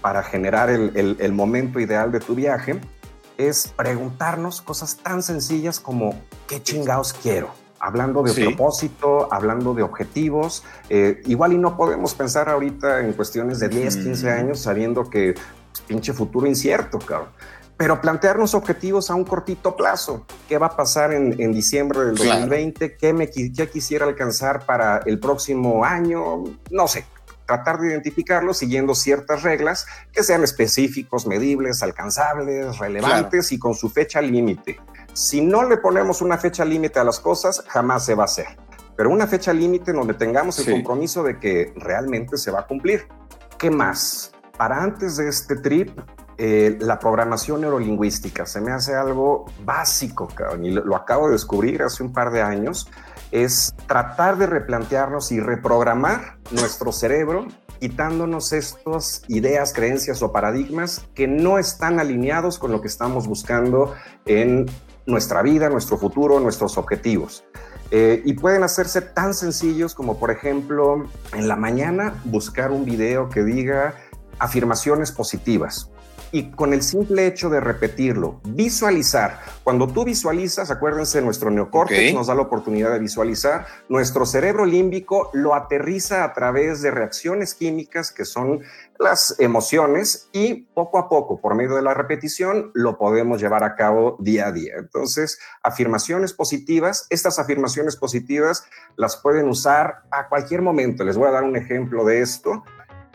para 0.00 0.22
generar 0.22 0.70
el, 0.70 1.32
momento 1.32 1.80
ideal 1.80 2.12
de 2.12 2.20
tu 2.20 2.34
viaje, 2.34 2.80
es 3.36 3.72
preguntarnos 3.76 4.62
cosas 4.62 4.96
tan 4.96 5.22
sencillas 5.22 5.80
como 5.80 6.20
¿qué 6.46 6.62
chingados 6.62 7.12
quiero? 7.12 7.50
hablando 7.80 8.24
de 8.24 8.34
propósito, 8.34 9.32
hablando 9.32 9.72
de 9.72 9.84
objetivos. 9.84 10.64
Eh, 10.88 11.22
igual 11.26 11.52
y 11.52 11.58
no 11.58 11.76
podemos 11.76 12.12
pensar 12.12 12.48
ahorita 12.48 13.00
en 13.00 13.12
cuestiones 13.12 13.60
de 13.60 13.68
10, 13.68 13.98
15 13.98 14.30
años 14.30 14.58
sabiendo 14.58 15.08
que 15.08 15.34
pues, 15.34 15.80
pinche 15.86 16.12
futuro 16.12 16.48
incierto, 16.48 16.98
cabrón 16.98 17.28
pero 17.78 18.00
plantearnos 18.00 18.54
objetivos 18.54 19.08
a 19.08 19.14
un 19.14 19.24
cortito 19.24 19.76
plazo. 19.76 20.26
¿Qué 20.48 20.58
va 20.58 20.66
a 20.66 20.76
pasar 20.76 21.12
en, 21.14 21.52
diciembre 21.52 22.00
del 22.00 22.16
2020? 22.16 22.96
¿Qué, 22.96 23.12
me, 23.12 23.30
¿Qué 23.30 23.70
quisiera 23.72 24.04
alcanzar 24.04 24.66
para 24.66 24.98
el 25.06 25.20
próximo 25.20 25.84
año? 25.84 26.42
No 26.72 26.88
sé, 26.88 27.06
tratar 27.46 27.78
de 27.78 27.90
identificarlo 27.90 28.52
siguiendo 28.52 28.96
ciertas 28.96 29.44
reglas 29.44 29.86
que 30.12 30.24
sean 30.24 30.42
específicos, 30.42 31.24
medibles, 31.28 31.84
alcanzables, 31.84 32.78
relevantes 32.78 33.52
y 33.52 33.60
con 33.60 33.74
su 33.74 33.88
fecha 33.88 34.20
límite. 34.20 34.80
Si 35.12 35.40
no 35.40 35.62
le 35.62 35.76
ponemos 35.76 36.20
una 36.20 36.36
fecha 36.36 36.64
límite 36.64 36.98
a 36.98 37.04
las 37.04 37.20
cosas, 37.20 37.64
jamás 37.68 38.04
se 38.04 38.16
va 38.16 38.24
a 38.24 38.26
hacer. 38.26 38.48
Pero 38.96 39.10
una 39.10 39.28
fecha 39.28 39.52
límite 39.52 39.92
donde 39.92 40.14
tengamos 40.14 40.58
el 40.58 40.72
compromiso 40.72 41.22
de 41.22 41.38
que 41.38 41.72
realmente 41.76 42.36
se 42.36 42.50
va 42.50 42.60
a 42.60 42.66
cumplir. 42.66 43.06
¿Qué 43.56 43.70
más? 43.70 44.32
Para 44.56 44.82
antes 44.82 45.16
de 45.16 45.28
este 45.28 45.54
trip, 45.54 45.96
eh, 46.40 46.78
la 46.80 47.00
programación 47.00 47.62
neurolingüística. 47.62 48.46
Se 48.46 48.60
me 48.60 48.70
hace 48.70 48.94
algo 48.94 49.46
básico, 49.64 50.28
y 50.62 50.70
lo, 50.70 50.94
acabo 50.94 51.26
de 51.26 51.32
descubrir 51.32 51.82
hace 51.82 52.04
un 52.04 52.12
par 52.12 52.30
de 52.30 52.42
años. 52.42 52.88
Es 53.32 53.74
tratar 53.88 54.38
de 54.38 54.46
replantearnos 54.46 55.32
y 55.32 55.40
reprogramar 55.40 56.38
nuestro 56.52 56.92
cerebro 56.92 57.48
quitándonos 57.80 58.52
estas 58.52 59.22
ideas, 59.26 59.72
creencias 59.72 60.22
o 60.22 60.30
paradigmas 60.30 61.08
que 61.14 61.26
no 61.26 61.58
están 61.58 61.98
alineados 61.98 62.60
con 62.60 62.70
lo 62.70 62.80
que 62.80 62.88
estamos 62.88 63.26
buscando 63.26 63.94
en 64.24 64.66
nuestra 65.06 65.42
vida, 65.42 65.68
nuestro 65.68 65.98
futuro, 65.98 66.38
nuestros 66.38 66.78
objetivos. 66.78 67.44
Eh, 67.90 68.22
y 68.24 68.34
pueden 68.34 68.62
hacerse 68.62 69.00
tan 69.00 69.34
sencillos 69.34 69.92
como, 69.94 70.18
por 70.18 70.30
ejemplo, 70.30 71.04
en 71.32 71.48
la 71.48 71.56
mañana 71.56 72.14
buscar 72.24 72.70
un 72.70 72.84
video 72.84 73.28
que 73.28 73.42
diga 73.42 73.94
afirmaciones 74.38 75.10
positivas 75.10 75.90
y 76.32 76.50
con 76.50 76.72
el 76.72 76.82
simple 76.82 77.26
hecho 77.26 77.48
de 77.48 77.60
repetirlo, 77.60 78.40
visualizar. 78.44 79.40
Cuando 79.64 79.88
tú 79.88 80.04
visualizas, 80.04 80.70
acuérdense, 80.70 81.22
nuestro 81.22 81.50
neocórtex 81.50 82.14
nos 82.14 82.26
da 82.26 82.34
la 82.34 82.42
oportunidad 82.42 82.92
de 82.92 82.98
visualizar, 82.98 83.66
nuestro 83.88 84.26
cerebro 84.26 84.64
límbico 84.64 85.30
lo 85.32 85.54
aterriza 85.54 86.24
a 86.24 86.32
través 86.32 86.82
de 86.82 86.90
reacciones 86.90 87.54
químicas 87.54 88.12
que 88.12 88.24
son 88.24 88.60
las 88.98 89.36
emociones 89.38 90.28
y 90.32 90.54
poco 90.54 90.98
a 90.98 91.08
poco, 91.08 91.40
por 91.40 91.54
medio 91.54 91.76
de 91.76 91.82
la 91.82 91.94
repetición, 91.94 92.70
lo 92.74 92.98
podemos 92.98 93.40
llevar 93.40 93.62
a 93.62 93.76
cabo 93.76 94.16
día 94.18 94.48
a 94.48 94.52
día. 94.52 94.74
Entonces, 94.76 95.38
afirmaciones 95.62 96.32
positivas, 96.32 97.06
estas 97.10 97.38
afirmaciones 97.38 97.96
positivas 97.96 98.64
las 98.96 99.16
pueden 99.16 99.48
usar 99.48 100.02
a 100.10 100.28
cualquier 100.28 100.62
momento. 100.62 101.04
Les 101.04 101.16
voy 101.16 101.28
a 101.28 101.32
dar 101.32 101.44
un 101.44 101.56
ejemplo 101.56 102.04
de 102.04 102.20
esto 102.20 102.64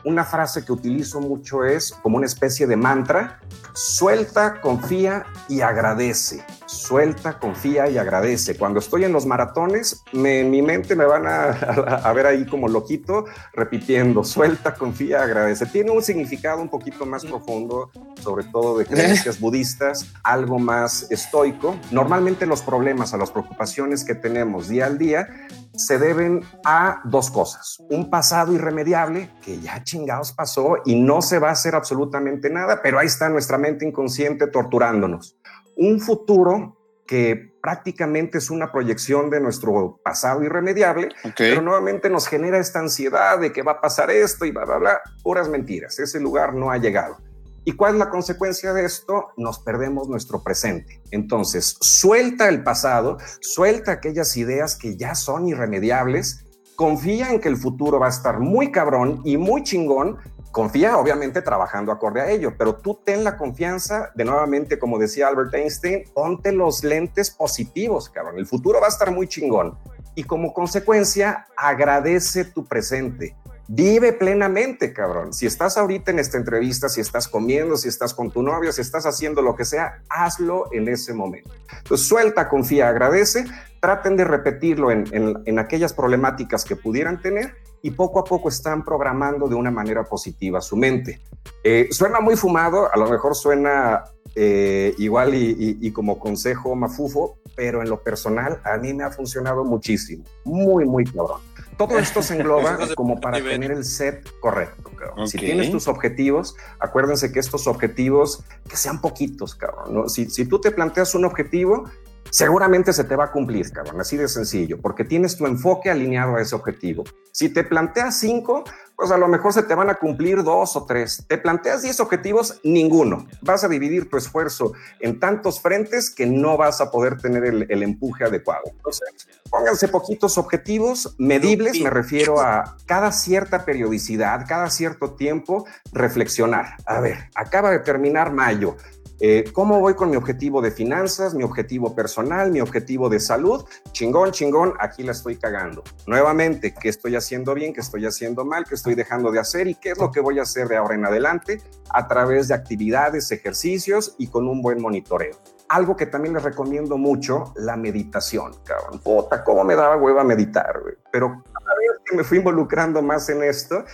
una 0.05 0.23
frase 0.23 0.65
que 0.65 0.71
utilizo 0.71 1.21
mucho 1.21 1.63
es 1.63 1.93
como 2.01 2.17
una 2.17 2.25
especie 2.25 2.67
de 2.67 2.75
mantra, 2.75 3.39
suelta, 3.73 4.61
confía 4.61 5.25
y 5.49 5.61
agradece. 5.61 6.43
Suelta, 6.65 7.39
confía 7.39 7.89
y 7.89 7.97
agradece. 7.97 8.57
Cuando 8.57 8.79
estoy 8.79 9.03
en 9.03 9.13
los 9.13 9.25
maratones, 9.25 10.03
en 10.11 10.49
mi 10.49 10.61
mente 10.61 10.95
me 10.95 11.05
van 11.05 11.25
a, 11.27 12.13
ver 12.13 12.25
ahí 12.25 12.45
como 12.45 12.67
loquito 12.67 13.25
repitiendo, 13.53 14.23
suelta, 14.23 14.73
confía, 14.73 15.23
agradece. 15.23 15.65
Tiene 15.67 15.91
un 15.91 16.03
significado 16.03 16.61
un 16.61 16.69
poquito 16.69 17.05
más 17.05 17.25
profundo, 17.25 17.91
sobre 18.21 18.45
todo 18.45 18.77
de 18.77 18.85
creencias 18.85 19.39
budistas, 19.39 20.07
algo 20.23 20.59
más 20.59 21.11
estoico. 21.11 21.75
Normalmente 21.91 22.45
los 22.45 22.61
problemas, 22.61 23.13
a 23.13 23.17
las 23.17 23.31
preocupaciones 23.31 24.03
que 24.03 24.15
tenemos 24.15 24.67
día 24.67 24.87
al 24.87 24.97
día, 24.97 25.27
se 25.75 25.97
deben 25.97 26.41
a 26.65 27.01
dos 27.05 27.31
cosas. 27.31 27.77
Un 27.89 28.09
pasado 28.09 28.53
irremediable 28.53 29.29
que 29.43 29.59
ya 29.59 29.83
chingados 29.83 30.31
pasó 30.31 30.77
y 30.85 30.99
no 30.99 31.21
se 31.21 31.39
va 31.39 31.49
a 31.49 31.53
hacer 31.53 31.75
absolutamente 31.75 32.49
nada, 32.49 32.81
pero 32.81 32.99
ahí 32.99 33.07
está 33.07 33.29
nuestra 33.29 33.57
mente 33.57 33.85
inconsciente 33.85 34.47
torturándonos. 34.47 35.37
Un 35.75 35.99
futuro 35.99 36.77
que 37.07 37.53
prácticamente 37.61 38.37
es 38.37 38.49
una 38.49 38.71
proyección 38.71 39.29
de 39.29 39.39
nuestro 39.39 39.99
pasado 40.03 40.43
irremediable, 40.43 41.09
pero 41.37 41.61
nuevamente 41.61 42.09
nos 42.09 42.27
genera 42.27 42.57
esta 42.57 42.79
ansiedad 42.79 43.39
de 43.39 43.51
que 43.51 43.61
va 43.61 43.73
a 43.73 43.81
pasar 43.81 44.09
esto 44.11 44.45
y 44.45 44.51
bla, 44.51 44.65
bla, 44.65 44.77
bla. 44.77 45.01
Puras 45.21 45.49
mentiras. 45.49 45.99
Ese 45.99 46.19
lugar 46.19 46.53
no 46.53 46.71
ha 46.71 46.77
llegado. 46.77 47.17
¿Y 47.65 47.73
cuál 47.73 47.93
es 47.93 47.99
la 47.99 48.09
consecuencia 48.09 48.73
de 48.73 48.83
esto? 48.85 49.29
Nos 49.37 49.59
perdemos 49.59 50.09
nuestro 50.09 50.43
presente. 50.43 51.01
Entonces, 51.11 51.77
suelta 51.79 52.49
el 52.49 52.61
pasado, 52.61 53.17
suelta 53.39 53.93
aquellas 53.93 54.35
ideas 54.35 54.75
que 54.75 54.97
ya 54.97 55.15
son 55.15 55.47
irremediables, 55.47 56.45
confía 56.75 57.31
en 57.31 57.39
que 57.39 57.47
el 57.47 57.55
futuro 57.55 57.99
va 57.99 58.07
a 58.07 58.09
estar 58.09 58.39
muy 58.39 58.71
cabrón 58.71 59.21
y 59.23 59.37
muy 59.37 59.63
chingón. 59.63 60.17
Confía, 60.51 60.97
obviamente, 60.97 61.41
trabajando 61.41 61.91
acorde 61.91 62.21
a 62.21 62.29
ello, 62.29 62.53
pero 62.57 62.75
tú 62.75 62.99
ten 63.03 63.23
la 63.23 63.37
confianza 63.37 64.11
de 64.13 64.25
nuevamente, 64.25 64.77
como 64.77 64.99
decía 64.99 65.29
Albert 65.29 65.53
Einstein, 65.53 66.03
ponte 66.13 66.51
los 66.51 66.83
lentes 66.83 67.31
positivos, 67.31 68.09
cabrón. 68.09 68.37
El 68.37 68.45
futuro 68.45 68.81
va 68.81 68.87
a 68.87 68.89
estar 68.89 69.09
muy 69.09 69.27
chingón. 69.27 69.77
Y 70.15 70.25
como 70.25 70.53
consecuencia, 70.53 71.47
agradece 71.55 72.43
tu 72.43 72.65
presente 72.65 73.35
Vive 73.67 74.11
plenamente, 74.11 74.91
cabrón. 74.91 75.33
Si 75.33 75.45
estás 75.45 75.77
ahorita 75.77 76.11
en 76.11 76.19
esta 76.19 76.37
entrevista, 76.37 76.89
si 76.89 76.99
estás 76.99 77.27
comiendo, 77.27 77.77
si 77.77 77.87
estás 77.87 78.13
con 78.13 78.29
tu 78.29 78.41
novia, 78.43 78.71
si 78.71 78.81
estás 78.81 79.05
haciendo 79.05 79.41
lo 79.41 79.55
que 79.55 79.63
sea, 79.63 80.01
hazlo 80.09 80.65
en 80.73 80.89
ese 80.89 81.13
momento. 81.13 81.49
Entonces, 81.77 82.07
suelta, 82.07 82.49
confía, 82.49 82.89
agradece. 82.89 83.45
Traten 83.79 84.17
de 84.17 84.25
repetirlo 84.25 84.91
en, 84.91 85.59
aquellas 85.59 85.93
problemáticas 85.93 86.65
que 86.65 86.75
pudieran 86.75 87.21
tener 87.21 87.55
y 87.81 87.91
poco 87.91 88.19
a 88.19 88.23
poco 88.23 88.49
están 88.49 88.83
programando 88.83 89.47
de 89.47 89.55
una 89.55 89.71
manera 89.71 90.03
positiva 90.03 90.61
su 90.61 90.77
mente. 90.77 91.21
Eh, 91.63 91.89
suena 91.91 92.21
muy 92.21 92.35
fumado, 92.37 92.89
a 92.93 92.97
lo 92.97 93.09
mejor 93.09 93.35
suena 93.35 94.05
eh, 94.35 94.95
igual 94.97 95.35
y, 95.35 95.91
como 95.91 96.17
consejo 96.17 96.75
mafufo, 96.75 97.37
pero 97.55 97.81
en 97.81 97.89
lo 97.89 98.01
personal 98.01 98.59
a 98.63 98.77
mí 98.77 98.93
me 98.93 99.03
ha 99.03 99.11
funcionado 99.11 99.63
muchísimo, 99.63 100.23
muy, 100.43 100.85
muy 100.85 101.05
cabrón. 101.05 101.41
Todo 101.77 101.97
esto 101.97 102.21
se 102.21 102.35
engloba 102.35 102.77
como 102.95 103.19
para 103.19 103.41
tener 103.41 103.71
el 103.71 103.83
set 103.83 104.27
correcto, 104.39 104.91
cabrón. 104.95 105.27
Si 105.27 105.37
tienes 105.37 105.71
tus 105.71 105.87
objetivos, 105.87 106.55
acuérdense 106.79 107.31
que 107.31 107.39
estos 107.39 107.67
objetivos, 107.67 108.43
que 108.69 108.77
sean 108.77 109.01
poquitos, 109.01 109.55
cabrón. 109.55 110.09
Si, 110.09 110.29
si 110.29 110.45
tú 110.45 110.59
te 110.59 110.71
planteas 110.71 111.15
un 111.15 111.25
objetivo, 111.25 111.85
seguramente 112.29 112.93
se 112.93 113.03
te 113.03 113.15
va 113.15 113.25
a 113.25 113.31
cumplir, 113.31 113.71
cabrón, 113.71 114.01
así 114.01 114.17
de 114.17 114.27
sencillo, 114.27 114.79
porque 114.79 115.03
tienes 115.03 115.37
tu 115.37 115.45
enfoque 115.45 115.89
alineado 115.89 116.35
a 116.35 116.41
ese 116.41 116.55
objetivo. 116.55 117.03
Si 117.31 117.49
te 117.49 117.63
planteas 117.63 118.19
cinco, 118.19 118.63
pues 119.03 119.11
a 119.11 119.17
lo 119.17 119.27
mejor 119.27 119.51
se 119.51 119.63
te 119.63 119.75
van 119.75 119.89
a 119.89 119.95
cumplir 119.95 120.43
dos 120.43 120.77
o 120.77 120.85
tres. 120.85 121.25
Te 121.27 121.37
planteas 121.37 121.81
diez 121.81 121.99
objetivos, 121.99 122.61
ninguno. 122.63 123.27
Vas 123.41 123.65
a 123.65 123.67
dividir 123.67 124.09
tu 124.09 124.15
esfuerzo 124.15 124.71
en 125.01 125.19
tantos 125.19 125.59
frentes 125.59 126.09
que 126.09 126.25
no 126.25 126.55
vas 126.55 126.79
a 126.79 126.89
poder 126.89 127.17
tener 127.17 127.43
el, 127.43 127.83
empuje 127.83 128.23
adecuado. 128.23 128.61
Entonces, 128.65 129.27
pónganse 129.49 129.89
poquitos 129.89 130.37
objetivos 130.37 131.15
medibles, 131.17 131.81
me 131.81 131.89
refiero 131.89 132.39
a 132.39 132.77
cada 132.85 133.11
cierta 133.11 133.65
periodicidad, 133.65 134.45
cada 134.47 134.69
cierto 134.69 135.15
tiempo, 135.15 135.65
reflexionar. 135.91 136.77
A 136.85 137.01
ver, 137.01 137.29
acaba 137.35 137.71
de 137.71 137.79
terminar 137.79 138.31
mayo 138.31 138.77
eh, 139.25 139.45
¿Cómo 139.53 139.79
voy 139.79 139.93
con 139.93 140.09
mi 140.09 140.17
objetivo 140.17 140.61
de 140.61 140.69
finanzas, 140.69 141.33
mi 141.33 141.43
objetivo 141.43 141.95
personal, 141.95 142.51
mi 142.51 142.59
objetivo 142.59 143.07
de 143.07 143.21
salud? 143.21 143.63
Chingón, 143.93 144.31
chingón, 144.31 144.73
aquí 144.81 145.01
la 145.01 145.13
estoy 145.13 145.37
cagando. 145.37 145.81
Nuevamente, 146.07 146.73
¿qué 146.73 146.89
estoy 146.89 147.15
haciendo 147.15 147.53
bien, 147.53 147.71
qué 147.71 147.79
estoy 147.79 148.05
haciendo 148.05 148.43
mal, 148.43 148.65
qué 148.67 148.75
estoy 148.75 148.95
dejando 148.95 149.31
de 149.31 149.39
hacer 149.39 149.69
y 149.69 149.75
qué 149.75 149.91
es 149.91 149.97
lo 149.97 150.11
que 150.11 150.19
voy 150.19 150.39
a 150.39 150.41
hacer 150.41 150.67
de 150.67 150.75
ahora 150.75 150.95
en 150.95 151.05
adelante 151.05 151.61
a 151.89 152.05
través 152.05 152.49
de 152.49 152.55
actividades, 152.55 153.31
ejercicios 153.31 154.13
y 154.17 154.27
con 154.27 154.45
un 154.45 154.61
buen 154.61 154.81
monitoreo? 154.81 155.37
Algo 155.69 155.95
que 155.95 156.05
también 156.05 156.33
les 156.33 156.43
recomiendo 156.43 156.97
mucho, 156.97 157.53
la 157.55 157.77
meditación, 157.77 158.51
cabrón. 158.65 158.99
Puta, 158.99 159.41
cómo 159.45 159.63
me 159.63 159.77
daba 159.77 159.95
hueva 159.95 160.25
meditar. 160.25 160.81
Pero 161.13 161.29
cada 161.29 161.75
vez 161.79 162.01
que 162.03 162.17
me 162.17 162.25
fui 162.25 162.39
involucrando 162.39 163.01
más 163.01 163.29
en 163.29 163.41
esto, 163.41 163.85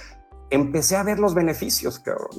empecé 0.50 0.96
a 0.96 1.04
ver 1.04 1.20
los 1.20 1.34
beneficios, 1.34 2.00
cabrón. 2.00 2.30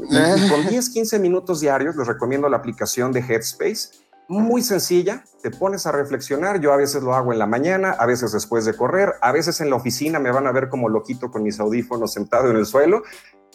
con 0.49 0.67
10, 0.69 0.91
15 0.91 1.19
minutos 1.19 1.61
diarios 1.61 1.97
les 1.97 2.07
recomiendo 2.07 2.49
la 2.49 2.59
aplicación 2.59 3.13
de 3.13 3.21
Headspace. 3.21 3.91
Muy 4.29 4.63
sencilla, 4.63 5.25
te 5.43 5.51
pones 5.51 5.87
a 5.87 5.93
reflexionar. 5.93 6.61
Yo 6.61 6.73
a 6.73 6.77
veces 6.77 7.03
lo 7.03 7.15
hago 7.15 7.33
en 7.33 7.41
la 7.41 7.47
mañana, 7.47 7.91
a 7.91 8.07
veces 8.07 8.31
después 8.31 8.65
de 8.65 8.75
correr, 8.75 9.15
a 9.23 9.33
veces 9.33 9.61
en 9.61 9.71
la 9.71 9.77
oficina 9.77 10.21
me 10.21 10.31
van 10.31 10.47
a 10.47 10.53
ver 10.53 10.69
como 10.69 10.89
loquito 10.89 11.33
con 11.33 11.43
mis 11.43 11.59
audífonos 11.59 12.13
sentado 12.13 12.49
en 12.51 12.57
el 12.57 12.67
suelo. 12.67 13.03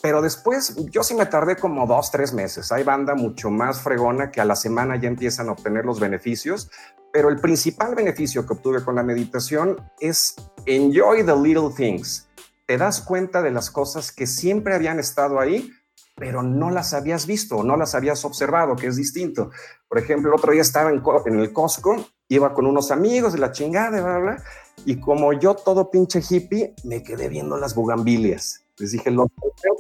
Pero 0.02 0.22
después 0.22 0.76
yo 0.92 1.02
sí 1.02 1.16
me 1.16 1.26
tardé 1.26 1.56
como 1.56 1.88
dos, 1.88 2.12
tres 2.12 2.34
meses. 2.34 2.74
Hay 2.74 2.84
banda 2.84 3.16
mucho 3.16 3.50
más 3.50 3.82
fregona 3.82 4.32
que 4.32 4.42
a 4.42 4.46
la 4.46 4.58
semana 4.58 4.98
ya 4.98 5.08
empiezan 5.08 5.48
a 5.48 5.54
obtener 5.54 5.86
los 5.86 6.02
beneficios. 6.02 6.70
Pero 7.14 7.30
el 7.30 7.40
principal 7.40 7.96
beneficio 7.96 8.46
que 8.46 8.54
obtuve 8.54 8.84
con 8.84 8.96
la 8.96 9.04
meditación 9.04 9.78
es 10.02 10.36
enjoy 10.66 11.24
the 11.24 11.36
little 11.36 11.70
things 11.74 12.25
te 12.66 12.78
das 12.78 13.02
cuenta 13.02 13.42
de 13.42 13.52
las 13.52 13.70
cosas 13.70 14.12
que 14.12 14.28
siempre 14.28 14.74
habían 14.74 15.00
estado 15.00 15.40
ahí, 15.40 15.72
pero 16.16 16.42
no 16.42 16.72
las 16.72 16.94
habías 16.94 17.28
visto, 17.28 17.64
no 17.64 17.78
las 17.78 17.94
habías 17.94 18.24
observado, 18.26 18.76
que 18.76 18.88
es 18.88 18.96
distinto. 18.96 19.52
Por 19.88 20.00
ejemplo, 20.00 20.30
el 20.30 20.36
otro 20.36 20.52
día 20.52 20.62
estaba 20.62 20.90
en, 20.90 21.40
el 21.40 21.54
Costco, 21.54 22.06
iba 22.30 22.54
con 22.54 22.66
unos 22.66 22.92
amigos 22.92 23.34
de 23.34 23.40
la 23.40 23.52
chingada, 23.52 24.02
bla, 24.02 24.18
bla, 24.18 24.44
y 24.86 25.00
como 25.00 25.34
yo 25.34 25.56
todo 25.56 25.90
pinche 25.92 26.22
hippie, 26.28 26.74
me 26.84 27.04
quedé 27.04 27.30
viendo 27.30 27.58
las 27.58 27.76
bugambilias. 27.76 28.65
Les 28.78 28.92
dije, 28.92 29.10
lo 29.10 29.32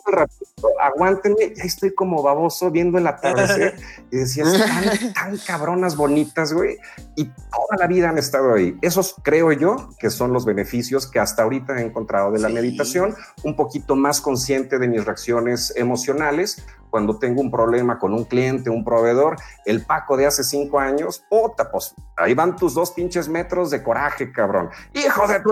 ratito, 0.08 0.70
aguántenme, 0.82 1.54
ya 1.56 1.64
estoy 1.64 1.94
como 1.94 2.24
baboso 2.24 2.72
viendo 2.72 2.98
el 2.98 3.08
atardecer. 3.08 3.76
y 4.12 4.18
decía, 4.18 4.44
están 4.46 5.14
tan 5.14 5.38
cabronas 5.38 5.96
bonitas, 5.96 6.54
güey. 6.54 6.78
Y 7.16 7.26
toda 7.26 7.78
la 7.78 7.88
vida 7.88 8.10
han 8.10 8.18
estado 8.18 8.54
ahí. 8.54 8.78
Esos 8.82 9.16
creo 9.22 9.52
yo 9.52 9.90
que 10.00 10.10
son 10.10 10.32
los 10.32 10.46
beneficios 10.46 11.08
que 11.08 11.20
hasta 11.20 11.44
ahorita 11.44 11.78
he 11.78 11.82
encontrado 11.82 12.32
de 12.32 12.40
la 12.40 12.50
meditación. 12.50 13.16
Un 13.44 13.56
poquito 13.56 13.96
más 13.96 14.22
consciente 14.22 14.80
de 14.80 14.88
mis 14.88 15.04
reacciones 15.04 15.74
emocionales. 15.76 16.66
Cuando 16.90 17.20
tengo 17.20 17.42
un 17.42 17.52
problema 17.52 18.00
con 18.00 18.14
un 18.14 18.24
cliente, 18.24 18.70
un 18.70 18.86
proveedor, 18.86 19.36
el 19.66 19.86
Paco 19.86 20.16
de 20.16 20.28
hace 20.28 20.46
cinco 20.46 20.80
años, 20.80 21.26
puta, 21.30 21.70
pues 21.70 21.94
ahí 22.16 22.34
van 22.34 22.56
tus 22.56 22.74
dos 22.74 22.92
pinches 22.92 23.28
metros 23.28 23.70
de 23.70 23.84
coraje, 23.84 24.32
cabrón. 24.32 24.70
Hijo 24.94 25.28
de 25.28 25.42
tu... 25.42 25.52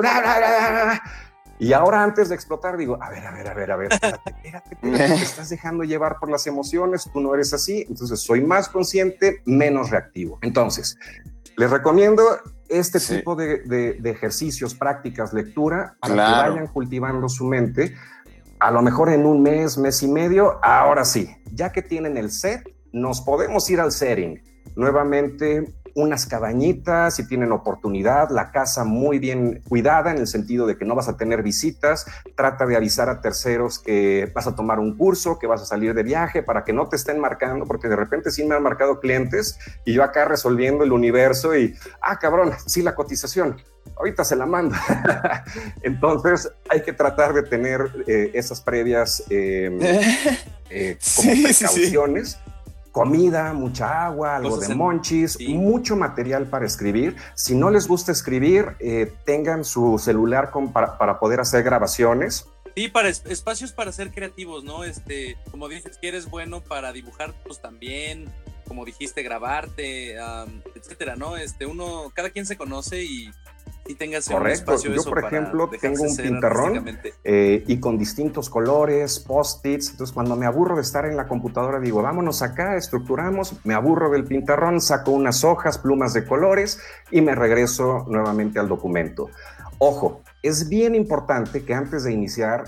Y 1.60 1.74
ahora 1.74 2.04
antes 2.04 2.30
de 2.30 2.36
explotar 2.36 2.78
digo, 2.78 2.98
a 3.02 3.10
ver, 3.10 3.26
a 3.26 3.32
ver, 3.32 3.48
a 3.48 3.54
ver, 3.54 3.72
a 3.72 3.76
ver, 3.76 3.94
espérate, 3.94 4.30
espérate, 4.30 4.76
te 4.76 5.14
estás 5.24 5.50
dejando 5.50 5.84
llevar 5.84 6.18
por 6.20 6.30
las 6.30 6.48
emociones, 6.48 7.10
tú 7.12 7.22
no 7.22 7.34
eres 7.34 7.54
así, 7.54 7.86
entonces 7.88 8.20
soy 8.20 8.42
más 8.42 8.70
consciente, 8.70 9.42
menos 9.46 9.90
reactivo. 9.90 10.40
Entonces, 10.42 10.98
les 11.56 11.70
recomiendo 11.70 12.24
este 12.68 13.00
tipo 13.00 13.36
de, 13.36 14.00
ejercicios, 14.04 14.74
prácticas, 14.74 15.34
lectura, 15.34 15.96
para 16.00 16.14
que 16.14 16.20
vayan 16.20 16.68
cultivando 16.68 17.30
su 17.30 17.46
mente. 17.46 17.96
A 18.60 18.72
lo 18.72 18.82
mejor 18.82 19.10
en 19.10 19.26
un 19.26 19.42
mes, 19.42 19.78
mes 19.78 20.02
y 20.04 20.08
medio, 20.08 20.60
ahora 20.64 21.06
sí, 21.06 21.30
ya 21.52 21.72
que 21.72 21.82
tienen 21.82 22.18
el 22.18 22.32
set, 22.32 22.68
nos 22.92 23.22
podemos 23.22 23.70
ir 23.70 23.80
al 23.80 23.92
setting. 23.92 24.42
Nuevamente, 24.76 25.74
unas 25.96 26.26
cabañitas, 26.26 27.16
si 27.16 27.28
tienen 27.28 27.52
oportunidad, 27.52 28.30
la 28.30 28.52
casa 28.52 28.84
muy 28.84 29.20
bien 29.20 29.62
cuidada 29.68 30.12
en 30.12 30.18
el 30.18 30.28
sentido 30.28 30.66
de 30.66 30.78
que 30.78 30.86
no 30.86 30.96
vas 30.96 31.08
a 31.08 31.18
tener 31.18 31.44
visitas, 31.44 32.06
trata 32.36 32.66
de 32.66 32.76
avisar 32.76 33.10
a 33.10 33.22
terceros 33.22 33.80
que 33.80 34.32
vas 34.34 34.48
a 34.48 34.56
tomar 34.56 34.80
un 34.80 34.98
curso, 34.98 35.38
que 35.40 35.48
vas 35.48 35.62
a 35.62 35.66
salir 35.66 35.94
de 35.94 36.04
viaje 36.04 36.44
para 36.44 36.64
que 36.64 36.74
no 36.74 36.88
te 36.90 36.96
estén 36.96 37.20
marcando, 37.20 37.66
porque 37.66 37.88
de 37.88 37.96
repente 37.96 38.32
sí 38.32 38.44
me 38.44 38.56
han 38.56 38.64
marcado 38.64 39.00
clientes 39.00 39.58
y 39.86 39.94
yo 39.94 40.04
acá 40.04 40.26
resolviendo 40.26 40.84
el 40.84 40.92
universo 40.92 41.56
y, 41.56 41.76
ah, 42.02 42.18
cabrón, 42.18 42.52
sí 42.66 42.82
la 42.82 42.96
cotización 42.96 43.58
ahorita 43.98 44.24
se 44.24 44.36
la 44.36 44.46
manda. 44.46 45.44
Entonces 45.82 46.50
hay 46.70 46.82
que 46.82 46.94
tratar 46.94 47.34
de 47.34 47.44
tener 47.44 47.92
eh, 48.08 48.32
esas 48.34 48.62
previas 48.62 49.24
em, 49.30 49.80
eh, 50.70 50.98
como 51.16 51.32
precauciones. 51.44 52.40
Comida, 52.94 53.54
mucha 53.54 54.06
agua, 54.06 54.36
algo 54.36 54.56
de 54.56 54.76
monchis, 54.76 55.40
mucho 55.50 55.96
material 55.96 56.46
para 56.46 56.68
escribir. 56.68 57.16
Si 57.34 57.56
no 57.56 57.72
les 57.72 57.88
gusta 57.88 58.12
escribir, 58.12 58.76
eh, 58.80 59.12
tengan 59.26 59.66
su 59.66 59.98
celular 59.98 60.52
para, 60.72 61.20
poder 61.20 61.40
hacer 61.40 61.64
grabaciones. 61.64 62.48
Sí, 62.76 62.90
para 62.90 63.10
espacios 63.10 63.72
para 63.72 63.92
ser 63.92 64.12
creativos, 64.12 64.64
¿no? 64.64 64.84
Este, 64.84 65.38
como 65.50 65.70
dices, 65.70 65.98
que 65.98 66.10
eres 66.10 66.30
bueno 66.30 66.62
para 66.62 66.94
dibujar, 66.94 67.34
pues 67.44 67.60
también, 67.60 68.32
como 68.68 68.86
dijiste, 68.86 69.24
grabarte, 69.24 70.18
etcétera, 70.76 71.16
¿no? 71.16 71.36
Este, 71.36 71.66
uno, 71.66 72.12
cada 72.14 72.30
quien 72.30 72.46
se 72.46 72.58
conoce 72.58 73.04
y 73.04 73.32
y 73.86 73.96
tengas 73.96 74.30
Correcto. 74.30 74.78
Yo, 74.82 75.04
por 75.04 75.26
ejemplo, 75.26 75.70
tengo 75.82 76.04
un 76.04 76.16
pintarrón 76.16 77.00
eh, 77.24 77.64
y 77.68 77.80
con 77.80 77.98
distintos 77.98 78.50
colores, 78.50 79.20
post-its. 79.20 79.92
Entonces, 79.92 80.14
cuando 80.14 80.36
me 80.36 80.46
aburro 80.46 80.76
de 80.76 80.82
estar 80.82 81.06
en 81.06 81.18
la 81.18 81.28
computadora, 81.28 81.80
digo, 81.80 82.02
vámonos 82.02 82.42
acá, 82.42 82.78
estructuramos, 82.78 83.56
me 83.66 83.74
aburro 83.74 84.10
del 84.10 84.24
pintarrón, 84.24 84.80
saco 84.80 85.12
unas 85.12 85.44
hojas, 85.44 85.78
plumas 85.78 86.14
de 86.14 86.26
colores 86.26 86.80
y 87.12 87.22
me 87.22 87.36
regreso 87.36 88.06
nuevamente 88.08 88.60
al 88.60 88.70
documento. 88.70 89.30
Ojo, 89.80 90.22
es 90.42 90.70
bien 90.70 90.96
importante 90.96 91.66
que 91.66 91.74
antes 91.74 92.06
de 92.06 92.14
iniciar 92.14 92.64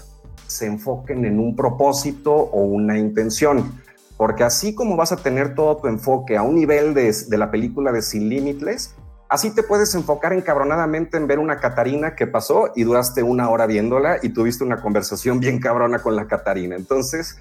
se 0.48 0.66
enfoquen 0.66 1.26
en 1.26 1.40
un 1.40 1.56
propósito 1.56 2.34
o 2.34 2.62
una 2.66 2.98
intención. 2.98 3.82
Porque 4.18 4.44
así 4.44 4.76
como 4.76 4.96
vas 4.96 5.12
a 5.12 5.18
tener 5.18 5.56
todo 5.56 5.78
tu 5.78 5.88
enfoque 5.88 6.38
a 6.38 6.42
un 6.42 6.56
nivel 6.56 6.94
de, 6.94 7.14
de 7.28 7.38
la 7.38 7.52
película 7.52 7.92
de 7.92 8.02
Sin 8.02 8.30
Limitless, 8.30 8.96
Así 9.28 9.54
te 9.54 9.64
puedes 9.64 9.96
enfocar 9.96 10.34
encabronadamente 10.34 11.18
en 11.18 11.26
ver 11.26 11.40
una 11.40 11.60
Catarina 11.60 12.16
que 12.16 12.28
pasó 12.28 12.72
y 12.76 12.84
duraste 12.84 13.24
una 13.24 13.50
hora 13.50 13.66
viéndola 13.66 14.20
y 14.22 14.30
tuviste 14.30 14.64
una 14.64 14.82
conversación 14.82 15.40
bien 15.40 15.60
cabrona 15.60 16.00
con 16.00 16.16
la 16.16 16.28
Catarina. 16.28 16.76
Entonces, 16.76 17.38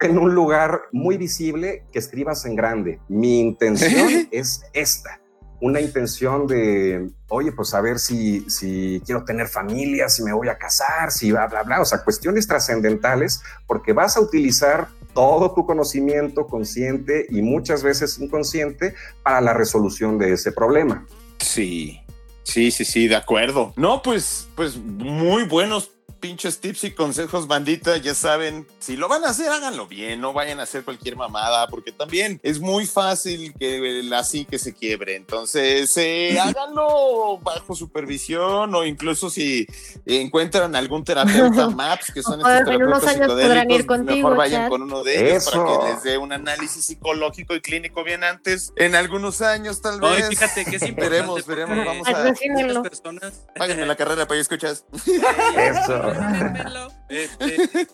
en 0.00 0.18
un 0.18 0.34
lugar 0.34 0.82
muy 0.92 1.18
visible, 1.18 1.84
que 1.92 1.98
escribas 1.98 2.44
en 2.46 2.56
grande. 2.56 3.00
Mi 3.08 3.40
intención 3.40 4.28
es 4.30 4.62
esta. 4.72 5.20
Una 5.60 5.80
intención 5.80 6.46
de, 6.46 7.10
oye, 7.28 7.52
pues 7.52 7.72
a 7.74 7.80
ver 7.80 7.98
si, 7.98 8.48
si 8.50 9.02
quiero 9.04 9.24
tener 9.24 9.48
familia, 9.48 10.08
si 10.08 10.22
me 10.22 10.32
voy 10.32 10.48
a 10.48 10.58
casar, 10.58 11.10
si 11.10 11.32
bla, 11.32 11.46
bla, 11.46 11.62
bla. 11.62 11.80
O 11.80 11.84
sea, 11.84 12.02
cuestiones 12.02 12.46
trascendentales, 12.46 13.42
porque 13.66 13.92
vas 13.92 14.16
a 14.16 14.20
utilizar 14.20 14.88
todo 15.14 15.54
tu 15.54 15.64
conocimiento 15.64 16.46
consciente 16.46 17.26
y 17.30 17.40
muchas 17.40 17.82
veces 17.82 18.18
inconsciente 18.18 18.94
para 19.22 19.40
la 19.40 19.54
resolución 19.54 20.18
de 20.18 20.32
ese 20.32 20.52
problema. 20.52 21.06
Sí, 21.38 22.00
sí, 22.42 22.70
sí, 22.70 22.84
sí, 22.84 23.08
de 23.08 23.16
acuerdo. 23.16 23.72
No, 23.76 24.02
pues, 24.02 24.48
pues 24.54 24.76
muy 24.76 25.44
buenos 25.44 25.95
pinches 26.20 26.60
tips 26.60 26.84
y 26.84 26.90
consejos, 26.92 27.46
bandita, 27.46 27.96
ya 27.98 28.14
saben, 28.14 28.66
si 28.78 28.96
lo 28.96 29.08
van 29.08 29.24
a 29.24 29.28
hacer, 29.28 29.48
háganlo 29.48 29.86
bien, 29.86 30.20
no 30.20 30.32
vayan 30.32 30.60
a 30.60 30.64
hacer 30.64 30.84
cualquier 30.84 31.16
mamada, 31.16 31.68
porque 31.68 31.92
también 31.92 32.40
es 32.42 32.60
muy 32.60 32.86
fácil 32.86 33.54
que 33.58 34.02
así 34.14 34.44
que 34.44 34.58
se 34.58 34.74
quiebre. 34.74 35.16
Entonces, 35.16 35.96
eh, 35.96 36.38
háganlo 36.42 37.38
bajo 37.38 37.74
supervisión 37.74 38.74
o 38.74 38.84
incluso 38.84 39.30
si 39.30 39.66
encuentran 40.04 40.74
algún 40.74 41.04
terapeuta 41.04 41.68
MAPS, 41.70 42.12
que 42.12 42.22
son 42.22 42.40
estos 42.40 42.64
terapeutas 42.64 43.12
psicodélicos, 43.12 43.98
mejor 44.00 44.36
vayan 44.36 44.68
con 44.68 44.82
uno 44.82 45.04
de 45.04 45.30
ellos 45.30 45.50
para 45.50 45.64
que 45.64 45.92
les 45.92 46.02
dé 46.02 46.18
un 46.18 46.32
análisis 46.32 46.84
psicológico 46.84 47.54
y 47.54 47.60
clínico 47.60 48.02
bien 48.04 48.24
antes, 48.24 48.72
en 48.76 48.94
algunos 48.94 49.42
años 49.42 49.82
tal 49.82 50.00
vez. 50.00 50.28
fíjate 50.28 50.64
que 50.64 50.76
es 50.76 50.86
Veremos, 50.96 51.46
veremos, 51.46 51.84
vamos 51.84 52.08
a... 52.08 52.82
Personas... 52.82 53.44
Págame 53.56 53.86
la 53.86 53.96
carrera 53.96 54.26
para 54.26 54.38
que 54.38 54.42
escuchas. 54.42 54.84
Eso. 55.56 56.12
Este, 57.08 57.88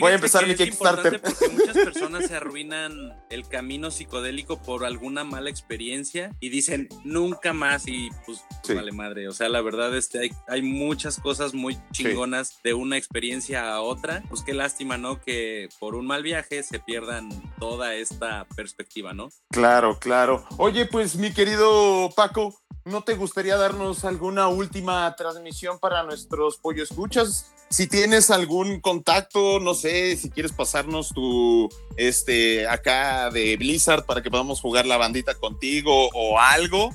Voy 0.00 0.12
a 0.12 0.14
empezar 0.14 0.46
mi 0.46 0.54
Kickstarter. 0.54 1.20
Porque 1.20 1.48
muchas 1.48 1.76
personas 1.76 2.26
se 2.26 2.36
arruinan 2.36 3.16
el 3.30 3.48
camino 3.48 3.90
psicodélico 3.90 4.60
por 4.62 4.84
alguna 4.84 5.24
mala 5.24 5.50
experiencia 5.50 6.34
y 6.40 6.50
dicen 6.50 6.88
nunca 7.04 7.52
más 7.52 7.86
y 7.86 8.10
pues 8.26 8.44
vale 8.74 8.92
madre. 8.92 9.28
O 9.28 9.32
sea, 9.32 9.48
la 9.48 9.60
verdad 9.60 9.96
este, 9.96 10.20
hay, 10.20 10.30
hay 10.46 10.62
muchas 10.62 11.18
cosas 11.18 11.54
muy 11.54 11.78
chingonas 11.92 12.60
de 12.62 12.74
una 12.74 12.96
experiencia 12.96 13.72
a 13.72 13.80
otra. 13.80 14.22
Pues 14.28 14.42
qué 14.42 14.54
lástima, 14.54 14.98
¿no? 14.98 15.20
Que 15.20 15.68
por 15.80 15.94
un 15.94 16.06
mal 16.06 16.22
viaje 16.22 16.62
se 16.62 16.78
pierdan 16.78 17.28
toda 17.58 17.94
esta 17.94 18.46
perspectiva, 18.56 19.12
¿no? 19.14 19.30
Claro, 19.50 19.98
claro. 19.98 20.46
Oye, 20.58 20.86
pues 20.86 21.16
mi 21.16 21.32
querido 21.32 22.10
Paco, 22.14 22.54
¿no 22.84 23.02
te 23.02 23.14
gustaría 23.14 23.56
darnos 23.56 24.04
alguna 24.04 24.48
última 24.48 25.14
transmisión 25.16 25.78
para 25.78 26.02
nuestros 26.02 26.58
pollo 26.58 26.82
escuchas? 26.82 27.52
Si 27.70 27.86
tienes 27.86 28.30
algún 28.30 28.80
contacto, 28.80 29.60
no 29.60 29.74
sé, 29.74 30.16
si 30.16 30.30
quieres 30.30 30.52
pasarnos 30.52 31.10
tu, 31.12 31.68
este, 31.96 32.66
acá 32.66 33.30
de 33.30 33.56
Blizzard 33.56 34.06
para 34.06 34.22
que 34.22 34.30
podamos 34.30 34.60
jugar 34.60 34.86
la 34.86 34.96
bandita 34.96 35.34
contigo 35.34 36.08
o 36.14 36.38
algo. 36.38 36.90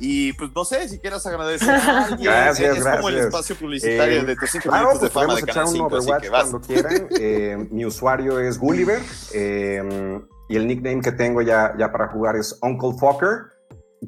Y 0.00 0.32
pues 0.34 0.50
no 0.54 0.64
sé 0.64 0.88
si 0.88 0.98
quieras 0.98 1.26
agradecer 1.26 1.70
a 1.70 2.04
alguien. 2.04 2.30
Gracias, 2.30 2.76
es 2.76 2.84
gracias. 2.84 2.96
como 2.96 3.08
el 3.08 3.18
espacio 3.18 3.56
publicitario 3.56 4.20
eh, 4.20 4.24
de 4.24 4.36
tus 4.36 4.50
cinco 4.50 4.68
claro, 4.68 4.88
minutos 4.88 5.02
de 5.02 5.10
pues 5.10 5.26
fama 5.26 5.34
de 5.34 5.42
Canal 5.42 5.64
uno 5.64 5.72
5, 5.72 5.88
de 5.88 6.10
WhatsApp 6.10 6.30
cuando 6.30 6.60
quieran. 6.60 7.08
Eh, 7.20 7.68
mi 7.70 7.84
usuario 7.84 8.38
es 8.38 8.58
Gulliver 8.58 9.00
eh, 9.34 10.20
y 10.48 10.56
el 10.56 10.66
nickname 10.66 11.00
que 11.00 11.12
tengo 11.12 11.42
ya, 11.42 11.74
ya 11.78 11.90
para 11.90 12.08
jugar 12.08 12.36
es 12.36 12.56
Uncle 12.62 12.92
Fucker. 12.98 13.57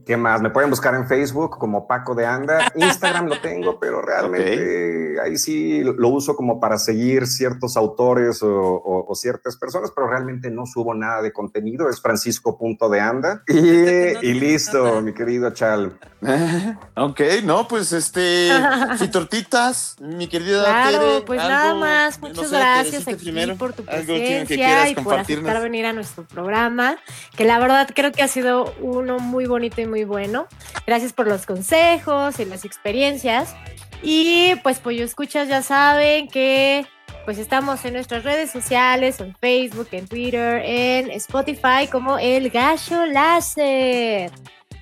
¿Qué 0.06 0.16
más? 0.16 0.40
Me 0.40 0.50
pueden 0.50 0.70
buscar 0.70 0.94
en 0.94 1.06
Facebook 1.06 1.58
como 1.58 1.86
Paco 1.86 2.14
de 2.14 2.24
Anda. 2.24 2.70
Instagram 2.74 3.26
lo 3.26 3.40
tengo, 3.40 3.80
pero 3.80 4.00
realmente 4.00 5.20
ahí 5.20 5.36
sí 5.36 5.82
lo 5.82 6.08
uso 6.08 6.36
como 6.36 6.60
para 6.60 6.78
seguir 6.78 7.26
ciertos 7.26 7.76
autores 7.76 8.40
o, 8.42 9.10
ciertas 9.14 9.56
personas, 9.56 9.90
pero 9.94 10.08
realmente 10.08 10.50
no 10.50 10.64
subo 10.66 10.94
nada 10.94 11.22
de 11.22 11.32
contenido. 11.32 11.88
Es 11.88 12.00
francisco.deanda 12.00 13.42
y, 13.48 13.56
y 13.56 14.34
listo, 14.34 15.02
mi 15.02 15.12
querido 15.12 15.50
Chal. 15.50 15.98
ok, 16.96 17.20
no, 17.44 17.66
pues 17.66 17.92
este, 17.92 18.50
si 18.98 19.08
tortitas, 19.08 19.96
mi 20.00 20.28
querida 20.28 20.64
Claro, 20.64 21.24
pues 21.24 21.38
nada 21.38 21.74
más. 21.74 22.20
Muchas 22.20 22.50
gracias 22.50 23.08
aquí 23.08 23.32
por 23.58 23.72
tu 23.72 23.84
presencia 23.84 24.90
y 24.90 24.94
por 24.94 25.18
aceptar 25.18 25.62
venir 25.62 25.86
a 25.86 25.92
nuestro 25.92 26.24
programa, 26.24 26.96
que 27.36 27.44
la 27.44 27.58
verdad 27.58 27.88
creo 27.94 28.12
que 28.12 28.22
ha 28.22 28.28
sido 28.28 28.72
uno 28.80 29.18
muy 29.18 29.46
bonito 29.46 29.79
muy 29.86 30.04
bueno. 30.04 30.46
Gracias 30.86 31.12
por 31.12 31.26
los 31.26 31.46
consejos 31.46 32.38
y 32.40 32.44
las 32.44 32.64
experiencias. 32.64 33.54
Y 34.02 34.54
pues 34.62 34.78
Pollo 34.78 35.04
Escuchas 35.04 35.48
ya 35.48 35.62
saben 35.62 36.28
que 36.28 36.86
pues 37.24 37.38
estamos 37.38 37.84
en 37.84 37.94
nuestras 37.94 38.24
redes 38.24 38.50
sociales, 38.50 39.20
en 39.20 39.36
Facebook, 39.36 39.88
en 39.92 40.08
Twitter, 40.08 40.62
en 40.64 41.10
Spotify 41.12 41.86
como 41.90 42.18
El 42.18 42.50
Gallo 42.50 43.06
Láser. 43.06 44.30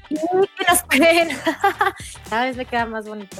Y 0.08 0.14
nos 0.14 0.82
pueden, 0.88 1.28
cada 2.30 2.44
vez 2.46 2.56
me 2.56 2.64
queda 2.64 2.86
más 2.86 3.06
bonito. 3.06 3.36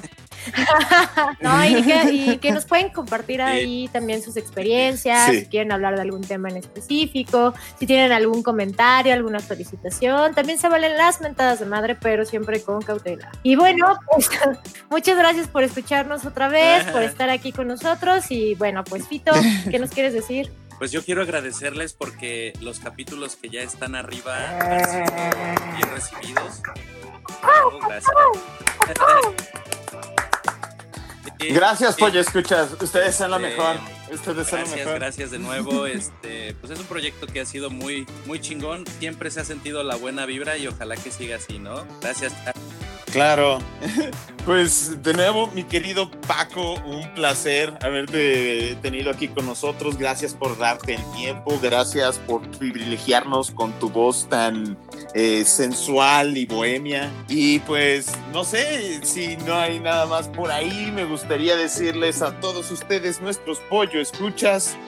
no, 1.40 1.64
y 1.64 2.38
que, 2.38 2.52
nos 2.52 2.64
pueden 2.64 2.90
compartir 2.90 3.42
ahí 3.42 3.88
también 3.92 4.22
sus 4.22 4.36
experiencias, 4.36 5.30
si 5.30 5.46
quieren 5.46 5.72
hablar 5.72 5.96
de 5.96 6.02
algún 6.02 6.22
tema 6.22 6.48
en 6.48 6.56
específico, 6.56 7.54
si 7.78 7.86
tienen 7.86 8.12
algún 8.12 8.42
comentario, 8.42 9.12
alguna 9.12 9.40
felicitación. 9.40 10.34
También 10.34 10.58
se 10.58 10.68
valen 10.68 10.96
las 10.96 11.20
mentadas 11.20 11.60
de 11.60 11.66
madre, 11.66 11.94
pero 11.94 12.24
siempre 12.24 12.62
con 12.62 12.82
cautela. 12.82 13.30
Y 13.42 13.56
bueno, 13.56 13.98
pues 14.10 14.28
muchas 14.90 15.16
gracias 15.16 15.48
por 15.48 15.62
escucharnos 15.62 16.24
otra 16.24 16.48
vez, 16.48 16.84
por 16.84 17.02
estar 17.02 17.30
aquí 17.30 17.52
con 17.52 17.68
nosotros. 17.68 18.30
Y 18.30 18.54
bueno, 18.54 18.84
pues 18.84 19.06
Fito, 19.06 19.32
¿qué 19.70 19.78
nos 19.78 19.90
quieres 19.90 20.12
decir? 20.12 20.50
Pues 20.78 20.92
yo 20.92 21.04
quiero 21.04 21.22
agradecerles 21.22 21.92
porque 21.92 22.52
los 22.60 22.78
capítulos 22.78 23.34
que 23.34 23.48
ya 23.48 23.62
están 23.62 23.96
arriba 23.96 24.36
han 24.60 24.84
sido 24.84 25.04
bien 25.76 25.90
recibidos. 25.90 26.62
gracias. 27.88 28.12
Gracias, 31.38 31.96
Pollo 31.96 32.20
Escuchas. 32.20 32.70
Ustedes 32.80 33.14
son 33.14 33.30
la 33.30 33.38
mejor. 33.38 33.76
Ustedes 34.12 34.46
son 34.46 34.60
la 34.62 34.76
mejor. 34.76 34.94
Gracias 34.94 35.30
de 35.30 35.38
nuevo. 35.38 35.86
Este, 35.98 36.54
pues 36.60 36.72
es 36.72 36.78
un 36.78 36.86
proyecto 36.86 37.26
que 37.26 37.40
ha 37.40 37.46
sido 37.46 37.70
muy, 37.70 38.06
muy 38.26 38.40
chingón. 38.40 38.84
Siempre 38.98 39.30
se 39.30 39.40
ha 39.40 39.44
sentido 39.44 39.82
la 39.82 39.96
buena 39.96 40.26
vibra 40.26 40.56
y 40.56 40.66
ojalá 40.66 40.96
que 40.96 41.10
siga 41.10 41.36
así, 41.36 41.58
¿no? 41.58 41.86
Gracias. 42.00 42.32
Claro. 43.12 43.58
Pues 44.48 45.02
de 45.02 45.12
nuevo, 45.12 45.48
mi 45.48 45.62
querido 45.62 46.10
Paco, 46.26 46.76
un 46.86 47.12
placer 47.12 47.74
haberte 47.82 48.78
tenido 48.80 49.10
aquí 49.10 49.28
con 49.28 49.44
nosotros. 49.44 49.98
Gracias 49.98 50.32
por 50.32 50.56
darte 50.56 50.94
el 50.94 51.02
tiempo, 51.12 51.58
gracias 51.60 52.18
por 52.18 52.40
privilegiarnos 52.52 53.50
con 53.50 53.72
tu 53.72 53.90
voz 53.90 54.26
tan 54.30 54.78
eh, 55.12 55.44
sensual 55.44 56.34
y 56.38 56.46
bohemia. 56.46 57.10
Y 57.28 57.58
pues 57.58 58.10
no 58.32 58.42
sé 58.42 59.04
si 59.04 59.36
no 59.36 59.54
hay 59.54 59.80
nada 59.80 60.06
más 60.06 60.28
por 60.28 60.50
ahí, 60.50 60.90
me 60.94 61.04
gustaría 61.04 61.54
decirles 61.54 62.22
a 62.22 62.40
todos 62.40 62.70
ustedes, 62.70 63.20
nuestros 63.20 63.58
pollo 63.68 64.00
escuchas, 64.00 64.78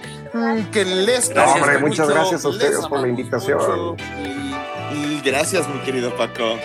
que 0.72 0.86
les 0.86 1.28
gracias. 1.28 1.56
hombre, 1.56 1.78
muchas 1.80 2.08
gracias 2.08 2.46
a 2.46 2.48
ustedes 2.48 2.86
por 2.86 3.00
la 3.00 3.08
invitación. 3.08 3.96
Y, 4.24 4.94
y 4.94 5.20
gracias, 5.20 5.68
mi 5.68 5.80
querido 5.80 6.16
Paco. 6.16 6.56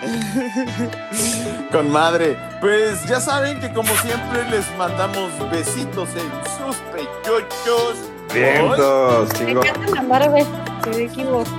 Con 1.72 1.90
madre. 1.90 2.36
Pues 2.60 3.04
ya 3.06 3.20
saben 3.20 3.60
que 3.60 3.72
como 3.72 3.94
siempre 3.96 4.48
les 4.50 4.64
mandamos 4.76 5.30
besitos 5.50 6.08
en 6.10 6.30
sus 6.56 6.76
pechochos. 6.92 7.96
Vientos, 8.32 9.32
chingo. 9.34 9.60
Me 9.62 9.68
encanta 9.68 9.94
la 9.94 10.02
madre, 10.02 10.44
me 10.90 11.04
equivoco. 11.04 11.50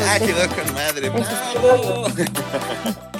Ah, 0.00 0.18
quedó 0.18 0.48
con 0.48 0.74
madre. 0.74 1.12